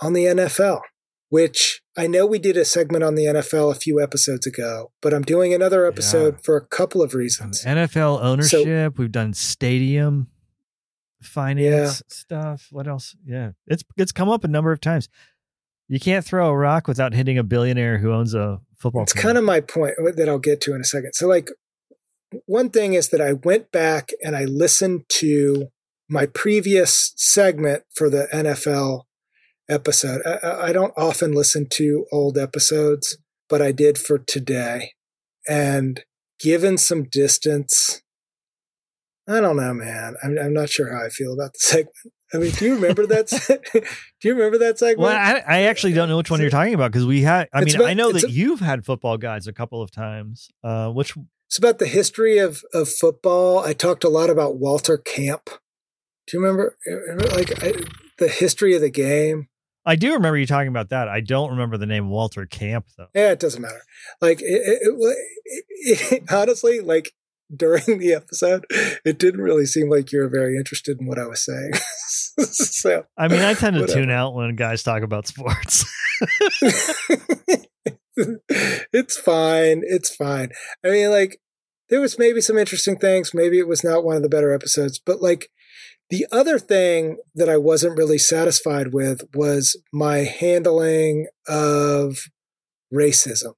on 0.00 0.12
the 0.12 0.24
NFL, 0.24 0.80
which 1.28 1.82
I 1.96 2.06
know 2.06 2.26
we 2.26 2.38
did 2.38 2.56
a 2.56 2.64
segment 2.64 3.04
on 3.04 3.14
the 3.14 3.24
NFL 3.24 3.72
a 3.72 3.78
few 3.78 4.00
episodes 4.00 4.46
ago, 4.46 4.92
but 5.00 5.14
I'm 5.14 5.22
doing 5.22 5.54
another 5.54 5.86
episode 5.86 6.34
yeah. 6.34 6.40
for 6.42 6.56
a 6.56 6.66
couple 6.66 7.02
of 7.02 7.14
reasons. 7.14 7.64
NFL 7.64 8.22
ownership, 8.22 8.64
so, 8.64 8.90
we've 8.96 9.12
done 9.12 9.34
stadium 9.34 10.28
finance 11.22 12.02
yeah. 12.04 12.14
stuff. 12.14 12.68
What 12.70 12.86
else? 12.86 13.16
Yeah. 13.24 13.52
It's 13.66 13.82
it's 13.96 14.12
come 14.12 14.28
up 14.28 14.44
a 14.44 14.48
number 14.48 14.72
of 14.72 14.80
times. 14.80 15.08
You 15.88 15.98
can't 15.98 16.24
throw 16.24 16.48
a 16.48 16.56
rock 16.56 16.86
without 16.86 17.14
hitting 17.14 17.38
a 17.38 17.42
billionaire 17.42 17.98
who 17.98 18.12
owns 18.12 18.34
a 18.34 18.60
football 18.76 19.04
It's 19.04 19.14
kind 19.14 19.38
of 19.38 19.44
my 19.44 19.60
point 19.60 19.94
uh, 19.98 20.12
that 20.16 20.28
I'll 20.28 20.38
get 20.38 20.60
to 20.62 20.74
in 20.74 20.80
a 20.80 20.84
second. 20.84 21.14
So 21.14 21.26
like 21.26 21.50
one 22.46 22.70
thing 22.70 22.94
is 22.94 23.08
that 23.08 23.20
I 23.20 23.32
went 23.32 23.72
back 23.72 24.10
and 24.22 24.36
I 24.36 24.44
listened 24.44 25.04
to 25.20 25.68
my 26.08 26.26
previous 26.26 27.12
segment 27.16 27.84
for 27.94 28.10
the 28.10 28.28
NFL 28.32 29.02
episode. 29.68 30.22
I, 30.26 30.68
I, 30.68 30.72
don't 30.72 30.94
often 30.96 31.32
listen 31.32 31.66
to 31.72 32.06
old 32.10 32.38
episodes, 32.38 33.18
but 33.48 33.60
I 33.60 33.72
did 33.72 33.98
for 33.98 34.18
today. 34.18 34.92
And 35.46 36.02
given 36.40 36.78
some 36.78 37.04
distance, 37.04 38.02
I 39.28 39.40
don't 39.40 39.56
know, 39.56 39.74
man. 39.74 40.14
I'm, 40.22 40.38
I'm 40.38 40.54
not 40.54 40.70
sure 40.70 40.90
how 40.90 41.04
I 41.04 41.10
feel 41.10 41.34
about 41.34 41.52
the 41.52 41.58
segment. 41.58 41.94
I 42.32 42.38
mean, 42.38 42.50
do 42.52 42.64
you 42.64 42.74
remember 42.74 43.06
that? 43.06 43.28
do 43.72 44.28
you 44.28 44.34
remember 44.34 44.58
that 44.58 44.78
segment? 44.78 45.00
Well, 45.00 45.16
I, 45.16 45.42
I, 45.46 45.62
actually 45.62 45.94
don't 45.94 46.08
know 46.08 46.18
which 46.18 46.30
one 46.30 46.40
you're 46.40 46.50
talking 46.50 46.74
about 46.74 46.92
because 46.92 47.06
we 47.06 47.22
had. 47.22 47.48
I 47.52 47.64
mean, 47.64 47.74
about, 47.74 47.88
I 47.88 47.94
know 47.94 48.12
that 48.12 48.24
a, 48.24 48.30
you've 48.30 48.60
had 48.60 48.84
football 48.84 49.16
guys 49.16 49.46
a 49.46 49.52
couple 49.52 49.80
of 49.80 49.90
times. 49.90 50.48
Uh, 50.62 50.90
which 50.90 51.14
it's 51.46 51.56
about 51.58 51.78
the 51.78 51.86
history 51.86 52.38
of 52.38 52.62
of 52.74 52.88
football. 52.88 53.60
I 53.60 53.72
talked 53.72 54.04
a 54.04 54.10
lot 54.10 54.28
about 54.28 54.56
Walter 54.56 54.98
Camp. 54.98 55.48
Do 56.26 56.36
you 56.36 56.44
remember, 56.44 56.76
remember 56.86 57.28
like 57.34 57.62
I, 57.62 57.72
the 58.18 58.28
history 58.28 58.74
of 58.74 58.82
the 58.82 58.90
game? 58.90 59.48
I 59.86 59.96
do 59.96 60.12
remember 60.12 60.36
you 60.36 60.44
talking 60.44 60.68
about 60.68 60.90
that. 60.90 61.08
I 61.08 61.20
don't 61.20 61.50
remember 61.50 61.78
the 61.78 61.86
name 61.86 62.10
Walter 62.10 62.44
Camp 62.44 62.86
though. 62.98 63.06
Yeah, 63.14 63.32
it 63.32 63.40
doesn't 63.40 63.62
matter. 63.62 63.80
Like 64.20 64.42
it, 64.42 64.80
it, 64.82 66.12
it, 66.12 66.22
honestly, 66.30 66.80
like 66.80 67.14
during 67.54 67.98
the 67.98 68.12
episode, 68.14 68.64
it 69.04 69.18
didn't 69.18 69.40
really 69.40 69.66
seem 69.66 69.90
like 69.90 70.12
you 70.12 70.20
were 70.20 70.28
very 70.28 70.56
interested 70.56 71.00
in 71.00 71.06
what 71.06 71.18
I 71.18 71.26
was 71.26 71.44
saying. 71.44 71.72
so 72.38 73.04
I 73.16 73.28
mean, 73.28 73.40
I 73.40 73.54
tend 73.54 73.74
to 73.74 73.82
whatever. 73.82 74.00
tune 74.00 74.10
out 74.10 74.34
when 74.34 74.54
guys 74.56 74.82
talk 74.82 75.02
about 75.02 75.26
sports. 75.26 75.84
it's 78.16 79.16
fine. 79.16 79.82
It's 79.84 80.14
fine. 80.14 80.50
I 80.84 80.88
mean, 80.88 81.10
like 81.10 81.40
there 81.88 82.00
was 82.00 82.18
maybe 82.18 82.40
some 82.40 82.58
interesting 82.58 82.98
things. 82.98 83.32
Maybe 83.34 83.58
it 83.58 83.68
was 83.68 83.84
not 83.84 84.04
one 84.04 84.16
of 84.16 84.22
the 84.22 84.28
better 84.28 84.52
episodes, 84.52 85.00
but 85.04 85.22
like 85.22 85.48
the 86.10 86.26
other 86.32 86.58
thing 86.58 87.18
that 87.34 87.48
I 87.48 87.58
wasn't 87.58 87.98
really 87.98 88.18
satisfied 88.18 88.94
with 88.94 89.22
was 89.34 89.76
my 89.92 90.18
handling 90.18 91.26
of 91.46 92.16
racism. 92.92 93.52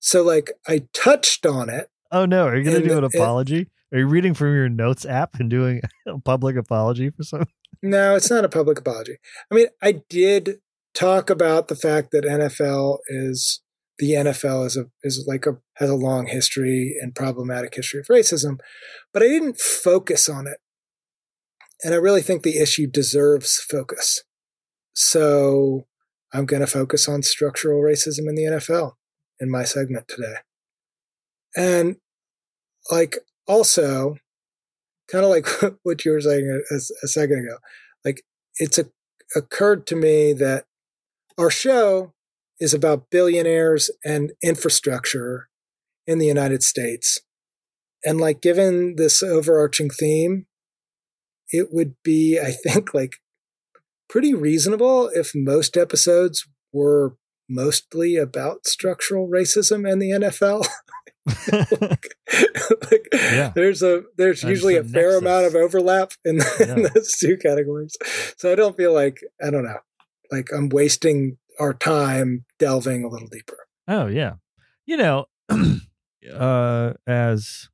So, 0.00 0.22
like, 0.22 0.52
I 0.66 0.86
touched 0.92 1.46
on 1.46 1.68
it. 1.68 1.88
Oh, 2.12 2.26
no. 2.26 2.46
Are 2.46 2.56
you 2.56 2.64
going 2.64 2.82
to 2.82 2.88
do 2.88 2.98
an 2.98 3.04
apology? 3.04 3.68
Are 3.92 3.98
you 3.98 4.06
reading 4.06 4.34
from 4.34 4.54
your 4.54 4.68
notes 4.68 5.04
app 5.04 5.36
and 5.40 5.50
doing 5.50 5.80
a 6.06 6.18
public 6.18 6.56
apology 6.56 7.10
for 7.10 7.22
something? 7.22 7.48
No, 7.82 8.14
it's 8.14 8.28
not 8.28 8.44
a 8.44 8.50
public 8.50 8.78
apology. 8.78 9.16
I 9.50 9.54
mean, 9.54 9.68
I 9.80 10.02
did 10.10 10.58
talk 10.92 11.30
about 11.30 11.68
the 11.68 11.74
fact 11.74 12.10
that 12.10 12.24
NFL 12.24 12.98
is 13.08 13.62
the 13.98 14.10
NFL 14.10 14.66
is 14.66 14.76
a 14.76 14.84
is 15.02 15.24
like 15.26 15.46
a 15.46 15.56
has 15.76 15.88
a 15.88 15.94
long 15.94 16.26
history 16.26 16.94
and 17.00 17.14
problematic 17.14 17.74
history 17.74 18.00
of 18.00 18.06
racism, 18.08 18.58
but 19.14 19.22
I 19.22 19.28
didn't 19.28 19.58
focus 19.58 20.28
on 20.28 20.46
it 20.46 20.58
and 21.82 21.94
I 21.94 21.98
really 21.98 22.22
think 22.22 22.42
the 22.42 22.58
issue 22.58 22.86
deserves 22.86 23.56
focus. 23.70 24.22
So 24.92 25.86
I'm 26.32 26.46
going 26.46 26.60
to 26.60 26.66
focus 26.66 27.08
on 27.08 27.22
structural 27.22 27.82
racism 27.82 28.28
in 28.28 28.34
the 28.34 28.42
NFL 28.42 28.92
in 29.38 29.50
my 29.50 29.64
segment 29.64 30.06
today. 30.08 30.36
And 31.56 31.96
like 32.90 33.18
also, 33.46 34.16
kind 35.10 35.24
of 35.24 35.30
like 35.30 35.46
what 35.82 36.04
you 36.04 36.12
were 36.12 36.20
saying 36.20 36.62
a, 36.70 36.74
a 36.76 37.08
second 37.08 37.46
ago, 37.46 37.56
like 38.04 38.22
it's 38.56 38.78
a, 38.78 38.86
occurred 39.36 39.86
to 39.86 39.96
me 39.96 40.32
that 40.32 40.64
our 41.38 41.50
show 41.50 42.12
is 42.58 42.74
about 42.74 43.10
billionaires 43.10 43.90
and 44.04 44.32
infrastructure 44.42 45.48
in 46.06 46.18
the 46.18 46.26
United 46.26 46.62
States. 46.62 47.20
And 48.04 48.20
like 48.20 48.40
given 48.40 48.96
this 48.96 49.22
overarching 49.22 49.90
theme, 49.90 50.46
it 51.50 51.68
would 51.72 51.94
be, 52.02 52.38
I 52.38 52.50
think, 52.70 52.94
like 52.94 53.14
pretty 54.08 54.34
reasonable 54.34 55.08
if 55.14 55.32
most 55.34 55.76
episodes 55.76 56.46
were 56.72 57.16
mostly 57.48 58.16
about 58.16 58.66
structural 58.66 59.28
racism 59.28 59.90
and 59.90 60.00
the 60.00 60.10
NFL. 60.10 60.66
like, 61.80 62.16
like 62.90 63.08
yeah. 63.12 63.52
there's 63.54 63.82
a 63.82 64.02
there's 64.16 64.42
That's 64.42 64.50
usually 64.50 64.76
a 64.76 64.84
fair 64.84 65.12
nexus. 65.12 65.20
amount 65.20 65.46
of 65.46 65.54
overlap 65.54 66.12
in, 66.24 66.40
yeah. 66.60 66.74
in 66.74 66.82
those 66.94 67.12
two 67.18 67.36
categories. 67.36 67.96
So 68.36 68.52
I 68.52 68.54
don't 68.54 68.76
feel 68.76 68.92
like 68.92 69.20
I 69.44 69.50
don't 69.50 69.64
know, 69.64 69.78
like 70.30 70.48
I'm 70.52 70.68
wasting 70.68 71.38
our 71.58 71.74
time 71.74 72.44
delving 72.58 73.04
a 73.04 73.08
little 73.08 73.28
deeper. 73.28 73.58
Oh 73.88 74.06
yeah, 74.06 74.34
you 74.86 74.96
know, 74.96 75.26
uh, 76.34 76.92
as 77.06 77.68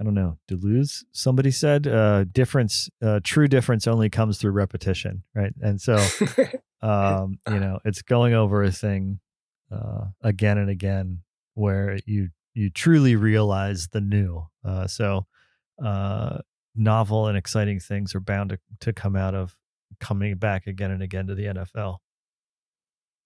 I 0.00 0.04
don't 0.04 0.14
know, 0.14 0.38
Deleuze, 0.48 1.02
somebody 1.10 1.50
said, 1.50 1.88
uh, 1.88 2.24
difference, 2.24 2.88
uh, 3.02 3.18
true 3.24 3.48
difference 3.48 3.88
only 3.88 4.08
comes 4.08 4.38
through 4.38 4.52
repetition, 4.52 5.24
right? 5.34 5.52
And 5.60 5.80
so, 5.80 5.96
um, 6.82 7.40
you 7.48 7.58
know, 7.58 7.80
it's 7.84 8.02
going 8.02 8.32
over 8.32 8.62
a 8.62 8.70
thing 8.70 9.18
uh, 9.72 10.06
again 10.22 10.56
and 10.56 10.70
again 10.70 11.22
where 11.58 11.98
you 12.06 12.28
you 12.54 12.70
truly 12.70 13.16
realize 13.16 13.88
the 13.88 14.00
new. 14.00 14.46
Uh, 14.64 14.86
so, 14.86 15.26
uh, 15.84 16.38
novel 16.74 17.26
and 17.26 17.36
exciting 17.36 17.78
things 17.78 18.14
are 18.14 18.20
bound 18.20 18.50
to, 18.50 18.58
to 18.80 18.92
come 18.92 19.14
out 19.14 19.34
of 19.34 19.54
coming 20.00 20.36
back 20.36 20.66
again 20.66 20.90
and 20.90 21.02
again 21.02 21.26
to 21.26 21.34
the 21.34 21.44
NFL. 21.44 21.98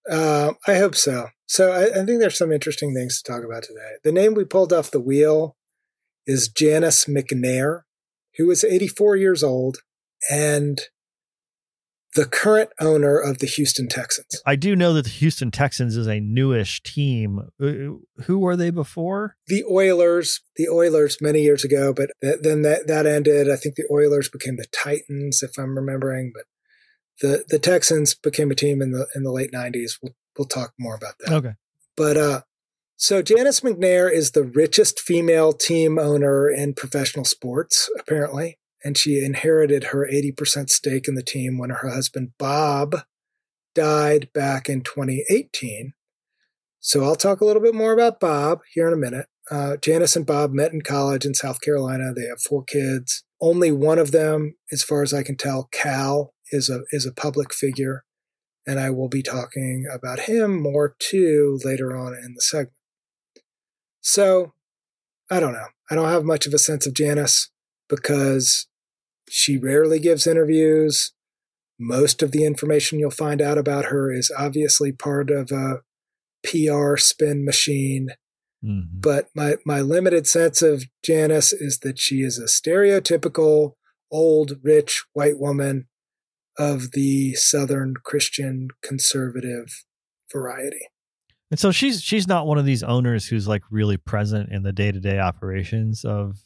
Uh, 0.09 0.53
I 0.67 0.75
hope 0.75 0.95
so. 0.95 1.27
So 1.45 1.71
I, 1.71 2.01
I 2.01 2.05
think 2.05 2.19
there's 2.19 2.37
some 2.37 2.51
interesting 2.51 2.93
things 2.93 3.21
to 3.21 3.31
talk 3.31 3.43
about 3.43 3.63
today. 3.63 3.93
The 4.03 4.11
name 4.11 4.33
we 4.33 4.43
pulled 4.43 4.73
off 4.73 4.91
the 4.91 4.99
wheel 4.99 5.55
is 6.25 6.49
Janice 6.49 7.05
McNair, 7.05 7.81
who 8.37 8.49
is 8.51 8.63
84 8.63 9.15
years 9.15 9.43
old. 9.43 9.77
And 10.29 10.81
the 12.15 12.25
current 12.25 12.69
owner 12.79 13.17
of 13.17 13.39
the 13.39 13.47
Houston 13.47 13.87
Texans. 13.87 14.41
I 14.45 14.55
do 14.55 14.75
know 14.75 14.93
that 14.93 15.03
the 15.03 15.09
Houston 15.09 15.51
Texans 15.51 15.97
is 15.97 16.07
a 16.07 16.19
newish 16.19 16.83
team. 16.83 17.49
Uh, 17.61 18.23
who 18.23 18.39
were 18.39 18.55
they 18.55 18.69
before? 18.69 19.35
The 19.47 19.63
Oilers, 19.69 20.41
the 20.55 20.69
Oilers 20.69 21.17
many 21.21 21.41
years 21.41 21.63
ago, 21.63 21.93
but 21.93 22.11
then 22.21 22.61
that, 22.61 22.87
that 22.87 23.05
ended. 23.05 23.49
I 23.49 23.55
think 23.55 23.75
the 23.75 23.87
Oilers 23.91 24.29
became 24.29 24.57
the 24.57 24.67
Titans, 24.71 25.41
if 25.41 25.57
I'm 25.57 25.75
remembering. 25.75 26.31
But 26.33 26.45
the 27.21 27.45
the 27.47 27.59
Texans 27.59 28.13
became 28.13 28.51
a 28.51 28.55
team 28.55 28.81
in 28.81 28.91
the 28.91 29.07
in 29.15 29.23
the 29.23 29.31
late 29.31 29.51
'90s. 29.51 29.97
We'll 30.01 30.13
we'll 30.37 30.47
talk 30.47 30.73
more 30.79 30.95
about 30.95 31.15
that. 31.19 31.33
Okay. 31.33 31.53
But 31.95 32.17
uh, 32.17 32.41
so 32.95 33.21
Janice 33.21 33.61
McNair 33.61 34.11
is 34.11 34.31
the 34.31 34.43
richest 34.43 34.99
female 34.99 35.53
team 35.53 35.97
owner 35.97 36.49
in 36.49 36.73
professional 36.73 37.25
sports, 37.25 37.89
apparently 37.99 38.57
and 38.83 38.97
she 38.97 39.23
inherited 39.23 39.85
her 39.85 40.07
80% 40.11 40.69
stake 40.69 41.07
in 41.07 41.15
the 41.15 41.23
team 41.23 41.57
when 41.57 41.69
her 41.69 41.89
husband 41.89 42.31
Bob 42.37 43.03
died 43.73 44.29
back 44.33 44.69
in 44.69 44.81
2018. 44.81 45.93
So 46.79 47.03
I'll 47.03 47.15
talk 47.15 47.39
a 47.39 47.45
little 47.45 47.61
bit 47.61 47.73
more 47.73 47.93
about 47.93 48.19
Bob 48.19 48.59
here 48.73 48.87
in 48.87 48.93
a 48.93 48.97
minute. 48.97 49.27
Uh, 49.49 49.77
Janice 49.77 50.15
and 50.15 50.25
Bob 50.25 50.51
met 50.51 50.73
in 50.73 50.81
college 50.81 51.25
in 51.25 51.33
South 51.33 51.61
Carolina. 51.61 52.13
They 52.13 52.27
have 52.27 52.41
four 52.41 52.63
kids. 52.63 53.23
Only 53.41 53.71
one 53.71 53.99
of 53.99 54.11
them, 54.11 54.55
as 54.71 54.83
far 54.83 55.01
as 55.01 55.13
I 55.13 55.23
can 55.23 55.37
tell, 55.37 55.69
Cal, 55.71 56.33
is 56.51 56.69
a 56.69 56.81
is 56.91 57.05
a 57.05 57.11
public 57.11 57.53
figure, 57.53 58.03
and 58.65 58.79
I 58.79 58.89
will 58.89 59.09
be 59.09 59.21
talking 59.21 59.85
about 59.91 60.21
him 60.21 60.61
more 60.61 60.95
too 60.99 61.59
later 61.63 61.95
on 61.95 62.13
in 62.13 62.35
the 62.35 62.41
segment. 62.41 62.77
So, 63.99 64.53
I 65.29 65.39
don't 65.39 65.53
know. 65.53 65.67
I 65.89 65.95
don't 65.95 66.09
have 66.09 66.23
much 66.23 66.45
of 66.45 66.53
a 66.53 66.59
sense 66.59 66.85
of 66.85 66.93
Janice 66.93 67.49
because 67.89 68.67
she 69.29 69.57
rarely 69.57 69.99
gives 69.99 70.27
interviews. 70.27 71.13
Most 71.79 72.21
of 72.21 72.31
the 72.31 72.45
information 72.45 72.99
you'll 72.99 73.11
find 73.11 73.41
out 73.41 73.57
about 73.57 73.85
her 73.85 74.11
is 74.11 74.31
obviously 74.37 74.91
part 74.91 75.29
of 75.29 75.51
a 75.51 75.81
PR 76.43 76.97
spin 76.97 77.43
machine. 77.45 78.09
Mm-hmm. 78.63 78.99
But 78.99 79.27
my, 79.35 79.55
my 79.65 79.81
limited 79.81 80.27
sense 80.27 80.61
of 80.61 80.85
Janice 81.03 81.51
is 81.51 81.79
that 81.79 81.99
she 81.99 82.21
is 82.21 82.37
a 82.37 82.45
stereotypical 82.45 83.73
old, 84.11 84.53
rich 84.63 85.03
white 85.13 85.39
woman 85.39 85.87
of 86.57 86.91
the 86.91 87.33
Southern 87.33 87.95
Christian 88.03 88.69
conservative 88.83 89.83
variety. 90.31 90.87
And 91.51 91.59
so 91.59 91.71
she's 91.71 92.01
she's 92.01 92.27
not 92.27 92.47
one 92.47 92.57
of 92.57 92.65
these 92.65 92.83
owners 92.83 93.27
who's 93.27 93.47
like 93.47 93.61
really 93.69 93.97
present 93.97 94.51
in 94.51 94.63
the 94.63 94.71
day 94.71 94.91
to 94.91 94.99
day 94.99 95.19
operations 95.19 96.03
of 96.03 96.37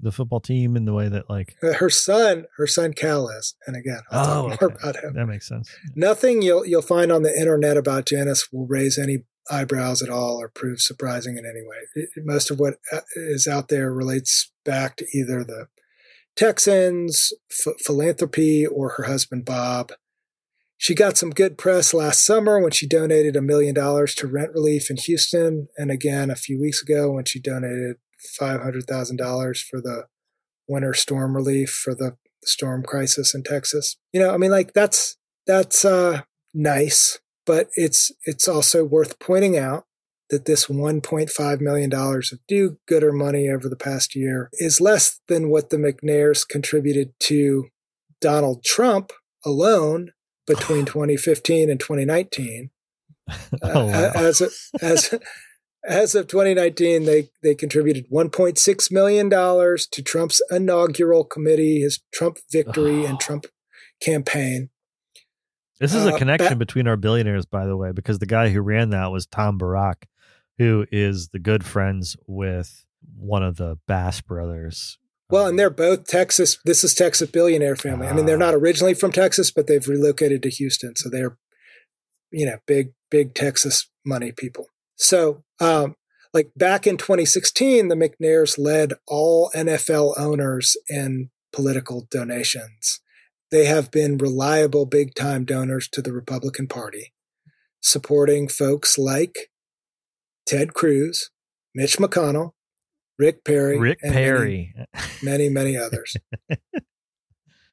the 0.00 0.12
football 0.12 0.40
team 0.40 0.76
in 0.76 0.84
the 0.84 0.92
way 0.92 1.08
that 1.08 1.28
like 1.30 1.56
uh, 1.62 1.74
her 1.74 1.90
son, 1.90 2.44
her 2.56 2.66
son 2.66 2.92
Cal 2.92 3.28
is, 3.28 3.54
and 3.66 3.76
again, 3.76 4.00
I'll 4.10 4.46
oh, 4.46 4.48
talk 4.50 4.60
more 4.60 4.70
okay. 4.70 4.76
about 4.82 4.96
him. 5.02 5.14
That 5.14 5.26
makes 5.26 5.48
sense. 5.48 5.70
Nothing 5.94 6.42
you'll 6.42 6.66
you'll 6.66 6.82
find 6.82 7.10
on 7.12 7.22
the 7.22 7.38
internet 7.38 7.76
about 7.76 8.06
Janice 8.06 8.52
will 8.52 8.66
raise 8.66 8.98
any 8.98 9.24
eyebrows 9.50 10.02
at 10.02 10.08
all 10.08 10.40
or 10.40 10.48
prove 10.48 10.80
surprising 10.80 11.36
in 11.36 11.44
any 11.44 11.62
way. 11.62 12.06
Most 12.24 12.50
of 12.50 12.58
what 12.58 12.74
uh, 12.92 13.00
out 13.50 13.68
there 13.68 13.92
relates 13.92 14.50
back 14.64 14.96
to 14.96 15.06
either 15.14 15.44
the 15.44 15.66
Texans, 16.36 17.32
ph- 17.50 17.76
philanthropy, 17.80 18.66
or 18.66 18.90
her 18.96 19.04
husband 19.04 19.44
Bob. 19.44 19.92
She 20.76 20.94
got 20.94 21.16
some 21.16 21.30
good 21.30 21.56
press 21.56 21.94
last 21.94 22.24
summer 22.24 22.60
when 22.60 22.72
she 22.72 22.88
donated 22.88 23.36
a 23.36 23.42
million 23.42 23.74
dollars 23.74 24.14
to 24.16 24.26
rent 24.26 24.52
relief 24.52 24.90
in 24.90 24.96
Houston, 24.96 25.68
and 25.76 25.90
again 25.90 26.30
a 26.30 26.36
few 26.36 26.60
weeks 26.60 26.82
ago 26.82 27.12
when 27.12 27.24
she 27.24 27.40
donated 27.40 27.96
$500,000 28.40 29.58
for 29.58 29.80
the 29.80 30.04
winter 30.68 30.94
storm 30.94 31.36
relief 31.36 31.70
for 31.70 31.94
the 31.94 32.16
storm 32.44 32.82
crisis 32.82 33.34
in 33.34 33.42
Texas. 33.42 33.96
You 34.12 34.20
know, 34.20 34.32
I 34.32 34.36
mean 34.36 34.50
like 34.50 34.72
that's 34.72 35.16
that's 35.46 35.84
uh 35.84 36.22
nice, 36.52 37.18
but 37.46 37.68
it's 37.74 38.10
it's 38.24 38.48
also 38.48 38.84
worth 38.84 39.18
pointing 39.18 39.58
out 39.58 39.84
that 40.30 40.46
this 40.46 40.66
1.5 40.66 41.60
million 41.60 41.90
dollars 41.90 42.32
of 42.32 42.40
do 42.48 42.78
gooder 42.88 43.12
money 43.12 43.48
over 43.48 43.68
the 43.68 43.76
past 43.76 44.14
year 44.14 44.50
is 44.54 44.80
less 44.80 45.20
than 45.28 45.50
what 45.50 45.70
the 45.70 45.76
McNairs 45.76 46.48
contributed 46.48 47.12
to 47.20 47.66
Donald 48.20 48.64
Trump 48.64 49.12
alone 49.44 50.12
between 50.46 50.84
2015 50.86 51.70
and 51.70 51.78
2019. 51.78 52.70
oh, 53.62 53.86
wow. 53.86 54.12
as 54.14 54.40
a, 54.40 54.48
as 54.84 55.14
as 55.86 56.14
of 56.14 56.26
2019, 56.26 57.04
they, 57.04 57.28
they 57.42 57.54
contributed 57.54 58.08
$1.6 58.10 58.92
million 58.92 59.30
to 59.30 60.02
Trump's 60.02 60.42
inaugural 60.50 61.24
committee, 61.24 61.80
his 61.80 62.00
Trump 62.12 62.38
victory 62.50 63.04
oh. 63.04 63.06
and 63.06 63.20
Trump 63.20 63.46
campaign. 64.00 64.70
This 65.80 65.94
is 65.94 66.06
a 66.06 66.14
uh, 66.14 66.18
connection 66.18 66.56
between 66.56 66.86
our 66.86 66.96
billionaires, 66.96 67.46
by 67.46 67.66
the 67.66 67.76
way, 67.76 67.92
because 67.92 68.18
the 68.18 68.26
guy 68.26 68.48
who 68.50 68.60
ran 68.60 68.90
that 68.90 69.10
was 69.10 69.26
Tom 69.26 69.58
Barrack, 69.58 70.08
who 70.58 70.86
is 70.92 71.28
the 71.28 71.38
good 71.38 71.64
friends 71.64 72.16
with 72.26 72.86
one 73.16 73.42
of 73.42 73.56
the 73.56 73.78
Bass 73.86 74.20
brothers. 74.20 74.98
Well, 75.30 75.46
and 75.46 75.58
they're 75.58 75.70
both 75.70 76.06
Texas. 76.06 76.58
This 76.64 76.84
is 76.84 76.94
Texas 76.94 77.30
billionaire 77.30 77.76
family. 77.76 78.06
I 78.06 78.12
mean, 78.12 78.24
they're 78.24 78.36
ah. 78.36 78.38
not 78.38 78.54
originally 78.54 78.94
from 78.94 79.10
Texas, 79.10 79.50
but 79.50 79.66
they've 79.66 79.86
relocated 79.86 80.42
to 80.44 80.48
Houston, 80.48 80.94
so 80.96 81.10
they're, 81.10 81.36
you 82.30 82.46
know, 82.46 82.58
big, 82.66 82.92
big 83.10 83.34
Texas 83.34 83.90
money 84.06 84.32
people. 84.32 84.68
So, 84.96 85.42
um, 85.60 85.96
like 86.32 86.50
back 86.56 86.86
in 86.86 86.96
2016, 86.96 87.88
the 87.88 87.94
McNairs 87.94 88.58
led 88.58 88.92
all 89.06 89.50
NFL 89.54 90.18
owners 90.18 90.76
in 90.88 91.30
political 91.52 92.06
donations. 92.10 93.00
They 93.50 93.66
have 93.66 93.90
been 93.90 94.18
reliable 94.18 94.84
big 94.84 95.14
time 95.14 95.44
donors 95.44 95.88
to 95.90 96.02
the 96.02 96.12
Republican 96.12 96.66
Party, 96.66 97.12
supporting 97.80 98.48
folks 98.48 98.98
like 98.98 99.50
Ted 100.46 100.74
Cruz, 100.74 101.30
Mitch 101.74 101.98
McConnell, 101.98 102.50
Rick 103.16 103.44
Perry, 103.44 103.78
Rick 103.78 104.00
Perry, 104.00 104.74
many, 105.22 105.48
many, 105.48 105.48
many 105.48 105.76
others. 105.76 106.16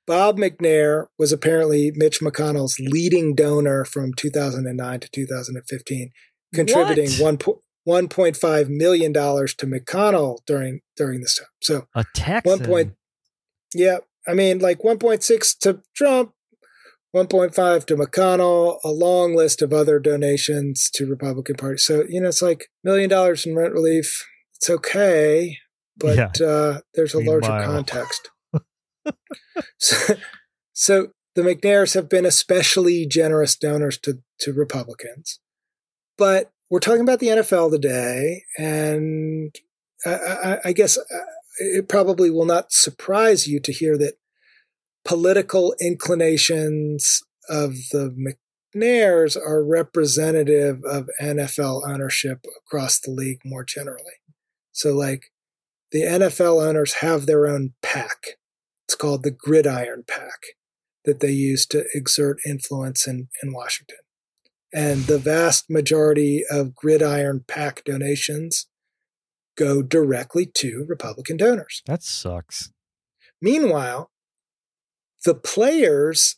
Bob 0.05 0.37
McNair 0.37 1.05
was 1.17 1.31
apparently 1.31 1.91
Mitch 1.95 2.19
McConnell's 2.19 2.79
leading 2.79 3.33
donor 3.33 3.85
from 3.85 4.13
2009 4.13 4.99
to 4.99 5.09
2015 5.09 6.11
contributing 6.53 7.11
one 7.13 7.37
one 7.83 8.07
point 8.07 8.37
five 8.37 8.69
million 8.69 9.11
dollars 9.11 9.55
to 9.55 9.65
McConnell 9.65 10.39
during 10.45 10.81
during 10.95 11.21
this 11.21 11.37
time. 11.37 11.47
So 11.61 11.87
a 11.95 12.05
Texan. 12.13 12.49
One 12.49 12.65
point, 12.65 12.93
yeah. 13.73 13.97
I 14.27 14.33
mean, 14.33 14.59
like 14.59 14.83
one 14.83 14.99
point 14.99 15.23
six 15.23 15.55
to 15.55 15.81
Trump, 15.95 16.33
one 17.11 17.27
point 17.27 17.55
five 17.55 17.85
to 17.87 17.95
McConnell, 17.95 18.79
a 18.83 18.89
long 18.89 19.35
list 19.35 19.61
of 19.61 19.73
other 19.73 19.99
donations 19.99 20.89
to 20.95 21.07
Republican 21.07 21.55
Party. 21.55 21.77
So 21.77 22.03
you 22.07 22.21
know, 22.21 22.29
it's 22.29 22.41
like 22.41 22.67
million 22.83 23.09
dollars 23.09 23.45
in 23.45 23.55
rent 23.55 23.73
relief. 23.73 24.27
It's 24.55 24.69
okay, 24.69 25.57
but 25.97 26.17
yeah. 26.17 26.47
uh, 26.47 26.79
there's 26.93 27.15
a 27.15 27.17
Meanwhile. 27.17 27.41
larger 27.41 27.65
context. 27.65 28.29
so, 29.79 30.15
so 30.73 31.07
the 31.33 31.41
McNairs 31.41 31.95
have 31.95 32.09
been 32.09 32.25
especially 32.25 33.07
generous 33.07 33.55
donors 33.55 33.97
to 33.99 34.19
to 34.41 34.53
Republicans. 34.53 35.39
But 36.21 36.51
we're 36.69 36.81
talking 36.81 37.01
about 37.01 37.17
the 37.17 37.29
NFL 37.29 37.71
today, 37.71 38.43
and 38.55 39.55
I, 40.05 40.11
I, 40.11 40.57
I 40.65 40.71
guess 40.71 40.95
uh, 40.95 41.01
it 41.57 41.89
probably 41.89 42.29
will 42.29 42.45
not 42.45 42.71
surprise 42.71 43.47
you 43.47 43.59
to 43.59 43.71
hear 43.71 43.97
that 43.97 44.19
political 45.03 45.73
inclinations 45.81 47.23
of 47.49 47.73
the 47.91 48.35
McNairs 48.75 49.35
are 49.35 49.65
representative 49.65 50.83
of 50.85 51.09
NFL 51.19 51.89
ownership 51.89 52.45
across 52.55 52.99
the 52.99 53.09
league 53.09 53.41
more 53.43 53.63
generally. 53.63 54.21
So, 54.73 54.93
like, 54.93 55.31
the 55.91 56.03
NFL 56.03 56.63
owners 56.63 56.93
have 57.01 57.25
their 57.25 57.47
own 57.47 57.73
pack. 57.81 58.37
It's 58.85 58.93
called 58.93 59.23
the 59.23 59.31
Gridiron 59.31 60.03
PAC 60.07 60.39
that 61.03 61.19
they 61.19 61.31
use 61.31 61.65
to 61.65 61.85
exert 61.95 62.37
influence 62.45 63.07
in, 63.07 63.29
in 63.41 63.53
Washington 63.53 63.97
and 64.73 65.03
the 65.03 65.17
vast 65.17 65.69
majority 65.69 66.43
of 66.49 66.75
gridiron 66.75 67.43
PAC 67.47 67.83
donations 67.83 68.67
go 69.57 69.81
directly 69.81 70.45
to 70.45 70.85
Republican 70.87 71.37
donors. 71.37 71.81
That 71.85 72.03
sucks. 72.03 72.71
Meanwhile, 73.41 74.11
the 75.25 75.35
players 75.35 76.37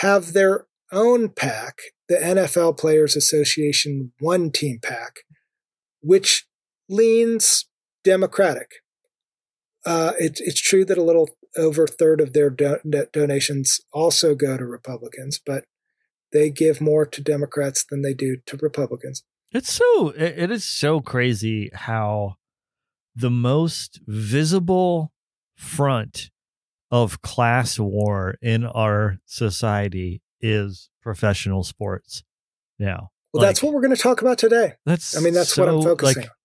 have 0.00 0.32
their 0.32 0.66
own 0.92 1.28
PAC, 1.28 1.78
the 2.08 2.16
NFL 2.16 2.78
Players 2.78 3.16
Association 3.16 4.12
One 4.20 4.50
Team 4.50 4.78
PAC, 4.82 5.20
which 6.00 6.46
leans 6.88 7.68
Democratic. 8.04 8.70
Uh, 9.84 10.12
it, 10.18 10.40
it's 10.40 10.60
true 10.60 10.84
that 10.84 10.98
a 10.98 11.02
little 11.02 11.28
over 11.56 11.84
a 11.84 11.88
third 11.88 12.20
of 12.20 12.32
their 12.32 12.50
do- 12.50 12.78
donations 13.12 13.80
also 13.92 14.34
go 14.34 14.56
to 14.56 14.64
Republicans, 14.64 15.40
but 15.44 15.64
they 16.32 16.50
give 16.50 16.80
more 16.80 17.06
to 17.06 17.22
Democrats 17.22 17.84
than 17.88 18.02
they 18.02 18.14
do 18.14 18.38
to 18.46 18.56
Republicans. 18.58 19.22
It's 19.52 19.72
so 19.72 20.10
it 20.10 20.50
is 20.50 20.64
so 20.64 21.00
crazy 21.00 21.70
how 21.72 22.36
the 23.14 23.30
most 23.30 24.00
visible 24.06 25.12
front 25.56 26.30
of 26.90 27.22
class 27.22 27.78
war 27.78 28.36
in 28.42 28.64
our 28.64 29.18
society 29.24 30.22
is 30.40 30.90
professional 31.02 31.64
sports 31.64 32.22
now. 32.78 33.10
Well, 33.32 33.42
like, 33.42 33.48
that's 33.48 33.62
what 33.62 33.72
we're 33.72 33.80
going 33.80 33.94
to 33.94 34.02
talk 34.02 34.20
about 34.20 34.38
today. 34.38 34.74
That's 34.84 35.16
I 35.16 35.20
mean, 35.20 35.34
that's 35.34 35.54
so, 35.54 35.64
what 35.64 35.74
I'm 35.74 35.82
focusing 35.82 36.22
like, 36.22 36.30
on. 36.30 36.36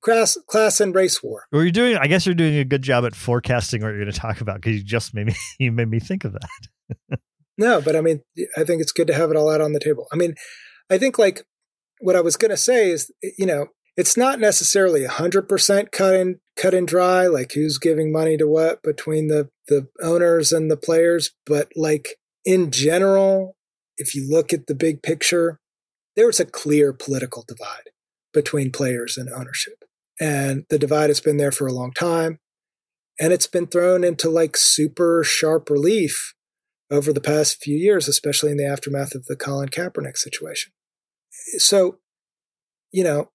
Class, 0.00 0.38
class, 0.46 0.80
and 0.80 0.94
race 0.94 1.22
war. 1.22 1.44
Well, 1.50 1.62
you're 1.62 1.72
doing. 1.72 1.96
I 1.96 2.08
guess 2.08 2.26
you're 2.26 2.34
doing 2.34 2.56
a 2.56 2.64
good 2.64 2.82
job 2.82 3.06
at 3.06 3.14
forecasting 3.14 3.80
what 3.80 3.88
you're 3.88 4.00
going 4.00 4.12
to 4.12 4.18
talk 4.18 4.42
about 4.42 4.56
because 4.56 4.76
you 4.76 4.82
just 4.82 5.14
made 5.14 5.26
me. 5.26 5.34
You 5.58 5.72
made 5.72 5.88
me 5.88 5.98
think 5.98 6.24
of 6.24 6.32
that. 6.32 7.18
no, 7.56 7.80
but 7.80 7.96
I 7.96 8.00
mean, 8.00 8.22
I 8.56 8.64
think 8.64 8.80
it's 8.82 8.92
good 8.92 9.06
to 9.08 9.14
have 9.14 9.30
it 9.30 9.36
all 9.36 9.50
out 9.50 9.60
on 9.60 9.72
the 9.72 9.80
table. 9.80 10.06
I 10.12 10.16
mean, 10.16 10.34
I 10.90 10.98
think 10.98 11.18
like 11.18 11.44
what 12.00 12.16
I 12.16 12.20
was 12.20 12.36
going 12.36 12.50
to 12.50 12.56
say 12.56 12.90
is, 12.90 13.12
you 13.38 13.46
know, 13.46 13.68
it's 13.96 14.16
not 14.16 14.40
necessarily 14.40 15.04
100% 15.06 15.92
cut 15.92 16.14
and 16.14 16.36
cut 16.56 16.74
and 16.74 16.86
dry 16.86 17.26
like 17.26 17.52
who's 17.52 17.78
giving 17.78 18.12
money 18.12 18.36
to 18.36 18.46
what 18.46 18.82
between 18.82 19.28
the 19.28 19.48
the 19.68 19.88
owners 20.02 20.52
and 20.52 20.70
the 20.70 20.76
players 20.76 21.32
but 21.46 21.68
like 21.74 22.16
in 22.44 22.70
general 22.70 23.56
if 23.96 24.14
you 24.14 24.28
look 24.28 24.52
at 24.52 24.66
the 24.66 24.74
big 24.74 25.02
picture 25.02 25.58
there's 26.16 26.38
a 26.38 26.44
clear 26.44 26.92
political 26.92 27.44
divide 27.46 27.90
between 28.32 28.70
players 28.70 29.16
and 29.16 29.28
ownership 29.30 29.84
and 30.20 30.64
the 30.70 30.78
divide 30.78 31.10
has 31.10 31.20
been 31.20 31.38
there 31.38 31.52
for 31.52 31.66
a 31.66 31.72
long 31.72 31.92
time 31.92 32.38
and 33.18 33.32
it's 33.32 33.48
been 33.48 33.66
thrown 33.66 34.04
into 34.04 34.28
like 34.28 34.56
super 34.56 35.24
sharp 35.24 35.68
relief 35.70 36.34
over 36.90 37.12
the 37.12 37.20
past 37.20 37.62
few 37.62 37.76
years 37.76 38.08
especially 38.08 38.50
in 38.50 38.56
the 38.56 38.66
aftermath 38.66 39.14
of 39.14 39.26
the 39.26 39.36
Colin 39.36 39.68
Kaepernick 39.68 40.16
situation 40.16 40.72
so 41.58 41.98
you 42.92 43.04
know 43.04 43.30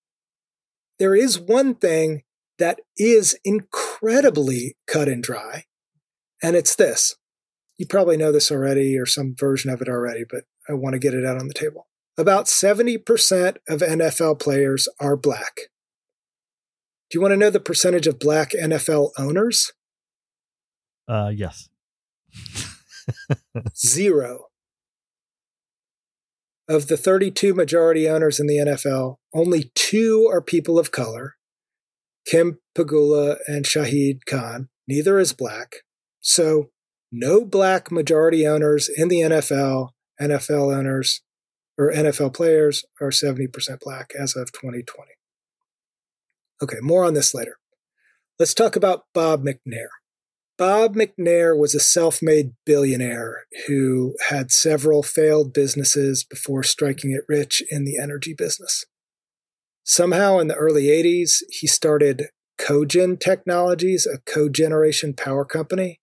there 1.00 1.16
is 1.16 1.40
one 1.40 1.76
thing 1.76 2.24
that 2.60 2.82
is 2.98 3.40
incredibly 3.44 4.76
cut 4.86 5.08
and 5.08 5.24
dry, 5.24 5.64
and 6.44 6.56
it's 6.56 6.76
this. 6.76 7.16
You 7.78 7.88
probably 7.88 8.18
know 8.18 8.34
this 8.34 8.52
already 8.52 8.98
or 8.98 9.06
some 9.06 9.34
version 9.34 9.72
of 9.72 9.82
it 9.82 9.88
already, 9.88 10.26
but 10.30 10.44
I 10.68 10.74
want 10.74 10.94
to 10.94 11.00
get 11.00 11.14
it 11.14 11.26
out 11.26 11.40
on 11.40 11.48
the 11.48 11.54
table. 11.54 11.88
About 12.18 12.46
70% 12.46 13.58
of 13.70 13.80
NFL 13.80 14.40
players 14.40 14.90
are 15.00 15.16
black. 15.16 15.70
Do 17.10 17.18
you 17.18 17.22
want 17.22 17.32
to 17.32 17.38
know 17.38 17.50
the 17.50 17.62
percentage 17.62 18.06
of 18.06 18.20
black 18.20 18.52
NFL 18.52 19.12
owners? 19.18 19.72
Uh, 21.08 21.32
yes. 21.34 21.70
Zero. 23.76 24.46
Of 26.68 26.88
the 26.88 26.98
32 26.98 27.54
majority 27.54 28.08
owners 28.08 28.40
in 28.40 28.46
the 28.46 28.58
NFL, 28.58 29.16
only 29.34 29.72
two 29.76 30.28
are 30.32 30.42
people 30.42 30.78
of 30.78 30.92
color 30.92 31.36
Kim 32.26 32.60
Pegula 32.78 33.38
and 33.48 33.66
Shahid 33.66 34.20
Khan. 34.28 34.70
Neither 34.88 35.18
is 35.20 35.34
black. 35.34 35.78
So, 36.22 36.70
no 37.12 37.44
black 37.44 37.92
majority 37.92 38.46
owners 38.46 38.90
in 38.96 39.08
the 39.08 39.22
NFL. 39.22 39.90
NFL 40.22 40.76
owners 40.78 41.22
or 41.78 41.92
NFL 41.92 42.36
players 42.36 42.84
are 43.02 43.10
70% 43.10 43.48
black 43.80 44.12
as 44.20 44.36
of 44.36 44.52
2020. 44.52 45.12
Okay, 46.62 46.78
more 46.82 47.06
on 47.06 47.14
this 47.14 47.34
later. 47.34 47.56
Let's 48.38 48.54
talk 48.54 48.76
about 48.76 49.06
Bob 49.14 49.44
McNair. 49.44 49.88
Bob 50.60 50.94
McNair 50.94 51.58
was 51.58 51.74
a 51.74 51.80
self 51.80 52.22
made 52.22 52.52
billionaire 52.66 53.46
who 53.66 54.14
had 54.28 54.52
several 54.52 55.02
failed 55.02 55.54
businesses 55.54 56.26
before 56.26 56.64
striking 56.64 57.12
it 57.12 57.24
rich 57.30 57.64
in 57.72 57.86
the 57.86 57.98
energy 57.98 58.36
business. 58.38 58.84
Somehow 59.86 60.38
in 60.38 60.50
the 60.50 60.56
early 60.56 60.88
80s, 60.88 61.38
he 61.50 61.66
started 61.66 62.28
Cogen 62.60 63.18
Technologies, 63.18 64.06
a 64.06 64.20
cogeneration 64.30 65.16
power 65.16 65.46
company. 65.46 66.02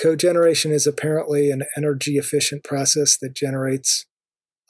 Cogeneration 0.00 0.72
is 0.72 0.86
apparently 0.86 1.50
an 1.50 1.64
energy 1.76 2.16
efficient 2.16 2.64
process 2.64 3.18
that 3.18 3.36
generates 3.36 4.06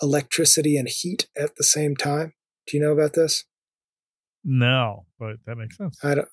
electricity 0.02 0.76
and 0.76 0.88
heat 0.88 1.28
at 1.36 1.54
the 1.54 1.62
same 1.62 1.94
time. 1.94 2.32
Do 2.66 2.76
you 2.76 2.82
know 2.82 2.92
about 2.92 3.12
this? 3.12 3.44
No, 4.42 5.06
but 5.20 5.36
that 5.46 5.56
makes 5.56 5.76
sense. 5.76 5.96
I 6.02 6.16
don't, 6.16 6.28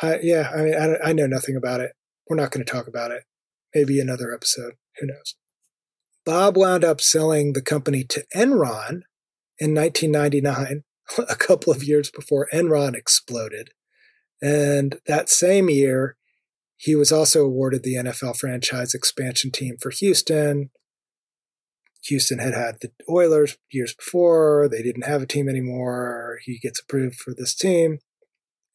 I, 0.00 0.18
yeah, 0.22 0.50
I 0.54 0.62
mean, 0.62 0.74
I, 0.74 1.10
I 1.10 1.12
know 1.12 1.26
nothing 1.26 1.54
about 1.54 1.80
it. 1.80 1.92
We're 2.28 2.36
not 2.36 2.50
going 2.50 2.64
to 2.64 2.70
talk 2.70 2.86
about 2.86 3.10
it. 3.10 3.24
Maybe 3.74 4.00
another 4.00 4.32
episode. 4.34 4.74
Who 4.98 5.06
knows? 5.06 5.34
Bob 6.24 6.56
wound 6.56 6.84
up 6.84 7.00
selling 7.00 7.52
the 7.52 7.62
company 7.62 8.04
to 8.04 8.24
Enron 8.34 9.02
in 9.58 9.74
1999, 9.74 10.84
a 11.28 11.34
couple 11.34 11.72
of 11.72 11.82
years 11.82 12.10
before 12.10 12.48
Enron 12.52 12.94
exploded. 12.94 13.70
And 14.42 15.00
that 15.06 15.28
same 15.28 15.68
year, 15.68 16.16
he 16.76 16.94
was 16.94 17.10
also 17.10 17.44
awarded 17.44 17.82
the 17.82 17.94
NFL 17.94 18.36
franchise 18.36 18.94
expansion 18.94 19.50
team 19.50 19.76
for 19.80 19.90
Houston. 19.90 20.70
Houston 22.04 22.38
had 22.38 22.54
had 22.54 22.76
the 22.80 22.92
Oilers 23.10 23.58
years 23.70 23.94
before. 23.94 24.68
They 24.70 24.82
didn't 24.82 25.06
have 25.06 25.22
a 25.22 25.26
team 25.26 25.48
anymore. 25.48 26.38
He 26.44 26.58
gets 26.58 26.80
approved 26.80 27.16
for 27.16 27.34
this 27.34 27.54
team. 27.54 27.98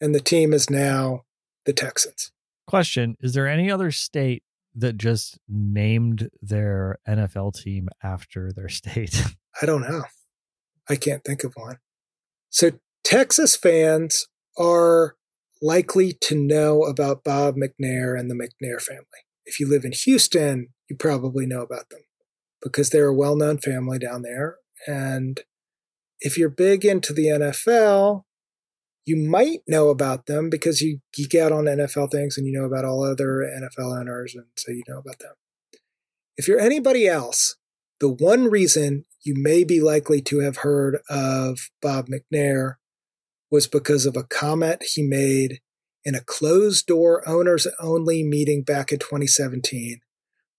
And 0.01 0.13
the 0.13 0.19
team 0.19 0.53
is 0.53 0.69
now 0.69 1.21
the 1.65 1.71
Texans. 1.71 2.32
Question 2.73 3.17
Is 3.19 3.35
there 3.35 3.47
any 3.47 3.69
other 3.69 3.91
state 3.91 4.41
that 4.73 4.97
just 4.97 5.37
named 5.47 6.31
their 6.41 6.97
NFL 7.07 7.53
team 7.53 7.87
after 8.01 8.51
their 8.51 8.67
state? 8.67 9.23
I 9.61 9.67
don't 9.67 9.83
know. 9.83 10.05
I 10.89 10.95
can't 10.95 11.23
think 11.23 11.43
of 11.43 11.53
one. 11.53 11.77
So, 12.49 12.71
Texas 13.03 13.55
fans 13.55 14.25
are 14.57 15.13
likely 15.61 16.13
to 16.21 16.35
know 16.35 16.81
about 16.81 17.23
Bob 17.23 17.57
McNair 17.57 18.19
and 18.19 18.27
the 18.27 18.33
McNair 18.33 18.81
family. 18.81 19.21
If 19.45 19.59
you 19.59 19.69
live 19.69 19.85
in 19.85 19.91
Houston, 19.91 20.69
you 20.89 20.95
probably 20.95 21.45
know 21.45 21.61
about 21.61 21.91
them 21.91 22.01
because 22.59 22.89
they're 22.89 23.09
a 23.09 23.15
well 23.15 23.35
known 23.35 23.59
family 23.59 23.99
down 23.99 24.23
there. 24.23 24.55
And 24.87 25.41
if 26.21 26.39
you're 26.39 26.49
big 26.49 26.85
into 26.85 27.13
the 27.13 27.27
NFL, 27.27 28.23
you 29.05 29.17
might 29.17 29.59
know 29.67 29.89
about 29.89 30.25
them 30.27 30.49
because 30.49 30.81
you 30.81 30.99
geek 31.13 31.35
out 31.35 31.51
on 31.51 31.65
NFL 31.65 32.11
things 32.11 32.37
and 32.37 32.47
you 32.47 32.53
know 32.53 32.65
about 32.65 32.85
all 32.85 33.03
other 33.03 33.41
NFL 33.41 33.99
owners, 33.99 34.33
and 34.35 34.45
so 34.55 34.71
you 34.71 34.83
know 34.87 34.99
about 34.99 35.19
them. 35.19 35.33
If 36.37 36.47
you're 36.47 36.59
anybody 36.59 37.07
else, 37.07 37.55
the 37.99 38.09
one 38.09 38.45
reason 38.45 39.05
you 39.23 39.33
may 39.37 39.63
be 39.63 39.79
likely 39.79 40.21
to 40.21 40.39
have 40.39 40.57
heard 40.57 40.99
of 41.09 41.57
Bob 41.81 42.07
McNair 42.07 42.75
was 43.51 43.67
because 43.67 44.05
of 44.05 44.17
a 44.17 44.23
comment 44.23 44.83
he 44.95 45.03
made 45.03 45.59
in 46.03 46.15
a 46.15 46.23
closed 46.23 46.85
door 46.87 47.27
owners 47.27 47.67
only 47.79 48.23
meeting 48.23 48.63
back 48.63 48.91
in 48.91 48.99
2017, 48.99 49.99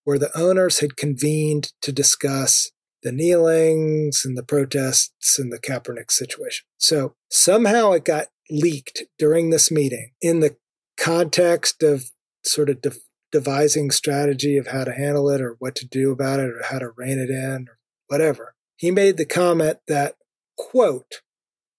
where 0.04 0.18
the 0.18 0.36
owners 0.38 0.80
had 0.80 0.96
convened 0.96 1.72
to 1.82 1.92
discuss 1.92 2.70
the 3.02 3.12
kneelings 3.12 4.22
and 4.24 4.36
the 4.36 4.42
protests 4.42 5.38
and 5.38 5.52
the 5.52 5.58
Kaepernick 5.58 6.10
situation. 6.10 6.64
So 6.78 7.14
somehow 7.30 7.92
it 7.92 8.04
got 8.04 8.28
leaked 8.50 9.04
during 9.18 9.50
this 9.50 9.70
meeting 9.70 10.12
in 10.20 10.40
the 10.40 10.56
context 10.96 11.82
of 11.82 12.10
sort 12.44 12.68
of 12.68 12.80
de- 12.82 12.92
devising 13.32 13.90
strategy 13.90 14.56
of 14.56 14.68
how 14.68 14.84
to 14.84 14.92
handle 14.92 15.28
it 15.28 15.40
or 15.40 15.56
what 15.58 15.74
to 15.74 15.86
do 15.86 16.12
about 16.12 16.40
it 16.40 16.50
or 16.50 16.62
how 16.70 16.78
to 16.78 16.90
rein 16.96 17.18
it 17.18 17.30
in 17.30 17.66
or 17.68 17.78
whatever. 18.06 18.54
He 18.76 18.90
made 18.90 19.16
the 19.16 19.24
comment 19.24 19.78
that, 19.88 20.14
quote, 20.56 21.22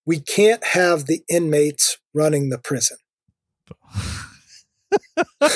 we 0.05 0.19
can't 0.19 0.63
have 0.63 1.05
the 1.05 1.21
inmates 1.29 1.97
running 2.13 2.49
the 2.49 2.59
prison. 2.59 2.97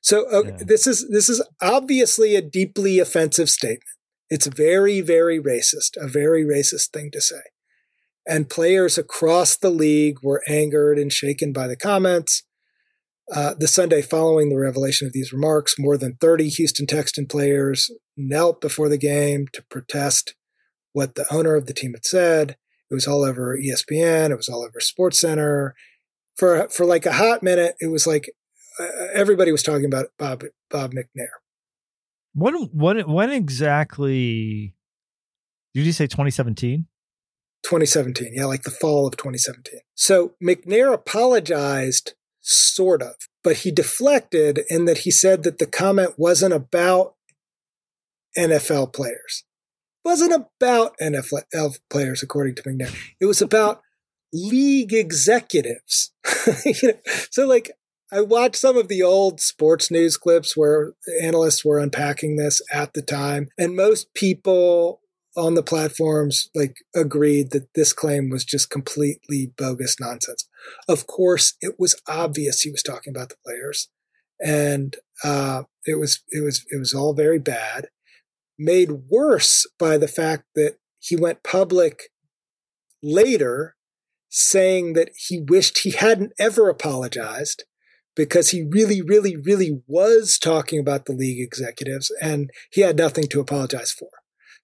so 0.00 0.26
uh, 0.30 0.42
yeah. 0.44 0.56
this 0.58 0.86
is 0.86 1.08
this 1.10 1.28
is 1.28 1.42
obviously 1.62 2.34
a 2.34 2.42
deeply 2.42 2.98
offensive 2.98 3.48
statement. 3.48 3.82
It's 4.28 4.46
very 4.46 5.00
very 5.00 5.40
racist, 5.40 5.96
a 5.96 6.08
very 6.08 6.44
racist 6.44 6.90
thing 6.90 7.10
to 7.12 7.20
say. 7.20 7.42
And 8.26 8.48
players 8.48 8.96
across 8.96 9.56
the 9.56 9.70
league 9.70 10.18
were 10.22 10.42
angered 10.48 10.98
and 10.98 11.12
shaken 11.12 11.52
by 11.52 11.66
the 11.66 11.76
comments. 11.76 12.42
Uh, 13.32 13.54
the 13.58 13.68
Sunday 13.68 14.02
following 14.02 14.50
the 14.50 14.58
revelation 14.58 15.06
of 15.06 15.12
these 15.12 15.32
remarks, 15.32 15.76
more 15.78 15.96
than 15.96 16.16
30 16.20 16.48
Houston 16.50 16.86
Texan 16.86 17.26
players 17.26 17.90
knelt 18.16 18.60
before 18.60 18.88
the 18.88 18.98
game 18.98 19.46
to 19.52 19.62
protest 19.70 20.34
what 20.92 21.14
the 21.14 21.26
owner 21.32 21.54
of 21.54 21.66
the 21.66 21.72
team 21.72 21.92
had 21.92 22.04
said. 22.04 22.56
It 22.90 22.94
was 22.94 23.06
all 23.06 23.24
over 23.24 23.58
ESPN. 23.58 24.30
It 24.30 24.36
was 24.36 24.48
all 24.48 24.62
over 24.62 24.78
Sports 24.78 25.20
Center. 25.20 25.74
For 26.36 26.68
for 26.68 26.84
like 26.84 27.06
a 27.06 27.12
hot 27.12 27.42
minute, 27.42 27.76
it 27.80 27.90
was 27.90 28.06
like 28.06 28.30
uh, 28.78 28.86
everybody 29.12 29.52
was 29.52 29.62
talking 29.62 29.86
about 29.86 30.06
Bob 30.18 30.44
Bob 30.70 30.92
McNair. 30.92 31.28
When 32.34 32.54
when 32.72 33.00
when 33.10 33.30
exactly? 33.30 34.74
Did 35.72 35.86
you 35.86 35.92
say 35.92 36.06
2017? 36.06 36.86
2017. 37.64 38.32
Yeah, 38.34 38.44
like 38.46 38.62
the 38.62 38.70
fall 38.70 39.06
of 39.06 39.16
2017. 39.16 39.80
So 39.94 40.34
McNair 40.42 40.92
apologized, 40.92 42.14
sort 42.40 43.02
of, 43.02 43.14
but 43.42 43.58
he 43.58 43.70
deflected 43.70 44.60
in 44.68 44.84
that 44.84 44.98
he 44.98 45.10
said 45.10 45.42
that 45.42 45.58
the 45.58 45.66
comment 45.66 46.14
wasn't 46.16 46.54
about 46.54 47.14
NFL 48.38 48.92
players. 48.92 49.44
Wasn't 50.04 50.32
about 50.32 50.96
NFL 51.00 51.78
players, 51.90 52.22
according 52.22 52.56
to 52.56 52.62
McNair. 52.62 52.94
It 53.20 53.26
was 53.26 53.40
about 53.40 53.80
league 54.32 54.92
executives. 54.92 56.12
you 56.64 56.88
know, 56.88 56.98
so 57.30 57.46
like 57.46 57.70
I 58.12 58.20
watched 58.20 58.56
some 58.56 58.76
of 58.76 58.88
the 58.88 59.02
old 59.02 59.40
sports 59.40 59.90
news 59.90 60.16
clips 60.16 60.56
where 60.56 60.92
analysts 61.22 61.64
were 61.64 61.78
unpacking 61.78 62.36
this 62.36 62.60
at 62.72 62.92
the 62.92 63.02
time, 63.02 63.48
and 63.56 63.74
most 63.74 64.12
people 64.14 65.00
on 65.36 65.54
the 65.54 65.62
platforms 65.62 66.48
like 66.54 66.76
agreed 66.94 67.50
that 67.50 67.72
this 67.74 67.92
claim 67.92 68.30
was 68.30 68.44
just 68.44 68.70
completely 68.70 69.52
bogus 69.56 69.98
nonsense. 69.98 70.48
Of 70.88 71.06
course, 71.06 71.54
it 71.60 71.74
was 71.78 72.00
obvious 72.08 72.60
he 72.60 72.70
was 72.70 72.82
talking 72.82 73.12
about 73.14 73.30
the 73.30 73.36
players, 73.44 73.88
and 74.40 74.96
uh, 75.22 75.64
it 75.86 75.98
was 75.98 76.22
it 76.30 76.42
was 76.42 76.64
it 76.70 76.78
was 76.78 76.94
all 76.94 77.14
very 77.14 77.38
bad. 77.38 77.88
Made 78.58 78.90
worse 79.10 79.66
by 79.78 79.98
the 79.98 80.08
fact 80.08 80.44
that 80.54 80.76
he 81.00 81.16
went 81.16 81.42
public 81.42 82.10
later 83.02 83.74
saying 84.30 84.94
that 84.94 85.10
he 85.14 85.40
wished 85.40 85.80
he 85.80 85.92
hadn't 85.92 86.32
ever 86.38 86.68
apologized 86.68 87.64
because 88.16 88.50
he 88.50 88.64
really, 88.68 89.02
really, 89.02 89.36
really 89.36 89.82
was 89.86 90.38
talking 90.38 90.78
about 90.78 91.06
the 91.06 91.12
league 91.12 91.40
executives 91.40 92.12
and 92.20 92.50
he 92.72 92.80
had 92.80 92.96
nothing 92.96 93.24
to 93.28 93.40
apologize 93.40 93.92
for. 93.92 94.08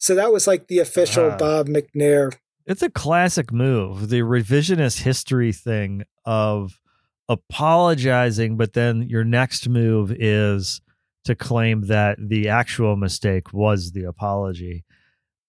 So 0.00 0.14
that 0.14 0.32
was 0.32 0.46
like 0.46 0.66
the 0.66 0.78
official 0.78 1.30
uh, 1.30 1.36
Bob 1.36 1.68
McNair. 1.68 2.34
It's 2.66 2.82
a 2.82 2.90
classic 2.90 3.52
move, 3.52 4.08
the 4.08 4.20
revisionist 4.20 5.02
history 5.02 5.52
thing 5.52 6.04
of 6.24 6.80
apologizing, 7.28 8.56
but 8.56 8.72
then 8.72 9.02
your 9.02 9.24
next 9.24 9.68
move 9.68 10.10
is 10.10 10.80
to 11.24 11.34
claim 11.34 11.82
that 11.88 12.16
the 12.18 12.48
actual 12.48 12.96
mistake 12.96 13.52
was 13.52 13.92
the 13.92 14.04
apology. 14.04 14.84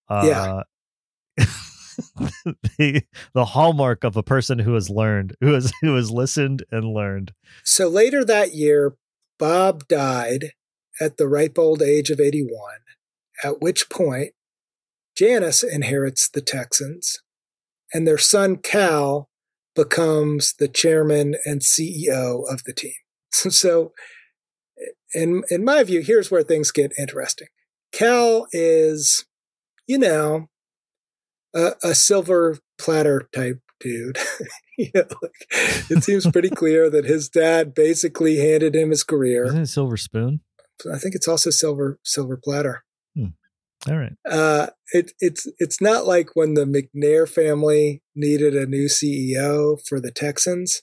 Uh, 0.09 0.63
yeah. 1.37 1.45
the 2.77 3.03
the 3.33 3.45
hallmark 3.45 4.03
of 4.03 4.17
a 4.17 4.23
person 4.23 4.59
who 4.59 4.73
has 4.73 4.89
learned, 4.89 5.35
who 5.39 5.53
has 5.53 5.71
who 5.81 5.95
has 5.95 6.11
listened 6.11 6.63
and 6.71 6.93
learned. 6.93 7.31
So 7.63 7.87
later 7.87 8.25
that 8.25 8.53
year, 8.53 8.95
Bob 9.39 9.87
died 9.87 10.51
at 10.99 11.15
the 11.15 11.27
ripe 11.27 11.57
old 11.57 11.81
age 11.81 12.09
of 12.09 12.19
81, 12.19 12.51
at 13.43 13.61
which 13.61 13.89
point 13.89 14.33
Janice 15.21 15.61
inherits 15.61 16.27
the 16.27 16.41
Texans, 16.41 17.19
and 17.93 18.07
their 18.07 18.17
son 18.17 18.55
Cal 18.55 19.29
becomes 19.75 20.55
the 20.57 20.67
chairman 20.67 21.35
and 21.45 21.61
CEO 21.61 22.41
of 22.51 22.63
the 22.63 22.73
team. 22.73 22.93
So, 23.33 23.93
in 25.13 25.43
in 25.51 25.63
my 25.63 25.83
view, 25.83 26.01
here's 26.01 26.31
where 26.31 26.41
things 26.41 26.71
get 26.71 26.91
interesting. 26.97 27.47
Cal 27.93 28.47
is, 28.51 29.25
you 29.87 29.99
know, 29.99 30.49
a, 31.53 31.73
a 31.83 31.93
silver 31.93 32.57
platter 32.79 33.29
type 33.33 33.59
dude. 33.79 34.17
you 34.77 34.89
know, 34.95 35.05
like, 35.21 35.47
it 35.89 36.03
seems 36.03 36.29
pretty 36.29 36.49
clear 36.61 36.89
that 36.89 37.05
his 37.05 37.29
dad 37.29 37.75
basically 37.75 38.37
handed 38.37 38.75
him 38.75 38.89
his 38.89 39.03
career. 39.03 39.45
Isn't 39.45 39.61
it 39.61 39.67
silver 39.67 39.97
spoon? 39.97 40.41
I 40.91 40.97
think 40.97 41.13
it's 41.13 41.27
also 41.27 41.51
silver 41.51 41.99
silver 42.03 42.39
platter. 42.43 42.83
Hmm. 43.15 43.27
All 43.89 43.97
right. 43.97 44.13
Uh, 44.29 44.67
it, 44.93 45.11
it's 45.19 45.47
it's 45.57 45.81
not 45.81 46.05
like 46.05 46.35
when 46.35 46.53
the 46.53 46.65
McNair 46.65 47.27
family 47.27 48.03
needed 48.15 48.55
a 48.55 48.65
new 48.65 48.85
CEO 48.85 49.79
for 49.87 49.99
the 49.99 50.11
Texans, 50.11 50.81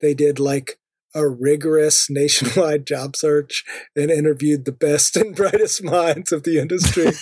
they 0.00 0.14
did 0.14 0.40
like 0.40 0.78
a 1.14 1.28
rigorous 1.28 2.08
nationwide 2.10 2.86
job 2.86 3.16
search 3.16 3.64
and 3.96 4.10
interviewed 4.10 4.64
the 4.64 4.72
best 4.72 5.16
and 5.16 5.34
brightest 5.34 5.82
minds 5.82 6.32
of 6.32 6.42
the 6.44 6.58
industry. 6.58 7.12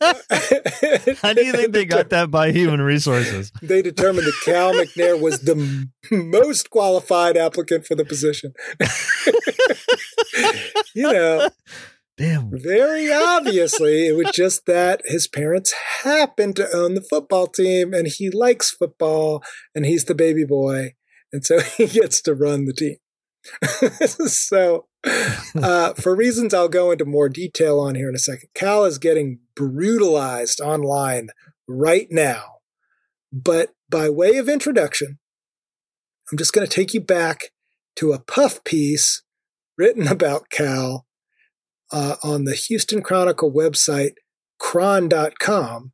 How 1.22 1.32
do 1.32 1.44
you 1.44 1.52
think 1.52 1.72
they 1.72 1.84
got 1.84 2.10
that 2.10 2.30
by 2.30 2.52
human 2.52 2.80
resources? 2.80 3.52
They 3.62 3.82
determined 3.82 4.26
that 4.26 4.40
Cal 4.44 4.72
McNair 4.72 5.20
was 5.20 5.40
the 5.40 5.56
m- 5.56 5.92
most 6.30 6.70
qualified 6.70 7.36
applicant 7.36 7.86
for 7.86 7.94
the 7.94 8.04
position. 8.04 8.54
you 10.94 11.12
know, 11.12 11.50
Damn. 12.18 12.50
Very 12.52 13.12
obviously, 13.12 14.08
it 14.08 14.16
was 14.16 14.32
just 14.34 14.66
that 14.66 15.02
his 15.04 15.28
parents 15.28 15.72
happened 16.02 16.56
to 16.56 16.68
own 16.74 16.94
the 16.94 17.00
football 17.00 17.46
team 17.46 17.94
and 17.94 18.08
he 18.08 18.28
likes 18.28 18.72
football 18.72 19.42
and 19.72 19.86
he's 19.86 20.04
the 20.06 20.16
baby 20.16 20.44
boy 20.44 20.94
and 21.32 21.44
so 21.46 21.60
he 21.76 21.86
gets 21.86 22.20
to 22.22 22.34
run 22.34 22.64
the 22.64 22.72
team. 22.72 22.96
so, 24.28 24.86
uh, 25.62 25.94
for 25.94 26.16
reasons 26.16 26.52
I'll 26.52 26.68
go 26.68 26.90
into 26.90 27.04
more 27.04 27.28
detail 27.28 27.78
on 27.78 27.94
here 27.94 28.08
in 28.08 28.16
a 28.16 28.18
second, 28.18 28.48
Cal 28.52 28.84
is 28.84 28.98
getting 28.98 29.38
brutalized 29.54 30.60
online 30.60 31.28
right 31.68 32.08
now. 32.10 32.56
But 33.32 33.70
by 33.88 34.10
way 34.10 34.38
of 34.38 34.48
introduction, 34.48 35.18
I'm 36.32 36.38
just 36.38 36.52
going 36.52 36.66
to 36.66 36.72
take 36.72 36.94
you 36.94 37.00
back 37.00 37.52
to 37.96 38.12
a 38.12 38.18
puff 38.18 38.64
piece 38.64 39.22
written 39.76 40.08
about 40.08 40.50
Cal 40.50 41.06
uh, 41.92 42.16
on 42.22 42.44
the 42.44 42.54
Houston 42.54 43.02
Chronicle 43.02 43.52
website, 43.52 44.12
chron.com, 44.58 45.92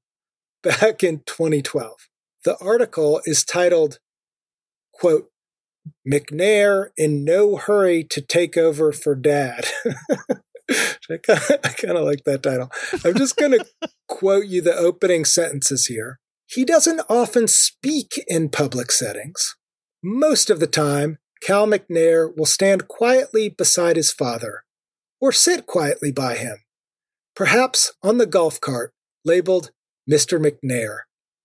back 0.63 1.03
in 1.03 1.23
2012. 1.27 1.93
The 2.45 2.57
article 2.59 3.21
is 3.25 3.45
titled 3.45 3.99
quote, 4.95 5.31
McNair 6.09 6.89
in 6.97 7.25
no 7.25 7.57
hurry 7.57 8.05
to 8.05 8.21
take 8.21 8.57
over 8.57 8.93
for 8.93 9.15
dad. 9.15 9.67
I 11.11 11.19
kind 11.19 11.99
of 11.99 12.05
like 12.05 12.25
that 12.25 12.43
title. 12.43 12.71
I'm 13.05 13.15
just 13.15 13.37
going 13.37 13.53
to 13.59 13.67
quote 14.09 14.47
you 14.47 14.63
the 14.63 14.75
opening 14.75 15.25
sentences 15.25 15.87
here. 15.87 16.21
He 16.47 16.65
doesn't 16.65 17.03
often 17.09 17.49
speak 17.49 18.23
in 18.29 18.49
public 18.49 18.93
settings. 18.93 19.57
Most 20.03 20.49
of 20.51 20.61
the 20.61 20.67
time, 20.67 21.19
Cal 21.43 21.67
McNair 21.67 22.35
will 22.35 22.47
stand 22.47 22.89
quietly 22.89 23.49
beside 23.49 23.97
his 23.97 24.13
father 24.13 24.65
or 25.25 25.33
sit 25.33 25.65
quietly 25.65 26.13
by 26.13 26.35
him, 26.35 26.59
perhaps 27.35 27.95
on 28.03 28.19
the 28.19 28.27
golf 28.27 28.61
cart 28.61 28.93
labeled 29.25 29.71
Mr. 30.09 30.39
McNair 30.39 30.99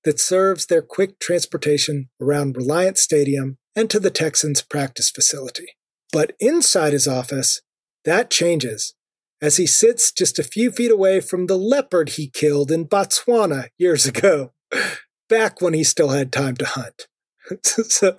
that 0.04 0.20
serves 0.20 0.66
their 0.66 0.82
quick 0.82 1.18
transportation 1.18 2.10
around 2.20 2.58
Reliant 2.58 2.98
Stadium 2.98 3.58
and 3.78 3.90
to 3.90 3.98
the 3.98 4.10
Texans' 4.10 4.62
practice 4.62 5.10
facility. 5.10 5.68
But 6.12 6.34
inside 6.42 6.92
his 6.92 7.08
office, 7.08 7.62
that 8.04 8.30
changes 8.30 8.96
as 9.42 9.56
he 9.56 9.66
sits 9.66 10.12
just 10.12 10.38
a 10.38 10.44
few 10.44 10.72
feet 10.72 10.92
away 10.92 11.22
from 11.22 11.48
the 11.48 11.58
leopard 11.58 12.10
he 12.10 12.30
killed 12.30 12.72
in 12.72 12.86
Botswana 12.86 13.70
years 13.78 14.06
ago, 14.06 14.52
back 15.30 15.62
when 15.62 15.74
he 15.74 15.86
still 15.86 16.10
had 16.10 16.34
time 16.34 16.58
to 16.58 16.66
hunt. 16.66 17.08
so 17.64 18.18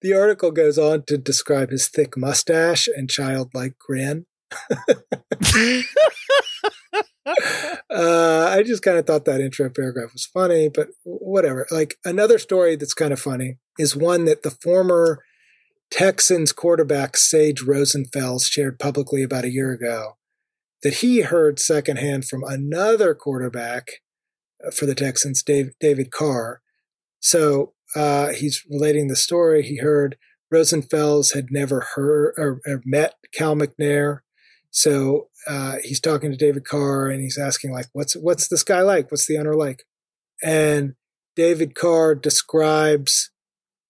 the 0.00 0.14
article 0.14 0.50
goes 0.50 0.78
on 0.78 1.02
to 1.08 1.18
describe 1.18 1.68
his 1.68 1.88
thick 1.88 2.16
mustache 2.16 2.88
and 2.88 3.10
childlike 3.10 3.78
grin. 3.78 4.24
Uh, 7.90 8.48
I 8.50 8.62
just 8.64 8.82
kind 8.82 8.98
of 8.98 9.06
thought 9.06 9.24
that 9.24 9.40
intro 9.40 9.70
paragraph 9.70 10.12
was 10.12 10.26
funny, 10.26 10.68
but 10.68 10.88
whatever. 11.04 11.66
Like 11.70 11.96
another 12.04 12.38
story 12.38 12.76
that's 12.76 12.94
kind 12.94 13.12
of 13.12 13.20
funny 13.20 13.58
is 13.78 13.96
one 13.96 14.24
that 14.26 14.42
the 14.42 14.50
former 14.50 15.24
Texans 15.90 16.52
quarterback 16.52 17.16
Sage 17.16 17.62
Rosenfels 17.62 18.46
shared 18.50 18.78
publicly 18.78 19.22
about 19.22 19.44
a 19.44 19.52
year 19.52 19.72
ago 19.72 20.16
that 20.82 20.94
he 20.94 21.22
heard 21.22 21.58
secondhand 21.58 22.26
from 22.26 22.44
another 22.44 23.14
quarterback 23.14 23.88
uh, 24.66 24.70
for 24.70 24.86
the 24.86 24.94
Texans, 24.94 25.42
Dave, 25.42 25.72
David 25.80 26.10
Carr. 26.10 26.60
So 27.20 27.72
uh, 27.96 28.28
he's 28.28 28.62
relating 28.70 29.08
the 29.08 29.16
story. 29.16 29.62
He 29.62 29.78
heard 29.78 30.16
Rosenfels 30.52 31.34
had 31.34 31.46
never 31.50 31.86
heard 31.94 32.34
or, 32.36 32.60
or 32.66 32.82
met 32.84 33.14
Cal 33.32 33.56
McNair. 33.56 34.18
So 34.74 35.28
uh, 35.46 35.76
he's 35.84 36.00
talking 36.00 36.32
to 36.32 36.36
David 36.36 36.64
Carr 36.64 37.08
and 37.08 37.22
he's 37.22 37.38
asking 37.38 37.72
like, 37.72 37.86
"What's 37.92 38.14
what's 38.14 38.48
this 38.48 38.64
guy 38.64 38.80
like? 38.80 39.10
What's 39.10 39.26
the 39.26 39.38
owner 39.38 39.54
like?" 39.54 39.84
And 40.42 40.94
David 41.36 41.76
Carr 41.76 42.16
describes 42.16 43.30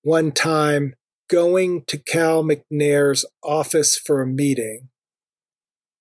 one 0.02 0.30
time 0.30 0.94
going 1.30 1.84
to 1.86 1.96
Cal 1.96 2.44
McNair's 2.44 3.24
office 3.42 3.96
for 3.96 4.20
a 4.20 4.26
meeting 4.26 4.90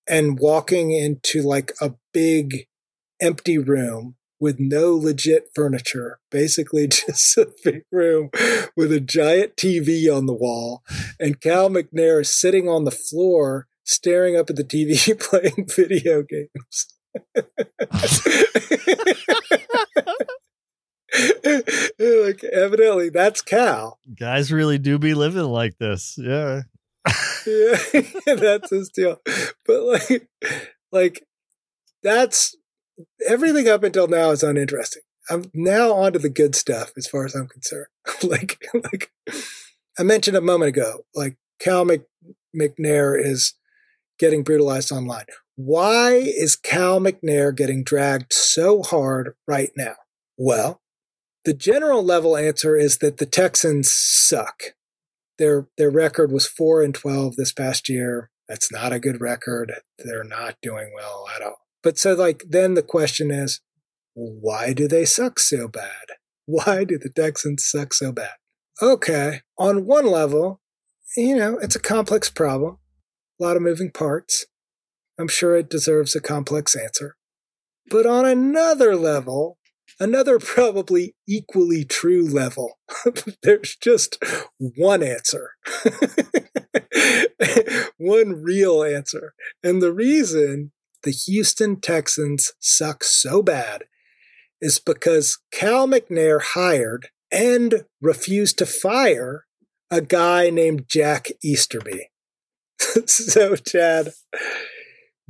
and 0.06 0.38
walking 0.38 0.90
into 0.92 1.40
like 1.40 1.72
a 1.80 1.94
big 2.12 2.66
empty 3.22 3.56
room 3.56 4.16
with 4.38 4.60
no 4.60 4.94
legit 4.94 5.48
furniture, 5.54 6.18
basically 6.30 6.86
just 6.88 7.38
a 7.38 7.50
big 7.64 7.84
room 7.90 8.28
with 8.76 8.92
a 8.92 9.00
giant 9.00 9.56
TV 9.56 10.14
on 10.14 10.26
the 10.26 10.34
wall. 10.34 10.82
And 11.18 11.40
Cal 11.40 11.70
McNair 11.70 12.20
is 12.20 12.38
sitting 12.38 12.68
on 12.68 12.84
the 12.84 12.90
floor 12.90 13.66
staring 13.84 14.36
up 14.36 14.50
at 14.50 14.56
the 14.56 14.64
TV 14.64 15.18
playing 15.20 15.68
video 15.68 16.22
games. 16.22 16.86
like 22.00 22.42
evidently 22.44 23.08
that's 23.10 23.40
Cal. 23.40 23.98
Guys 24.18 24.50
really 24.52 24.78
do 24.78 24.98
be 24.98 25.14
living 25.14 25.44
like 25.44 25.78
this. 25.78 26.16
Yeah. 26.18 26.62
yeah, 27.46 27.76
that's 28.34 28.70
his 28.70 28.88
deal. 28.88 29.20
But 29.64 29.82
like 29.82 30.28
like 30.90 31.26
that's 32.02 32.56
everything 33.26 33.68
up 33.68 33.84
until 33.84 34.08
now 34.08 34.30
is 34.30 34.42
uninteresting. 34.42 35.02
I'm 35.30 35.50
now 35.54 35.92
on 35.92 36.12
to 36.14 36.18
the 36.18 36.28
good 36.28 36.54
stuff 36.54 36.92
as 36.96 37.06
far 37.06 37.24
as 37.24 37.34
I'm 37.34 37.46
concerned. 37.46 37.86
like 38.22 38.58
like 38.74 39.12
I 39.98 40.02
mentioned 40.02 40.36
a 40.36 40.40
moment 40.40 40.70
ago, 40.70 41.04
like 41.14 41.36
Cal 41.60 41.84
Mc, 41.84 42.02
McNair 42.56 43.18
is 43.18 43.54
getting 44.18 44.42
brutalized 44.42 44.92
online. 44.92 45.26
Why 45.56 46.14
is 46.14 46.56
Cal 46.56 47.00
McNair 47.00 47.54
getting 47.54 47.84
dragged 47.84 48.32
so 48.32 48.82
hard 48.82 49.34
right 49.46 49.70
now? 49.76 49.94
Well, 50.36 50.80
the 51.44 51.54
general 51.54 52.02
level 52.02 52.36
answer 52.36 52.76
is 52.76 52.98
that 52.98 53.18
the 53.18 53.26
Texans 53.26 53.92
suck. 53.92 54.74
Their 55.38 55.68
their 55.76 55.90
record 55.90 56.32
was 56.32 56.46
4 56.46 56.82
and 56.82 56.94
12 56.94 57.36
this 57.36 57.52
past 57.52 57.88
year. 57.88 58.30
That's 58.48 58.72
not 58.72 58.92
a 58.92 59.00
good 59.00 59.20
record. 59.20 59.72
They're 59.98 60.24
not 60.24 60.56
doing 60.62 60.92
well 60.94 61.26
at 61.34 61.42
all. 61.42 61.66
But 61.82 61.98
so 61.98 62.14
like 62.14 62.44
then 62.48 62.74
the 62.74 62.82
question 62.82 63.30
is 63.30 63.60
why 64.14 64.72
do 64.72 64.88
they 64.88 65.04
suck 65.04 65.38
so 65.38 65.68
bad? 65.68 66.06
Why 66.46 66.84
do 66.84 66.98
the 66.98 67.08
Texans 67.08 67.64
suck 67.64 67.94
so 67.94 68.12
bad? 68.12 68.34
Okay, 68.82 69.40
on 69.56 69.86
one 69.86 70.04
level, 70.04 70.60
you 71.16 71.34
know, 71.34 71.56
it's 71.56 71.74
a 71.74 71.80
complex 71.80 72.28
problem. 72.28 72.76
A 73.40 73.42
lot 73.42 73.56
of 73.56 73.62
moving 73.62 73.90
parts. 73.90 74.46
I'm 75.18 75.28
sure 75.28 75.56
it 75.56 75.70
deserves 75.70 76.14
a 76.14 76.20
complex 76.20 76.76
answer. 76.76 77.16
But 77.90 78.06
on 78.06 78.24
another 78.24 78.96
level, 78.96 79.58
another 80.00 80.38
probably 80.38 81.14
equally 81.28 81.84
true 81.84 82.26
level, 82.26 82.78
there's 83.42 83.76
just 83.76 84.22
one 84.58 85.02
answer. 85.02 85.50
one 87.98 88.42
real 88.42 88.82
answer. 88.82 89.34
And 89.62 89.82
the 89.82 89.92
reason 89.92 90.72
the 91.02 91.10
Houston 91.10 91.80
Texans 91.80 92.52
suck 92.60 93.04
so 93.04 93.42
bad 93.42 93.84
is 94.60 94.78
because 94.78 95.38
Cal 95.52 95.86
McNair 95.86 96.40
hired 96.40 97.08
and 97.30 97.84
refused 98.00 98.58
to 98.58 98.66
fire 98.66 99.44
a 99.90 100.00
guy 100.00 100.50
named 100.50 100.86
Jack 100.88 101.28
Easterby. 101.42 102.08
so, 103.06 103.56
Chad, 103.56 104.12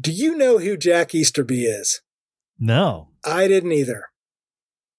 do 0.01 0.13
you 0.13 0.37
know 0.37 0.59
who 0.59 0.77
Jack 0.77 1.15
Easterby 1.15 1.65
is? 1.65 2.01
No. 2.59 3.09
I 3.25 3.49
didn't 3.49 3.73
either. 3.73 4.11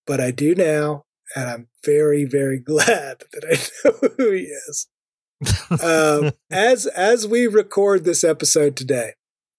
But 0.06 0.20
I 0.22 0.32
do 0.32 0.56
now, 0.56 1.06
and 1.36 1.50
I'm 1.50 1.68
very, 1.84 2.26
very 2.26 2.60
glad 2.66 3.24
that 3.34 3.44
I 3.46 3.88
know 3.88 4.10
who 4.18 4.32
he 4.32 4.44
is. 4.44 4.88
um, 5.84 6.32
as 6.52 6.86
as 6.88 7.28
we 7.28 7.46
record 7.46 8.04
this 8.04 8.24
episode 8.24 8.76
today, 8.76 9.14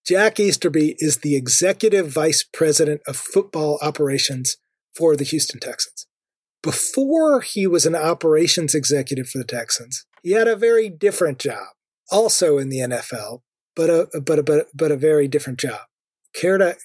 Jack 0.06 0.38
Easterby 0.38 0.96
is 0.98 1.18
the 1.18 1.36
executive 1.36 2.08
vice 2.08 2.44
president 2.44 3.02
of 3.06 3.16
football 3.16 3.78
operations 3.82 4.56
for 4.94 5.16
the 5.16 5.24
Houston 5.24 5.60
Texans. 5.60 6.06
Before 6.62 7.42
he 7.42 7.66
was 7.66 7.86
an 7.86 7.94
operations 7.94 8.74
executive 8.74 9.28
for 9.28 9.38
the 9.38 9.44
Texans, 9.44 10.06
he 10.22 10.32
had 10.32 10.48
a 10.48 10.56
very 10.56 10.88
different 10.88 11.38
job, 11.38 11.68
also 12.10 12.58
in 12.58 12.68
the 12.68 12.78
NFL, 12.78 13.40
but 13.74 13.90
a 13.90 14.20
but 14.20 14.38
a, 14.38 14.42
but, 14.42 14.66
but 14.74 14.92
a 14.92 14.96
very 14.96 15.28
different 15.28 15.58
job. 15.58 15.80
Care 16.34 16.58
to 16.58 16.76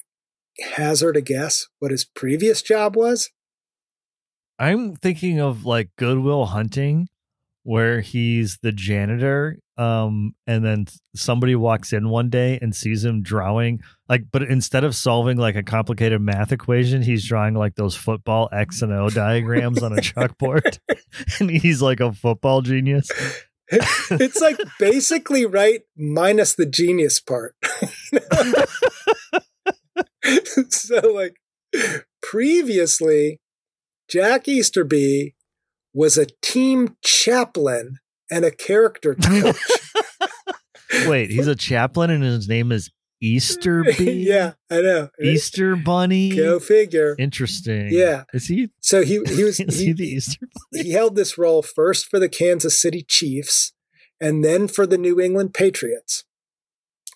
hazard 0.76 1.18
a 1.18 1.22
guess 1.22 1.68
what 1.80 1.92
his 1.92 2.06
previous 2.06 2.62
job 2.62 2.96
was? 2.96 3.30
I'm 4.60 4.96
thinking 4.96 5.40
of 5.40 5.66
like 5.66 5.90
Goodwill 5.98 6.46
Hunting, 6.46 7.08
where 7.64 8.02
he's 8.02 8.60
the 8.62 8.72
janitor, 8.72 9.58
um, 9.78 10.36
and 10.46 10.64
then 10.64 10.86
somebody 11.16 11.56
walks 11.56 11.94
in 11.94 12.10
one 12.10 12.30
day 12.30 12.60
and 12.62 12.76
sees 12.76 13.04
him 13.04 13.24
drawing 13.24 13.82
like, 14.12 14.26
but 14.32 14.44
instead 14.44 14.84
of 14.84 14.94
solving 14.94 15.38
like 15.38 15.56
a 15.56 15.64
complicated 15.64 16.22
math 16.22 16.52
equation, 16.52 17.02
he's 17.02 17.26
drawing 17.26 17.54
like 17.54 17.76
those 17.76 17.96
football 17.96 18.50
X 18.52 18.82
and 18.82 18.92
O 18.92 19.10
diagrams 19.10 19.82
on 19.82 19.94
a 19.94 20.02
chalkboard, 20.02 20.80
and 21.40 21.50
he's 21.50 21.82
like 21.82 22.02
a 22.02 22.12
football 22.12 22.62
genius. 22.62 23.10
it's 24.12 24.42
like 24.42 24.60
basically 24.80 25.46
right 25.46 25.82
minus 25.96 26.56
the 26.56 26.66
genius 26.66 27.22
part. 27.22 27.56
so 30.70 31.00
like 31.14 31.38
previously 32.22 33.40
Jack 34.10 34.48
Easterby 34.48 35.36
was 35.94 36.18
a 36.18 36.28
team 36.42 36.98
chaplain 37.02 38.00
and 38.30 38.44
a 38.44 38.52
character 38.52 39.16
coach. 39.16 39.56
Wait, 41.08 41.32
he's 41.32 41.48
a 41.48 41.56
chaplain 41.56 42.10
and 42.10 42.24
his 42.24 42.50
name 42.50 42.74
is 42.74 42.92
Easter 43.22 43.84
Bee? 43.84 44.12
yeah, 44.28 44.54
I 44.70 44.82
know. 44.82 45.10
Easter 45.22 45.76
Bunny. 45.76 46.36
Go 46.36 46.60
figure. 46.60 47.16
Interesting. 47.20 47.90
Yeah. 47.92 48.24
Is 48.34 48.48
he? 48.48 48.70
So 48.82 49.04
he 49.04 49.22
he 49.28 49.44
was 49.44 49.60
is 49.60 49.80
he, 49.80 49.88
he 49.88 49.94
the 49.94 50.08
Easter 50.08 50.48
Bunny? 50.72 50.84
He 50.84 50.92
held 50.92 51.16
this 51.16 51.38
role 51.38 51.62
first 51.62 52.08
for 52.08 52.20
the 52.20 52.30
Kansas 52.30 52.82
City 52.82 53.06
Chiefs 53.08 53.74
and 54.20 54.44
then 54.44 54.68
for 54.68 54.86
the 54.86 54.98
New 54.98 55.20
England 55.20 55.54
Patriots. 55.54 56.24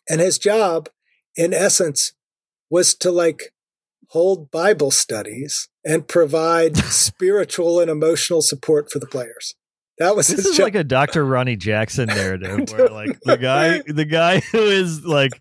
And 0.08 0.22
his 0.22 0.38
job, 0.38 0.90
in 1.36 1.54
essence, 1.54 2.14
was 2.70 2.94
to 2.96 3.12
like 3.12 3.54
hold 4.10 4.52
Bible 4.52 4.92
studies 4.92 5.70
and 5.84 6.08
provide 6.08 6.78
spiritual 6.86 7.80
and 7.80 7.90
emotional 7.90 8.42
support 8.42 8.92
for 8.92 9.00
the 9.00 9.08
players. 9.08 9.56
That 9.98 10.16
was 10.16 10.28
this 10.28 10.46
is 10.46 10.60
like 10.60 10.76
a 10.76 10.84
Dr. 10.84 11.26
Ronnie 11.26 11.56
Jackson 11.56 12.08
narrative 12.08 12.70
where 12.72 12.90
like 12.90 13.20
the 13.22 13.38
guy 13.38 13.82
the 13.88 14.06
guy 14.06 14.40
who 14.40 14.60
is 14.60 15.06
like 15.06 15.32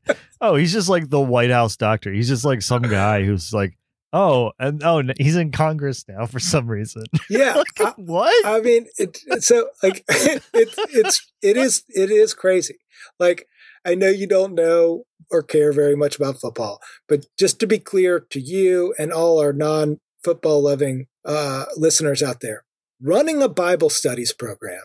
oh 0.40 0.55
he's 0.55 0.72
just 0.72 0.88
like 0.88 1.09
the 1.09 1.20
White 1.20 1.50
House 1.50 1.76
doctor. 1.76 2.12
He's 2.12 2.28
just 2.28 2.44
like 2.44 2.62
some 2.62 2.82
guy 2.82 3.24
who's 3.24 3.52
like 3.52 3.76
oh 4.12 4.52
and 4.61 4.82
oh 4.84 5.02
he's 5.18 5.36
in 5.36 5.50
Congress 5.50 6.05
now 6.09 6.26
for 6.26 6.38
some 6.38 6.68
reason. 6.68 7.05
Yeah. 7.30 7.55
like, 7.55 7.80
I, 7.80 7.92
what? 7.96 8.46
I 8.46 8.61
mean 8.61 8.86
it, 8.96 9.18
so 9.42 9.70
like 9.82 10.05
it, 10.09 10.42
it's 10.52 11.32
it 11.42 11.57
is 11.57 11.82
it 11.88 12.11
is 12.11 12.32
crazy. 12.32 12.78
Like 13.18 13.48
I 13.84 13.94
know 13.94 14.09
you 14.09 14.26
don't 14.26 14.55
know 14.55 15.05
or 15.30 15.42
care 15.42 15.72
very 15.72 15.96
much 15.96 16.16
about 16.16 16.40
football, 16.40 16.80
but 17.09 17.26
just 17.38 17.59
to 17.61 17.66
be 17.66 17.78
clear 17.78 18.20
to 18.20 18.40
you 18.40 18.94
and 18.98 19.12
all 19.12 19.40
our 19.40 19.52
non 19.52 19.98
football 20.22 20.62
loving 20.62 21.07
uh, 21.24 21.66
listeners 21.76 22.22
out 22.22 22.40
there, 22.40 22.63
running 23.03 23.42
a 23.42 23.49
Bible 23.49 23.90
studies 23.90 24.32
program 24.32 24.82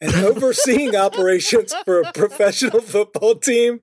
and 0.00 0.14
overseeing 0.14 0.94
operations 0.96 1.74
for 1.84 2.00
a 2.00 2.12
professional 2.12 2.80
football 2.80 3.36
team, 3.36 3.80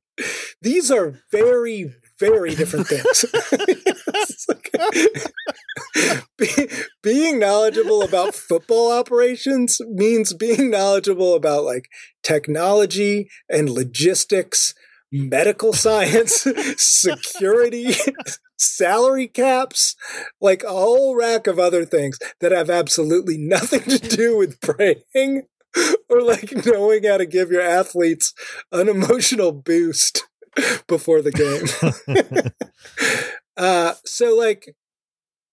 these 0.61 0.91
are 0.91 1.19
very, 1.32 1.93
very 2.19 2.55
different 2.55 2.88
things. 2.88 3.26
Be, 6.38 6.47
being 7.01 7.39
knowledgeable 7.39 8.01
about 8.01 8.36
football 8.36 8.91
operations 8.91 9.80
means 9.89 10.34
being 10.34 10.71
knowledgeable 10.71 11.36
about 11.36 11.63
like 11.63 11.89
technology 12.24 13.30
and 13.49 13.69
logistics, 13.69 14.74
medical 15.14 15.74
science, 15.74 16.47
security, 16.78 17.93
salary 18.57 19.28
caps, 19.28 19.95
like 20.41 20.64
a 20.64 20.70
whole 20.70 21.16
rack 21.16 21.45
of 21.45 21.59
other 21.59 21.86
things 21.86 22.18
that 22.41 22.51
have 22.51 22.70
absolutely 22.70 23.38
nothing 23.38 23.82
to 23.82 23.99
do 23.99 24.36
with 24.38 24.59
praying 24.59 25.43
or 26.09 26.22
like 26.22 26.66
knowing 26.66 27.03
how 27.03 27.18
to 27.18 27.26
give 27.26 27.51
your 27.51 27.61
athletes 27.61 28.34
an 28.72 28.89
emotional 28.89 29.51
boost 29.51 30.26
before 30.88 31.22
the 31.22 31.31
game. 31.31 32.52
uh, 33.57 33.94
so, 34.06 34.35
like, 34.35 34.76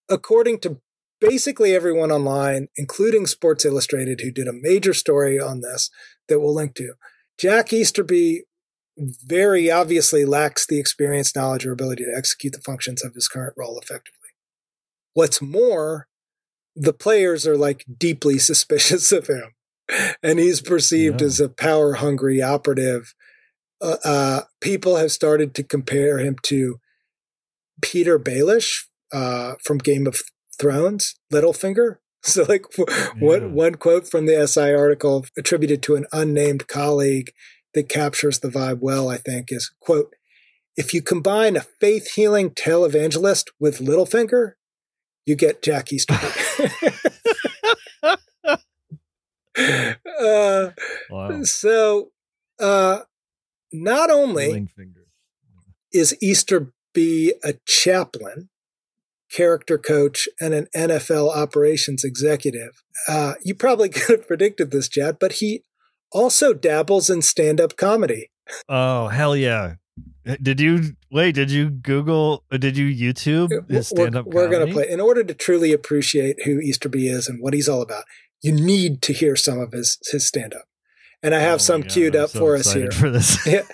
according 0.09 0.59
to 0.61 0.81
basically 1.20 1.74
everyone 1.74 2.11
online, 2.11 2.69
including 2.77 3.27
Sports 3.27 3.65
Illustrated, 3.65 4.20
who 4.23 4.31
did 4.31 4.49
a 4.49 4.53
major 4.53 4.95
story 4.95 5.39
on 5.39 5.61
this 5.61 5.91
that 6.28 6.41
we'll 6.41 6.55
link 6.55 6.74
to, 6.77 6.95
Jack 7.39 7.73
Easterby 7.73 8.45
very 9.01 9.70
obviously 9.70 10.24
lacks 10.24 10.66
the 10.66 10.78
experience, 10.78 11.35
knowledge, 11.35 11.66
or 11.66 11.72
ability 11.72 12.05
to 12.05 12.14
execute 12.16 12.52
the 12.52 12.60
functions 12.60 13.02
of 13.05 13.14
his 13.14 13.28
current 13.28 13.55
role 13.56 13.78
effectively. 13.78 14.14
What's 15.14 15.40
more, 15.40 16.06
the 16.77 16.93
players 16.93 17.47
are 17.47 17.56
like 17.56 17.85
deeply 17.98 18.39
suspicious 18.51 19.12
of 19.12 19.27
him, 19.27 19.55
and 20.22 20.39
he's 20.39 20.60
perceived 20.60 21.20
yeah. 21.20 21.27
as 21.27 21.40
a 21.40 21.48
power 21.48 21.94
hungry 21.94 22.43
operative. 22.43 23.14
Uh, 23.82 23.97
uh, 24.05 24.40
people 24.60 24.97
have 24.97 25.10
started 25.10 25.55
to 25.55 25.62
compare 25.62 26.18
him 26.18 26.36
to 26.43 26.78
Petyr 27.81 28.18
Baelish 28.18 28.85
uh, 29.12 29.55
from 29.64 29.78
Game 29.78 30.06
of 30.06 30.20
Thrones, 30.59 31.14
Littlefinger. 31.32 31.97
So, 32.22 32.44
like, 32.47 32.66
yeah. 32.77 33.12
one 33.18 33.55
one 33.55 33.77
quote 33.77 34.06
from 34.06 34.27
the 34.27 34.47
SI 34.47 34.74
article 34.74 35.24
attributed 35.39 35.82
to 35.85 35.97
an 35.97 36.05
unnamed 36.12 36.68
colleague 36.68 37.32
that 37.74 37.88
captures 37.88 38.40
the 38.40 38.48
vibe 38.48 38.78
well, 38.80 39.09
I 39.09 39.16
think, 39.16 39.51
is 39.51 39.70
quote, 39.80 40.14
if 40.76 40.94
you 40.94 41.02
combine 41.02 41.56
a 41.56 41.60
faith 41.60 42.12
healing 42.12 42.51
televangelist 42.51 43.48
with 43.59 43.80
Littlefinger, 43.80 44.52
you 45.26 45.36
get 45.36 45.62
Jack 45.62 45.92
Easterby. 45.92 46.28
uh, 50.20 50.70
wow. 51.10 51.42
So, 51.42 52.10
uh, 52.59 53.01
not 53.72 54.10
only 54.10 54.68
is 55.92 56.16
Easterby 56.20 57.32
a 57.44 57.55
chaplain, 57.66 58.48
character 59.32 59.78
coach, 59.78 60.28
and 60.40 60.55
an 60.55 60.66
NFL 60.76 61.34
operations 61.34 62.05
executive, 62.05 62.82
uh, 63.09 63.34
you 63.42 63.55
probably 63.55 63.88
could 63.90 64.20
have 64.20 64.26
predicted 64.26 64.70
this, 64.70 64.88
Chad, 64.88 65.18
but 65.20 65.34
he 65.34 65.62
also 66.12 66.53
dabbles 66.53 67.11
in 67.11 67.23
stand 67.23 67.61
up 67.61 67.77
comedy. 67.77 68.31
Oh 68.69 69.09
hell 69.09 69.37
yeah! 69.37 69.74
Uh, 70.27 70.37
did 70.43 70.61
you 70.61 70.97
wait? 71.11 71.35
Did 71.35 71.51
you 71.51 71.70
Google? 71.70 72.45
Uh, 72.51 72.57
did 72.57 72.77
you 72.77 72.87
YouTube 72.87 73.70
his 73.70 73.89
stand 73.89 74.16
up? 74.16 74.27
We're, 74.27 74.45
we're 74.45 74.51
going 74.51 74.66
to 74.66 74.73
play. 74.73 74.89
In 74.89 75.01
order 75.01 75.24
to 75.24 75.35
truly 75.35 75.73
appreciate 75.73 76.45
who 76.45 76.61
Easterby 76.61 77.09
is 77.09 77.28
and 77.28 77.43
what 77.43 77.55
he's 77.55 77.69
all 77.69 77.82
about, 77.82 78.05
you 78.43 78.53
need 78.53 79.03
to 79.03 79.12
hear 79.12 79.37
some 79.37 79.59
of 79.59 79.73
his 79.73 79.99
his 80.11 80.27
stand 80.27 80.55
up. 80.55 80.65
And 81.23 81.35
I 81.35 81.41
have 81.41 81.57
oh 81.57 81.59
some 81.59 81.81
God, 81.82 81.91
queued 81.91 82.16
I'm 82.16 82.24
up 82.24 82.31
so 82.31 82.39
for 82.39 82.57
us 82.57 82.73
here. 82.73 82.91
For 82.91 83.11
this, 83.11 83.47
it, 83.47 83.66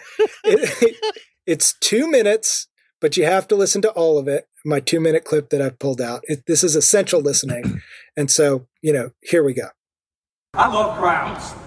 it, 0.45 0.97
it's 1.47 1.75
two 1.81 2.11
minutes, 2.11 2.69
but 3.01 3.17
you 3.17 3.25
have 3.25 3.49
to 3.49 3.57
listen 3.57 3.83
to 3.83 3.91
all 3.91 4.19
of 4.19 4.29
it. 4.29 4.47
My 4.65 4.81
two 4.81 5.01
minute 5.01 5.25
clip 5.25 5.51
that 5.51 5.63
I've 5.63 5.79
pulled 5.79 6.01
out. 6.01 6.25
this 6.47 6.65
is 6.65 6.75
essential 6.75 7.21
listening, 7.21 7.81
and 8.17 8.31
so 8.31 8.67
you 8.83 8.93
know, 8.93 9.11
here 9.23 9.45
we 9.45 9.55
go. 9.55 9.69
I 10.55 10.69
love 10.69 10.99
crowds. 10.99 11.66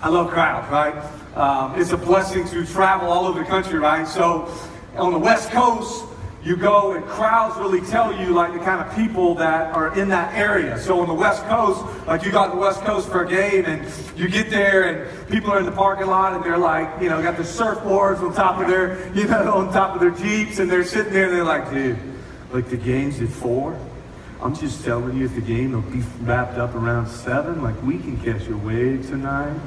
I 0.00 0.08
love 0.10 0.30
crowds, 0.30 0.70
right? 0.70 0.94
Um, 1.36 1.80
it's 1.80 1.90
a 1.90 1.96
blessing 1.96 2.46
to 2.48 2.64
travel 2.64 3.10
all 3.10 3.26
over 3.26 3.40
the 3.40 3.44
country, 3.44 3.78
right? 3.78 4.06
So 4.06 4.48
on 4.96 5.12
the 5.12 5.18
West 5.18 5.50
Coast, 5.50 6.04
you 6.42 6.56
go 6.56 6.92
and 6.92 7.04
crowds 7.04 7.58
really 7.58 7.80
tell 7.80 8.16
you 8.16 8.32
like 8.32 8.52
the 8.52 8.60
kind 8.60 8.80
of 8.80 8.94
people 8.94 9.34
that 9.34 9.74
are 9.74 9.98
in 9.98 10.08
that 10.08 10.34
area. 10.34 10.78
So 10.78 11.00
on 11.00 11.08
the 11.08 11.14
West 11.14 11.42
Coast, 11.44 12.06
like 12.06 12.24
you 12.24 12.30
got 12.30 12.52
the 12.52 12.56
West 12.56 12.80
Coast 12.82 13.08
for 13.08 13.24
a 13.24 13.28
game 13.28 13.66
and 13.66 13.92
you 14.16 14.28
get 14.28 14.50
there 14.50 14.84
and 14.84 15.28
people 15.28 15.50
are 15.50 15.58
in 15.58 15.66
the 15.66 15.72
parking 15.72 16.06
lot 16.06 16.32
and 16.32 16.44
they're 16.44 16.56
like, 16.56 17.02
you 17.02 17.08
know, 17.08 17.20
got 17.20 17.36
the 17.36 17.42
surfboards 17.42 18.20
on 18.20 18.32
top 18.32 18.60
of 18.60 18.68
their, 18.68 19.12
you 19.14 19.24
know, 19.24 19.52
on 19.54 19.72
top 19.72 19.94
of 19.94 20.00
their 20.00 20.12
Jeeps 20.12 20.60
and 20.60 20.70
they're 20.70 20.84
sitting 20.84 21.12
there 21.12 21.26
and 21.26 21.34
they're 21.34 21.44
like, 21.44 21.70
dude, 21.72 21.98
like 22.52 22.68
the 22.70 22.76
game's 22.76 23.20
at 23.20 23.28
four. 23.28 23.78
I'm 24.40 24.54
just 24.54 24.84
telling 24.84 25.16
you, 25.18 25.24
if 25.24 25.34
the 25.34 25.40
game 25.40 25.72
will 25.72 25.82
be 25.82 26.02
wrapped 26.20 26.58
up 26.58 26.76
around 26.76 27.08
seven, 27.08 27.62
like 27.62 27.80
we 27.82 27.98
can 27.98 28.16
catch 28.18 28.46
a 28.46 28.56
wave 28.56 29.08
tonight. 29.08 29.58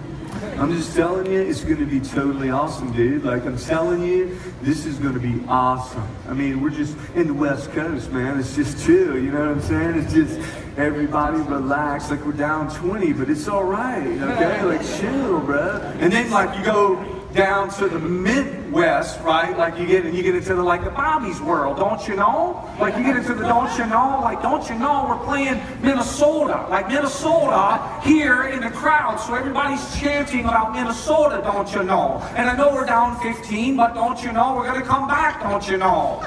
I'm 0.57 0.71
just 0.71 0.95
telling 0.95 1.25
you, 1.31 1.39
it's 1.39 1.63
going 1.63 1.79
to 1.79 1.85
be 1.85 1.99
totally 1.99 2.49
awesome, 2.49 2.91
dude. 2.93 3.23
Like, 3.23 3.45
I'm 3.45 3.57
telling 3.57 4.03
you, 4.03 4.39
this 4.61 4.85
is 4.85 4.97
going 4.97 5.13
to 5.13 5.19
be 5.19 5.43
awesome. 5.47 6.07
I 6.27 6.33
mean, 6.33 6.61
we're 6.61 6.69
just 6.69 6.95
in 7.15 7.27
the 7.27 7.33
West 7.33 7.71
Coast, 7.71 8.11
man. 8.11 8.39
It's 8.39 8.55
just 8.55 8.85
chill, 8.85 9.17
you 9.17 9.31
know 9.31 9.39
what 9.39 9.49
I'm 9.49 9.61
saying? 9.61 9.97
It's 9.97 10.13
just 10.13 10.39
everybody 10.77 11.37
relax. 11.37 12.09
Like, 12.09 12.25
we're 12.25 12.31
down 12.31 12.73
20, 12.73 13.13
but 13.13 13.29
it's 13.29 13.47
all 13.47 13.63
right, 13.63 14.07
okay? 14.07 14.63
Like, 14.63 14.85
chill, 14.99 15.39
bro. 15.39 15.81
And 15.99 16.11
then, 16.11 16.29
like, 16.31 16.57
you 16.57 16.63
go 16.63 17.20
down 17.33 17.69
to 17.69 17.87
the 17.87 17.99
Midwest, 17.99 19.19
right? 19.21 19.57
Like 19.57 19.77
you 19.77 19.85
get 19.85 20.05
you 20.05 20.23
get 20.23 20.35
into 20.35 20.53
the 20.55 20.63
like 20.63 20.83
the 20.83 20.89
Bobby's 20.89 21.39
world, 21.41 21.77
don't 21.77 22.05
you 22.07 22.15
know? 22.15 22.69
Like 22.79 22.97
you 22.97 23.03
get 23.03 23.17
into 23.17 23.33
the 23.33 23.43
don't 23.43 23.75
you 23.77 23.85
know? 23.85 24.19
Like 24.21 24.41
don't 24.41 24.67
you 24.69 24.75
know 24.75 25.05
we're 25.07 25.25
playing 25.25 25.61
Minnesota, 25.81 26.67
like 26.69 26.87
Minnesota 26.87 27.99
here 28.03 28.43
in 28.43 28.61
the 28.61 28.71
crowd, 28.71 29.17
so 29.17 29.35
everybody's 29.35 29.99
chanting 29.99 30.41
about 30.41 30.73
Minnesota, 30.73 31.41
don't 31.43 31.71
you 31.73 31.83
know? 31.83 32.19
And 32.35 32.49
I 32.49 32.55
know 32.55 32.73
we're 32.73 32.85
down 32.85 33.19
15, 33.21 33.77
but 33.77 33.93
don't 33.93 34.21
you 34.23 34.31
know 34.31 34.55
we're 34.55 34.67
gonna 34.67 34.85
come 34.85 35.07
back, 35.07 35.41
don't 35.41 35.67
you 35.67 35.77
know? 35.77 36.23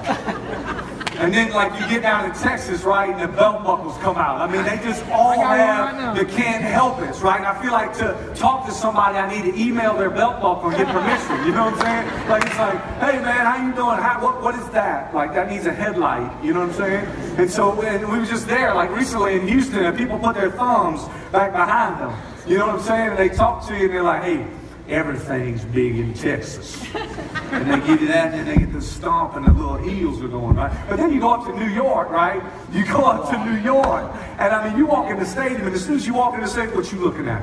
And 1.17 1.33
then, 1.33 1.53
like, 1.53 1.73
you 1.81 1.87
get 1.89 2.03
down 2.03 2.31
to 2.31 2.41
Texas, 2.41 2.83
right, 2.83 3.09
and 3.09 3.21
the 3.21 3.29
belt 3.29 3.63
buckles 3.63 3.97
come 3.99 4.17
out. 4.17 4.41
I 4.41 4.51
mean, 4.51 4.65
they 4.65 4.77
just 4.85 5.05
all 5.11 5.41
have 5.41 6.17
the 6.17 6.25
can't 6.25 6.65
help 6.65 6.99
us, 6.99 7.23
right? 7.23 7.39
And 7.39 7.47
I 7.47 7.61
feel 7.63 7.73
like 7.73 7.97
to 7.99 8.33
talk 8.35 8.67
to 8.67 8.73
somebody, 8.73 9.17
I 9.17 9.29
need 9.29 9.51
to 9.51 9.59
email 9.59 9.97
their 9.97 10.11
belt 10.11 10.43
buckle 10.43 10.71
and 10.71 10.77
get 10.77 10.89
permission. 10.89 11.47
You 11.47 11.53
know 11.53 11.67
what 11.67 11.75
I'm 11.75 11.81
saying? 11.81 12.29
Like, 12.29 12.47
it's 12.47 12.59
like, 12.59 12.81
hey, 12.99 13.23
man, 13.23 13.47
how 13.47 13.65
you 13.65 13.75
doing? 13.75 13.99
How, 13.99 14.21
what, 14.23 14.43
what 14.43 14.55
is 14.57 14.69
that? 14.71 15.15
Like, 15.15 15.35
that 15.35 15.49
needs 15.49 15.67
a 15.67 15.73
headlight. 15.73 16.45
You 16.45 16.53
know 16.53 16.61
what 16.61 16.71
I'm 16.71 16.75
saying? 16.75 17.07
And 17.39 17.51
so, 17.51 17.81
and 17.83 18.11
we 18.11 18.19
were 18.19 18.27
just 18.27 18.47
there, 18.49 18.75
like, 18.75 18.91
recently 18.91 19.37
in 19.37 19.47
Houston, 19.47 19.85
and 19.85 19.97
people 19.97 20.19
put 20.19 20.35
their 20.35 20.51
thumbs 20.51 21.03
back 21.31 21.53
behind 21.53 22.01
them. 22.01 22.15
You 22.47 22.59
know 22.59 22.67
what 22.67 22.77
I'm 22.77 22.83
saying? 22.83 23.09
And 23.11 23.19
they 23.19 23.29
talk 23.29 23.67
to 23.69 23.75
you, 23.75 23.85
and 23.85 23.95
they're 23.95 24.03
like, 24.03 24.23
hey, 24.23 24.47
everything's 24.89 25.65
big 25.65 25.99
in 25.99 26.15
Texas. 26.15 26.85
and 26.95 27.71
they 27.71 27.87
give 27.87 28.03
you 28.03 28.09
that, 28.09 28.35
and 28.35 28.47
they 28.47 28.57
get 28.57 28.73
the 28.73 28.81
stomp, 28.81 29.37
and 29.37 29.47
the 29.47 29.53
little 29.53 29.77
heels 29.77 30.23
are 30.23 30.29
going, 30.29 30.57
right? 30.57 30.73
But 30.89 30.97
then 30.97 31.13
you 31.13 31.21
go 31.21 31.33
up 31.33 31.47
to 31.47 31.59
New 31.59 31.71
York, 31.71 32.11
right? 32.11 32.43
You 32.73 32.85
go 32.87 33.05
up 33.05 33.31
to 33.31 33.45
New 33.45 33.61
York, 33.61 34.11
and 34.39 34.53
I 34.53 34.69
mean, 34.69 34.79
you 34.79 34.87
walk 34.87 35.11
in 35.11 35.19
the 35.19 35.27
stadium, 35.27 35.67
and 35.67 35.75
as 35.75 35.85
soon 35.85 35.97
as 35.97 36.07
you 36.07 36.15
walk 36.15 36.35
in 36.35 36.41
the 36.41 36.49
stadium, 36.49 36.77
what 36.77 36.93
you 36.93 36.99
looking 36.99 37.29
at? 37.29 37.43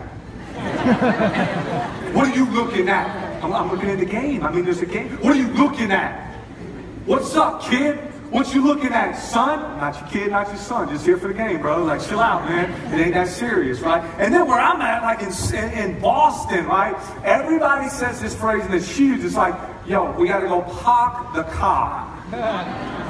what 2.14 2.28
are 2.28 2.36
you 2.36 2.46
looking 2.52 2.90
at? 2.90 3.44
I'm, 3.44 3.54
I'm 3.54 3.72
looking 3.72 3.90
at 3.90 4.00
the 4.00 4.06
game. 4.06 4.44
I 4.44 4.52
mean, 4.52 4.66
there's 4.66 4.82
a 4.82 4.86
game. 4.86 5.10
What 5.18 5.36
are 5.36 5.40
you 5.40 5.48
looking 5.48 5.92
at? 5.92 6.36
What's 7.06 7.36
up, 7.36 7.64
kid? 7.64 8.11
What 8.32 8.56
you 8.56 8.64
looking 8.64 8.94
at, 8.94 9.16
son? 9.16 9.60
Not 9.78 9.99
your 9.99 10.10
kid, 10.10 10.32
not 10.32 10.48
your 10.48 10.56
son. 10.56 10.88
Just 10.88 11.06
here 11.06 11.18
for 11.18 11.28
the 11.28 11.34
game, 11.34 11.60
bro. 11.60 11.84
Like, 11.84 12.02
chill 12.02 12.22
out, 12.22 12.48
man. 12.48 12.72
It 12.94 13.06
ain't 13.06 13.14
that 13.14 13.28
serious, 13.28 13.82
right? 13.82 14.02
And 14.20 14.34
then 14.34 14.48
where 14.48 14.58
I'm 14.58 14.80
at, 14.80 15.03
like 15.03 15.22
in, 15.22 15.72
in, 15.78 15.99
Boston, 15.99 16.66
right? 16.66 16.95
Everybody 17.26 17.90
says 17.90 18.22
this 18.22 18.34
phrase 18.34 18.64
and 18.64 18.74
it's 18.74 18.90
huge. 18.90 19.26
It's 19.26 19.36
like, 19.36 19.53
yo, 19.86 20.14
we 20.14 20.30
got 20.30 20.40
to 20.40 20.48
go 20.48 20.62
park 20.62 21.34
the 21.34 21.44
car. 21.44 22.08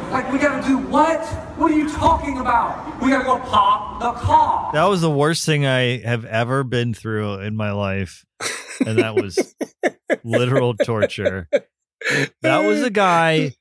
like, 0.10 0.31
we 0.34 0.39
got 0.39 0.60
to 0.60 0.68
do 0.68 0.80
what? 0.80 1.23
What 1.56 1.69
are 1.69 1.77
you 1.77 1.88
talking 1.91 2.39
about? 2.39 2.99
We 2.99 3.11
got 3.11 3.19
to 3.19 3.26
go 3.26 3.38
park 3.41 3.99
the 3.99 4.14
car. 4.14 4.72
That 4.73 4.85
was 4.85 5.02
the 5.02 5.11
worst 5.11 5.45
thing 5.45 5.68
I 5.68 5.99
have 5.99 6.26
ever 6.26 6.64
been 6.64 6.95
through 6.95 7.41
in 7.41 7.56
my 7.56 7.73
life. 7.73 8.26
And 8.84 8.98
that 8.98 9.14
was 9.14 9.56
literal 10.23 10.73
torture. 10.73 11.48
That 12.41 12.65
was 12.65 12.81
a 12.81 12.89
guy 12.89 13.52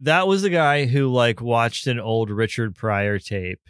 that 0.00 0.26
was 0.26 0.42
the 0.42 0.50
guy 0.50 0.86
who 0.86 1.08
like 1.08 1.40
watched 1.40 1.86
an 1.86 2.00
old 2.00 2.30
Richard 2.30 2.74
Pryor 2.74 3.18
tape 3.18 3.60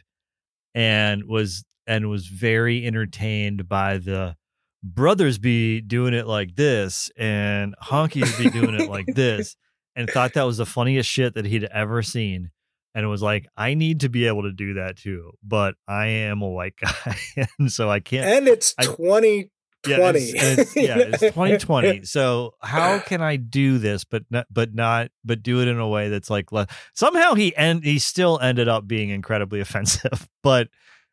and 0.74 1.24
was 1.24 1.64
and 1.86 2.08
was 2.08 2.26
very 2.26 2.86
entertained 2.86 3.68
by 3.68 3.98
the 3.98 4.36
brothers 4.82 5.38
be 5.38 5.80
doing 5.80 6.14
it 6.14 6.26
like 6.26 6.54
this 6.54 7.10
and 7.18 7.74
honkies 7.82 8.38
be 8.38 8.48
doing 8.50 8.74
it 8.74 8.88
like 8.88 9.06
this 9.06 9.56
and 9.96 10.08
thought 10.08 10.32
that 10.34 10.44
was 10.44 10.56
the 10.56 10.66
funniest 10.66 11.10
shit 11.10 11.34
that 11.34 11.44
he'd 11.44 11.64
ever 11.64 12.02
seen 12.02 12.50
and 12.94 13.04
it 13.04 13.08
was 13.08 13.20
like 13.20 13.46
i 13.58 13.74
need 13.74 14.00
to 14.00 14.08
be 14.08 14.26
able 14.26 14.42
to 14.42 14.52
do 14.52 14.74
that 14.74 14.96
too 14.96 15.32
but 15.42 15.74
i 15.86 16.06
am 16.06 16.40
a 16.40 16.48
white 16.48 16.72
guy 16.80 17.18
and 17.58 17.70
so 17.70 17.90
i 17.90 18.00
can't 18.00 18.24
and 18.24 18.48
it's 18.48 18.74
I, 18.78 18.86
20 18.86 19.50
yeah, 19.86 20.10
it's, 20.14 20.32
it's, 20.34 20.76
yeah, 20.76 20.98
it's 20.98 21.20
2020. 21.20 22.02
So 22.04 22.54
how 22.60 22.98
can 22.98 23.22
I 23.22 23.36
do 23.36 23.78
this, 23.78 24.04
but 24.04 24.24
not, 24.30 24.46
but 24.50 24.74
not, 24.74 25.10
but 25.24 25.42
do 25.42 25.60
it 25.62 25.68
in 25.68 25.78
a 25.78 25.88
way 25.88 26.08
that's 26.08 26.30
like 26.30 26.48
somehow 26.94 27.34
he 27.34 27.54
and 27.56 27.82
he 27.82 27.98
still 27.98 28.38
ended 28.40 28.68
up 28.68 28.86
being 28.86 29.10
incredibly 29.10 29.60
offensive, 29.60 30.28
but 30.42 30.68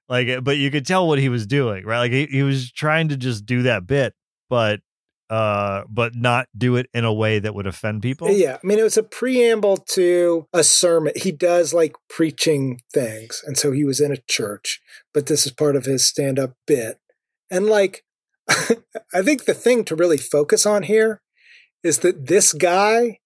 like, 0.10 0.44
but 0.44 0.58
you 0.58 0.72
could 0.72 0.86
tell 0.86 1.08
what 1.08 1.20
he 1.20 1.30
was 1.30 1.46
doing, 1.46 1.86
right? 1.86 2.00
Like 2.00 2.12
he, 2.12 2.26
he 2.26 2.44
was 2.44 2.72
trying 2.72 3.10
to 3.10 3.18
just 3.18 3.46
do 3.46 3.64
that 3.64 3.86
bit, 3.88 4.14
but 4.50 4.82
uh 5.30 5.84
but 5.90 6.16
not 6.16 6.48
do 6.58 6.78
it 6.78 6.88
in 6.94 7.04
a 7.04 7.14
way 7.14 7.38
that 7.38 7.54
would 7.54 7.68
offend 7.68 8.02
people 8.02 8.30
yeah 8.32 8.56
i 8.56 8.66
mean 8.66 8.80
it 8.80 8.84
was 8.84 8.96
a 8.96 9.04
preamble 9.04 9.76
to 9.76 10.48
a 10.54 10.64
sermon 10.64 11.12
he 11.18 11.34
does 11.34 11.74
like 11.74 11.98
preaching 12.08 12.80
things 12.94 13.44
and 13.46 13.58
so 13.58 13.74
he 13.74 13.84
was 13.84 14.00
in 14.00 14.10
a 14.10 14.22
church 14.30 14.82
but 15.14 15.26
this 15.26 15.46
is 15.46 15.52
part 15.52 15.76
of 15.76 15.84
his 15.84 16.08
stand-up 16.08 16.52
bit 16.66 17.00
and 17.52 17.66
like 17.66 18.06
I 18.50 19.22
think 19.22 19.46
the 19.46 19.54
thing 19.54 19.84
to 19.86 19.96
really 19.96 20.18
focus 20.18 20.66
on 20.66 20.84
here 20.84 21.22
is 21.84 22.00
that 22.00 22.28
this 22.28 22.54
guy 22.54 23.20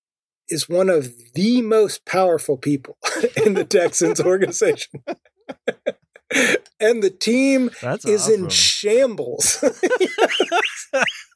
is 0.49 0.67
one 0.67 0.89
of 0.89 1.13
the 1.33 1.61
most 1.61 2.05
powerful 2.05 2.57
people 2.57 2.97
in 3.45 3.53
the 3.53 3.65
Texans 3.65 4.19
organization. 4.25 5.03
and 6.79 7.03
the 7.03 7.09
team 7.09 7.71
That's 7.81 8.05
is 8.05 8.23
awesome. 8.23 8.43
in 8.45 8.49
shambles. 8.49 9.63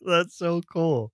That's 0.01 0.37
so 0.37 0.61
cool. 0.71 1.11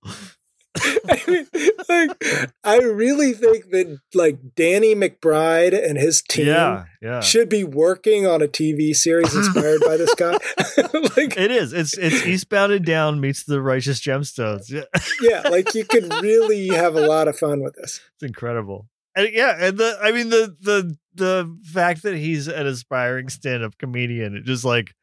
I 1.08 1.22
mean, 1.28 1.46
like, 1.88 2.54
I 2.64 2.78
really 2.78 3.32
think 3.32 3.70
that 3.70 3.98
like 4.14 4.54
Danny 4.54 4.94
McBride 4.94 5.74
and 5.74 5.98
his 5.98 6.22
team 6.22 6.46
yeah, 6.46 6.84
yeah. 7.02 7.20
should 7.20 7.48
be 7.48 7.62
working 7.62 8.26
on 8.26 8.40
a 8.40 8.48
TV 8.48 8.96
series 8.96 9.34
inspired 9.34 9.82
by 9.84 9.98
this 9.98 10.14
guy. 10.14 10.32
like, 11.16 11.36
it 11.36 11.50
is. 11.50 11.72
It's 11.72 11.96
it's 11.98 12.24
Eastbound 12.24 12.72
and 12.72 12.84
Down 12.84 13.20
meets 13.20 13.44
the 13.44 13.60
Righteous 13.60 14.00
Gemstones. 14.00 14.70
Yeah, 14.70 14.84
yeah. 15.20 15.48
Like 15.50 15.74
you 15.74 15.84
could 15.84 16.10
really 16.22 16.68
have 16.68 16.94
a 16.94 17.06
lot 17.06 17.28
of 17.28 17.38
fun 17.38 17.62
with 17.62 17.74
this. 17.74 18.00
It's 18.14 18.22
incredible. 18.22 18.88
And 19.14 19.28
yeah, 19.30 19.56
and 19.58 19.76
the 19.76 19.98
I 20.02 20.12
mean 20.12 20.30
the 20.30 20.56
the 20.60 20.96
the 21.14 21.58
fact 21.64 22.02
that 22.04 22.16
he's 22.16 22.48
an 22.48 22.66
aspiring 22.66 23.28
stand-up 23.28 23.76
comedian, 23.76 24.36
it 24.36 24.44
just 24.44 24.64
like 24.64 24.94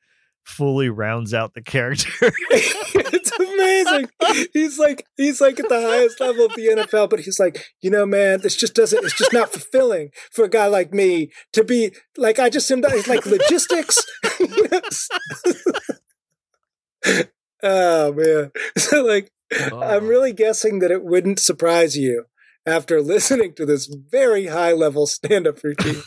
fully 0.50 0.90
rounds 0.90 1.34
out 1.34 1.54
the 1.54 1.62
character. 1.62 2.10
it's 2.52 3.32
amazing. 3.40 4.10
He's 4.54 4.80
like 4.80 5.06
he's 5.16 5.40
like 5.40 5.60
at 5.60 5.70
the 5.70 5.82
highest 5.82 6.20
level 6.20 6.46
of 6.46 6.56
the 6.56 6.68
NFL, 6.68 7.10
but 7.10 7.22
he's 7.22 7.40
like, 7.40 7.66
you 7.82 7.90
know, 7.90 8.06
man, 8.06 8.42
this 8.42 8.56
just 8.56 8.74
doesn't. 8.74 9.06
It's 9.06 9.18
just 9.18 9.34
not 9.34 9.52
fulfilling 9.52 10.12
for 10.32 10.46
a 10.46 10.50
guy 10.50 10.68
like 10.68 10.94
me 10.94 11.32
to 11.54 11.64
be 11.64 11.94
like. 12.18 12.40
I 12.40 12.50
just 12.50 12.70
am. 12.72 12.82
It's 12.84 13.08
like 13.08 13.26
logistics. 13.26 14.04
oh 17.64 18.14
man. 18.14 18.52
So 18.78 19.04
like, 19.04 19.32
oh. 19.72 19.82
I'm 19.82 20.08
really 20.08 20.34
guessing 20.34 20.80
that 20.80 20.92
it 20.92 21.04
wouldn't 21.04 21.40
surprise 21.40 21.96
you 21.96 22.26
after 22.66 23.02
listening 23.02 23.54
to 23.54 23.66
this 23.66 23.86
very 23.86 24.48
high 24.48 24.74
level 24.74 25.08
stand 25.08 25.48
up 25.48 25.64
routine 25.64 26.02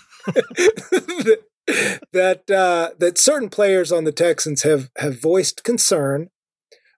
that 2.12 2.50
uh, 2.50 2.90
that 2.98 3.18
certain 3.18 3.48
players 3.48 3.92
on 3.92 4.04
the 4.04 4.12
Texans 4.12 4.62
have 4.62 4.90
have 4.98 5.20
voiced 5.20 5.64
concern 5.64 6.30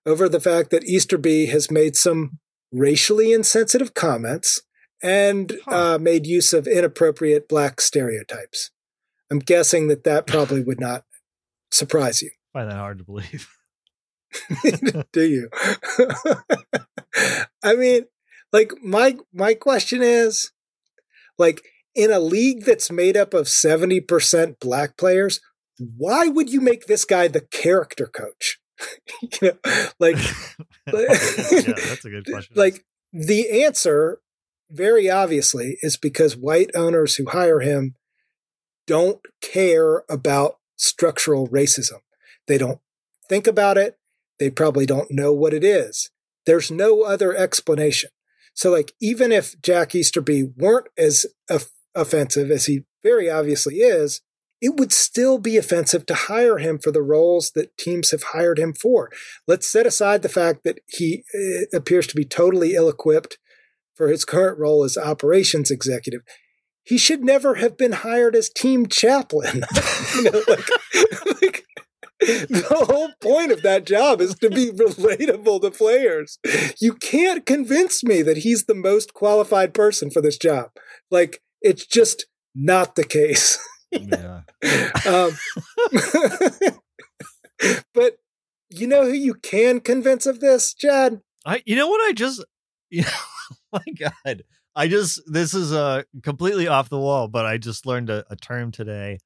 over 0.06 0.28
the 0.28 0.40
fact 0.40 0.70
that 0.70 0.84
Easterby 0.84 1.46
has 1.46 1.70
made 1.70 1.96
some 1.96 2.38
racially 2.72 3.32
insensitive 3.32 3.94
comments 3.94 4.62
and 5.02 5.58
Huh. 5.66 5.94
uh, 5.94 5.98
made 5.98 6.26
use 6.26 6.52
of 6.52 6.66
inappropriate 6.66 7.48
black 7.48 7.80
stereotypes. 7.80 8.70
I'm 9.30 9.38
guessing 9.38 9.88
that 9.88 10.04
that 10.04 10.26
probably 10.26 10.62
would 10.62 10.80
not 10.80 11.04
surprise 11.70 12.22
you. 12.22 12.30
I 12.54 12.58
find 12.58 12.70
that 12.70 12.76
hard 12.78 12.98
to 12.98 13.04
believe. 13.04 13.48
Do 15.12 15.22
you? 15.22 15.48
I 17.62 17.76
mean, 17.76 18.06
like 18.52 18.72
my 18.82 19.16
my 19.32 19.54
question 19.54 20.02
is 20.02 20.50
like 21.38 21.62
in 21.94 22.12
a 22.12 22.20
league 22.20 22.64
that's 22.64 22.90
made 22.90 23.16
up 23.16 23.34
of 23.34 23.46
70% 23.46 24.58
black 24.60 24.96
players, 24.96 25.40
why 25.78 26.28
would 26.28 26.50
you 26.50 26.60
make 26.60 26.86
this 26.86 27.04
guy 27.04 27.28
the 27.28 27.40
character 27.40 28.06
coach? 28.06 28.58
you 29.22 29.38
know, 29.42 29.70
like 30.00 30.16
yeah, 30.86 30.92
that's 30.92 32.04
a 32.04 32.10
good 32.10 32.26
question. 32.30 32.54
like 32.56 32.84
the 33.12 33.62
answer 33.64 34.20
very 34.70 35.08
obviously 35.08 35.76
is 35.82 35.96
because 35.96 36.36
white 36.36 36.70
owners 36.74 37.14
who 37.14 37.26
hire 37.30 37.60
him 37.60 37.94
don't 38.86 39.20
care 39.40 40.02
about 40.08 40.58
structural 40.76 41.48
racism. 41.48 42.00
They 42.48 42.58
don't 42.58 42.80
think 43.28 43.46
about 43.46 43.78
it. 43.78 43.96
They 44.38 44.50
probably 44.50 44.86
don't 44.86 45.10
know 45.10 45.32
what 45.32 45.54
it 45.54 45.62
is. 45.62 46.10
There's 46.44 46.70
no 46.70 47.02
other 47.02 47.34
explanation. 47.34 48.10
So, 48.52 48.70
like, 48.70 48.92
even 49.00 49.32
if 49.32 49.60
Jack 49.62 49.94
Easterby 49.94 50.50
weren't 50.56 50.88
as 50.98 51.26
of- 51.48 51.70
offensive 51.94 52.50
as 52.50 52.66
he 52.66 52.84
very 53.02 53.30
obviously 53.30 53.76
is, 53.76 54.20
it 54.60 54.76
would 54.76 54.92
still 54.92 55.38
be 55.38 55.56
offensive 55.56 56.06
to 56.06 56.14
hire 56.14 56.58
him 56.58 56.78
for 56.78 56.90
the 56.90 57.02
roles 57.02 57.50
that 57.54 57.76
teams 57.76 58.12
have 58.12 58.22
hired 58.32 58.58
him 58.58 58.72
for. 58.72 59.10
Let's 59.46 59.70
set 59.70 59.86
aside 59.86 60.22
the 60.22 60.28
fact 60.28 60.64
that 60.64 60.78
he 60.88 61.22
uh, 61.34 61.76
appears 61.76 62.06
to 62.08 62.16
be 62.16 62.24
totally 62.24 62.74
ill 62.74 62.88
equipped 62.88 63.38
for 63.94 64.08
his 64.08 64.24
current 64.24 64.58
role 64.58 64.82
as 64.84 64.96
operations 64.96 65.70
executive. 65.70 66.22
He 66.82 66.98
should 66.98 67.24
never 67.24 67.56
have 67.56 67.76
been 67.76 67.92
hired 67.92 68.34
as 68.34 68.48
team 68.50 68.86
chaplain. 68.86 69.60
know, 70.22 70.42
like, 70.48 70.70
like 71.42 71.64
the 72.20 72.86
whole 72.88 73.10
point 73.20 73.52
of 73.52 73.62
that 73.62 73.86
job 73.86 74.20
is 74.20 74.34
to 74.36 74.50
be 74.50 74.70
relatable 74.70 75.60
to 75.62 75.70
players. 75.70 76.38
You 76.80 76.94
can't 76.94 77.44
convince 77.44 78.02
me 78.02 78.22
that 78.22 78.38
he's 78.38 78.64
the 78.64 78.74
most 78.74 79.14
qualified 79.14 79.74
person 79.74 80.10
for 80.10 80.20
this 80.20 80.38
job. 80.38 80.70
Like, 81.10 81.42
it's 81.64 81.86
just 81.86 82.26
not 82.54 82.94
the 82.94 83.04
case. 83.04 83.58
yeah. 83.90 84.42
Um, 85.06 85.36
but 87.92 88.16
you 88.70 88.86
know 88.86 89.04
who 89.04 89.12
you 89.12 89.34
can 89.34 89.80
convince 89.80 90.24
of 90.24 90.40
this, 90.40 90.72
Chad? 90.72 91.20
I 91.44 91.62
you 91.66 91.76
know 91.76 91.88
what 91.88 92.00
I 92.08 92.12
just 92.12 92.42
you 92.90 93.02
know, 93.02 93.08
oh 93.74 93.80
my 93.86 94.08
god. 94.24 94.44
I 94.74 94.88
just 94.88 95.20
this 95.26 95.52
is 95.52 95.72
uh 95.72 96.02
completely 96.22 96.66
off 96.66 96.88
the 96.88 96.98
wall, 96.98 97.28
but 97.28 97.44
I 97.44 97.58
just 97.58 97.84
learned 97.86 98.08
a, 98.08 98.24
a 98.30 98.36
term 98.36 98.72
today 98.72 99.18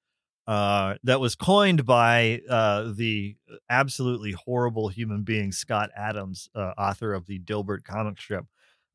uh 0.48 0.94
that 1.05 1.20
was 1.20 1.36
coined 1.36 1.86
by 1.86 2.40
uh 2.51 2.93
the 2.94 3.36
absolutely 3.70 4.32
horrible 4.32 4.89
human 4.89 5.23
being 5.23 5.52
Scott 5.52 5.90
Adams, 5.97 6.48
uh, 6.55 6.73
author 6.77 7.15
of 7.15 7.27
the 7.27 7.39
Dilbert 7.39 7.85
comic 7.85 8.20
strip. 8.20 8.47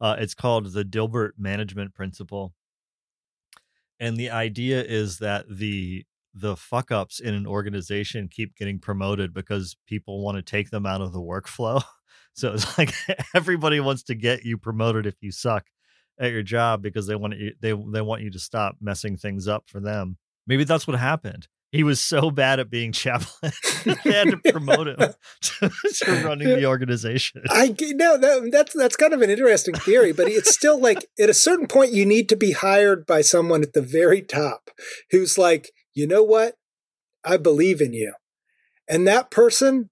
Uh 0.01 0.17
it's 0.19 0.35
called 0.35 0.73
the 0.73 0.83
Dilbert 0.83 1.31
management 1.37 1.93
principle. 1.93 2.53
And 3.99 4.17
the 4.17 4.29
idea 4.29 4.83
is 4.83 5.19
that 5.19 5.45
the 5.49 6.05
the 6.33 6.55
fuck 6.55 6.91
ups 6.91 7.19
in 7.19 7.35
an 7.35 7.45
organization 7.45 8.27
keep 8.27 8.55
getting 8.55 8.79
promoted 8.79 9.33
because 9.33 9.75
people 9.85 10.23
want 10.23 10.35
to 10.35 10.41
take 10.41 10.71
them 10.71 10.85
out 10.85 11.01
of 11.01 11.13
the 11.13 11.21
workflow. 11.21 11.81
So 12.35 12.51
it's 12.53 12.79
like 12.79 12.91
everybody 13.35 13.79
wants 13.79 14.01
to 14.05 14.15
get 14.15 14.43
you 14.43 14.57
promoted 14.57 15.05
if 15.05 15.13
you 15.21 15.31
suck 15.31 15.67
at 16.19 16.31
your 16.31 16.41
job 16.41 16.81
because 16.81 17.05
they 17.05 17.15
want 17.15 17.37
you 17.37 17.53
they 17.61 17.73
they 17.73 18.01
want 18.01 18.23
you 18.23 18.31
to 18.31 18.39
stop 18.39 18.77
messing 18.81 19.17
things 19.17 19.47
up 19.47 19.65
for 19.67 19.79
them. 19.79 20.17
Maybe 20.47 20.63
that's 20.63 20.87
what 20.87 20.97
happened. 20.97 21.47
He 21.73 21.83
was 21.83 21.99
so 21.99 22.29
bad 22.29 22.59
at 22.59 22.69
being 22.69 22.91
chaplain, 22.91 23.51
they 23.83 24.11
had 24.11 24.29
to 24.29 24.37
promote 24.51 24.89
him 24.89 24.97
to, 24.97 25.71
to 26.03 26.23
running 26.23 26.47
the 26.47 26.67
organization. 26.67 27.41
I 27.49 27.75
no, 27.79 28.15
that, 28.15 28.49
that's 28.51 28.75
that's 28.75 28.95
kind 28.95 29.11
of 29.11 29.23
an 29.23 29.31
interesting 29.31 29.73
theory, 29.73 30.11
but 30.13 30.27
it's 30.27 30.53
still 30.53 30.79
like 30.79 31.07
at 31.19 31.31
a 31.31 31.33
certain 31.33 31.65
point 31.65 31.91
you 31.91 32.05
need 32.05 32.29
to 32.29 32.35
be 32.35 32.51
hired 32.51 33.07
by 33.07 33.21
someone 33.21 33.63
at 33.63 33.73
the 33.73 33.81
very 33.81 34.21
top 34.21 34.69
who's 35.09 35.35
like, 35.39 35.71
you 35.95 36.05
know 36.05 36.21
what, 36.21 36.57
I 37.25 37.37
believe 37.37 37.81
in 37.81 37.93
you, 37.93 38.13
and 38.87 39.07
that 39.07 39.31
person 39.31 39.89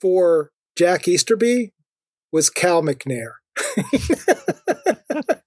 for 0.00 0.52
Jack 0.74 1.06
Easterby 1.06 1.74
was 2.32 2.48
Cal 2.48 2.80
McNair. 2.80 3.32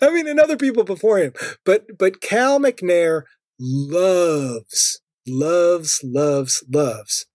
I 0.00 0.10
mean, 0.10 0.28
and 0.28 0.38
other 0.38 0.56
people 0.56 0.84
before 0.84 1.18
him, 1.18 1.32
but 1.64 1.98
but 1.98 2.20
Cal 2.20 2.60
McNair 2.60 3.22
loves, 3.58 5.00
loves, 5.26 6.00
loves, 6.02 6.64
loves 6.72 7.26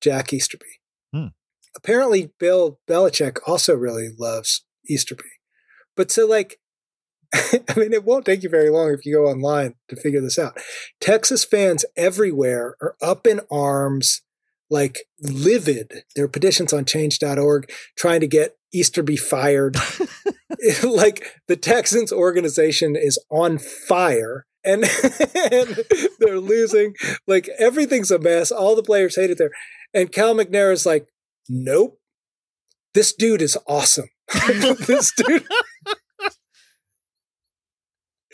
Jack 0.00 0.32
Easterby. 0.32 0.80
Hmm. 1.12 1.26
Apparently, 1.76 2.30
Bill 2.38 2.78
Belichick 2.88 3.38
also 3.46 3.74
really 3.74 4.10
loves 4.18 4.64
Easterby. 4.88 5.24
But 5.96 6.10
so, 6.10 6.26
like, 6.26 6.58
I 7.34 7.74
mean, 7.76 7.92
it 7.92 8.04
won't 8.04 8.24
take 8.24 8.42
you 8.42 8.48
very 8.48 8.70
long 8.70 8.92
if 8.92 9.04
you 9.04 9.14
go 9.14 9.26
online 9.26 9.74
to 9.88 9.96
figure 9.96 10.20
this 10.20 10.38
out. 10.38 10.58
Texas 11.00 11.44
fans 11.44 11.84
everywhere 11.96 12.76
are 12.80 12.96
up 13.02 13.26
in 13.26 13.40
arms, 13.50 14.22
like 14.70 15.00
livid. 15.20 16.04
There 16.14 16.24
are 16.24 16.28
petitions 16.28 16.72
on 16.72 16.84
change.org 16.84 17.70
trying 17.96 18.20
to 18.20 18.26
get 18.26 18.56
Easterby 18.72 19.16
fired. 19.16 19.76
like 20.82 21.34
the 21.48 21.56
Texans 21.56 22.12
organization 22.12 22.96
is 22.96 23.18
on 23.30 23.58
fire 23.58 24.46
and, 24.66 24.84
and 25.52 25.84
they're 26.18 26.40
losing. 26.40 26.94
Like 27.26 27.48
everything's 27.58 28.10
a 28.10 28.18
mess. 28.18 28.50
All 28.50 28.76
the 28.76 28.82
players 28.82 29.16
hate 29.16 29.30
it 29.30 29.38
there. 29.38 29.52
And 29.94 30.12
Cal 30.12 30.34
McNair 30.34 30.72
is 30.72 30.84
like, 30.84 31.06
nope, 31.48 31.98
this 32.92 33.14
dude 33.14 33.40
is 33.42 33.56
awesome. 33.66 34.08
this 34.48 35.12
dude. 35.16 35.46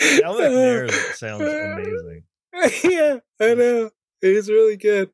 Cal 0.00 0.34
McNair 0.34 0.90
sounds 1.14 1.42
amazing. 1.42 2.24
yeah, 2.90 3.18
I 3.40 3.54
know. 3.54 3.90
He's 4.20 4.48
really 4.48 4.76
good. 4.76 5.10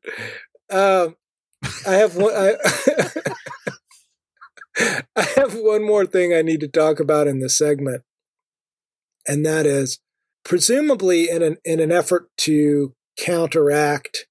Um, 0.69 1.15
I 1.85 1.93
have 1.93 2.15
one. 2.15 2.33
I, 2.35 2.55
I 5.15 5.21
have 5.35 5.55
one 5.55 5.83
more 5.85 6.05
thing 6.05 6.33
I 6.33 6.41
need 6.41 6.61
to 6.61 6.67
talk 6.67 6.99
about 6.99 7.27
in 7.27 7.39
this 7.39 7.57
segment, 7.57 8.03
and 9.27 9.45
that 9.45 9.65
is 9.65 9.99
presumably 10.43 11.29
in 11.29 11.41
an 11.41 11.57
in 11.63 11.79
an 11.79 11.91
effort 11.91 12.29
to 12.37 12.93
counteract 13.17 14.25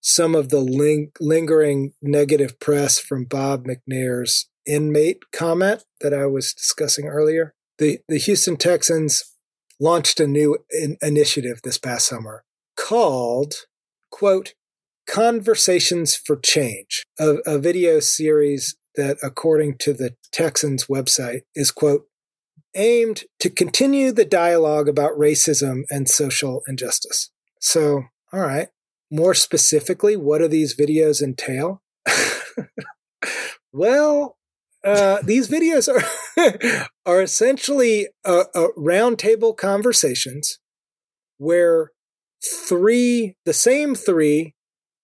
some 0.00 0.34
of 0.34 0.48
the 0.48 0.60
ling- 0.60 1.12
lingering 1.20 1.92
negative 2.02 2.58
press 2.58 2.98
from 2.98 3.24
Bob 3.24 3.64
McNair's 3.66 4.48
inmate 4.66 5.18
comment 5.32 5.84
that 6.00 6.12
I 6.14 6.26
was 6.26 6.52
discussing 6.52 7.06
earlier. 7.06 7.54
The 7.78 8.00
the 8.08 8.18
Houston 8.18 8.56
Texans 8.56 9.22
launched 9.80 10.20
a 10.20 10.26
new 10.26 10.58
in- 10.70 10.96
initiative 11.02 11.60
this 11.62 11.78
past 11.78 12.08
summer 12.08 12.44
called 12.76 13.54
quote 14.10 14.54
Conversations 15.08 16.14
for 16.14 16.36
Change, 16.36 17.04
a, 17.18 17.36
a 17.44 17.58
video 17.58 18.00
series 18.00 18.76
that, 18.94 19.18
according 19.22 19.78
to 19.78 19.92
the 19.92 20.14
Texans 20.32 20.86
website, 20.86 21.40
is, 21.54 21.70
quote, 21.70 22.06
aimed 22.74 23.24
to 23.40 23.50
continue 23.50 24.12
the 24.12 24.24
dialogue 24.24 24.88
about 24.88 25.18
racism 25.18 25.82
and 25.90 26.08
social 26.08 26.62
injustice. 26.66 27.30
So, 27.60 28.04
all 28.32 28.40
right, 28.40 28.68
more 29.10 29.34
specifically, 29.34 30.16
what 30.16 30.38
do 30.38 30.48
these 30.48 30.74
videos 30.74 31.22
entail? 31.22 31.82
well, 33.72 34.36
uh, 34.84 35.18
these 35.22 35.48
videos 35.48 35.88
are 35.88 36.88
are 37.06 37.22
essentially 37.22 38.08
a, 38.24 38.44
a 38.54 38.68
roundtable 38.76 39.56
conversations 39.56 40.58
where 41.38 41.90
three, 42.44 43.36
the 43.44 43.52
same 43.52 43.94
three 43.94 44.54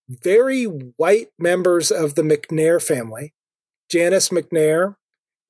very 0.09 0.63
white 0.63 1.27
members 1.37 1.91
of 1.91 2.15
the 2.15 2.23
McNair 2.23 2.81
family, 2.81 3.33
Janice 3.89 4.29
McNair, 4.29 4.95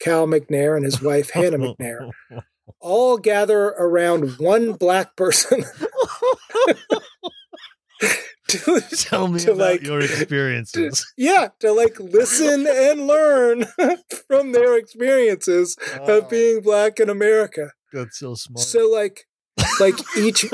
Cal 0.01 0.27
McNair, 0.27 0.75
and 0.75 0.85
his 0.85 1.01
wife 1.01 1.29
Hannah 1.31 1.57
McNair, 1.57 2.09
all 2.79 3.17
gather 3.17 3.67
around 3.69 4.37
one 4.39 4.73
black 4.73 5.15
person. 5.15 5.63
to, 8.47 8.81
Tell 8.95 9.27
me 9.27 9.39
to, 9.41 9.51
about 9.51 9.57
like, 9.59 9.81
your 9.83 9.99
experiences. 10.01 11.05
yeah, 11.17 11.49
to 11.59 11.71
like 11.71 11.99
listen 11.99 12.65
and 12.67 13.07
learn 13.07 13.65
from 14.27 14.51
their 14.51 14.77
experiences 14.77 15.77
Oh, 15.99 16.19
of 16.19 16.29
being 16.29 16.61
black 16.61 16.99
in 16.99 17.09
America. 17.09 17.71
that's 17.93 18.17
so 18.19 18.35
smart. 18.35 18.65
So 18.65 18.89
like 18.89 19.25
like 19.79 19.95
each 20.17 20.45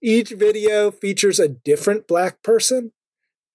each 0.00 0.30
video 0.30 0.90
features 0.90 1.38
a 1.40 1.48
different 1.48 2.06
black 2.06 2.42
person 2.42 2.92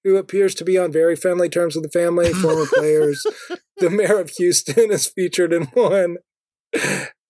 who 0.03 0.17
appears 0.17 0.53
to 0.55 0.65
be 0.65 0.77
on 0.77 0.91
very 0.91 1.15
friendly 1.15 1.49
terms 1.49 1.75
with 1.75 1.83
the 1.83 1.99
family, 1.99 2.33
former 2.33 2.65
players. 2.65 3.25
The 3.77 3.89
mayor 3.89 4.19
of 4.19 4.31
Houston 4.31 4.91
is 4.91 5.07
featured 5.07 5.53
in 5.53 5.63
one. 5.67 6.17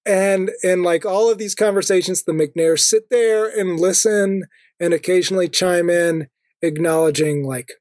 And 0.05 0.51
in 0.63 0.83
like 0.83 1.05
all 1.05 1.31
of 1.31 1.37
these 1.37 1.55
conversations, 1.55 2.23
the 2.23 2.33
McNairs 2.33 2.79
sit 2.79 3.03
there 3.09 3.47
and 3.47 3.79
listen 3.79 4.43
and 4.79 4.93
occasionally 4.93 5.47
chime 5.47 5.89
in, 5.89 6.27
acknowledging 6.61 7.45
like 7.45 7.73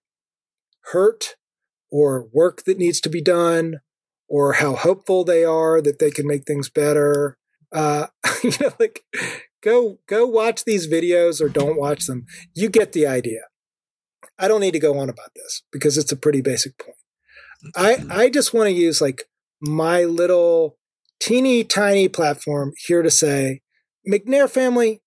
hurt 0.93 1.37
or 1.91 2.29
work 2.33 2.65
that 2.65 2.79
needs 2.79 3.01
to 3.01 3.09
be 3.09 3.21
done 3.21 3.81
or 4.29 4.55
how 4.55 4.75
hopeful 4.75 5.25
they 5.25 5.45
are 5.45 5.81
that 5.83 5.99
they 5.99 6.11
can 6.11 6.27
make 6.27 6.45
things 6.45 6.71
better. 6.71 7.37
Uh, 7.73 8.07
you 8.45 8.53
know, 8.61 8.73
like 8.79 9.05
go 9.63 9.99
go 10.07 10.27
watch 10.27 10.65
these 10.65 10.87
videos 10.87 11.41
or 11.41 11.49
don't 11.49 11.79
watch 11.79 12.07
them. 12.07 12.27
You 12.55 12.69
get 12.69 12.93
the 12.93 13.07
idea. 13.07 13.41
I 14.43 14.49
don't 14.49 14.61
need 14.61 14.73
to 14.73 14.81
go 14.81 14.99
on 14.99 15.09
about 15.09 15.31
this 15.37 15.63
because 15.71 15.97
it's 15.97 16.11
a 16.11 16.17
pretty 16.17 16.43
basic 16.43 16.77
point. 16.77 16.97
I 17.77 17.95
mm-hmm. 17.95 18.13
I 18.13 18.29
just 18.29 18.53
want 18.53 18.67
to 18.67 18.73
use 18.73 19.01
like 19.01 19.29
my 19.61 20.03
little 20.05 20.77
teeny 21.21 21.63
tiny 21.63 22.09
platform 22.09 22.73
here 22.77 23.03
to 23.03 23.11
say, 23.11 23.61
McNair 24.07 24.51
family, 24.51 25.01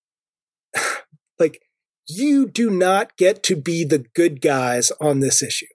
like 1.38 1.60
you 2.08 2.48
do 2.48 2.70
not 2.70 3.16
get 3.18 3.42
to 3.44 3.56
be 3.56 3.84
the 3.84 4.06
good 4.14 4.40
guys 4.40 4.90
on 5.00 5.20
this 5.20 5.42
issue. 5.42 5.66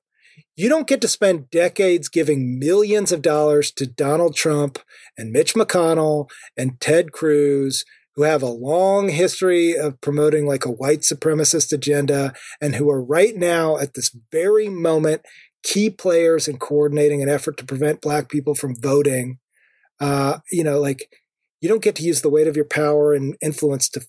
You 0.55 0.67
don't 0.67 0.87
get 0.87 1.01
to 1.01 1.07
spend 1.07 1.49
decades 1.51 2.09
giving 2.09 2.57
millions 2.59 3.11
of 3.11 3.21
dollars 3.21 3.71
to 3.73 3.85
Donald 3.85 4.35
Trump 4.35 4.79
and 5.17 5.31
Mitch 5.31 5.53
McConnell 5.53 6.29
and 6.57 6.79
Ted 6.79 7.11
Cruz, 7.11 7.85
who 8.15 8.23
have 8.23 8.43
a 8.43 8.47
long 8.47 9.09
history 9.09 9.75
of 9.75 9.99
promoting 10.01 10.45
like 10.45 10.65
a 10.65 10.71
white 10.71 11.01
supremacist 11.01 11.71
agenda 11.71 12.33
and 12.59 12.75
who 12.75 12.89
are 12.89 13.03
right 13.03 13.35
now 13.35 13.77
at 13.77 13.93
this 13.93 14.15
very 14.31 14.69
moment 14.69 15.21
key 15.63 15.89
players 15.89 16.47
in 16.47 16.57
coordinating 16.57 17.21
an 17.21 17.29
effort 17.29 17.57
to 17.57 17.65
prevent 17.65 18.01
black 18.01 18.29
people 18.29 18.55
from 18.55 18.75
voting. 18.81 19.37
Uh, 19.99 20.39
you 20.51 20.63
know, 20.63 20.79
like 20.79 21.09
you 21.61 21.69
don't 21.69 21.83
get 21.83 21.95
to 21.95 22.03
use 22.03 22.21
the 22.21 22.29
weight 22.29 22.47
of 22.47 22.55
your 22.55 22.65
power 22.65 23.13
and 23.13 23.35
influence 23.41 23.87
to 23.89 23.99
f- 24.01 24.07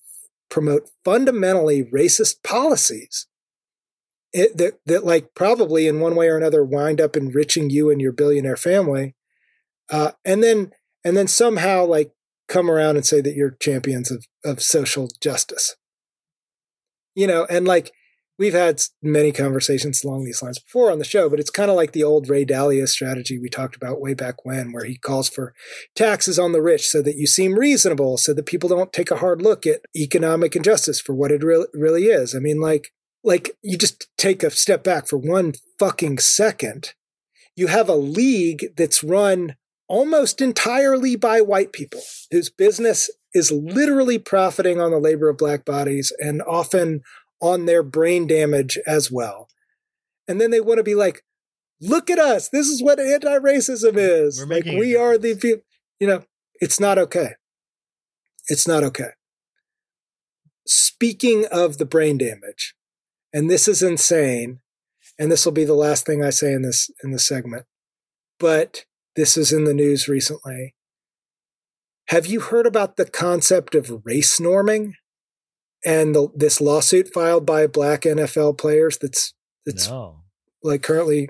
promote 0.48 0.88
fundamentally 1.04 1.84
racist 1.84 2.42
policies 2.42 3.26
it, 4.32 4.56
that 4.56 4.78
that 4.86 5.04
like 5.04 5.34
probably 5.34 5.86
in 5.86 6.00
one 6.00 6.14
way 6.14 6.28
or 6.28 6.36
another 6.36 6.64
wind 6.64 7.00
up 7.00 7.16
enriching 7.16 7.70
you 7.70 7.90
and 7.90 8.00
your 8.00 8.12
billionaire 8.12 8.56
family, 8.56 9.14
uh, 9.90 10.12
and 10.24 10.42
then 10.42 10.72
and 11.04 11.16
then 11.16 11.28
somehow 11.28 11.84
like 11.84 12.12
come 12.52 12.70
around 12.70 12.96
and 12.96 13.06
say 13.06 13.20
that 13.22 13.34
you're 13.34 13.56
champions 13.60 14.10
of 14.10 14.26
of 14.44 14.62
social 14.62 15.08
justice. 15.20 15.74
You 17.14 17.26
know, 17.26 17.46
and 17.48 17.66
like 17.66 17.92
we've 18.38 18.52
had 18.54 18.82
many 19.02 19.32
conversations 19.32 20.04
along 20.04 20.24
these 20.24 20.42
lines 20.42 20.58
before 20.58 20.90
on 20.90 20.98
the 20.98 21.04
show, 21.04 21.28
but 21.30 21.40
it's 21.40 21.50
kind 21.50 21.70
of 21.70 21.76
like 21.76 21.92
the 21.92 22.04
old 22.04 22.28
Ray 22.28 22.44
Dalio 22.44 22.86
strategy 22.86 23.38
we 23.38 23.48
talked 23.48 23.76
about 23.76 24.00
way 24.00 24.14
back 24.14 24.44
when, 24.44 24.72
where 24.72 24.84
he 24.84 24.96
calls 24.96 25.28
for 25.28 25.54
taxes 25.94 26.38
on 26.38 26.52
the 26.52 26.62
rich 26.62 26.86
so 26.86 27.02
that 27.02 27.16
you 27.16 27.26
seem 27.26 27.58
reasonable, 27.58 28.18
so 28.18 28.34
that 28.34 28.46
people 28.46 28.68
don't 28.68 28.92
take 28.92 29.10
a 29.10 29.16
hard 29.16 29.40
look 29.40 29.66
at 29.66 29.82
economic 29.96 30.54
injustice 30.54 31.00
for 31.00 31.14
what 31.14 31.32
it 31.32 31.42
re- 31.42 31.66
really 31.72 32.06
is. 32.06 32.34
I 32.34 32.38
mean, 32.38 32.60
like 32.60 32.90
like 33.24 33.52
you 33.62 33.78
just 33.78 34.08
take 34.18 34.42
a 34.42 34.50
step 34.50 34.84
back 34.84 35.06
for 35.06 35.16
one 35.16 35.54
fucking 35.78 36.18
second. 36.18 36.92
You 37.56 37.68
have 37.68 37.88
a 37.88 37.94
league 37.94 38.74
that's 38.76 39.04
run 39.04 39.56
almost 39.88 40.40
entirely 40.40 41.16
by 41.16 41.40
white 41.40 41.72
people 41.72 42.00
whose 42.30 42.50
business 42.50 43.10
is 43.34 43.50
literally 43.50 44.18
profiting 44.18 44.80
on 44.80 44.90
the 44.90 44.98
labor 44.98 45.28
of 45.28 45.38
black 45.38 45.64
bodies 45.64 46.12
and 46.18 46.42
often 46.42 47.02
on 47.40 47.66
their 47.66 47.82
brain 47.82 48.26
damage 48.26 48.78
as 48.86 49.10
well. 49.10 49.48
And 50.28 50.40
then 50.40 50.50
they 50.50 50.60
want 50.60 50.78
to 50.78 50.84
be 50.84 50.94
like, 50.94 51.24
look 51.80 52.10
at 52.10 52.18
us. 52.18 52.48
This 52.48 52.68
is 52.68 52.82
what 52.82 53.00
anti 53.00 53.38
racism 53.38 53.94
is. 53.96 54.38
We're 54.38 54.54
like, 54.54 54.64
we 54.64 54.96
are 54.96 55.18
the 55.18 55.34
people. 55.34 55.64
You 55.98 56.06
know, 56.06 56.24
it's 56.60 56.78
not 56.78 56.98
okay. 56.98 57.34
It's 58.48 58.66
not 58.66 58.84
okay. 58.84 59.10
Speaking 60.66 61.46
of 61.50 61.78
the 61.78 61.84
brain 61.84 62.18
damage, 62.18 62.74
and 63.32 63.50
this 63.50 63.66
is 63.66 63.82
insane 63.82 64.60
and 65.18 65.30
this 65.30 65.44
will 65.44 65.52
be 65.52 65.64
the 65.64 65.74
last 65.74 66.06
thing 66.06 66.24
i 66.24 66.30
say 66.30 66.52
in 66.52 66.62
this 66.62 66.90
in 67.02 67.10
this 67.12 67.26
segment 67.26 67.64
but 68.38 68.84
this 69.16 69.36
is 69.36 69.52
in 69.52 69.64
the 69.64 69.74
news 69.74 70.08
recently. 70.08 70.74
Have 72.08 72.26
you 72.26 72.40
heard 72.40 72.66
about 72.66 72.96
the 72.96 73.04
concept 73.04 73.74
of 73.74 74.02
race 74.04 74.38
norming 74.38 74.92
and 75.84 76.14
the, 76.14 76.28
this 76.34 76.60
lawsuit 76.60 77.12
filed 77.12 77.46
by 77.46 77.66
black 77.66 78.02
nfl 78.02 78.56
players 78.56 78.98
that's 78.98 79.34
that's 79.64 79.88
no. 79.88 80.22
like 80.62 80.82
currently 80.82 81.28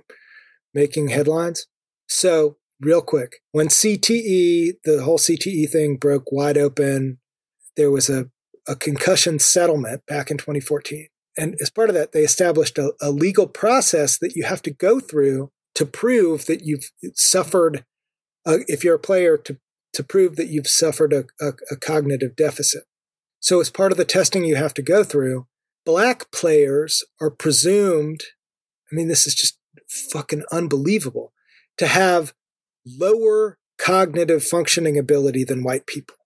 making 0.74 1.09
headlines? 1.09 1.66
So 2.09 2.56
real 2.80 3.02
quick 3.02 3.36
when 3.52 3.68
cte 3.68 4.72
the 4.84 5.02
whole 5.04 5.18
cte 5.18 5.70
thing 5.70 5.96
broke 5.96 6.32
wide 6.32 6.59
open 6.59 7.18
there 7.76 7.92
was 7.92 8.10
a, 8.10 8.26
a 8.66 8.74
concussion 8.74 9.38
settlement 9.38 10.04
back 10.06 10.28
in 10.32 10.36
2014 10.36 11.06
and 11.36 11.56
as 11.60 11.70
part 11.70 11.88
of 11.88 11.94
that, 11.94 12.12
they 12.12 12.22
established 12.22 12.78
a, 12.78 12.92
a 13.00 13.10
legal 13.10 13.46
process 13.46 14.18
that 14.18 14.36
you 14.36 14.44
have 14.44 14.62
to 14.62 14.70
go 14.70 15.00
through 15.00 15.50
to 15.74 15.86
prove 15.86 16.47
that 16.47 16.65
you've 16.65 16.90
suffered, 17.15 17.85
uh, 18.47 18.59
if 18.69 18.85
you're 18.85 18.97
a 18.97 19.01
player, 19.01 19.36
to, 19.39 19.59
to 19.94 20.03
prove 20.03 20.36
that 20.36 20.49
you've 20.49 20.69
suffered 20.69 21.12
a, 21.12 21.24
a, 21.40 21.53
a 21.70 21.77
cognitive 21.77 22.36
deficit. 22.36 22.85
So, 23.40 23.61
as 23.61 23.70
part 23.70 23.93
of 23.93 23.99
the 23.99 24.05
testing 24.05 24.44
you 24.44 24.57
have 24.57 24.74
to 24.74 24.82
go 24.82 25.03
through, 25.03 25.47
black 25.85 26.31
players 26.31 27.03
are 27.20 27.31
presumed, 27.31 28.23
I 28.90 28.94
mean, 28.94 29.09
this 29.09 29.27
is 29.27 29.35
just 29.35 29.59
fucking 29.89 30.44
unbelievable, 30.53 31.32
to 31.78 31.86
have 31.86 32.35
lower 32.86 33.59
cognitive 33.78 34.44
functioning 34.44 34.99
ability 34.99 35.44
than 35.44 35.65
white 35.65 35.86
people. 35.86 36.16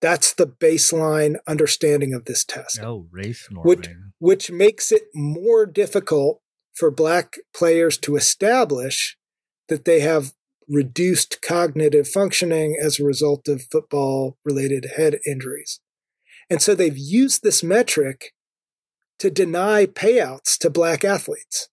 That's 0.00 0.32
the 0.32 0.46
baseline 0.46 1.36
understanding 1.46 2.14
of 2.14 2.24
this 2.24 2.44
test. 2.44 2.80
Oh, 2.82 3.06
race 3.10 3.48
norming. 3.50 3.64
Which, 3.64 3.88
which 4.18 4.50
makes 4.50 4.92
it 4.92 5.02
more 5.14 5.66
difficult 5.66 6.40
for 6.74 6.90
black 6.90 7.36
players 7.54 7.98
to 7.98 8.16
establish 8.16 9.16
that 9.68 9.84
they 9.84 10.00
have 10.00 10.32
reduced 10.68 11.42
cognitive 11.42 12.08
functioning 12.08 12.76
as 12.80 12.98
a 12.98 13.04
result 13.04 13.48
of 13.48 13.66
football 13.70 14.38
related 14.44 14.92
head 14.96 15.18
injuries. 15.26 15.80
And 16.48 16.62
so 16.62 16.74
they've 16.74 16.96
used 16.96 17.42
this 17.42 17.62
metric 17.62 18.32
to 19.18 19.30
deny 19.30 19.86
payouts 19.86 20.56
to 20.58 20.70
black 20.70 21.04
athletes. 21.04 21.68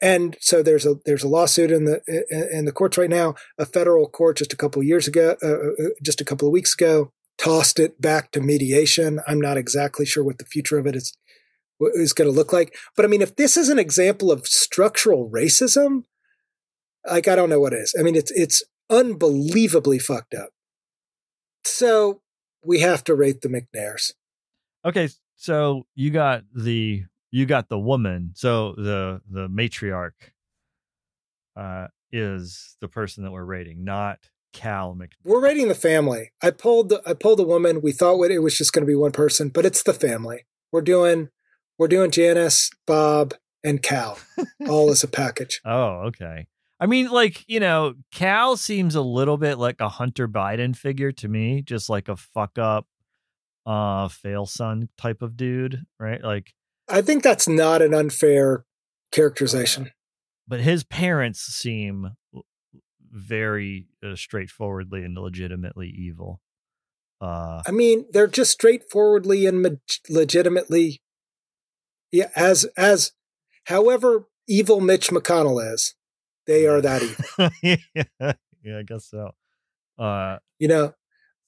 And 0.00 0.36
so 0.40 0.62
there's 0.62 0.86
a 0.86 0.96
there's 1.06 1.24
a 1.24 1.28
lawsuit 1.28 1.70
in 1.70 1.84
the 1.84 2.00
in 2.52 2.64
the 2.64 2.72
courts 2.72 2.96
right 2.96 3.10
now. 3.10 3.34
A 3.58 3.66
federal 3.66 4.08
court 4.08 4.36
just 4.36 4.52
a 4.52 4.56
couple 4.56 4.80
of 4.80 4.86
years 4.86 5.08
ago, 5.08 5.36
uh, 5.42 5.84
uh 5.84 5.88
just 6.02 6.20
a 6.20 6.24
couple 6.24 6.46
of 6.46 6.52
weeks 6.52 6.74
ago, 6.74 7.10
tossed 7.36 7.80
it 7.80 8.00
back 8.00 8.30
to 8.32 8.40
mediation. 8.40 9.20
I'm 9.26 9.40
not 9.40 9.56
exactly 9.56 10.06
sure 10.06 10.22
what 10.22 10.38
the 10.38 10.44
future 10.44 10.78
of 10.78 10.86
it 10.86 10.94
is 10.94 11.16
is 11.80 12.12
going 12.12 12.30
to 12.30 12.36
look 12.36 12.52
like. 12.52 12.76
But 12.96 13.04
I 13.04 13.08
mean, 13.08 13.22
if 13.22 13.36
this 13.36 13.56
is 13.56 13.68
an 13.68 13.78
example 13.78 14.30
of 14.30 14.46
structural 14.46 15.30
racism, 15.30 16.04
like 17.08 17.28
I 17.28 17.36
don't 17.36 17.50
know 17.50 17.60
what 17.60 17.72
is. 17.72 17.94
I 17.98 18.02
mean, 18.02 18.16
it's 18.16 18.30
it's 18.32 18.62
unbelievably 18.90 20.00
fucked 20.00 20.34
up. 20.34 20.50
So 21.64 22.22
we 22.64 22.80
have 22.80 23.04
to 23.04 23.14
rate 23.14 23.40
the 23.40 23.48
McNairs. 23.48 24.12
Okay, 24.84 25.08
so 25.36 25.86
you 25.94 26.10
got 26.10 26.44
the 26.54 27.04
you 27.30 27.46
got 27.46 27.68
the 27.68 27.78
woman. 27.78 28.32
So 28.34 28.74
the 28.76 29.20
the 29.30 29.48
matriarch 29.48 30.32
uh, 31.56 31.88
is 32.12 32.76
the 32.80 32.88
person 32.88 33.24
that 33.24 33.32
we're 33.32 33.44
rating, 33.44 33.84
not 33.84 34.18
Cal 34.52 34.94
McNair. 34.94 35.12
We're 35.24 35.42
rating 35.42 35.68
the 35.68 35.74
family. 35.74 36.32
I 36.42 36.50
pulled 36.50 36.88
the 36.88 37.02
I 37.06 37.14
pulled 37.14 37.38
the 37.38 37.44
woman. 37.44 37.80
We 37.82 37.92
thought 37.92 38.22
it 38.30 38.38
was 38.40 38.56
just 38.56 38.72
going 38.72 38.84
to 38.84 38.90
be 38.90 38.94
one 38.94 39.12
person, 39.12 39.48
but 39.48 39.66
it's 39.66 39.82
the 39.82 39.94
family. 39.94 40.46
We're 40.72 40.82
doing 40.82 41.30
we're 41.78 41.88
doing 41.88 42.10
Janice, 42.10 42.70
Bob, 42.86 43.34
and 43.64 43.82
Cal 43.82 44.18
all 44.68 44.90
as 44.90 45.02
a 45.02 45.08
package. 45.08 45.60
Oh, 45.64 46.06
okay. 46.08 46.46
I 46.80 46.86
mean, 46.86 47.08
like 47.08 47.44
you 47.48 47.60
know, 47.60 47.94
Cal 48.12 48.56
seems 48.56 48.94
a 48.94 49.02
little 49.02 49.36
bit 49.36 49.58
like 49.58 49.80
a 49.80 49.88
Hunter 49.88 50.28
Biden 50.28 50.76
figure 50.76 51.12
to 51.12 51.28
me, 51.28 51.62
just 51.62 51.88
like 51.88 52.08
a 52.08 52.16
fuck 52.16 52.58
up, 52.58 52.86
uh, 53.66 54.08
fail 54.08 54.46
son 54.46 54.88
type 54.96 55.22
of 55.22 55.36
dude, 55.36 55.84
right? 55.98 56.22
Like, 56.22 56.54
I 56.88 57.02
think 57.02 57.22
that's 57.22 57.48
not 57.48 57.82
an 57.82 57.94
unfair 57.94 58.64
characterization. 59.12 59.90
But 60.46 60.60
his 60.60 60.84
parents 60.84 61.40
seem 61.40 62.12
very 63.10 63.88
uh, 64.04 64.16
straightforwardly 64.16 65.04
and 65.04 65.16
legitimately 65.16 65.88
evil. 65.88 66.40
Uh, 67.20 67.62
I 67.66 67.72
mean, 67.72 68.06
they're 68.12 68.26
just 68.28 68.52
straightforwardly 68.52 69.46
and 69.46 69.62
ma- 69.62 69.68
legitimately, 70.08 71.02
yeah. 72.12 72.30
As 72.34 72.64
as, 72.76 73.12
however 73.64 74.26
evil 74.46 74.80
Mitch 74.80 75.10
McConnell 75.10 75.74
is, 75.74 75.94
they 76.46 76.66
are 76.66 76.80
that 76.80 77.02
evil. 77.02 77.50
yeah, 77.62 77.76
yeah, 78.62 78.78
I 78.78 78.82
guess 78.82 79.06
so. 79.06 79.30
Uh, 79.98 80.38
you 80.58 80.68
know, 80.68 80.94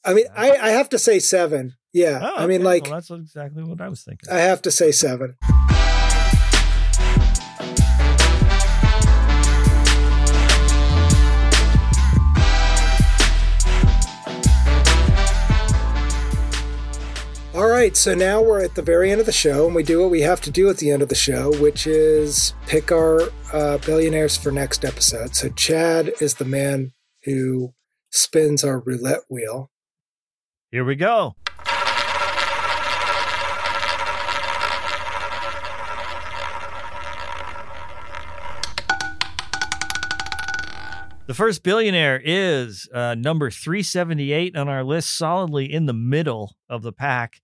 I 0.05 0.15
mean, 0.15 0.27
I, 0.37 0.53
I 0.53 0.69
have 0.71 0.89
to 0.91 0.99
say 0.99 1.19
seven. 1.19 1.75
Yeah, 1.93 2.21
oh, 2.23 2.37
I 2.37 2.47
mean, 2.47 2.63
like 2.63 2.85
well, 2.85 2.93
that's 2.93 3.11
exactly 3.11 3.65
what 3.65 3.81
I 3.81 3.89
was 3.89 4.03
thinking. 4.03 4.31
I 4.31 4.39
have 4.39 4.63
to 4.63 4.71
say 4.71 4.93
seven. 4.93 5.37
Right, 17.81 17.97
so 17.97 18.15
now 18.15 18.43
we're 18.43 18.63
at 18.63 18.75
the 18.75 18.83
very 18.83 19.11
end 19.11 19.21
of 19.21 19.27
the 19.27 19.33
show, 19.33 19.65
and 19.65 19.75
we 19.75 19.83
do 19.83 19.99
what 20.01 20.11
we 20.11 20.21
have 20.21 20.39
to 20.39 20.51
do 20.51 20.69
at 20.69 20.77
the 20.77 20.91
end 20.91 21.01
of 21.01 21.09
the 21.09 21.15
show, 21.15 21.51
which 21.61 21.87
is 21.87 22.53
pick 22.67 22.93
our 22.93 23.23
uh, 23.55 23.79
billionaires 23.79 24.37
for 24.37 24.53
next 24.53 24.85
episode. 24.85 25.35
So 25.35 25.49
Chad 25.49 26.13
is 26.21 26.35
the 26.35 26.45
man 26.45 26.93
who 27.25 27.73
spins 28.11 28.65
our 28.65 28.81
roulette 28.81 29.23
wheel. 29.31 29.71
Here 30.71 30.85
we 30.85 30.95
go. 30.95 31.37
The 41.27 41.35
first 41.35 41.63
billionaire 41.63 42.21
is 42.23 42.91
uh, 42.93 43.15
number 43.15 43.51
378 43.51 44.55
on 44.55 44.69
our 44.69 44.85
list, 44.85 45.17
solidly 45.17 45.73
in 45.73 45.87
the 45.87 45.95
middle 45.95 46.57
of 46.69 46.83
the 46.83 46.93
pack. 46.93 47.41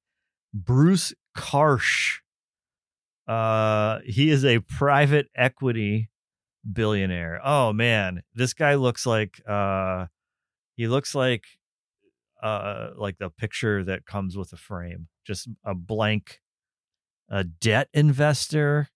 Bruce 0.65 1.13
Karsh. 1.37 2.19
Uh, 3.29 3.99
he 4.05 4.31
is 4.31 4.45
a 4.45 4.61
private 4.61 5.29
equity 5.37 6.09
billionaire. 6.71 7.41
Oh 7.45 7.73
man, 7.73 8.23
this 8.35 8.55
guy 8.55 8.75
looks 8.77 9.05
like 9.05 9.41
uh, 9.49 10.07
he 10.77 10.87
looks 10.89 11.15
like 11.15 11.45
uh, 12.43 12.91
like 12.97 13.19
the 13.19 13.31
picture 13.31 13.83
that 13.85 14.07
comes 14.07 14.37
with 14.37 14.53
a 14.53 14.57
frame, 14.57 15.09
just 15.27 15.49
a 15.65 15.75
blank, 15.75 16.41
a 17.29 17.43
debt 17.45 17.89
investor. 17.93 18.89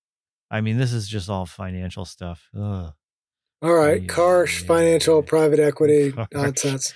I 0.51 0.61
mean, 0.61 0.79
this 0.79 0.93
is 0.93 1.09
just 1.09 1.29
all 1.29 1.47
financial 1.47 2.05
stuff. 2.05 2.49
Ugh. 2.57 2.93
All 3.63 3.75
right, 3.75 4.01
Yeah, 4.03 4.09
Karsh, 4.09 4.63
yeah, 4.63 4.67
financial, 4.69 5.17
yeah. 5.17 5.29
private 5.29 5.59
equity, 5.61 6.13
Karsh. 6.13 6.27
nonsense. 6.33 6.95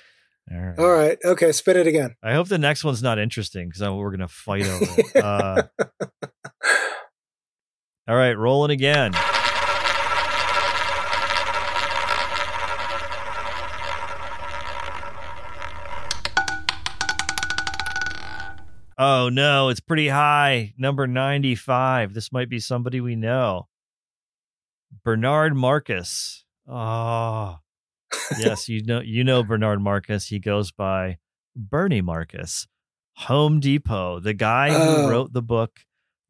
All 0.52 0.58
right. 0.60 0.78
All 0.78 0.90
right, 0.90 1.18
okay, 1.24 1.52
spin 1.52 1.76
it 1.78 1.86
again. 1.86 2.16
I 2.22 2.34
hope 2.34 2.48
the 2.48 2.58
next 2.58 2.84
one's 2.84 3.02
not 3.02 3.18
interesting 3.18 3.68
because 3.68 3.88
we're 3.90 4.10
gonna 4.10 4.28
fight 4.28 4.66
over 4.66 4.84
it. 4.98 5.06
Uh, 5.24 5.62
all 8.06 8.16
right, 8.16 8.36
rolling 8.36 8.70
again. 8.70 9.12
Oh 18.96 19.28
no, 19.28 19.70
it's 19.70 19.80
pretty 19.80 20.08
high. 20.08 20.74
Number 20.78 21.06
95. 21.06 22.14
This 22.14 22.30
might 22.30 22.48
be 22.48 22.60
somebody 22.60 23.00
we 23.00 23.16
know. 23.16 23.68
Bernard 25.04 25.56
Marcus. 25.56 26.44
Oh. 26.68 27.58
Yes, 28.38 28.68
you 28.68 28.82
know 28.84 29.00
you 29.00 29.24
know 29.24 29.42
Bernard 29.42 29.80
Marcus. 29.80 30.26
He 30.28 30.38
goes 30.38 30.70
by 30.72 31.18
Bernie 31.56 32.00
Marcus. 32.02 32.66
Home 33.18 33.60
Depot, 33.60 34.18
the 34.20 34.34
guy 34.34 34.70
Oh. 34.72 35.02
who 35.04 35.10
wrote 35.10 35.32
the 35.32 35.42
book 35.42 35.80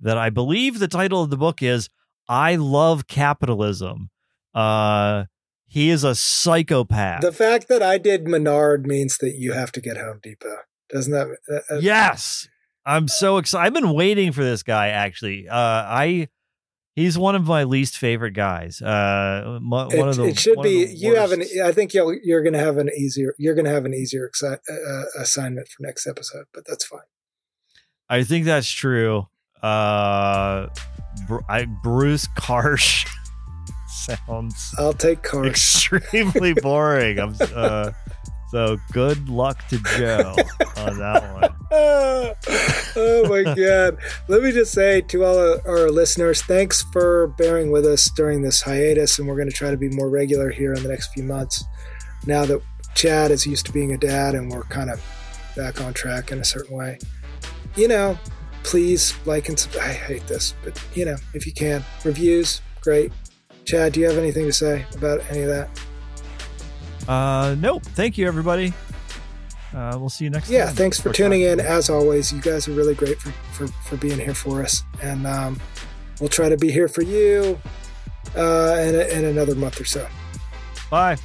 that 0.01 0.19
I 0.19 0.29
believe 0.29 0.79
the 0.79 0.89
title 0.89 1.23
of 1.23 1.31
the 1.31 1.37
book 1.39 1.63
is 1.63 1.89
I 2.29 2.57
Love 2.57 3.07
Capitalism. 3.07 4.11
Uh 4.55 5.25
he 5.67 5.89
is 5.91 6.05
a 6.05 6.15
psychopath. 6.15 7.23
The 7.23 7.33
fact 7.33 7.69
that 7.69 7.83
I 7.83 7.99
did 7.99 8.29
Menard 8.29 8.87
means 8.87 9.19
that 9.19 9.35
you 9.37 9.53
have 9.53 9.73
to 9.73 9.81
get 9.81 9.97
Home 9.97 10.21
Depot. 10.23 10.59
Doesn't 10.91 11.13
that? 11.13 11.27
Uh, 11.51 11.75
uh, 11.75 11.79
yes. 11.81 12.49
I'm 12.87 13.09
so 13.09 13.39
excited. 13.39 13.65
I've 13.67 13.73
been 13.75 13.95
waiting 13.95 14.31
for 14.33 14.45
this 14.45 14.63
guy 14.63 14.89
actually. 14.89 15.49
Uh 15.49 15.55
I 15.57 16.29
he's 16.95 17.19
one 17.19 17.35
of 17.35 17.47
my 17.47 17.65
least 17.65 17.99
favorite 17.99 18.33
guys. 18.33 18.81
Uh 18.83 19.59
mo- 19.61 19.89
It, 19.89 19.99
one 19.99 20.09
of 20.09 20.17
the 20.17 20.25
it 20.25 20.39
should 20.39 20.57
one 20.57 20.65
be. 20.65 20.87
You 20.87 21.17
have 21.17 21.33
an. 21.33 21.43
I 21.63 21.73
think 21.73 21.93
you'll, 21.95 22.15
you're 22.23 22.43
going 22.43 22.53
to 22.55 22.59
have 22.59 22.77
an 22.79 22.91
easier. 22.97 23.35
You're 23.39 23.55
going 23.55 23.65
to 23.67 23.71
have 23.71 23.85
an 23.85 23.95
easier 23.95 24.29
exci- 24.33 24.59
uh, 24.71 25.05
assignment 25.21 25.69
for 25.69 25.83
next 25.83 26.07
episode, 26.07 26.47
but 26.55 26.65
that's 26.67 26.85
fine. 26.85 27.01
I 28.09 28.23
think 28.23 28.45
that's 28.45 28.69
true. 28.71 29.27
Uh, 29.63 30.69
I, 31.49 31.65
Bruce 31.83 32.29
Karsh 32.37 33.09
sounds 33.89 34.75
I'll 34.79 34.93
take 34.93 35.23
Karsh. 35.23 35.47
extremely 35.49 36.53
boring. 36.55 37.19
I'm 37.19 37.35
uh, 37.55 37.93
so 38.55 38.79
good 38.93 39.29
luck 39.29 39.67
to 39.67 39.79
Joe 39.99 40.37
on 40.77 40.97
that 40.99 41.35
one. 41.35 41.51
oh, 42.97 43.29
my 43.29 43.43
god! 43.43 43.99
Let 44.29 44.45
me 44.45 44.53
just 44.53 44.71
say 44.71 45.01
to 45.01 45.25
all 45.25 45.59
our 45.67 45.91
listeners, 45.91 46.41
thanks 46.41 46.83
for 46.93 47.35
bearing 47.37 47.73
with 47.73 47.85
us 47.85 48.09
during 48.11 48.43
this 48.43 48.63
hiatus, 48.63 49.19
and 49.19 49.27
we're 49.27 49.35
going 49.35 49.51
to 49.51 49.55
try 49.55 49.73
to 49.73 49.77
be 49.77 49.89
more 49.89 50.09
regular 50.09 50.51
here 50.51 50.73
in 50.73 50.85
the 50.85 50.89
next 50.89 51.13
few 51.13 51.25
months. 51.25 51.65
Now 52.29 52.45
that 52.45 52.63
Chad 52.95 53.33
is 53.33 53.45
used 53.45 53.67
to 53.67 53.73
being 53.73 53.93
a 53.93 53.99
dad, 53.99 54.37
and 54.37 54.49
we're 54.49 54.63
kind 54.63 54.89
of 54.89 55.03
back 55.57 55.81
on 55.81 55.93
track 55.93 56.31
in 56.31 56.39
a 56.39 56.45
certain 56.45 56.77
way, 56.77 57.01
you 57.75 57.89
know, 57.89 58.17
please 58.63 59.17
like 59.25 59.49
and 59.49 59.67
I 59.81 59.93
hate 59.93 60.29
this, 60.29 60.55
but 60.63 60.81
you 60.95 61.05
know, 61.07 61.17
if 61.33 61.45
you 61.45 61.53
can, 61.53 61.85
reviews, 62.05 62.63
great. 62.81 63.11
Chad, 63.65 63.95
do 63.95 64.01
you 64.01 64.07
have 64.07 64.17
anything 64.17 64.45
to 64.45 64.53
say 64.53 64.87
about 64.95 65.29
any 65.29 65.41
of 65.41 65.49
that? 65.49 65.69
Uh, 67.09 67.55
nope. 67.59 67.83
Thank 67.85 68.17
you, 68.19 68.27
everybody. 68.27 68.73
Uh, 69.75 69.97
we'll 69.99 70.09
see 70.09 70.25
you 70.25 70.31
next 70.31 70.47
time. 70.47 70.55
yeah 70.55 70.67
time. 70.67 70.75
thanks 70.77 71.01
for 71.01 71.11
Or 71.11 71.13
tuning 71.13 71.43
talk 71.43 71.59
in 71.59 71.61
as 71.61 71.91
always 71.91 72.33
you 72.33 72.41
guys 72.41 72.69
are 72.69 72.73
really 72.73 72.95
great 72.95 73.21
for, 73.21 73.31
for, 73.53 73.67
for 73.67 73.97
being 73.97 74.21
here 74.21 74.33
for 74.35 74.63
us 74.63 74.85
and 75.03 75.27
um, 75.27 75.59
we'll 76.21 76.29
try 76.29 76.49
to 76.49 76.57
be 76.57 76.71
here 76.71 76.87
for 76.87 77.03
you 77.03 77.59
uh, 78.37 78.77
in, 78.79 78.95
a, 78.95 79.19
in 79.19 79.25
another 79.25 79.57
month 79.57 79.81
or 79.81 79.85
so 79.85 80.07
Bye. 80.91 81.17